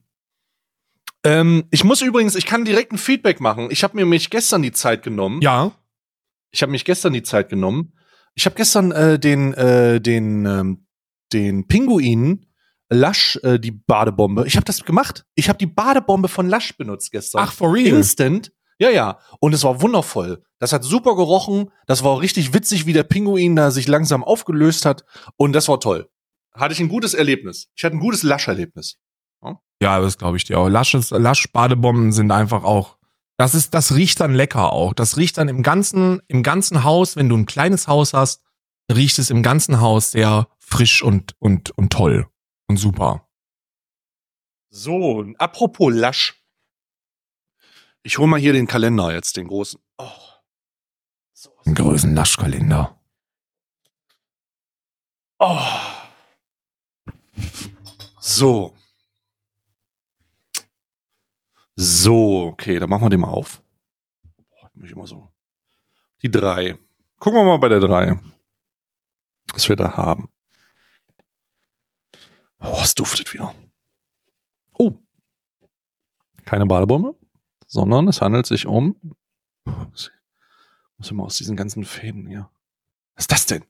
Ähm, 1.23 1.67
ich 1.71 1.83
muss 1.83 2.01
übrigens, 2.01 2.35
ich 2.35 2.45
kann 2.45 2.65
direkt 2.65 2.91
ein 2.91 2.97
Feedback 2.97 3.39
machen. 3.39 3.69
Ich 3.71 3.83
habe 3.83 3.95
mir 3.95 4.05
mich 4.05 4.29
gestern 4.29 4.61
die 4.61 4.71
Zeit 4.71 5.03
genommen. 5.03 5.41
ja, 5.41 5.71
Ich 6.51 6.61
habe 6.61 6.71
mich 6.71 6.85
gestern 6.85 7.13
die 7.13 7.23
Zeit 7.23 7.49
genommen. 7.49 7.93
Ich 8.35 8.45
habe 8.45 8.55
gestern 8.55 8.91
äh, 8.91 9.19
den 9.19 9.53
äh, 9.53 9.99
den 10.01 10.45
ähm, 10.45 10.87
den 11.33 11.67
Pinguin 11.67 12.45
Lush 12.89 13.37
äh, 13.43 13.59
die 13.59 13.71
Badebombe. 13.71 14.45
Ich 14.47 14.55
habe 14.55 14.65
das 14.65 14.83
gemacht. 14.83 15.25
Ich 15.35 15.49
habe 15.49 15.57
die 15.57 15.65
Badebombe 15.65 16.27
von 16.27 16.49
Lush 16.49 16.77
benutzt 16.77 17.11
gestern. 17.11 17.41
ach, 17.43 17.51
for 17.51 17.73
real. 17.73 17.97
Instant. 17.97 18.51
Ja, 18.79 18.89
ja. 18.89 19.19
Und 19.39 19.53
es 19.53 19.63
war 19.63 19.81
wundervoll. 19.81 20.43
Das 20.59 20.71
hat 20.71 20.83
super 20.83 21.15
gerochen. 21.15 21.71
Das 21.87 22.03
war 22.03 22.21
richtig 22.21 22.53
witzig, 22.53 22.85
wie 22.85 22.93
der 22.93 23.03
Pinguin 23.03 23.55
da 23.55 23.71
sich 23.71 23.87
langsam 23.87 24.23
aufgelöst 24.23 24.85
hat. 24.85 25.03
Und 25.35 25.53
das 25.53 25.67
war 25.67 25.79
toll. 25.79 26.09
Hatte 26.53 26.73
ich 26.73 26.79
ein 26.79 26.89
gutes 26.89 27.13
Erlebnis. 27.13 27.69
Ich 27.75 27.83
hatte 27.83 27.95
ein 27.97 27.99
gutes 27.99 28.23
Lush-Erlebnis. 28.23 28.97
Ja, 29.81 29.99
das 29.99 30.17
glaube 30.17 30.37
ich 30.37 30.43
dir 30.43 30.59
auch. 30.59 30.69
Lasches, 30.69 31.11
Lasch-Badebomben 31.11 32.11
sind 32.11 32.31
einfach 32.31 32.63
auch, 32.63 32.97
das 33.37 33.53
ist, 33.53 33.75
das 33.75 33.93
riecht 33.93 34.19
dann 34.19 34.33
lecker 34.33 34.73
auch. 34.73 34.93
Das 34.93 35.17
riecht 35.17 35.37
dann 35.37 35.49
im 35.49 35.61
ganzen, 35.61 36.19
im 36.27 36.41
ganzen 36.41 36.83
Haus, 36.83 37.15
wenn 37.15 37.29
du 37.29 37.37
ein 37.37 37.45
kleines 37.45 37.87
Haus 37.87 38.13
hast, 38.13 38.41
riecht 38.91 39.19
es 39.19 39.29
im 39.29 39.43
ganzen 39.43 39.79
Haus 39.79 40.11
sehr 40.11 40.47
frisch 40.57 41.03
und, 41.03 41.35
und, 41.37 41.69
und 41.77 41.93
toll 41.93 42.27
und 42.67 42.77
super. 42.77 43.27
So, 44.69 45.25
apropos 45.37 45.93
Lasch. 45.93 46.43
Ich 48.03 48.17
hol 48.17 48.27
mal 48.27 48.39
hier 48.39 48.53
den 48.53 48.67
Kalender 48.67 49.13
jetzt, 49.13 49.37
den 49.37 49.47
großen. 49.47 49.81
Oh. 49.97 50.11
So. 51.33 51.51
Ein 51.65 51.75
großen 51.75 52.13
Laschkalender. 52.13 52.99
Oh. 55.39 55.59
So. 58.19 58.75
So, 61.75 62.47
okay, 62.47 62.79
dann 62.79 62.89
machen 62.89 63.03
wir 63.03 63.09
den 63.09 63.19
mal 63.19 63.29
auf. 63.29 63.61
Boah, 64.49 64.71
mich 64.73 64.91
immer 64.91 65.05
so. 65.05 65.31
Die 66.23 66.31
drei. 66.31 66.77
Gucken 67.19 67.39
wir 67.39 67.45
mal 67.45 67.57
bei 67.57 67.69
der 67.69 67.79
drei. 67.79 68.19
Was 69.53 69.69
wir 69.69 69.75
da 69.75 69.95
haben. 69.95 70.29
Oh, 72.59 72.79
es 72.81 72.95
duftet 72.95 73.33
wieder. 73.33 73.53
Oh. 74.73 74.93
Keine 76.45 76.65
Badebombe, 76.65 77.15
sondern 77.67 78.07
es 78.07 78.21
handelt 78.21 78.45
sich 78.45 78.65
um. 78.65 78.95
Muss 79.65 80.11
ich 81.01 81.11
mal 81.11 81.23
aus 81.23 81.37
diesen 81.37 81.55
ganzen 81.55 81.83
Fäden 81.83 82.27
hier. 82.27 82.49
Was 83.15 83.23
ist 83.23 83.31
das 83.31 83.45
denn? 83.45 83.63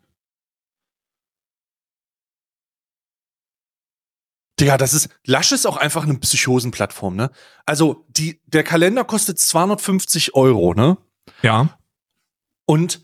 Digga, 4.59 4.77
das 4.77 4.93
ist, 4.93 5.09
Lasch 5.23 5.51
ist 5.51 5.67
auch 5.67 5.77
einfach 5.77 6.03
eine 6.03 6.17
Psychosenplattform, 6.17 7.15
ne? 7.15 7.31
Also, 7.65 8.05
die, 8.09 8.41
der 8.47 8.63
Kalender 8.63 9.03
kostet 9.03 9.38
250 9.39 10.33
Euro, 10.33 10.73
ne? 10.73 10.97
Ja. 11.43 11.77
Und 12.65 13.03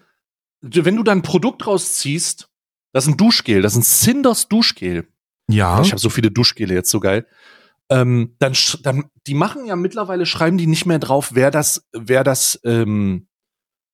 wenn 0.61 0.95
du 0.95 1.03
dann 1.03 1.19
ein 1.19 1.23
Produkt 1.23 1.67
rausziehst, 1.67 2.49
das 2.91 3.05
ist 3.05 3.13
ein 3.13 3.17
Duschgel, 3.17 3.61
das 3.61 3.73
ist 3.73 3.79
ein 3.79 3.83
Cinders 3.83 4.47
Duschgel. 4.47 5.07
Ja. 5.49 5.81
Ich 5.81 5.91
habe 5.91 5.99
so 5.99 6.09
viele 6.09 6.31
Duschgele 6.31 6.73
jetzt 6.73 6.89
so 6.89 6.99
geil. 6.99 7.27
Ähm, 7.89 8.35
dann, 8.39 8.53
dann, 8.81 9.09
die 9.27 9.33
machen 9.33 9.65
ja 9.65 9.75
mittlerweile, 9.75 10.25
schreiben 10.25 10.57
die 10.57 10.67
nicht 10.67 10.85
mehr 10.85 10.99
drauf, 10.99 11.31
wer 11.33 11.51
das, 11.51 11.87
wer 11.91 12.23
das, 12.23 12.59
ähm, 12.63 13.27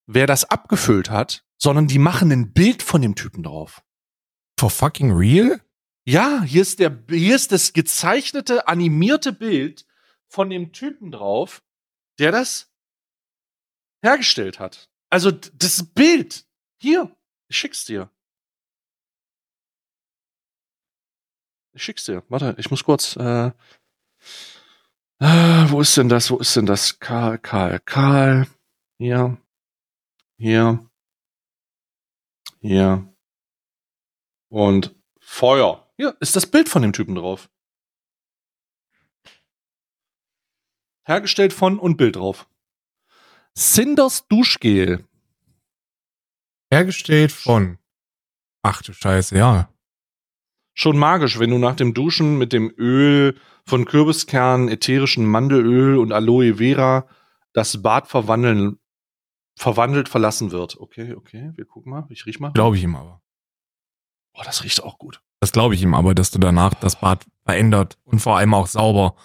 wer 0.06 0.28
das 0.28 0.46
abgefüllt 0.46 1.10
hat, 1.10 1.44
sondern 1.58 1.88
die 1.88 2.00
machen 2.00 2.32
ein 2.32 2.54
Bild 2.54 2.84
von 2.84 3.02
dem 3.02 3.16
Typen 3.16 3.44
drauf. 3.44 3.82
For 4.60 4.70
fucking 4.70 5.12
real? 5.12 5.62
Ja, 6.06 6.44
hier 6.44 6.62
ist 6.62 6.80
der, 6.80 7.04
hier 7.10 7.36
ist 7.36 7.52
das 7.52 7.74
gezeichnete, 7.74 8.68
animierte 8.68 9.34
Bild 9.34 9.86
von 10.28 10.50
dem 10.50 10.72
Typen 10.72 11.12
drauf, 11.12 11.62
der 12.20 12.32
das 12.32 12.72
hergestellt 14.04 14.60
hat. 14.60 14.90
Also 15.10 15.32
das 15.32 15.84
Bild. 15.84 16.46
Hier, 16.82 17.16
ich 17.50 17.58
schick's 17.58 17.86
dir. 17.86 18.12
Ich 21.74 21.84
schick's 21.84 22.06
dir. 22.06 22.24
Warte, 22.30 22.56
ich 22.58 22.72
muss 22.72 22.84
kurz. 22.84 23.16
Äh, 23.16 23.52
äh, 25.20 25.72
wo 25.72 25.82
ist 25.82 25.96
denn 25.98 26.10
das? 26.10 26.32
Wo 26.32 26.38
ist 26.38 26.56
denn 26.56 26.66
das? 26.66 27.00
Karl, 27.00 27.38
Karl, 27.38 27.80
Karl. 27.82 28.48
Hier. 28.98 29.38
Hier. 30.38 30.90
Hier. 32.62 33.14
Und 34.50 34.96
Feuer. 35.20 35.92
Hier 35.98 36.18
ist 36.20 36.36
das 36.36 36.48
Bild 36.48 36.70
von 36.70 36.82
dem 36.82 36.94
Typen 36.94 37.16
drauf. 37.16 37.50
Hergestellt 41.06 41.54
von 41.54 41.80
und 41.80 41.98
Bild 41.98 42.16
drauf. 42.16 42.48
Cinders 43.56 44.28
Duschgel. 44.28 45.08
Hergestellt 46.72 47.32
von. 47.32 47.80
Ach 48.62 48.82
du 48.82 48.94
Scheiße, 48.94 49.38
ja. 49.38 49.74
Schon 50.80 50.98
magisch, 50.98 51.40
wenn 51.40 51.50
du 51.50 51.58
nach 51.58 51.76
dem 51.76 51.94
Duschen 51.94 52.38
mit 52.38 52.54
dem 52.54 52.74
Öl 52.78 53.36
von 53.66 53.84
Kürbiskernen, 53.84 54.70
ätherischen 54.70 55.26
Mandelöl 55.26 55.98
und 55.98 56.14
Aloe 56.14 56.56
Vera 56.56 57.06
das 57.52 57.82
Bad 57.82 58.08
verwandeln, 58.08 58.80
verwandelt 59.58 60.08
verlassen 60.08 60.52
wird. 60.52 60.80
Okay, 60.80 61.16
okay, 61.16 61.52
wir 61.56 61.66
gucken 61.66 61.92
mal. 61.92 62.08
Ich 62.08 62.26
riech 62.26 62.40
mal. 62.40 62.54
Glaube 62.54 62.78
ich 62.78 62.84
ihm 62.84 62.96
aber. 62.96 63.22
Oh, 64.34 64.42
das 64.46 64.64
riecht 64.64 64.82
auch 64.82 64.98
gut. 65.00 65.22
Das 65.42 65.52
glaube 65.52 65.76
ich 65.76 65.82
ihm 65.82 65.94
aber, 65.94 66.16
dass 66.16 66.32
du 66.32 66.40
danach 66.40 66.74
das 66.76 66.96
Bad 66.96 67.26
verändert 67.44 67.98
und 68.06 68.20
vor 68.20 68.38
allem 68.38 68.54
auch 68.54 68.68
sauber 68.68 69.16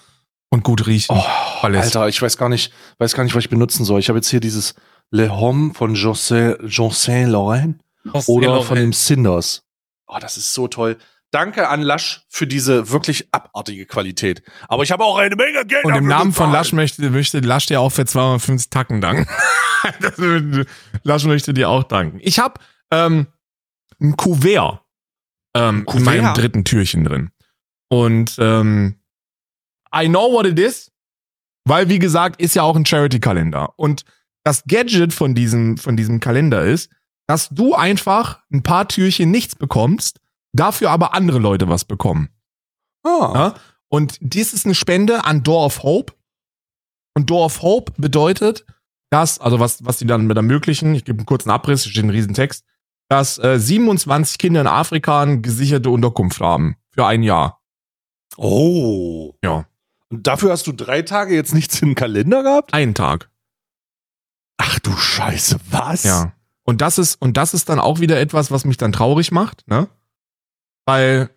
und 0.49 0.65
gut 0.65 0.89
riecht. 0.89 1.11
Oh, 1.11 1.23
Alles. 1.63 1.85
Alter, 1.85 2.09
ich 2.09 2.21
weiß 2.21 2.37
gar 2.37 2.49
nicht, 2.49 2.73
weiß 2.99 3.15
gar 3.15 3.23
nicht, 3.23 3.37
was 3.37 3.45
ich 3.45 3.51
benutzen 3.51 3.85
soll. 3.85 4.01
Ich 4.01 4.09
habe 4.09 4.19
jetzt 4.19 4.29
hier 4.29 4.41
dieses 4.41 4.75
Le 5.13 5.31
Homme 5.31 5.73
von 5.73 5.95
José, 5.95 6.59
Jean 6.67 6.91
Saint 6.91 7.31
Laurent 7.31 7.81
oder 8.27 8.63
von 8.63 8.77
dem 8.77 8.93
Cinders. 8.93 9.63
Oh, 10.09 10.19
das 10.21 10.37
ist 10.37 10.53
so 10.53 10.67
toll. 10.67 10.99
Danke 11.35 11.69
an 11.69 11.83
Lasch 11.83 12.23
für 12.29 12.47
diese 12.47 12.91
wirklich 12.91 13.29
abartige 13.33 13.87
Qualität. 13.87 14.43
Aber 14.69 14.85
ich 14.85 14.93
habe 14.93 15.05
auch 15.05 15.19
eine 15.19 15.35
Menge 15.35 15.67
Geld. 15.67 15.85
Und 15.85 15.95
im 15.95 16.07
Namen 16.07 16.33
von. 16.33 16.53
Lasch 16.53 16.73
möchte, 16.73 17.11
möchte 17.11 17.41
Lasch 17.41 17.67
dir 17.67 17.81
auch 17.81 17.91
für 17.91 18.07
250 18.07 18.71
Tacken 18.71 19.01
danken. 19.01 19.27
Lasch 21.03 21.25
möchte 21.25 21.53
dir 21.53 21.69
auch 21.69 21.83
danken. 21.85 22.21
Ich 22.23 22.39
habe 22.39 22.61
ähm, 22.91 23.27
ein 24.01 24.17
Kuvert, 24.17 24.83
ähm, 25.55 25.85
Kuvert? 25.85 25.99
in 25.99 26.05
meinem 26.05 26.35
dritten 26.35 26.65
Türchen 26.65 27.05
drin. 27.05 27.31
Und 27.89 28.37
ähm, 28.39 29.01
I 29.95 30.09
know 30.09 30.33
what 30.33 30.47
it 30.47 30.59
is, 30.59 30.93
weil 31.65 31.89
wie 31.89 31.99
gesagt, 31.99 32.41
ist 32.41 32.55
ja 32.55 32.63
auch 32.63 32.77
ein 32.77 32.87
Charity-Kalender. 32.87 33.75
Und 33.77 34.05
das 34.45 34.65
Gadget 34.67 35.13
von 35.13 35.35
diesem, 35.35 35.79
von 35.79 35.97
diesem 35.97 36.21
Kalender 36.21 36.65
ist, 36.65 36.91
dass 37.27 37.49
du 37.49 37.75
einfach 37.75 38.41
ein 38.53 38.63
paar 38.63 38.87
Türchen 38.87 39.31
nichts 39.31 39.57
bekommst, 39.57 40.21
dafür 40.55 40.91
aber 40.91 41.13
andere 41.15 41.39
Leute 41.39 41.69
was 41.69 41.85
bekommen. 41.85 42.31
Ah. 43.03 43.33
Ja? 43.35 43.55
Und 43.89 44.19
dies 44.21 44.53
ist 44.55 44.65
eine 44.65 44.75
Spende 44.75 45.25
an 45.25 45.43
Door 45.43 45.67
of 45.67 45.83
Hope. 45.83 46.15
Und 47.15 47.31
Door 47.31 47.45
of 47.45 47.63
Hope 47.63 47.93
bedeutet, 47.97 48.65
dass, 49.11 49.39
also 49.39 49.61
was, 49.61 49.85
was 49.85 49.99
die 49.99 50.07
dann 50.07 50.27
mit 50.27 50.37
ermöglichen, 50.37 50.95
ich 50.95 51.05
gebe 51.05 51.19
einen 51.19 51.27
kurzen 51.27 51.51
Abriss, 51.51 51.87
steht 51.87 52.03
ein 52.03 52.11
Riesentext, 52.11 52.65
dass 53.09 53.39
äh, 53.39 53.61
27 53.61 54.39
Kinder 54.39 54.63
in 54.63 54.67
Afrika 54.67 55.23
eine 55.23 55.41
gesicherte 55.41 55.91
Unterkunft 55.91 56.41
haben. 56.41 56.77
Für 56.91 57.07
ein 57.07 57.23
Jahr. 57.23 57.61
Oh. 58.37 59.35
Ja. 59.45 59.67
Und 60.09 60.27
dafür 60.27 60.51
hast 60.51 60.67
du 60.67 60.73
drei 60.73 61.03
Tage 61.03 61.35
jetzt 61.35 61.55
nichts 61.55 61.81
im 61.83 61.95
Kalender 61.95 62.43
gehabt? 62.43 62.73
Einen 62.73 62.95
Tag. 62.95 63.31
Ach 64.57 64.79
du 64.81 64.93
Scheiße, 64.93 65.59
was? 65.71 66.05
Ja. 66.05 66.33
Und 66.65 66.81
das 66.81 66.99
ist, 66.99 67.21
und 67.21 67.37
das 67.37 67.55
ist 67.55 67.69
dann 67.69 67.79
auch 67.79 68.01
wieder 68.01 68.19
etwas, 68.19 68.51
was 68.51 68.65
mich 68.65 68.77
dann 68.77 68.93
traurig 68.93 69.31
macht, 69.31 69.69
ne? 69.69 69.89
Weil, 70.87 71.31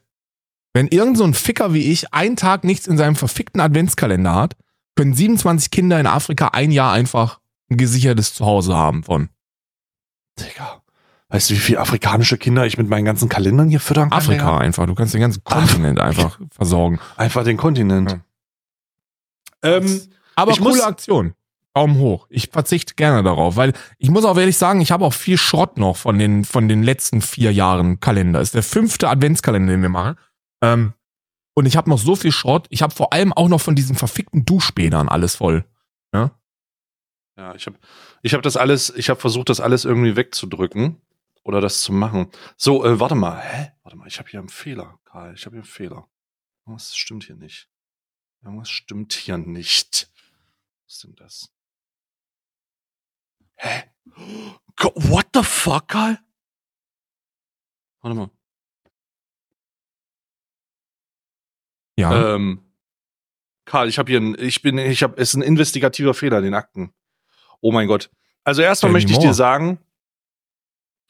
wenn 0.74 0.88
irgend 0.88 1.18
so 1.18 1.24
ein 1.24 1.34
Ficker 1.34 1.74
wie 1.74 1.92
ich 1.92 2.14
einen 2.14 2.36
Tag 2.36 2.64
nichts 2.64 2.88
in 2.88 2.98
seinem 2.98 3.16
verfickten 3.16 3.62
Adventskalender 3.62 4.34
hat, 4.36 4.56
können 4.96 5.14
27 5.14 5.72
Kinder 5.72 6.00
in 6.00 6.08
Afrika 6.08 6.50
ein 6.50 6.72
Jahr 6.72 6.92
einfach 6.92 7.40
ein 7.70 7.78
gesichertes 7.78 8.34
Zuhause 8.34 8.76
haben 8.76 9.04
von. 9.04 9.30
Digga. 10.40 10.82
Weißt 11.30 11.50
du, 11.50 11.56
wie 11.56 11.60
viele 11.60 11.80
afrikanische 11.82 12.38
Kinder 12.38 12.66
ich 12.66 12.78
mit 12.78 12.88
meinen 12.88 13.04
ganzen 13.06 13.28
Kalendern 13.28 13.68
hier 13.70 13.80
füttern 13.82 14.10
kann? 14.10 14.18
Afrika 14.20 14.44
Digga? 14.46 14.58
einfach. 14.60 14.86
Du 14.86 14.96
kannst 14.96 15.14
den 15.14 15.22
ganzen 15.22 15.44
Kontinent 15.44 16.00
einfach 16.00 16.40
versorgen. 16.52 17.00
Einfach 17.18 17.44
den 17.44 17.58
Kontinent. 17.58 18.12
Ja. 18.12 19.78
Ähm, 19.78 20.02
Aber 20.36 20.52
Ich 20.52 20.60
coole 20.60 20.76
muss- 20.76 20.82
Aktion. 20.82 21.34
Daumen 21.78 22.00
hoch. 22.00 22.26
Ich 22.32 22.50
verzichte 22.50 22.96
gerne 22.96 23.22
darauf, 23.22 23.56
weil 23.56 23.72
ich 24.00 24.10
muss 24.10 24.26
auch 24.26 24.36
ehrlich 24.36 24.58
sagen, 24.58 24.82
ich 24.82 24.92
habe 24.92 25.06
auch 25.06 25.14
viel 25.14 25.38
Schrott 25.38 25.78
noch 25.78 25.96
von 25.96 26.18
den, 26.18 26.44
von 26.44 26.68
den 26.68 26.82
letzten 26.82 27.22
vier 27.22 27.54
Jahren 27.54 28.00
Kalender. 28.00 28.42
Ist 28.42 28.56
der 28.56 28.64
fünfte 28.64 29.10
Adventskalender, 29.10 29.74
den 29.74 29.84
wir 29.84 29.90
machen. 29.90 30.18
Ähm, 30.64 30.94
und 31.54 31.68
ich 31.68 31.78
habe 31.78 31.88
noch 31.88 32.00
so 32.00 32.16
viel 32.16 32.32
Schrott. 32.32 32.66
Ich 32.72 32.82
habe 32.82 32.96
vor 32.96 33.14
allem 33.14 33.32
auch 33.32 33.48
noch 33.48 33.62
von 33.62 33.76
diesen 33.76 33.96
verfickten 33.96 34.44
Duschbädern 34.44 35.08
alles 35.08 35.36
voll. 35.36 35.66
ja, 37.38 37.54
ich 37.54 37.68
habe 37.68 37.78
ich 38.24 38.34
hab 38.34 38.42
das 38.42 38.58
alles, 38.58 38.92
ich 38.96 39.12
habe 39.12 39.20
versucht, 39.20 39.50
das 39.50 39.60
alles 39.60 39.86
irgendwie 39.86 40.16
wegzudrücken 40.16 41.00
oder 41.44 41.62
das 41.62 41.82
zu 41.82 41.94
machen. 41.94 42.32
So, 42.56 42.84
äh, 42.86 43.00
warte 43.00 43.14
mal. 43.14 43.40
Hä? 43.40 43.72
Warte 43.84 43.98
mal, 43.98 44.08
ich 44.08 44.18
habe 44.18 44.30
hier 44.30 44.40
einen 44.40 44.50
Fehler, 44.50 44.98
Karl. 45.06 45.36
Ich 45.36 45.46
habe 45.46 45.58
hier 45.58 45.62
einen 45.62 45.72
Fehler. 45.72 46.08
Irgendwas 46.66 46.98
stimmt 46.98 47.26
hier 47.26 47.36
nicht. 47.36 47.70
Irgendwas 48.44 48.72
stimmt 48.72 49.14
hier 49.14 49.38
nicht. 49.38 50.10
Was 50.86 50.96
ist 50.96 51.04
denn 51.04 51.16
das? 51.16 51.57
Hä? 53.58 53.84
What 54.96 55.28
the 55.34 55.44
fuck, 55.44 55.88
Karl? 55.88 56.20
Warte 58.02 58.16
mal. 58.16 58.30
Ja. 61.98 62.36
Ähm, 62.36 62.64
Karl, 63.66 63.90
ich 63.90 63.98
habe 63.98 64.12
hier 64.12 64.22
ein, 64.22 64.36
ich 64.40 64.62
bin, 64.62 64.78
ich 64.78 65.04
habe, 65.04 65.18
es 65.18 65.30
ist 65.30 65.36
ein 65.36 65.42
investigativer 65.42 66.14
Fehler 66.14 66.38
in 66.38 66.46
den 66.46 66.54
Akten. 66.54 66.94
Oh 67.60 67.72
mein 67.72 67.88
Gott. 67.88 68.10
Also 68.44 68.62
erstmal 68.62 68.92
möchte 68.92 69.12
ich 69.12 69.18
dir 69.18 69.34
sagen, 69.34 69.80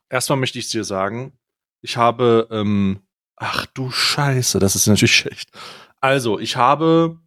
erstmal 0.09 0.39
möchte 0.39 0.57
ich 0.57 0.69
dir 0.69 0.83
sagen, 0.83 1.37
ich 1.81 1.97
habe, 1.97 2.47
ähm, 2.49 3.05
ach 3.35 3.65
du 3.67 3.91
Scheiße, 3.91 4.59
das 4.59 4.75
ist 4.75 4.87
natürlich 4.87 5.15
schlecht. 5.15 5.51
Also, 5.99 6.39
ich 6.39 6.55
habe, 6.55 7.19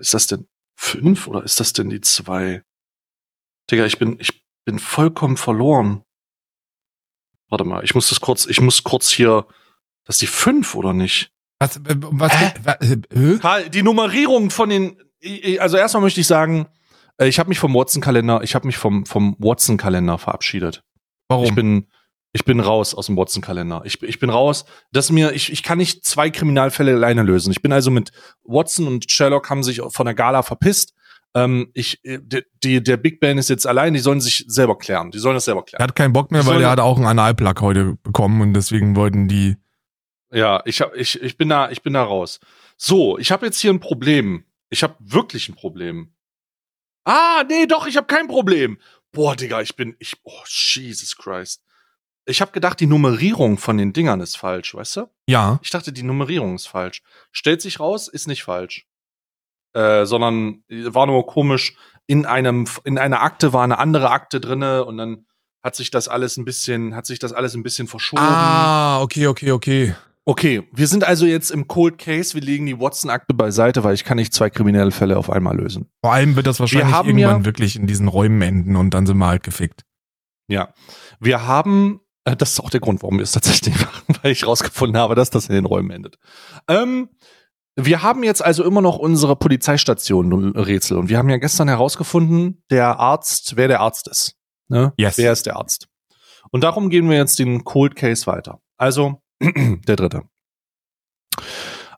ist 0.00 0.14
das 0.14 0.26
denn 0.26 0.48
fünf 0.74 1.26
oder 1.26 1.42
ist 1.44 1.60
das 1.60 1.72
denn 1.72 1.90
die 1.90 2.00
zwei? 2.00 2.64
Digga, 3.70 3.84
ich 3.86 3.98
bin, 3.98 4.18
ich 4.20 4.44
bin 4.64 4.78
vollkommen 4.78 5.36
verloren. 5.36 6.02
Warte 7.48 7.64
mal, 7.64 7.84
ich 7.84 7.94
muss 7.94 8.08
das 8.08 8.20
kurz, 8.20 8.46
ich 8.46 8.60
muss 8.60 8.82
kurz 8.82 9.10
hier, 9.10 9.46
das 10.04 10.16
ist 10.16 10.22
die 10.22 10.26
fünf 10.26 10.74
oder 10.74 10.92
nicht? 10.92 11.32
was, 11.58 11.76
äh, 11.76 11.96
was, 11.96 12.32
äh, 12.80 12.98
hä? 13.12 13.38
Karl, 13.38 13.70
die 13.70 13.82
Nummerierung 13.82 14.50
von 14.50 14.68
den, 14.68 14.96
also 15.58 15.76
erstmal 15.76 16.02
möchte 16.02 16.20
ich 16.20 16.26
sagen, 16.26 16.66
äh, 17.18 17.28
ich 17.28 17.38
habe 17.38 17.48
mich 17.48 17.58
vom 17.58 17.74
Watson-Kalender, 17.74 18.42
ich 18.42 18.54
habe 18.54 18.66
mich 18.66 18.76
vom, 18.76 19.06
vom 19.06 19.36
Watson-Kalender 19.38 20.18
verabschiedet. 20.18 20.82
Warum? 21.28 21.44
Ich 21.44 21.54
bin, 21.54 21.86
ich 22.32 22.44
bin 22.44 22.60
raus 22.60 22.94
aus 22.94 23.06
dem 23.06 23.16
Watson-Kalender. 23.16 23.82
Ich, 23.84 24.02
ich 24.02 24.18
bin 24.18 24.30
raus, 24.30 24.66
dass 24.92 25.10
mir, 25.10 25.32
ich, 25.32 25.50
ich 25.50 25.62
kann 25.62 25.78
nicht 25.78 26.04
zwei 26.04 26.30
Kriminalfälle 26.30 26.92
alleine 26.92 27.22
lösen. 27.22 27.50
Ich 27.50 27.62
bin 27.62 27.72
also 27.72 27.90
mit 27.90 28.12
Watson 28.44 28.86
und 28.86 29.10
Sherlock 29.10 29.48
haben 29.48 29.62
sich 29.62 29.80
von 29.88 30.04
der 30.04 30.14
Gala 30.14 30.42
verpisst. 30.42 30.94
Ähm, 31.34 31.70
ich, 31.74 32.04
äh, 32.04 32.18
die, 32.62 32.82
der 32.82 32.96
Big 32.96 33.20
Ben 33.20 33.38
ist 33.38 33.50
jetzt 33.50 33.66
allein, 33.66 33.94
die 33.94 34.00
sollen 34.00 34.20
sich 34.20 34.44
selber 34.48 34.78
klären. 34.78 35.10
Die 35.10 35.18
sollen 35.18 35.34
das 35.34 35.44
selber 35.44 35.60
er 35.60 35.64
klären. 35.64 35.82
hat 35.82 35.96
keinen 35.96 36.12
Bock 36.12 36.30
mehr, 36.30 36.46
weil 36.46 36.62
er 36.62 36.70
hat 36.70 36.80
auch 36.80 36.96
einen 36.96 37.06
Analplug 37.06 37.60
heute 37.60 37.96
bekommen 38.02 38.40
und 38.40 38.54
deswegen 38.54 38.96
wollten 38.96 39.28
die. 39.28 39.56
Ja, 40.32 40.62
ich 40.64 40.80
hab, 40.80 40.94
ich, 40.94 41.20
ich 41.22 41.36
bin 41.36 41.48
da, 41.48 41.70
ich 41.70 41.82
bin 41.82 41.92
da 41.92 42.02
raus. 42.02 42.40
So, 42.76 43.18
ich 43.18 43.30
habe 43.32 43.46
jetzt 43.46 43.60
hier 43.60 43.72
ein 43.72 43.80
Problem. 43.80 44.44
Ich 44.70 44.82
habe 44.82 44.96
wirklich 44.98 45.48
ein 45.48 45.54
Problem. 45.54 46.12
Ah, 47.04 47.44
nee, 47.48 47.66
doch, 47.66 47.86
ich 47.86 47.96
habe 47.96 48.06
kein 48.06 48.26
Problem. 48.26 48.78
Boah, 49.12 49.36
Digga, 49.36 49.60
ich 49.60 49.76
bin, 49.76 49.94
ich, 49.98 50.14
oh, 50.24 50.42
Jesus 50.46 51.16
Christ. 51.16 51.62
Ich 52.24 52.40
habe 52.40 52.50
gedacht, 52.50 52.80
die 52.80 52.86
Nummerierung 52.86 53.56
von 53.56 53.78
den 53.78 53.92
Dingern 53.92 54.20
ist 54.20 54.36
falsch, 54.36 54.74
weißt 54.74 54.96
du? 54.96 55.06
Ja. 55.26 55.60
Ich 55.62 55.70
dachte, 55.70 55.92
die 55.92 56.02
Nummerierung 56.02 56.56
ist 56.56 56.66
falsch. 56.66 57.02
Stellt 57.30 57.62
sich 57.62 57.78
raus, 57.78 58.08
ist 58.08 58.26
nicht 58.26 58.42
falsch. 58.42 58.86
Äh, 59.76 60.06
sondern 60.06 60.62
war 60.70 61.06
nur 61.06 61.26
komisch. 61.26 61.76
In 62.06 62.24
einem, 62.24 62.66
in 62.84 62.98
einer 62.98 63.20
Akte 63.22 63.52
war 63.52 63.62
eine 63.62 63.78
andere 63.78 64.10
Akte 64.10 64.40
drinne 64.40 64.84
und 64.84 64.96
dann 64.96 65.26
hat 65.62 65.76
sich 65.76 65.90
das 65.90 66.08
alles 66.08 66.36
ein 66.38 66.44
bisschen, 66.44 66.94
hat 66.94 67.04
sich 67.04 67.18
das 67.18 67.32
alles 67.32 67.54
ein 67.54 67.62
bisschen 67.62 67.86
verschoben. 67.88 68.22
Ah, 68.22 69.02
okay, 69.02 69.26
okay, 69.26 69.50
okay. 69.50 69.94
Okay, 70.24 70.66
wir 70.72 70.86
sind 70.88 71.04
also 71.04 71.26
jetzt 71.26 71.50
im 71.50 71.68
Cold 71.68 71.98
Case. 71.98 72.34
Wir 72.34 72.40
legen 72.40 72.66
die 72.66 72.80
Watson-Akte 72.80 73.34
beiseite, 73.34 73.84
weil 73.84 73.94
ich 73.94 74.02
kann 74.04 74.16
nicht 74.16 74.32
zwei 74.32 74.48
kriminelle 74.50 74.90
Fälle 74.92 75.18
auf 75.18 75.28
einmal 75.30 75.56
lösen. 75.56 75.88
Vor 76.02 76.12
allem 76.12 76.34
wird 76.36 76.46
das 76.46 76.58
wahrscheinlich 76.58 76.92
haben 76.94 77.08
irgendwann 77.10 77.40
ja- 77.40 77.44
wirklich 77.44 77.76
in 77.76 77.86
diesen 77.86 78.08
Räumen 78.08 78.40
enden 78.42 78.76
und 78.76 78.90
dann 78.94 79.06
sind 79.06 79.18
wir 79.18 79.26
halt 79.26 79.42
gefickt. 79.42 79.82
Ja, 80.48 80.72
wir 81.20 81.46
haben, 81.46 82.00
äh, 82.24 82.34
das 82.34 82.52
ist 82.52 82.60
auch 82.60 82.70
der 82.70 82.80
Grund, 82.80 83.02
warum 83.02 83.18
wir 83.18 83.22
es 83.24 83.32
tatsächlich 83.32 83.74
machen, 83.80 84.16
weil 84.22 84.32
ich 84.32 84.46
rausgefunden 84.46 84.96
habe, 85.00 85.14
dass 85.14 85.30
das 85.30 85.48
in 85.48 85.54
den 85.54 85.64
Räumen 85.66 85.90
endet. 85.90 86.16
Ähm, 86.68 87.08
wir 87.76 88.02
haben 88.02 88.22
jetzt 88.24 88.42
also 88.42 88.64
immer 88.64 88.80
noch 88.80 88.98
unsere 88.98 89.36
Polizeistation-Rätsel 89.36 90.96
und 90.96 91.08
wir 91.08 91.18
haben 91.18 91.28
ja 91.28 91.36
gestern 91.36 91.68
herausgefunden, 91.68 92.62
der 92.70 92.98
Arzt, 92.98 93.56
wer 93.56 93.68
der 93.68 93.80
Arzt 93.80 94.08
ist. 94.08 94.36
Ne? 94.68 94.92
Yes. 94.96 95.18
Wer 95.18 95.32
ist 95.32 95.46
der 95.46 95.56
Arzt? 95.56 95.88
Und 96.50 96.64
darum 96.64 96.88
gehen 96.88 97.08
wir 97.08 97.16
jetzt 97.16 97.38
den 97.38 97.64
Cold 97.64 97.94
Case 97.94 98.26
weiter. 98.26 98.60
Also, 98.78 99.20
der 99.40 99.96
dritte. 99.96 100.22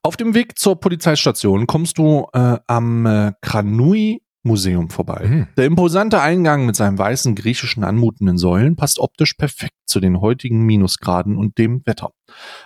Auf 0.03 0.17
dem 0.17 0.35
Weg 0.35 0.59
zur 0.59 0.81
Polizeistation 0.81 1.67
kommst 1.67 1.99
du 1.99 2.27
äh, 2.33 2.59
am 2.67 3.07
äh, 3.07 3.33
Kranui 3.41 4.23
Museum 4.43 4.89
vorbei. 4.91 5.27
Mhm. 5.27 5.49
Der 5.57 5.67
imposante 5.67 6.21
Eingang 6.21 6.67
mit 6.67 6.77
seinen 6.77 6.99
weißen 6.99 7.35
griechischen 7.35 7.85
anmutenden 7.85 8.39
Säulen 8.39 8.77
passt 8.77 8.99
optisch 8.99 9.35
perfekt 9.35 9.75
zu 9.87 10.01
den 10.01 10.21
heutigen 10.21 10.65
Minusgraden 10.65 11.37
und 11.37 11.59
dem 11.59 11.83
Wetter. 11.85 12.13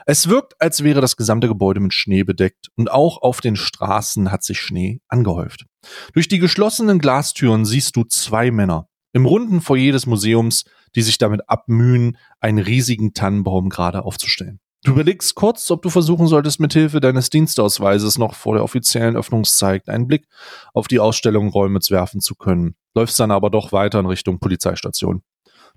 Es 0.07 0.29
wirkt, 0.29 0.55
als 0.61 0.85
wäre 0.85 1.01
das 1.01 1.17
gesamte 1.17 1.49
Gebäude 1.49 1.81
mit 1.81 1.95
Schnee 1.95 2.25
bedeckt 2.25 2.69
und 2.77 2.91
auch 2.91 3.23
auf 3.23 3.41
den 3.41 3.57
Straßen 3.57 4.31
hat 4.31 4.43
sich 4.43 4.61
Schnee 4.61 5.01
angehäuft. 5.09 5.67
Durch 6.13 6.29
die 6.29 6.39
geschlossenen 6.39 6.99
Glastüren 6.99 7.65
siehst 7.65 7.97
du 7.97 8.05
zwei 8.05 8.51
Männer 8.51 8.89
im 9.13 9.27
runden 9.27 9.61
Foyer 9.61 9.93
des 9.93 10.07
Museums, 10.07 10.65
die 10.95 11.03
sich 11.03 11.19
damit 11.19 11.49
abmühen, 11.49 12.17
einen 12.41 12.59
riesigen 12.59 13.15
Tannenbaum 13.15 13.69
gerade 13.69 14.05
aufzustellen. 14.05 14.61
Du 14.85 14.91
überlegst 14.91 15.37
kurz, 15.37 15.71
ob 15.71 15.83
du 15.83 15.91
versuchen 15.91 16.27
solltest, 16.27 16.59
mithilfe 16.59 16.99
deines 16.99 17.31
Dienstausweises 17.31 18.19
noch 18.19 18.35
vor 18.35 18.55
der 18.55 18.65
offiziellen 18.65 19.17
Öffnungszeit 19.17 19.89
einen 19.89 20.09
Blick 20.09 20.27
auf 20.75 20.89
die 20.89 20.99
Ausstellung 20.99 21.51
Räumitz 21.51 21.93
werfen 21.93 22.21
zu 22.21 22.35
können. 22.35 22.75
Läufst 22.93 23.19
dann 23.21 23.31
aber 23.31 23.49
doch 23.49 23.71
weiter 23.71 24.01
in 24.01 24.07
Richtung 24.07 24.41
Polizeistation. 24.41 25.23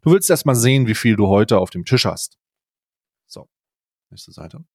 Du 0.02 0.12
willst 0.12 0.32
erst 0.32 0.48
mal 0.48 0.56
sehen, 0.56 0.88
wie 0.88 0.96
viel 0.96 1.16
du 1.16 1.28
heute 1.28 1.60
auf 1.60 1.70
dem 1.70 1.86
Tisch 1.86 2.06
hast. 2.06 2.40
So, 3.28 3.48
nächste 4.10 4.32
Seite. 4.32 4.66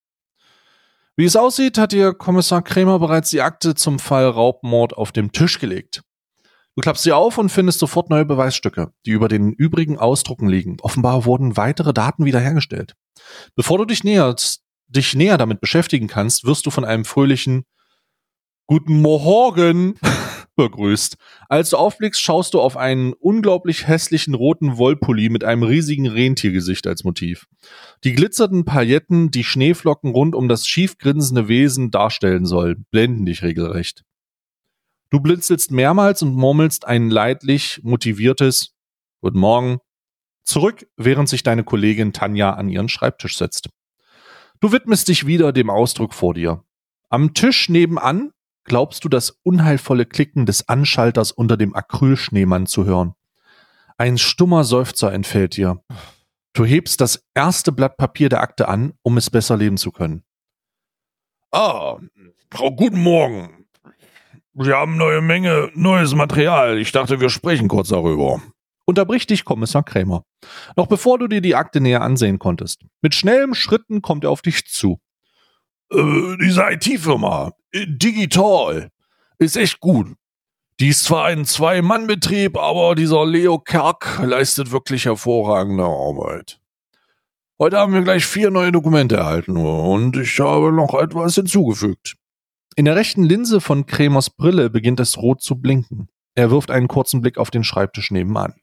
Wie 1.16 1.24
es 1.24 1.34
aussieht, 1.34 1.76
hat 1.76 1.90
dir 1.90 2.14
Kommissar 2.14 2.62
Krämer 2.62 3.00
bereits 3.00 3.30
die 3.30 3.42
Akte 3.42 3.74
zum 3.74 3.98
Fall 3.98 4.26
Raubmord 4.26 4.96
auf 4.96 5.10
dem 5.10 5.32
Tisch 5.32 5.58
gelegt. 5.58 6.02
Du 6.76 6.82
klappst 6.82 7.02
sie 7.02 7.12
auf 7.12 7.36
und 7.36 7.50
findest 7.50 7.80
sofort 7.80 8.10
neue 8.10 8.24
Beweisstücke, 8.24 8.92
die 9.04 9.10
über 9.10 9.26
den 9.26 9.52
übrigen 9.52 9.98
Ausdrucken 9.98 10.48
liegen. 10.48 10.76
Offenbar 10.80 11.24
wurden 11.24 11.56
weitere 11.56 11.92
Daten 11.92 12.24
wiederhergestellt. 12.24 12.94
Bevor 13.54 13.78
du 13.78 13.84
dich 13.84 14.04
näher, 14.04 14.34
dich 14.88 15.14
näher 15.14 15.38
damit 15.38 15.60
beschäftigen 15.60 16.08
kannst, 16.08 16.44
wirst 16.44 16.66
du 16.66 16.70
von 16.70 16.84
einem 16.84 17.04
fröhlichen 17.04 17.64
Guten 18.66 19.00
Morgen 19.00 19.94
begrüßt. 20.56 21.16
Als 21.48 21.70
du 21.70 21.76
aufblickst, 21.76 22.20
schaust 22.20 22.54
du 22.54 22.60
auf 22.60 22.76
einen 22.76 23.14
unglaublich 23.14 23.88
hässlichen 23.88 24.34
roten 24.34 24.78
Wollpulli 24.78 25.28
mit 25.28 25.42
einem 25.42 25.64
riesigen 25.64 26.06
Rentiergesicht 26.06 26.86
als 26.86 27.02
Motiv. 27.02 27.48
Die 28.04 28.12
glitzernden 28.12 28.64
Pailletten, 28.64 29.32
die 29.32 29.42
Schneeflocken 29.42 30.12
rund 30.12 30.36
um 30.36 30.48
das 30.48 30.68
schief 30.68 30.98
grinsende 30.98 31.48
Wesen 31.48 31.90
darstellen 31.90 32.46
soll, 32.46 32.76
blenden 32.92 33.26
dich 33.26 33.42
regelrecht. 33.42 34.04
Du 35.10 35.18
blinzelst 35.18 35.72
mehrmals 35.72 36.22
und 36.22 36.34
murmelst 36.34 36.86
ein 36.86 37.10
leidlich 37.10 37.80
motiviertes 37.82 38.76
Guten 39.20 39.40
Morgen 39.40 39.78
zurück, 40.44 40.86
während 40.96 41.28
sich 41.28 41.42
deine 41.42 41.64
Kollegin 41.64 42.12
Tanja 42.12 42.54
an 42.54 42.68
ihren 42.68 42.88
Schreibtisch 42.88 43.36
setzt. 43.36 43.70
Du 44.60 44.72
widmest 44.72 45.08
dich 45.08 45.26
wieder 45.26 45.52
dem 45.52 45.70
Ausdruck 45.70 46.14
vor 46.14 46.34
dir. 46.34 46.64
Am 47.08 47.34
Tisch 47.34 47.68
nebenan 47.68 48.32
glaubst 48.64 49.04
du 49.04 49.08
das 49.08 49.38
unheilvolle 49.42 50.06
Klicken 50.06 50.46
des 50.46 50.68
Anschalters 50.68 51.32
unter 51.32 51.56
dem 51.56 51.74
Acrylschneemann 51.74 52.66
zu 52.66 52.84
hören. 52.84 53.14
Ein 53.96 54.18
stummer 54.18 54.64
Seufzer 54.64 55.12
entfällt 55.12 55.56
dir. 55.56 55.82
Du 56.52 56.64
hebst 56.64 57.00
das 57.00 57.24
erste 57.34 57.72
Blatt 57.72 57.96
Papier 57.96 58.28
der 58.28 58.40
Akte 58.40 58.68
an, 58.68 58.92
um 59.02 59.16
es 59.16 59.30
besser 59.30 59.56
leben 59.56 59.76
zu 59.76 59.92
können. 59.92 60.24
Ah, 61.52 61.98
Frau, 62.50 62.70
guten 62.70 63.02
Morgen. 63.02 63.66
Wir 64.52 64.76
haben 64.76 64.96
neue 64.96 65.20
Menge, 65.20 65.70
neues 65.74 66.14
Material. 66.14 66.78
Ich 66.78 66.92
dachte, 66.92 67.20
wir 67.20 67.30
sprechen 67.30 67.68
kurz 67.68 67.88
darüber. 67.88 68.42
Unterbricht 68.90 69.30
dich 69.30 69.44
Kommissar 69.44 69.84
Krämer. 69.84 70.24
Noch 70.76 70.88
bevor 70.88 71.20
du 71.20 71.28
dir 71.28 71.40
die 71.40 71.54
Akte 71.54 71.80
näher 71.80 72.02
ansehen 72.02 72.40
konntest. 72.40 72.84
Mit 73.02 73.14
schnellen 73.14 73.54
Schritten 73.54 74.02
kommt 74.02 74.24
er 74.24 74.30
auf 74.30 74.42
dich 74.42 74.66
zu. 74.66 74.98
Äh, 75.92 76.36
diese 76.42 76.62
IT-Firma, 76.68 77.52
äh, 77.70 77.86
Digital, 77.86 78.90
ist 79.38 79.56
echt 79.56 79.78
gut. 79.78 80.08
Die 80.80 80.88
ist 80.88 81.04
zwar 81.04 81.26
ein 81.26 81.44
Zwei-Mann-Betrieb, 81.44 82.58
aber 82.58 82.96
dieser 82.96 83.24
Leo 83.24 83.60
Kerk 83.60 84.20
leistet 84.24 84.72
wirklich 84.72 85.04
hervorragende 85.04 85.84
Arbeit. 85.84 86.60
Heute 87.60 87.78
haben 87.78 87.92
wir 87.92 88.02
gleich 88.02 88.26
vier 88.26 88.50
neue 88.50 88.72
Dokumente 88.72 89.18
erhalten 89.18 89.56
und 89.56 90.16
ich 90.16 90.40
habe 90.40 90.72
noch 90.72 90.94
etwas 90.94 91.36
hinzugefügt. 91.36 92.16
In 92.74 92.86
der 92.86 92.96
rechten 92.96 93.22
Linse 93.22 93.60
von 93.60 93.86
Kremers 93.86 94.30
Brille 94.30 94.68
beginnt 94.68 94.98
es 94.98 95.16
rot 95.16 95.42
zu 95.42 95.60
blinken. 95.60 96.08
Er 96.34 96.50
wirft 96.50 96.72
einen 96.72 96.88
kurzen 96.88 97.20
Blick 97.20 97.38
auf 97.38 97.52
den 97.52 97.62
Schreibtisch 97.62 98.10
nebenan. 98.10 98.54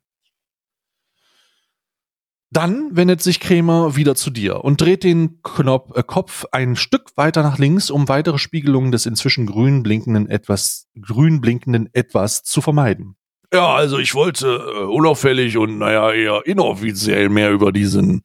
Dann 2.50 2.96
wendet 2.96 3.22
sich 3.22 3.42
Krämer 3.42 3.98
wieder 3.98 4.16
zu 4.16 4.30
dir 4.30 4.64
und 4.64 4.80
dreht 4.80 5.04
den 5.04 5.42
Knopf, 5.44 5.98
äh, 5.98 6.04
Kopf 6.04 6.46
ein 6.52 6.76
Stück 6.76 7.10
weiter 7.16 7.44
nach 7.44 7.58
links, 7.58 7.90
um 7.90 8.08
weitere 8.08 8.38
Spiegelungen 8.38 8.92
des 8.92 9.06
inzwischen 9.06 9.46
grün 9.46 9.84
blinkenden 9.84 10.30
etwas, 10.30 10.88
grün 11.00 11.42
blinkenden 11.42 11.90
etwas 11.94 12.44
zu 12.44 12.62
vermeiden. 12.62 13.18
Ja, 13.54 13.76
also 13.76 13.98
ich 13.98 14.14
wollte 14.14 14.48
äh, 14.48 14.84
unauffällig 14.84 15.58
und 15.58 15.78
naja 15.78 16.12
eher 16.12 16.46
inoffiziell 16.46 17.30
mehr 17.30 17.52
über 17.52 17.72
diesen 17.72 18.24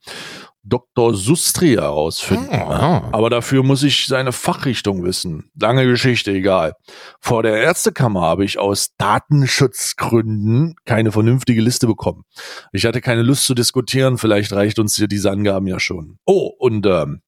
Dr. 0.63 1.13
Sustri 1.13 1.73
herausfinden. 1.73 2.53
Ah. 2.53 3.09
Aber 3.11 3.29
dafür 3.29 3.63
muss 3.63 3.83
ich 3.83 4.07
seine 4.07 4.31
Fachrichtung 4.31 5.03
wissen. 5.03 5.51
Lange 5.59 5.85
Geschichte, 5.85 6.31
egal. 6.31 6.73
Vor 7.19 7.43
der 7.43 7.57
Ärztekammer 7.57 8.21
habe 8.21 8.45
ich 8.45 8.59
aus 8.59 8.95
Datenschutzgründen 8.97 10.75
keine 10.85 11.11
vernünftige 11.11 11.61
Liste 11.61 11.85
bekommen. 11.85 12.23
Ich 12.71 12.85
hatte 12.85 13.01
keine 13.01 13.23
Lust 13.23 13.45
zu 13.45 13.53
diskutieren, 13.53 14.17
vielleicht 14.17 14.53
reicht 14.53 14.79
uns 14.79 14.95
hier 14.95 15.07
diese 15.07 15.31
Angaben 15.31 15.67
ja 15.67 15.81
schon. 15.81 16.17
Oh, 16.25 16.49
und 16.57 16.85
ähm, 16.85 17.21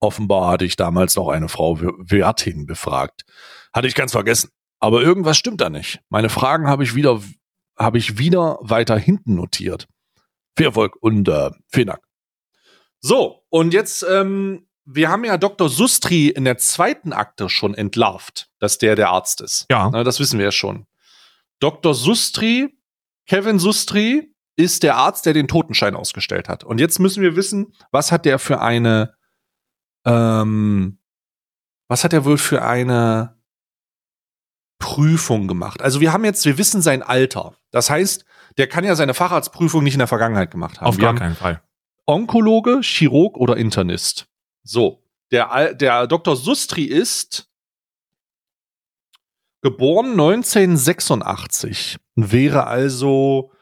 offenbar 0.00 0.50
hatte 0.50 0.64
ich 0.64 0.76
damals 0.76 1.16
noch 1.16 1.28
eine 1.28 1.48
Frau 1.48 1.78
Wertin 1.80 2.64
befragt. 2.64 3.24
Hatte 3.74 3.88
ich 3.88 3.94
ganz 3.94 4.12
vergessen. 4.12 4.50
Aber 4.80 5.02
irgendwas 5.02 5.36
stimmt 5.36 5.60
da 5.60 5.68
nicht. 5.68 6.00
Meine 6.08 6.28
Fragen 6.28 6.68
habe 6.68 6.84
ich 6.84 6.94
wieder, 6.94 7.20
habe 7.76 7.98
ich 7.98 8.18
wieder 8.18 8.58
weiter 8.62 8.96
hinten 8.96 9.34
notiert. 9.34 9.86
Viel 10.56 10.66
Erfolg 10.66 10.96
und 11.00 11.28
äh, 11.28 11.50
vielen 11.68 11.88
Dank. 11.88 12.07
So, 13.00 13.44
und 13.48 13.74
jetzt, 13.74 14.04
ähm, 14.08 14.66
wir 14.84 15.08
haben 15.08 15.24
ja 15.24 15.36
Dr. 15.36 15.68
Sustri 15.68 16.28
in 16.28 16.44
der 16.44 16.58
zweiten 16.58 17.12
Akte 17.12 17.48
schon 17.48 17.74
entlarvt, 17.74 18.48
dass 18.58 18.78
der 18.78 18.96
der 18.96 19.10
Arzt 19.10 19.40
ist. 19.40 19.66
Ja. 19.70 19.90
Na, 19.90 20.02
das 20.02 20.18
wissen 20.18 20.38
wir 20.38 20.46
ja 20.46 20.52
schon. 20.52 20.86
Dr. 21.60 21.94
Sustri, 21.94 22.78
Kevin 23.26 23.58
Sustri, 23.58 24.34
ist 24.56 24.82
der 24.82 24.96
Arzt, 24.96 25.24
der 25.26 25.34
den 25.34 25.46
Totenschein 25.46 25.94
ausgestellt 25.94 26.48
hat. 26.48 26.64
Und 26.64 26.80
jetzt 26.80 26.98
müssen 26.98 27.22
wir 27.22 27.36
wissen, 27.36 27.74
was 27.92 28.10
hat 28.10 28.24
der 28.24 28.40
für 28.40 28.60
eine, 28.60 29.14
ähm, 30.04 30.98
was 31.86 32.02
hat 32.02 32.12
er 32.12 32.24
wohl 32.24 32.38
für 32.38 32.62
eine 32.62 33.36
Prüfung 34.80 35.46
gemacht? 35.46 35.80
Also 35.80 36.00
wir 36.00 36.12
haben 36.12 36.24
jetzt, 36.24 36.44
wir 36.44 36.58
wissen 36.58 36.82
sein 36.82 37.04
Alter. 37.04 37.54
Das 37.70 37.88
heißt, 37.88 38.24
der 38.56 38.66
kann 38.66 38.84
ja 38.84 38.96
seine 38.96 39.14
Facharztprüfung 39.14 39.84
nicht 39.84 39.94
in 39.94 40.00
der 40.00 40.08
Vergangenheit 40.08 40.50
gemacht 40.50 40.80
haben. 40.80 40.88
Auf 40.88 40.96
wir 40.96 41.02
gar 41.02 41.08
haben, 41.10 41.18
keinen 41.18 41.36
Fall. 41.36 41.62
Onkologe, 42.08 42.80
Chirurg 42.80 43.36
oder 43.36 43.56
Internist. 43.56 44.28
So, 44.62 45.04
der, 45.30 45.74
der 45.74 46.06
Dr. 46.06 46.36
Sustri 46.36 46.84
ist 46.84 47.50
geboren 49.60 50.12
1986, 50.12 51.98
wäre 52.14 52.66
also 52.66 53.52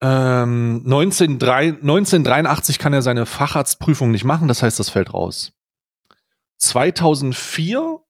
ähm, 0.00 0.82
1903 0.84 1.68
1983 1.82 2.78
kann 2.78 2.92
er 2.92 3.02
seine 3.02 3.26
Facharztprüfung 3.26 4.10
nicht 4.10 4.24
machen, 4.24 4.48
das 4.48 4.62
heißt, 4.62 4.80
das 4.80 4.90
fällt 4.90 5.14
raus. 5.14 5.52
2004 6.58 8.00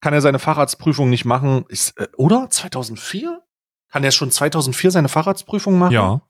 kann 0.00 0.12
er 0.12 0.20
seine 0.20 0.38
Facharztprüfung 0.38 1.08
nicht 1.08 1.24
machen, 1.24 1.64
ist, 1.68 1.98
äh, 1.98 2.08
oder? 2.16 2.50
2004? 2.50 3.42
Kann 3.90 4.04
er 4.04 4.10
schon 4.10 4.30
2004 4.30 4.90
seine 4.90 5.08
Facharztprüfung 5.08 5.78
machen? 5.78 5.94
Ja. 5.94 6.20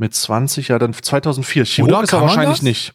Mit 0.00 0.14
20, 0.14 0.68
ja, 0.68 0.78
dann 0.78 0.94
2004. 0.94 1.66
Chirurg 1.66 1.92
Oder 1.92 2.02
ist 2.02 2.12
er 2.14 2.22
wahrscheinlich 2.22 2.60
das? 2.60 2.62
nicht. 2.62 2.94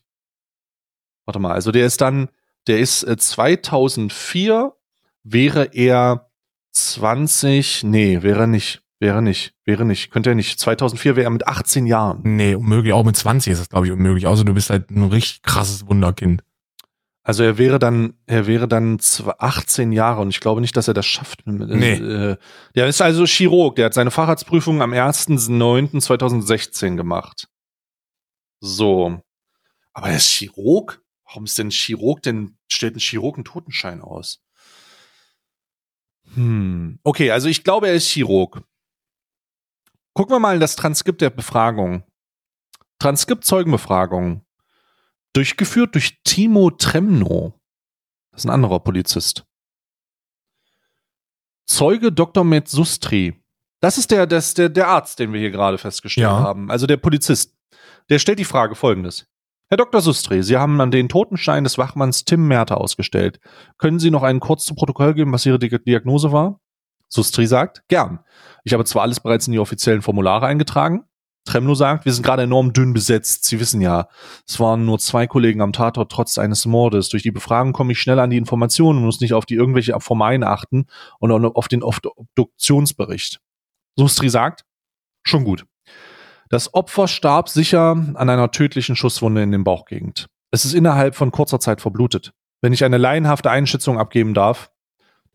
Warte 1.25 1.37
mal, 1.37 1.51
also 1.51 1.71
der 1.71 1.85
ist 1.85 2.01
dann, 2.01 2.29
der 2.65 2.79
ist 2.79 3.03
äh, 3.03 3.15
2004, 3.15 4.73
wäre 5.21 5.69
er 5.73 6.31
20, 6.71 7.83
nee, 7.83 8.23
wäre 8.23 8.41
er 8.41 8.47
nicht, 8.47 8.81
wäre 8.99 9.21
nicht, 9.21 9.53
wäre 9.65 9.85
nicht, 9.85 10.09
könnte 10.09 10.31
er 10.31 10.35
nicht. 10.35 10.59
2004 10.59 11.15
wäre 11.15 11.27
er 11.27 11.29
mit 11.29 11.47
18 11.47 11.85
Jahren. 11.85 12.21
Nee, 12.23 12.55
unmöglich. 12.55 12.91
Auch 12.91 13.05
mit 13.05 13.15
20 13.15 13.53
ist 13.53 13.59
das, 13.59 13.69
glaube 13.69 13.85
ich, 13.85 13.91
unmöglich. 13.91 14.25
Außer 14.25 14.43
du 14.43 14.55
bist 14.55 14.71
halt 14.71 14.89
ein 14.89 15.03
richtig 15.03 15.43
krasses 15.43 15.87
Wunderkind. 15.87 16.41
Also 17.27 17.41
er 17.43 17.57
wäre 17.57 17.79
dann, 17.79 18.13
er 18.27 18.45
wäre 18.45 18.67
dann 18.67 18.99
zw- 18.99 19.33
18 19.39 19.91
Jahre 19.91 20.21
und 20.21 20.29
ich 20.29 20.39
glaube 20.41 20.61
nicht, 20.61 20.77
dass 20.77 20.87
er 20.87 20.93
das 20.93 21.07
schafft. 21.07 21.41
Nee. 21.47 21.93
Äh, 21.93 22.37
der 22.75 22.85
ist 22.85 23.01
also 23.01 23.25
Chirurg, 23.25 23.75
der 23.77 23.85
hat 23.87 23.95
seine 23.95 24.11
Facharztprüfung 24.11 24.79
am 24.83 24.93
1.9.2016 24.93 26.95
gemacht. 26.95 27.47
So. 28.59 29.19
Aber 29.93 30.09
er 30.09 30.17
ist 30.17 30.27
Chirurg? 30.29 31.01
Warum 31.25 31.45
ist 31.45 31.57
denn 31.57 31.69
ein 31.69 31.71
Chirurg 31.71 32.21
denn, 32.21 32.59
stellt 32.71 32.95
ein 32.95 32.99
Chirurg 32.99 33.37
einen 33.37 33.45
Totenschein 33.45 34.01
aus? 34.01 34.43
Hm. 36.35 36.99
Okay, 37.03 37.31
also 37.31 37.49
ich 37.49 37.63
glaube, 37.63 37.87
er 37.87 37.95
ist 37.95 38.07
Chirurg. 38.07 38.61
Gucken 40.13 40.35
wir 40.35 40.39
mal 40.39 40.53
in 40.53 40.61
das 40.61 40.75
Transkript 40.75 41.21
der 41.21 41.31
Befragung. 41.31 42.03
Transkript 42.99 43.45
Zeugenbefragung. 43.45 44.44
Durchgeführt 45.35 45.93
durch 45.95 46.21
Timo 46.23 46.71
Tremno. 46.71 47.59
Das 48.31 48.41
ist 48.41 48.45
ein 48.45 48.53
anderer 48.53 48.79
Polizist. 48.79 49.45
Zeuge 51.67 52.11
Dr. 52.11 52.43
Metzustri. 52.45 53.41
Das 53.81 53.97
ist 53.97 54.11
der, 54.11 54.27
das, 54.27 54.53
der, 54.53 54.69
der 54.69 54.87
Arzt, 54.87 55.19
den 55.19 55.33
wir 55.33 55.39
hier 55.41 55.51
gerade 55.51 55.77
festgestellt 55.77 56.23
Ja. 56.23 56.39
haben. 56.39 56.71
Also 56.71 56.87
der 56.87 56.97
Polizist. 56.97 57.53
Der 58.09 58.19
stellt 58.19 58.39
die 58.39 58.45
Frage 58.45 58.75
folgendes. 58.75 59.27
Herr 59.67 59.77
Dr. 59.77 59.99
Sustri, 59.99 60.41
Sie 60.43 60.55
haben 60.57 60.79
an 60.79 60.91
den 60.91 61.09
Totenschein 61.09 61.63
des 61.65 61.77
Wachmanns 61.77 62.23
Tim 62.23 62.47
Merter 62.47 62.79
ausgestellt. 62.79 63.39
Können 63.77 63.99
Sie 63.99 64.11
noch 64.11 64.23
einen 64.23 64.39
kurz 64.39 64.63
zu 64.63 64.73
Protokoll 64.75 65.15
geben, 65.15 65.33
was 65.33 65.45
Ihre 65.45 65.59
Di- 65.59 65.83
Diagnose 65.83 66.31
war? 66.31 66.61
Sustri 67.09 67.45
sagt, 67.47 67.83
gern. 67.89 68.19
Ich 68.63 68.73
habe 68.73 68.85
zwar 68.85 69.01
alles 69.01 69.19
bereits 69.19 69.47
in 69.47 69.53
die 69.53 69.59
offiziellen 69.59 70.01
Formulare 70.03 70.45
eingetragen. 70.45 71.03
Tremno 71.45 71.75
sagt, 71.75 72.05
wir 72.05 72.13
sind 72.13 72.23
gerade 72.23 72.43
enorm 72.43 72.73
dünn 72.73 72.93
besetzt. 72.93 73.45
Sie 73.45 73.59
wissen 73.59 73.79
ja, 73.79 74.07
es 74.47 74.59
waren 74.59 74.85
nur 74.85 74.99
zwei 74.99 75.27
Kollegen 75.27 75.61
am 75.61 75.73
Tatort 75.73 76.11
trotz 76.11 76.37
eines 76.37 76.65
Mordes. 76.65 77.09
Durch 77.09 77.23
die 77.23 77.31
Befragung 77.31 77.71
komme 77.71 77.91
ich 77.91 77.99
schnell 78.01 78.19
an 78.19 78.31
die 78.31 78.37
Informationen 78.37 78.99
und 78.99 79.05
muss 79.05 79.21
nicht 79.21 79.33
auf 79.33 79.45
die 79.45 79.53
irgendwelche 79.53 79.97
Formalien 79.99 80.43
achten 80.43 80.87
und 81.19 81.31
auf 81.31 81.67
den 81.67 81.83
Obduktionsbericht. 81.83 83.39
Sustri 83.95 84.29
sagt, 84.29 84.65
schon 85.23 85.43
gut. 85.43 85.65
Das 86.49 86.73
Opfer 86.73 87.07
starb 87.07 87.49
sicher 87.49 87.91
an 87.91 88.29
einer 88.29 88.51
tödlichen 88.51 88.95
Schusswunde 88.95 89.43
in 89.43 89.51
den 89.51 89.63
Bauchgegend. 89.63 90.27
Es 90.51 90.65
ist 90.65 90.73
innerhalb 90.73 91.15
von 91.15 91.31
kurzer 91.31 91.59
Zeit 91.59 91.81
verblutet. 91.81 92.33
Wenn 92.61 92.73
ich 92.73 92.83
eine 92.83 92.97
laienhafte 92.97 93.51
Einschätzung 93.51 93.99
abgeben 93.99 94.33
darf, 94.33 94.71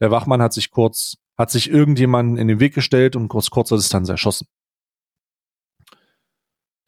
der 0.00 0.10
Wachmann 0.10 0.42
hat 0.42 0.52
sich 0.52 0.70
kurz, 0.70 1.18
hat 1.36 1.50
sich 1.50 1.70
irgendjemand 1.70 2.38
in 2.38 2.48
den 2.48 2.58
Weg 2.58 2.74
gestellt 2.74 3.16
und 3.16 3.28
kurz 3.28 3.50
kurzer 3.50 3.76
Distanz 3.76 4.08
erschossen. 4.08 4.46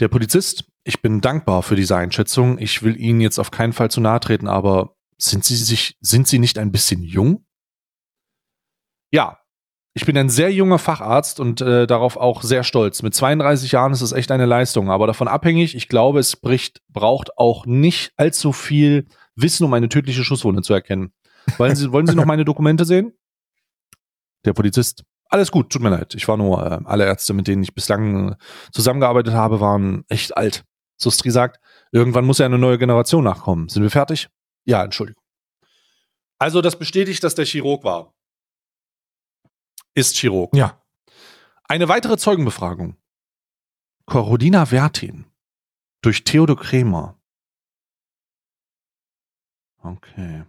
Der 0.03 0.09
Polizist, 0.09 0.65
ich 0.83 1.01
bin 1.01 1.21
dankbar 1.21 1.63
für 1.63 1.77
diese 1.77 1.95
Einschätzung. 1.95 2.59
Ich 2.59 2.83
will 2.83 3.01
Ihnen 3.01 3.21
jetzt 3.21 3.39
auf 3.39 3.53
keinen 3.53 3.73
Fall 3.73 3.89
zu 3.89 4.01
nahe 4.01 4.19
treten, 4.19 4.49
aber 4.49 4.97
sind 5.17 5.45
Sie 5.45 5.55
sich, 5.55 5.97
sind 6.01 6.27
Sie 6.27 6.41
nicht 6.41 6.59
ein 6.59 6.73
bisschen 6.73 7.05
jung? 7.05 7.47
Ja, 9.13 9.39
ich 9.95 10.05
bin 10.05 10.19
ein 10.19 10.29
sehr 10.29 10.53
junger 10.53 10.81
Facharzt 10.81 11.39
und 11.39 11.61
äh, 11.61 11.87
darauf 11.87 12.17
auch 12.17 12.43
sehr 12.43 12.65
stolz. 12.65 13.03
Mit 13.03 13.15
32 13.15 13.71
Jahren 13.71 13.93
ist 13.93 14.01
es 14.01 14.11
echt 14.11 14.33
eine 14.33 14.45
Leistung, 14.47 14.91
aber 14.91 15.07
davon 15.07 15.29
abhängig, 15.29 15.77
ich 15.77 15.87
glaube, 15.87 16.19
es 16.19 16.35
bricht, 16.35 16.83
braucht 16.89 17.39
auch 17.39 17.65
nicht 17.65 18.13
allzu 18.17 18.53
viel 18.53 19.07
Wissen, 19.37 19.63
um 19.63 19.73
eine 19.73 19.89
tödliche 19.89 20.25
Schusswunde 20.25 20.63
zu 20.63 20.75
erkennen. 20.75 21.13
Wollen 21.59 21.77
Sie, 21.77 21.93
wollen 21.93 22.09
Sie 22.09 22.17
noch 22.17 22.25
meine 22.25 22.45
Dokumente 22.45 22.85
sehen? 22.85 23.13
Der 24.45 24.53
Polizist. 24.53 25.05
Alles 25.33 25.51
gut, 25.51 25.71
tut 25.71 25.81
mir 25.81 25.89
leid. 25.89 26.15
Ich 26.15 26.29
war 26.29 26.37
nur, 26.37 26.63
äh, 26.63 26.81
alle 26.85 27.07
Ärzte, 27.07 27.33
mit 27.33 27.49
denen 27.49 27.63
ich 27.63 27.75
bislang 27.75 28.33
äh, 28.33 28.37
zusammengearbeitet 28.71 29.33
habe, 29.33 29.61
waren 29.61 30.05
echt 30.09 30.37
alt. 30.37 30.67
Sustri 30.99 31.31
sagt, 31.31 31.59
irgendwann 31.91 32.27
muss 32.27 32.37
ja 32.37 32.45
eine 32.45 32.59
neue 32.59 32.77
Generation 32.77 33.25
nachkommen. 33.25 33.71
Sind 33.71 33.83
wir 33.83 33.89
fertig? 33.89 34.29
Ja, 34.67 34.85
Entschuldigung. 34.85 35.23
Also, 36.39 36.61
das 36.61 36.79
bestätigt, 36.79 37.25
dass 37.25 37.35
der 37.35 37.47
Chirurg 37.47 37.83
war. 37.83 38.13
Ist 39.95 40.17
Chirurg. 40.17 40.55
Ja. 40.55 40.83
Eine 41.65 41.89
weitere 41.89 42.19
Zeugenbefragung. 42.19 42.99
Corodina 44.05 44.67
Vertin 44.67 45.25
durch 46.03 46.25
Theodor 46.25 46.59
Kremer. 46.59 47.19
Okay. 49.79 50.45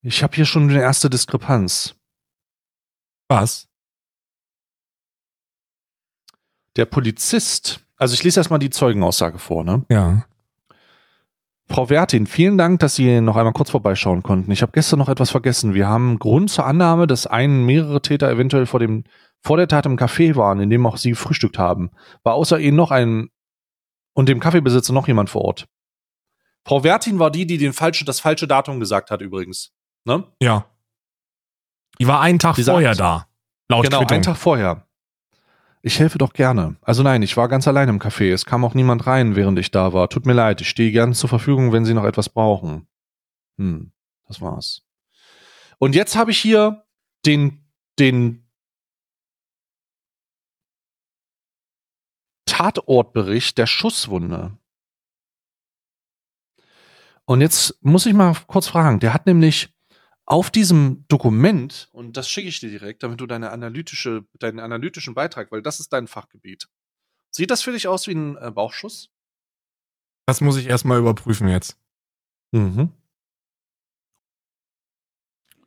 Ich 0.00 0.24
habe 0.24 0.34
hier 0.34 0.44
schon 0.44 0.68
eine 0.68 0.80
erste 0.80 1.08
Diskrepanz. 1.08 1.94
Was? 3.28 3.68
Der 6.76 6.86
Polizist, 6.86 7.84
also 7.96 8.14
ich 8.14 8.22
lese 8.22 8.40
erstmal 8.40 8.58
die 8.58 8.70
Zeugenaussage 8.70 9.38
vor, 9.38 9.64
ne? 9.64 9.84
Ja. 9.90 10.24
Frau 11.68 11.88
Wertin, 11.88 12.26
vielen 12.26 12.58
Dank, 12.58 12.80
dass 12.80 12.96
Sie 12.96 13.20
noch 13.20 13.36
einmal 13.36 13.52
kurz 13.52 13.70
vorbeischauen 13.70 14.22
konnten. 14.22 14.50
Ich 14.50 14.62
habe 14.62 14.72
gestern 14.72 14.98
noch 14.98 15.08
etwas 15.08 15.30
vergessen. 15.30 15.74
Wir 15.74 15.88
haben 15.88 16.18
Grund 16.18 16.50
zur 16.50 16.66
Annahme, 16.66 17.06
dass 17.06 17.26
einen 17.26 17.64
mehrere 17.64 18.02
Täter 18.02 18.30
eventuell 18.30 18.66
vor, 18.66 18.80
dem, 18.80 19.04
vor 19.40 19.56
der 19.56 19.68
Tat 19.68 19.86
im 19.86 19.96
Café 19.96 20.36
waren, 20.36 20.60
in 20.60 20.70
dem 20.70 20.86
auch 20.86 20.98
Sie 20.98 21.14
frühstückt 21.14 21.58
haben. 21.58 21.90
War 22.24 22.34
außer 22.34 22.58
Ihnen 22.58 22.76
noch 22.76 22.90
ein 22.90 23.30
und 24.12 24.28
dem 24.28 24.40
Kaffeebesitzer 24.40 24.92
noch 24.92 25.08
jemand 25.08 25.30
vor 25.30 25.42
Ort? 25.42 25.66
Frau 26.64 26.84
Wertin 26.84 27.18
war 27.18 27.30
die, 27.30 27.46
die 27.46 27.58
den 27.58 27.72
falsche, 27.72 28.04
das 28.04 28.20
falsche 28.20 28.46
Datum 28.46 28.78
gesagt 28.78 29.10
hat 29.10 29.22
übrigens. 29.22 29.72
Ne? 30.04 30.24
Ja. 30.40 30.66
Die 31.98 32.06
war 32.06 32.20
einen 32.20 32.38
Tag 32.38 32.56
vorher 32.56 32.94
da. 32.94 33.26
Laut 33.68 33.84
genau, 33.84 33.98
Quittung. 34.00 34.14
einen 34.14 34.22
Tag 34.22 34.36
vorher. 34.36 34.86
Ich 35.82 35.98
helfe 35.98 36.18
doch 36.18 36.32
gerne. 36.32 36.76
Also 36.80 37.02
nein, 37.02 37.22
ich 37.22 37.36
war 37.36 37.48
ganz 37.48 37.66
allein 37.66 37.88
im 37.88 37.98
Café. 37.98 38.32
Es 38.32 38.46
kam 38.46 38.64
auch 38.64 38.74
niemand 38.74 39.06
rein, 39.06 39.34
während 39.34 39.58
ich 39.58 39.72
da 39.72 39.92
war. 39.92 40.08
Tut 40.08 40.26
mir 40.26 40.32
leid, 40.32 40.60
ich 40.60 40.68
stehe 40.68 40.92
gerne 40.92 41.12
zur 41.12 41.28
Verfügung, 41.28 41.72
wenn 41.72 41.84
Sie 41.84 41.94
noch 41.94 42.04
etwas 42.04 42.28
brauchen. 42.28 42.86
Hm, 43.58 43.92
das 44.28 44.40
war's. 44.40 44.82
Und 45.78 45.96
jetzt 45.96 46.14
habe 46.14 46.30
ich 46.30 46.38
hier 46.38 46.84
den, 47.26 47.68
den 47.98 48.48
Tatortbericht 52.46 53.58
der 53.58 53.66
Schusswunde. 53.66 54.56
Und 57.24 57.40
jetzt 57.40 57.76
muss 57.82 58.06
ich 58.06 58.14
mal 58.14 58.36
kurz 58.46 58.68
fragen, 58.68 59.00
der 59.00 59.14
hat 59.14 59.26
nämlich 59.26 59.74
auf 60.24 60.50
diesem 60.50 61.04
Dokument, 61.08 61.88
und 61.92 62.16
das 62.16 62.28
schicke 62.28 62.48
ich 62.48 62.60
dir 62.60 62.70
direkt, 62.70 63.02
damit 63.02 63.20
du 63.20 63.26
deine 63.26 63.50
analytische, 63.50 64.24
deinen 64.38 64.60
analytischen 64.60 65.14
Beitrag, 65.14 65.50
weil 65.50 65.62
das 65.62 65.80
ist 65.80 65.92
dein 65.92 66.06
Fachgebiet. 66.06 66.68
Sieht 67.30 67.50
das 67.50 67.62
für 67.62 67.72
dich 67.72 67.88
aus 67.88 68.06
wie 68.06 68.14
ein 68.14 68.36
äh, 68.36 68.50
Bauchschuss? 68.50 69.10
Das 70.26 70.40
muss 70.40 70.56
ich 70.56 70.66
erstmal 70.66 70.98
überprüfen 70.98 71.48
jetzt. 71.48 71.76
Mhm. 72.52 72.92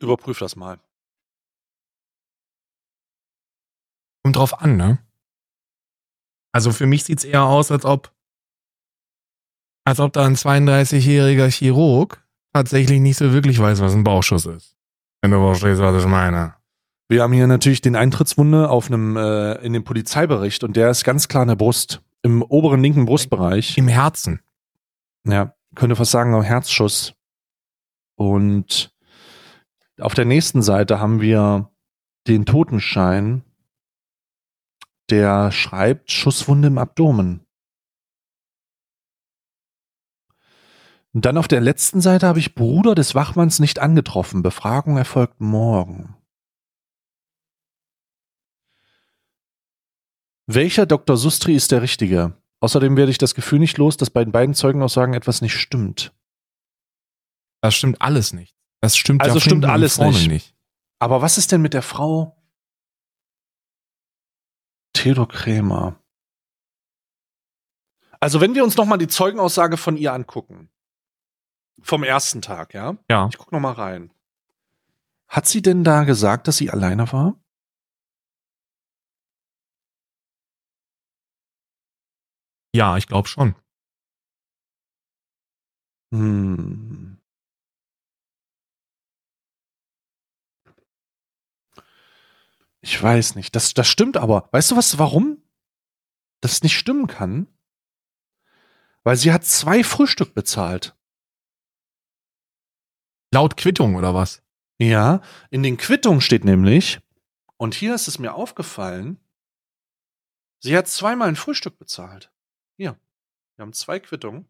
Überprüf 0.00 0.38
das 0.38 0.56
mal. 0.56 0.78
Kommt 4.22 4.36
drauf 4.36 4.60
an, 4.60 4.76
ne? 4.76 4.98
Also 6.52 6.72
für 6.72 6.86
mich 6.86 7.04
sieht's 7.04 7.24
eher 7.24 7.44
aus, 7.44 7.70
als 7.70 7.84
ob 7.84 8.12
als 9.84 10.00
ob 10.00 10.12
da 10.12 10.26
ein 10.26 10.34
32-jähriger 10.34 11.48
Chirurg 11.48 12.25
tatsächlich 12.56 13.00
nicht 13.00 13.18
so 13.18 13.32
wirklich 13.32 13.58
weiß, 13.58 13.80
was 13.80 13.94
ein 13.94 14.04
Bauchschuss 14.04 14.46
ist. 14.46 14.76
Wenn 15.20 15.30
du 15.30 15.38
verstehst, 15.38 15.80
was 15.80 16.02
ich 16.02 16.08
meine. 16.08 16.54
Wir 17.08 17.22
haben 17.22 17.32
hier 17.32 17.46
natürlich 17.46 17.80
den 17.80 17.96
Eintrittswunde 17.96 18.68
auf 18.68 18.88
einem, 18.88 19.16
äh, 19.16 19.54
in 19.64 19.72
dem 19.72 19.84
Polizeibericht 19.84 20.64
und 20.64 20.76
der 20.76 20.90
ist 20.90 21.04
ganz 21.04 21.28
klar 21.28 21.42
in 21.42 21.48
der 21.48 21.56
Brust, 21.56 22.02
im 22.22 22.42
oberen 22.42 22.82
linken 22.82 23.04
Brustbereich. 23.04 23.78
Im 23.78 23.88
Herzen. 23.88 24.40
Ja, 25.24 25.54
könnte 25.74 25.96
fast 25.96 26.10
sagen, 26.10 26.40
Herzschuss. 26.42 27.14
Und 28.16 28.92
auf 30.00 30.14
der 30.14 30.24
nächsten 30.24 30.62
Seite 30.62 30.98
haben 30.98 31.20
wir 31.20 31.70
den 32.26 32.46
Totenschein, 32.46 33.42
der 35.10 35.52
schreibt 35.52 36.10
Schusswunde 36.10 36.68
im 36.68 36.78
Abdomen. 36.78 37.45
Und 41.16 41.24
dann 41.24 41.38
auf 41.38 41.48
der 41.48 41.62
letzten 41.62 42.02
Seite 42.02 42.26
habe 42.26 42.40
ich 42.40 42.54
Bruder 42.54 42.94
des 42.94 43.14
Wachmanns 43.14 43.58
nicht 43.58 43.78
angetroffen. 43.78 44.42
Befragung 44.42 44.98
erfolgt 44.98 45.40
morgen. 45.40 46.14
Welcher 50.46 50.84
Dr. 50.84 51.16
Sustri 51.16 51.54
ist 51.54 51.72
der 51.72 51.80
Richtige? 51.80 52.36
Außerdem 52.60 52.98
werde 52.98 53.10
ich 53.10 53.16
das 53.16 53.34
Gefühl 53.34 53.60
nicht 53.60 53.78
los, 53.78 53.96
dass 53.96 54.10
bei 54.10 54.22
den 54.24 54.30
beiden 54.30 54.54
Zeugenaussagen 54.54 55.14
etwas 55.14 55.40
nicht 55.40 55.54
stimmt. 55.54 56.14
Das 57.62 57.74
stimmt 57.74 58.02
alles 58.02 58.34
nicht. 58.34 58.54
Das 58.82 58.94
stimmt 58.94 59.22
Also 59.22 59.36
ja 59.36 59.40
stimmt 59.40 59.64
alles 59.64 59.96
nicht. 59.96 60.28
nicht. 60.28 60.54
Aber 60.98 61.22
was 61.22 61.38
ist 61.38 61.50
denn 61.50 61.62
mit 61.62 61.72
der 61.72 61.80
Frau 61.80 62.36
Theodor 64.92 65.28
Krämer? 65.28 65.98
Also 68.20 68.42
wenn 68.42 68.54
wir 68.54 68.64
uns 68.64 68.76
noch 68.76 68.84
mal 68.84 68.98
die 68.98 69.08
Zeugenaussage 69.08 69.78
von 69.78 69.96
ihr 69.96 70.12
angucken, 70.12 70.68
vom 71.80 72.02
ersten 72.02 72.42
Tag, 72.42 72.74
ja? 72.74 72.96
Ja. 73.08 73.28
Ich 73.30 73.38
guck 73.38 73.52
noch 73.52 73.60
mal 73.60 73.72
rein. 73.72 74.12
Hat 75.28 75.46
sie 75.46 75.62
denn 75.62 75.84
da 75.84 76.04
gesagt, 76.04 76.48
dass 76.48 76.56
sie 76.56 76.70
alleine 76.70 77.12
war? 77.12 77.34
Ja, 82.74 82.96
ich 82.96 83.06
glaube 83.06 83.28
schon. 83.28 83.54
Hm. 86.12 87.18
Ich 92.80 93.02
weiß 93.02 93.34
nicht. 93.34 93.56
Das, 93.56 93.74
das 93.74 93.88
stimmt 93.88 94.16
aber. 94.16 94.48
Weißt 94.52 94.70
du 94.70 94.76
was, 94.76 94.98
warum 94.98 95.42
das 96.40 96.62
nicht 96.62 96.76
stimmen 96.78 97.08
kann? 97.08 97.48
Weil 99.02 99.16
sie 99.16 99.32
hat 99.32 99.44
zwei 99.44 99.82
Frühstück 99.82 100.34
bezahlt. 100.34 100.96
Laut 103.36 103.58
Quittung 103.58 103.96
oder 103.96 104.14
was? 104.14 104.40
Ja, 104.78 105.20
in 105.50 105.62
den 105.62 105.76
Quittungen 105.76 106.22
steht 106.22 106.46
nämlich, 106.46 107.00
und 107.58 107.74
hier 107.74 107.94
ist 107.94 108.08
es 108.08 108.18
mir 108.18 108.32
aufgefallen, 108.32 109.18
sie 110.60 110.74
hat 110.74 110.88
zweimal 110.88 111.28
ein 111.28 111.36
Frühstück 111.36 111.78
bezahlt. 111.78 112.32
Hier, 112.78 112.96
wir 113.56 113.62
haben 113.62 113.74
zwei 113.74 114.00
Quittungen. 114.00 114.46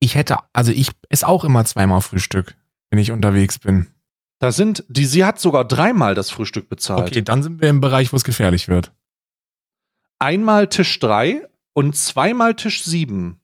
Ich 0.00 0.16
hätte, 0.16 0.36
also 0.52 0.70
ich 0.70 0.90
esse 1.08 1.26
auch 1.26 1.44
immer 1.44 1.64
zweimal 1.64 2.02
Frühstück, 2.02 2.58
wenn 2.90 2.98
ich 2.98 3.10
unterwegs 3.10 3.58
bin. 3.58 3.86
Da 4.38 4.52
sind, 4.52 4.84
die, 4.88 5.06
sie 5.06 5.24
hat 5.24 5.40
sogar 5.40 5.64
dreimal 5.64 6.14
das 6.14 6.28
Frühstück 6.28 6.68
bezahlt. 6.68 7.08
Okay, 7.08 7.22
dann 7.22 7.42
sind 7.42 7.62
wir 7.62 7.70
im 7.70 7.80
Bereich, 7.80 8.12
wo 8.12 8.16
es 8.16 8.24
gefährlich 8.24 8.68
wird. 8.68 8.92
Einmal 10.18 10.68
Tisch 10.68 10.98
drei 10.98 11.48
und 11.72 11.96
zweimal 11.96 12.54
Tisch 12.54 12.84
sieben. 12.84 13.39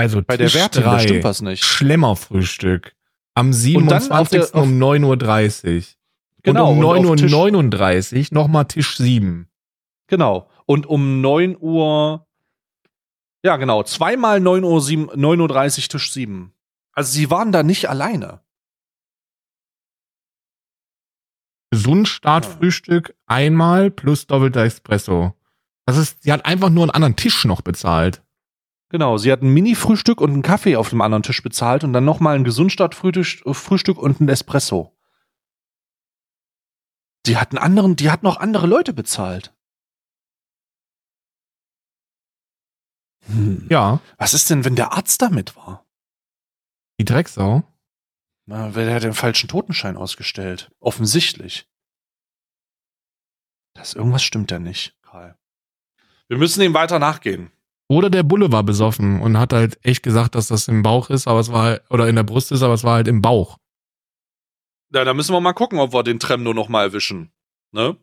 Also 0.00 0.22
Bei 0.22 0.36
der 0.36 0.46
Tisch 0.48 0.54
Wertin, 0.56 0.82
da 0.82 0.90
drei, 0.96 0.98
stimmt 1.02 1.24
was 1.24 1.42
nicht. 1.42 1.64
Schlemmerfrühstück. 1.64 2.94
Am 3.34 3.48
Und 3.48 3.52
dann 3.88 4.10
auf 4.10 4.28
27. 4.28 4.30
der- 4.30 4.54
auf- 4.54 4.62
um 4.62 4.78
9.30 4.78 5.76
Uhr. 5.76 5.82
Genau, 6.42 6.72
Und 6.72 6.78
um 6.84 6.84
und 6.84 7.06
auf 7.06 7.16
Tisch- 7.16 7.30
9.39 7.32 8.30
Uhr 8.32 8.34
nochmal 8.34 8.64
Tisch 8.64 8.96
7. 8.96 9.48
Genau. 10.06 10.48
Und 10.66 10.86
um 10.86 11.20
9 11.20 11.56
Uhr, 11.60 12.26
ja 13.44 13.56
genau, 13.56 13.82
zweimal 13.82 14.40
9 14.40 14.64
Uhr, 14.64 14.80
sieben, 14.80 15.08
9.30 15.10 15.84
Uhr 15.84 15.88
Tisch 15.90 16.12
sieben. 16.12 16.52
Also 16.92 17.12
sie 17.12 17.30
waren 17.30 17.52
da 17.52 17.62
nicht 17.62 17.88
alleine. 17.88 18.40
Gesund-Startfrühstück 21.70 23.14
einmal 23.26 23.90
plus 23.90 24.26
doppelter 24.26 24.64
Espresso. 24.64 25.34
Das 25.86 25.96
ist, 25.96 26.22
sie 26.22 26.32
hat 26.32 26.44
einfach 26.46 26.68
nur 26.70 26.84
einen 26.84 26.90
anderen 26.90 27.16
Tisch 27.16 27.44
noch 27.44 27.60
bezahlt. 27.62 28.22
Genau, 28.90 29.16
sie 29.18 29.30
hat 29.30 29.40
ein 29.42 29.54
Mini-Frühstück 29.54 30.20
und 30.20 30.32
einen 30.32 30.42
Kaffee 30.42 30.76
auf 30.76 30.90
dem 30.90 31.00
anderen 31.00 31.22
Tisch 31.22 31.42
bezahlt 31.42 31.84
und 31.84 31.92
dann 31.92 32.04
nochmal 32.04 32.34
ein 32.36 32.44
Gesundstart-Frühstück 32.44 33.54
Frühstück 33.56 33.98
und 33.98 34.20
ein 34.20 34.28
Espresso. 34.28 34.96
die 37.26 37.36
hatten 37.36 37.56
anderen, 37.58 37.94
die 37.96 38.10
hatten 38.10 38.26
auch 38.26 38.38
andere 38.38 38.66
Leute 38.66 38.92
bezahlt. 38.92 39.54
Hm. 43.26 43.66
Ja, 43.70 44.00
Was 44.18 44.34
ist 44.34 44.50
denn, 44.50 44.64
wenn 44.64 44.74
der 44.76 44.92
Arzt 44.92 45.22
damit 45.22 45.54
war? 45.56 45.86
die 46.98 47.04
Drecksau. 47.06 47.62
Na, 48.46 48.74
wer 48.74 48.92
hat 48.94 49.04
den 49.04 49.14
falschen 49.14 49.48
Totenschein 49.48 49.96
ausgestellt? 49.96 50.70
Offensichtlich. 50.80 51.66
Das 53.74 53.94
irgendwas 53.94 54.22
stimmt 54.22 54.50
ja 54.50 54.58
nicht, 54.58 55.00
Karl. 55.00 55.38
Wir 56.28 56.36
müssen 56.36 56.60
ihm 56.60 56.74
weiter 56.74 56.98
nachgehen. 56.98 57.52
Oder 57.90 58.08
der 58.08 58.22
Bulle 58.22 58.52
war 58.52 58.62
besoffen 58.62 59.20
und 59.20 59.36
hat 59.36 59.52
halt 59.52 59.84
echt 59.84 60.04
gesagt, 60.04 60.36
dass 60.36 60.46
das 60.46 60.68
im 60.68 60.84
Bauch 60.84 61.10
ist, 61.10 61.26
aber 61.26 61.40
es 61.40 61.50
war 61.50 61.62
halt, 61.64 61.90
oder 61.90 62.08
in 62.08 62.14
der 62.14 62.22
Brust 62.22 62.52
ist, 62.52 62.62
aber 62.62 62.74
es 62.74 62.84
war 62.84 62.94
halt 62.94 63.08
im 63.08 63.20
Bauch. 63.20 63.58
Ja, 64.94 65.04
da 65.04 65.12
müssen 65.12 65.34
wir 65.34 65.40
mal 65.40 65.54
gucken, 65.54 65.80
ob 65.80 65.92
wir 65.92 66.04
den 66.04 66.20
Tremno 66.20 66.54
noch 66.54 66.68
mal 66.68 66.84
erwischen. 66.84 67.32
Ne? 67.72 67.96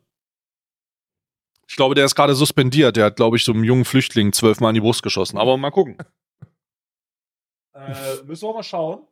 Ich 1.66 1.76
glaube, 1.76 1.94
der 1.94 2.04
ist 2.04 2.14
gerade 2.14 2.34
suspendiert. 2.34 2.96
Der 2.96 3.06
hat, 3.06 3.16
glaube 3.16 3.38
ich, 3.38 3.44
so 3.44 3.52
einem 3.52 3.64
jungen 3.64 3.86
Flüchtling 3.86 4.34
zwölfmal 4.34 4.72
in 4.72 4.74
die 4.74 4.82
Brust 4.82 5.02
geschossen. 5.02 5.38
Aber 5.38 5.56
mal 5.56 5.70
gucken. 5.70 5.96
äh, 7.72 8.22
müssen 8.26 8.46
wir 8.46 8.52
mal 8.52 8.62
schauen. 8.62 9.06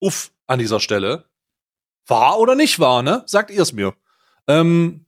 Uff, 0.00 0.32
an 0.46 0.58
dieser 0.58 0.80
Stelle. 0.80 1.24
War 2.06 2.38
oder 2.38 2.56
nicht 2.56 2.78
war, 2.78 3.02
ne? 3.02 3.22
Sagt 3.24 3.50
ihr 3.50 3.62
es 3.62 3.72
mir. 3.72 3.94
Ähm, 4.48 5.06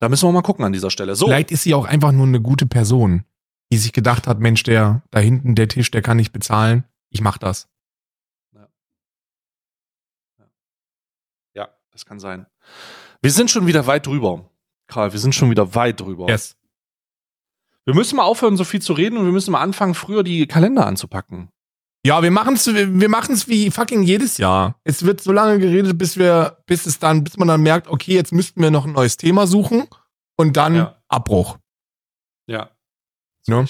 da 0.00 0.10
müssen 0.10 0.28
wir 0.28 0.32
mal 0.32 0.42
gucken 0.42 0.66
an 0.66 0.72
dieser 0.74 0.90
Stelle. 0.90 1.14
So. 1.14 1.26
Vielleicht 1.26 1.50
ist 1.50 1.62
sie 1.62 1.72
auch 1.72 1.86
einfach 1.86 2.12
nur 2.12 2.26
eine 2.26 2.42
gute 2.42 2.66
Person, 2.66 3.24
die 3.72 3.78
sich 3.78 3.94
gedacht 3.94 4.26
hat, 4.26 4.38
Mensch, 4.38 4.64
der 4.64 5.00
da 5.10 5.18
hinten, 5.18 5.54
der 5.54 5.66
Tisch, 5.66 5.90
der 5.90 6.02
kann 6.02 6.18
nicht 6.18 6.30
bezahlen. 6.30 6.84
Ich 7.08 7.22
mach 7.22 7.38
das. 7.38 7.70
Ja, 11.54 11.70
das 11.90 12.04
kann 12.04 12.20
sein. 12.20 12.44
Wir 13.22 13.30
sind 13.30 13.50
schon 13.50 13.66
wieder 13.66 13.86
weit 13.86 14.06
drüber. 14.06 14.50
Karl, 14.88 15.12
wir 15.12 15.18
sind 15.18 15.34
schon 15.34 15.48
wieder 15.48 15.74
weit 15.74 16.00
drüber. 16.00 16.28
Yes. 16.28 16.54
Wir 17.86 17.94
müssen 17.94 18.16
mal 18.16 18.24
aufhören, 18.24 18.58
so 18.58 18.64
viel 18.64 18.82
zu 18.82 18.92
reden 18.92 19.16
und 19.16 19.24
wir 19.24 19.32
müssen 19.32 19.52
mal 19.52 19.62
anfangen, 19.62 19.94
früher 19.94 20.22
die 20.22 20.46
Kalender 20.46 20.86
anzupacken. 20.86 21.48
Ja, 22.04 22.22
wir 22.22 22.30
machen's, 22.30 22.66
wir 22.66 23.08
machen's 23.08 23.48
wie 23.48 23.70
fucking 23.70 24.02
jedes 24.02 24.36
Jahr. 24.36 24.78
Es 24.84 25.06
wird 25.06 25.22
so 25.22 25.32
lange 25.32 25.58
geredet, 25.58 25.96
bis 25.96 26.18
wir, 26.18 26.62
bis 26.66 26.84
es 26.84 26.98
dann, 26.98 27.24
bis 27.24 27.38
man 27.38 27.48
dann 27.48 27.62
merkt, 27.62 27.88
okay, 27.88 28.12
jetzt 28.12 28.32
müssten 28.32 28.60
wir 28.60 28.70
noch 28.70 28.84
ein 28.84 28.92
neues 28.92 29.16
Thema 29.16 29.46
suchen 29.46 29.88
und 30.36 30.58
dann 30.58 30.74
Ja. 30.74 31.02
Abbruch. 31.08 31.56
Ja. 32.46 32.70
Ne? 33.46 33.64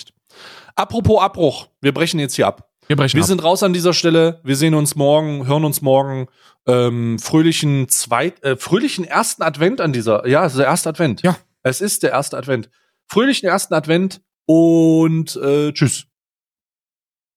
Apropos 0.74 1.20
Abbruch, 1.20 1.69
wir 1.81 1.93
brechen 1.93 2.19
jetzt 2.20 2.35
hier 2.35 2.47
ab. 2.47 2.70
Wir 2.86 2.97
brechen 2.97 3.16
Wir 3.16 3.23
ab. 3.23 3.28
sind 3.28 3.43
raus 3.43 3.62
an 3.62 3.73
dieser 3.73 3.93
Stelle. 3.93 4.40
Wir 4.43 4.57
sehen 4.57 4.74
uns 4.74 4.94
morgen, 4.94 5.47
hören 5.47 5.65
uns 5.65 5.82
morgen. 5.82 6.27
Ähm, 6.66 7.19
fröhlichen 7.19 7.89
zweit, 7.89 8.43
äh, 8.43 8.57
fröhlichen 8.57 9.05
ersten 9.05 9.43
Advent 9.43 9.81
an 9.81 9.93
dieser. 9.93 10.27
Ja, 10.27 10.44
es 10.44 10.53
ist 10.53 10.59
der 10.59 10.66
erste 10.66 10.89
Advent. 10.89 11.23
Ja. 11.23 11.36
Es 11.62 11.81
ist 11.81 12.03
der 12.03 12.11
erste 12.11 12.36
Advent. 12.36 12.70
Fröhlichen 13.09 13.49
ersten 13.49 13.74
Advent 13.74 14.20
und 14.47 15.36
äh, 15.36 15.73
tschüss. 15.73 16.07